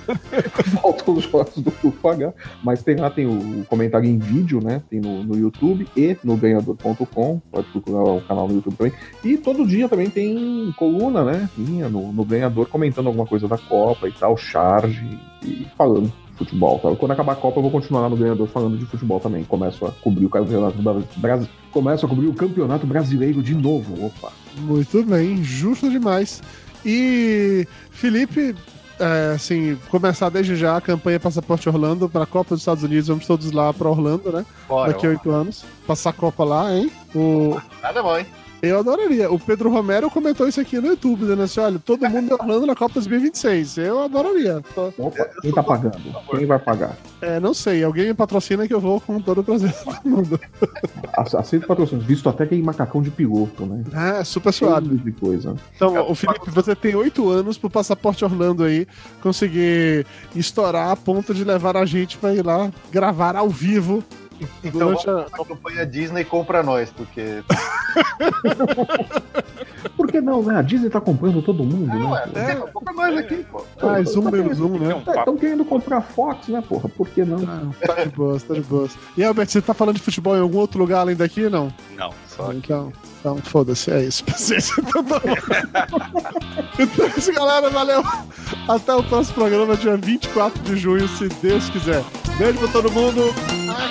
faltam 0.82 1.16
os 1.16 1.24
jogos 1.24 1.56
do 1.58 1.72
Grupo 1.72 2.08
H. 2.08 2.34
Mas 2.64 2.84
tem 2.84 2.96
lá, 2.96 3.10
tem 3.10 3.26
o 3.26 3.66
comentário 3.66 4.08
em 4.08 4.18
vídeo, 4.18 4.62
né? 4.62 4.82
Tem 4.90 5.00
no, 5.00 5.24
no 5.24 5.38
YouTube 5.38 5.88
e 5.96 6.18
no 6.24 6.38
ganhador.com. 6.38 7.42
Pode 7.52 7.68
procurar 7.70 8.04
o 8.04 8.22
canal 8.22 8.48
no 8.48 8.56
YouTube 8.56 8.76
também. 8.76 8.94
E 9.24 9.38
todo 9.38 9.68
dia 9.68 9.90
também 9.90 10.10
tem 10.10 10.74
coluna, 10.78 11.24
né? 11.24 11.50
Minha 11.58 11.90
no, 11.90 12.12
no 12.14 12.24
ganhador 12.24 12.68
comentando 12.68 13.08
alguma 13.08 13.26
coisa 13.26 13.48
da 13.48 13.58
Copa 13.58 14.08
e 14.08 14.12
tal, 14.12 14.38
charge 14.38 15.20
e 15.44 15.68
falando 15.78 16.12
futebol. 16.44 16.80
Tá? 16.80 16.96
Quando 16.96 17.12
acabar 17.12 17.34
a 17.34 17.36
Copa, 17.36 17.60
eu 17.60 17.62
vou 17.64 17.72
continuar 17.72 18.02
lá 18.02 18.10
no 18.10 18.18
ganhador 18.18 18.48
falando 18.48 18.78
de 18.78 18.86
futebol 18.86 19.20
também. 19.20 19.44
Começo 19.44 19.86
a 19.86 19.92
cobrir 19.92 20.26
o 20.26 20.30
campeonato 20.30 20.78
brasileiro. 21.18 21.62
Começo 21.72 22.06
a 22.06 22.10
cobrir 22.10 22.28
o 22.28 22.34
campeonato 22.34 22.86
brasileiro 22.86 23.42
de 23.42 23.56
novo. 23.56 24.06
Opa. 24.06 24.32
Muito 24.58 25.04
bem, 25.04 25.42
justo 25.44 25.90
demais. 25.90 26.42
E 26.86 27.68
Felipe, 27.92 28.56
é, 29.00 29.34
assim, 29.36 29.78
começar 29.90 30.30
desde 30.30 30.56
já 30.56 30.78
a 30.78 30.82
campanha 30.82 31.20
Passaporte 31.20 31.68
Orlando 31.68 32.08
para 32.08 32.24
a 32.24 32.28
Copa 32.28 32.52
dos 32.52 32.62
Estados 32.62 32.84
Unidos. 32.84 33.08
Vamos 33.08 33.26
todos 33.26 33.52
lá 33.52 33.74
para 33.74 33.90
Orlando, 33.90 34.32
né? 34.32 34.46
Bora, 34.68 34.92
Daqui 34.92 35.06
a 35.06 35.10
oito 35.10 35.32
anos. 35.32 35.66
Passar 35.88 36.12
a 36.12 36.14
Copa 36.14 36.44
lá, 36.44 36.72
hein? 36.74 36.92
O... 37.16 37.60
Nada 37.82 38.04
bom, 38.04 38.18
hein? 38.18 38.26
Eu 38.62 38.80
adoraria. 38.80 39.32
O 39.32 39.40
Pedro 39.40 39.72
Romero 39.72 40.10
comentou 40.10 40.48
isso 40.48 40.62
aqui 40.62 40.80
no 40.80 40.88
YouTube, 40.88 41.22
dizendo 41.22 41.42
assim: 41.42 41.60
olha, 41.60 41.80
todo 41.80 42.08
mundo 42.08 42.34
Orlando 42.40 42.68
na 42.68 42.76
Copa 42.76 42.94
2026. 42.96 43.78
Eu 43.80 44.04
adoraria. 44.04 44.62
Opa, 44.98 45.30
quem 45.42 45.52
tá 45.52 45.64
pagando? 45.64 45.98
Quem 46.30 46.46
vai 46.46 46.60
pagar? 46.60 46.96
É, 47.22 47.40
não 47.40 47.54
sei. 47.54 47.84
Alguém 47.84 48.08
me 48.08 48.14
patrocina 48.14 48.68
que 48.68 48.74
eu 48.74 48.80
vou 48.80 49.02
com 49.02 49.20
todo 49.20 49.42
o 49.42 49.44
prazer 49.44 49.74
do 50.04 50.10
mundo. 50.10 50.40
Aceito 51.18 51.68
patrocínio, 51.68 52.04
visto 52.04 52.30
até 52.30 52.46
que 52.46 52.56
em 52.56 52.62
macacão 52.62 53.02
de 53.02 53.10
piloto, 53.10 53.66
né? 53.66 53.84
É, 54.20 54.24
super 54.24 54.54
suave. 54.54 54.92
De 54.92 55.12
coisa. 55.12 55.56
Então, 55.76 56.10
o 56.10 56.14
Felipe, 56.14 56.50
você 56.52 56.76
tem 56.76 56.96
oito 56.96 57.30
anos 57.30 57.58
pro 57.58 57.70
passaporte 57.70 58.24
Orlando 58.24 58.64
aí 58.64 58.88
conseguir 59.22 60.06
estourar 60.36 60.92
a 60.92 60.96
ponto 60.96 61.34
de 61.34 61.44
levar 61.44 61.76
a 61.78 61.86
gente 61.86 62.18
pra 62.18 62.34
ir 62.34 62.46
lá 62.46 62.72
gravar 62.92 63.36
ao 63.36 63.50
vivo 63.50 64.04
então 64.64 64.92
a... 64.92 65.22
a 65.22 65.46
campanha 65.46 65.86
Disney 65.86 66.24
compra 66.24 66.64
nós, 66.64 66.92
porque. 66.92 67.44
Por 69.98 70.08
que 70.08 70.22
não, 70.22 70.44
né? 70.44 70.58
A 70.58 70.62
Disney 70.62 70.90
tá 70.90 71.02
comprando 71.02 71.42
todo 71.42 71.64
mundo, 71.64 71.88
não, 71.88 72.12
né? 72.12 72.24
É, 72.36 72.56
compra 72.56 72.94
nós 72.94 73.18
aqui, 73.18 73.44
pô. 73.44 73.64
Ah, 73.82 74.02
zoom 74.04 74.30
menos 74.30 74.60
um, 74.60 74.78
né? 74.78 75.04
Estão 75.18 75.36
querendo 75.38 75.66
comprar 75.66 76.02
Fox, 76.02 76.48
né, 76.48 76.64
porra? 76.68 76.88
Por 76.90 77.08
que 77.10 77.24
não? 77.24 77.40
Ah, 77.48 77.86
tá 77.86 78.04
de 78.04 78.10
boa, 78.10 78.40
tá 78.40 78.54
de 78.54 78.62
boa. 78.62 78.88
E 79.18 79.24
Albert, 79.24 79.48
você 79.48 79.62
tá 79.62 79.74
falando 79.74 79.96
de 79.96 80.02
futebol 80.02 80.38
em 80.38 80.42
algum 80.42 80.58
outro 80.58 80.80
lugar 80.80 81.02
além 81.02 81.16
daqui, 81.16 81.50
não? 81.50 81.74
Não, 81.96 82.14
só 82.36 82.54
então. 82.54 82.92
Então, 83.20 83.38
foda-se, 83.38 83.92
é 83.92 84.04
isso. 84.04 84.24
tá 84.26 84.34
então 86.80 87.06
é 87.06 87.14
isso, 87.18 87.32
galera. 87.34 87.70
Valeu. 87.70 88.04
Até 88.68 88.96
o 88.96 89.04
próximo 89.04 89.36
programa, 89.36 89.78
dia 89.78 89.96
24 89.98 90.64
de 90.64 90.76
junho, 90.76 91.08
se 91.08 91.28
Deus 91.28 91.70
quiser. 91.70 92.04
Beijo 92.38 92.58
pra 92.60 92.68
todo 92.70 92.92
mundo. 92.92 93.22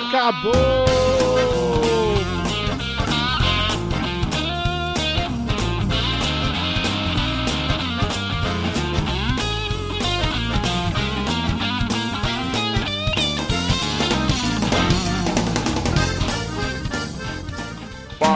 Acabou! 0.07 1.50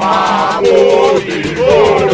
amor 0.04 1.20
de 1.26 2.05